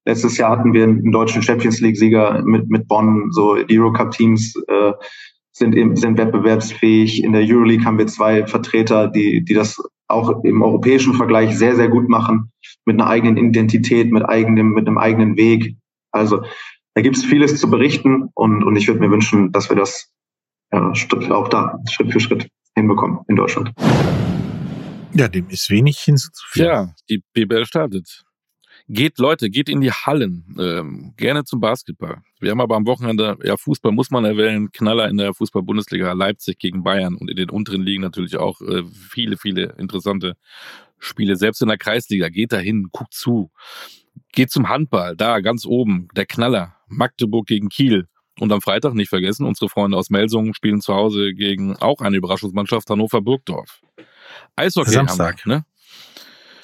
Letztes 0.05 0.37
Jahr 0.39 0.51
hatten 0.51 0.73
wir 0.73 0.85
einen 0.85 1.13
deutschen 1.13 1.43
Champions 1.43 1.81
League-Sieger 1.81 2.43
mit, 2.45 2.69
mit 2.69 2.89
Bonn, 2.89 3.31
so 3.31 3.57
Eurocup-Teams 3.71 4.57
äh, 4.67 4.93
sind, 5.59 5.75
im, 5.75 5.97
sind 5.97 6.19
wettbewerbsfähig. 6.19 7.23
In 7.23 7.33
der 7.33 7.43
Euroleague 7.43 7.85
haben 7.85 7.99
wir 7.99 8.07
zwei 8.07 8.47
Vertreter, 8.47 9.09
die, 9.09 9.45
die 9.45 9.55
das 9.55 9.83
auch 10.09 10.43
im 10.43 10.63
europäischen 10.63 11.15
Vergleich 11.15 11.57
sehr, 11.57 11.77
sehr 11.77 11.89
gut 11.89 12.09
machen, 12.09 12.51
mit 12.87 12.99
einer 12.99 13.09
eigenen 13.09 13.37
Identität, 13.37 14.11
mit 14.11 14.27
eigenem, 14.27 14.71
mit 14.71 14.87
einem 14.87 14.99
eigenen 14.99 15.37
Weg. 15.37 15.77
Also 16.13 16.43
da 16.95 17.03
gibt 17.03 17.17
es 17.17 17.25
vieles 17.25 17.61
zu 17.61 17.71
berichten 17.71 18.31
und, 18.35 18.65
und 18.65 18.77
ich 18.77 18.89
würde 18.89 19.01
mir 19.01 19.11
wünschen, 19.11 19.53
dass 19.53 19.69
wir 19.69 19.77
das 19.77 20.11
ja, 20.73 20.93
auch 21.31 21.49
da 21.49 21.79
Schritt 21.91 22.13
für 22.13 22.21
Schritt 22.21 22.49
hinbekommen 22.75 23.21
in 23.29 23.37
Deutschland. 23.37 23.73
Ja, 25.15 25.29
dem 25.29 25.49
ist 25.49 25.71
wenig 25.71 25.99
hinzuzufügen. 25.99 26.69
Ja, 26.69 26.95
die 27.09 27.23
BBL 27.33 27.67
startet. 27.67 28.25
Geht, 28.91 29.19
Leute, 29.19 29.51
geht 29.51 29.69
in 29.69 29.83
die 29.83 29.93
Hallen. 29.93 30.57
Ähm, 30.59 31.13
gerne 31.19 31.45
zum 31.45 31.61
Basketball. 31.61 32.23
Wir 32.41 32.51
haben 32.51 32.61
aber 32.61 32.77
am 32.77 32.87
Wochenende, 32.87 33.37
ja, 33.45 33.59
Fußball 33.59 33.93
muss 33.93 34.11
man 34.11 34.25
erwähnen, 34.25 34.73
Knaller 34.73 35.09
in 35.09 35.19
der 35.19 35.35
Fußball-Bundesliga, 35.35 36.13
Leipzig 36.13 36.59
gegen 36.59 36.83
Bayern 36.83 37.15
und 37.15 37.29
in 37.29 37.37
den 37.37 37.51
unteren 37.51 37.83
Ligen 37.83 38.03
natürlich 38.03 38.39
auch 38.39 38.63
äh, 38.63 38.85
viele, 38.85 39.37
viele 39.37 39.75
interessante 39.77 40.37
Spiele. 40.99 41.37
Selbst 41.37 41.61
in 41.61 41.69
der 41.69 41.77
Kreisliga, 41.77 42.31
geht 42.31 42.53
da 42.53 42.59
hin, 42.59 42.89
guckt 42.91 43.13
zu. 43.13 43.51
Geht 44.33 44.51
zum 44.51 44.71
Handball, 44.71 45.17
da 45.17 45.41
ganz 45.41 45.67
oben, 45.67 46.09
der 46.17 46.25
Knaller, 46.25 46.75
Magdeburg 46.89 47.47
gegen 47.47 47.69
Kiel. 47.69 48.07
Und 48.41 48.53
am 48.53 48.63
Freitag 48.63 48.95
nicht 48.95 49.11
vergessen, 49.11 49.45
unsere 49.45 49.69
Freunde 49.69 49.99
aus 49.99 50.09
Melsungen 50.09 50.55
spielen 50.55 50.81
zu 50.81 50.95
Hause 50.95 51.35
gegen 51.35 51.77
auch 51.77 52.01
eine 52.01 52.17
Überraschungsmannschaft, 52.17 52.89
Hannover 52.89 53.21
Burgdorf. 53.21 53.81
Eishockey 54.57 54.93
Samstag. 54.93 55.45
Wir, 55.45 55.57
ne? 55.57 55.65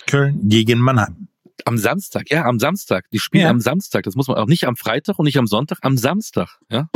Köln 0.06 0.48
gegen 0.48 0.78
Mannheim. 0.78 1.28
Am 1.64 1.78
Samstag, 1.78 2.30
ja, 2.30 2.44
am 2.44 2.58
Samstag. 2.58 3.06
Die 3.12 3.18
spielen 3.18 3.44
Ja. 3.44 3.50
am 3.50 3.60
Samstag. 3.60 4.02
Das 4.04 4.16
muss 4.16 4.28
man 4.28 4.36
auch 4.36 4.46
nicht 4.46 4.66
am 4.66 4.76
Freitag 4.76 5.18
und 5.18 5.24
nicht 5.24 5.38
am 5.38 5.46
Sonntag, 5.46 5.78
am 5.82 5.96
Samstag. 5.96 6.58
Ja. 6.70 6.88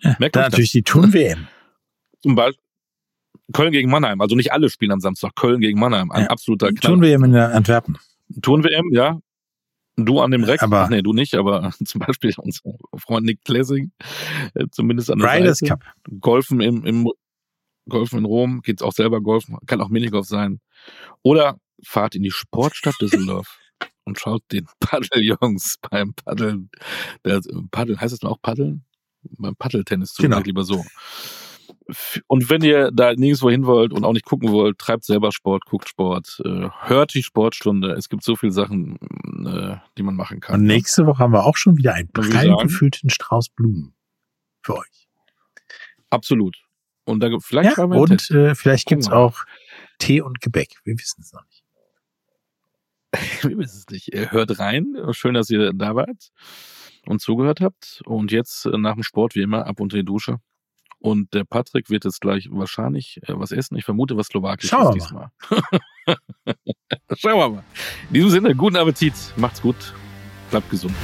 Ja, 0.00 0.16
Merkt 0.18 0.36
dann 0.36 0.42
euch 0.42 0.46
das. 0.46 0.52
natürlich 0.52 0.72
die 0.72 0.82
Turn-WM. 0.82 1.46
Zum 2.22 2.34
Beispiel 2.34 2.62
Köln 3.52 3.72
gegen 3.72 3.90
Mannheim. 3.90 4.20
Also 4.20 4.34
nicht 4.36 4.52
alle 4.52 4.68
spielen 4.70 4.92
am 4.92 5.00
Samstag. 5.00 5.34
Köln 5.34 5.60
gegen 5.60 5.78
Mannheim. 5.78 6.10
Ein 6.10 6.22
Ja. 6.24 6.28
absoluter 6.28 6.68
Knaller. 6.68 6.80
Turn-WM 6.80 7.24
in 7.24 7.32
der 7.32 7.54
Antwerpen. 7.54 7.98
Turn-WM, 8.42 8.90
ja. 8.92 9.18
Du 9.96 10.20
an 10.20 10.30
dem 10.30 10.44
Reck. 10.44 10.62
Aber- 10.62 10.82
Ach 10.84 10.88
nee, 10.88 11.02
du 11.02 11.12
nicht, 11.12 11.34
aber 11.34 11.70
zum 11.84 11.98
Beispiel 12.00 12.32
unser 12.38 12.60
Freund 12.96 13.26
Nick 13.26 13.44
Klessing, 13.44 13.92
äh, 14.54 14.66
zumindest 14.70 15.10
an 15.10 15.18
der 15.18 15.32
Riders 15.32 15.58
Seite. 15.58 15.70
Cup. 15.72 15.84
Golfen 16.20 16.60
im, 16.60 16.84
im 16.84 17.08
Golfen 17.88 18.18
in 18.20 18.24
Rom, 18.24 18.60
geht's 18.62 18.82
auch 18.82 18.92
selber 18.92 19.20
golfen, 19.20 19.58
kann 19.66 19.80
auch 19.80 19.88
Minigolf 19.88 20.26
sein. 20.26 20.60
Oder 21.22 21.58
fahrt 21.84 22.14
in 22.14 22.22
die 22.22 22.30
Sportstadt 22.30 22.94
Düsseldorf 23.00 23.58
und 24.04 24.18
schaut 24.18 24.42
den 24.52 24.66
Paddeljungs 24.80 25.76
beim 25.90 26.14
Paddeln. 26.14 26.70
Der, 27.24 27.40
Paddeln, 27.70 28.00
heißt 28.00 28.12
das 28.12 28.20
denn 28.20 28.30
auch 28.30 28.40
Paddeln? 28.40 28.84
Beim 29.38 29.54
Paddeltennis 29.56 30.12
zu, 30.14 30.22
Genau. 30.22 30.38
ich 30.40 30.46
lieber 30.46 30.64
so. 30.64 30.84
Und 32.26 32.48
wenn 32.48 32.62
ihr 32.62 32.90
da 32.92 33.12
nirgendwo 33.14 33.50
hin 33.50 33.66
wollt 33.66 33.92
und 33.92 34.04
auch 34.04 34.12
nicht 34.12 34.24
gucken 34.24 34.50
wollt, 34.52 34.78
treibt 34.78 35.04
selber 35.04 35.32
Sport, 35.32 35.64
guckt 35.66 35.88
Sport, 35.88 36.40
äh, 36.44 36.68
hört 36.82 37.14
die 37.14 37.22
Sportstunde. 37.22 37.92
Es 37.92 38.08
gibt 38.08 38.22
so 38.24 38.36
viele 38.36 38.52
Sachen, 38.52 38.96
äh, 39.46 39.76
die 39.98 40.02
man 40.02 40.14
machen 40.16 40.40
kann. 40.40 40.60
Und 40.60 40.66
nächste 40.66 41.06
Woche 41.06 41.18
haben 41.18 41.32
wir 41.32 41.44
auch 41.44 41.56
schon 41.56 41.76
wieder 41.76 41.94
einen 41.94 42.08
prall 42.10 42.30
sagen. 42.30 42.56
gefüllten 42.68 43.10
Strauß 43.10 43.50
Blumen 43.50 43.94
für 44.62 44.76
euch. 44.78 45.08
Absolut. 46.10 46.56
Und 47.04 47.20
da 47.20 47.30
vielleicht 47.40 47.76
Ja, 47.76 47.84
und 47.84 48.30
äh, 48.30 48.54
vielleicht 48.54 48.86
gibt's 48.86 49.08
auch 49.10 49.38
Tee 49.98 50.20
und 50.20 50.40
Gebäck. 50.40 50.70
Wir 50.84 50.96
wissen 50.98 51.20
es 51.22 51.32
noch 51.32 51.44
nicht. 51.46 51.61
Wir 53.42 53.58
wissen 53.58 53.84
es 53.86 53.88
nicht. 53.90 54.10
Hört 54.32 54.58
rein. 54.58 54.96
Schön, 55.10 55.34
dass 55.34 55.50
ihr 55.50 55.72
da 55.72 55.94
wart 55.94 56.30
und 57.06 57.20
zugehört 57.20 57.60
habt. 57.60 58.02
Und 58.04 58.32
jetzt 58.32 58.66
äh, 58.66 58.78
nach 58.78 58.94
dem 58.94 59.02
Sport, 59.02 59.34
wie 59.34 59.42
immer, 59.42 59.66
ab 59.66 59.80
unter 59.80 59.96
die 59.96 60.04
Dusche. 60.04 60.38
Und 60.98 61.34
der 61.34 61.44
Patrick 61.44 61.90
wird 61.90 62.04
jetzt 62.04 62.20
gleich 62.20 62.48
wahrscheinlich 62.50 63.18
äh, 63.26 63.32
was 63.34 63.50
essen. 63.50 63.76
Ich 63.76 63.84
vermute 63.84 64.16
was 64.16 64.28
Slowakisches 64.28 64.70
Schauen 64.70 64.94
diesmal. 64.94 65.30
Schauen 67.16 67.38
wir 67.38 67.48
mal. 67.48 67.64
In 68.08 68.14
diesem 68.14 68.30
Sinne, 68.30 68.54
guten 68.54 68.76
Appetit. 68.76 69.14
Macht's 69.36 69.60
gut. 69.60 69.94
Bleibt 70.50 70.70
gesund. 70.70 70.94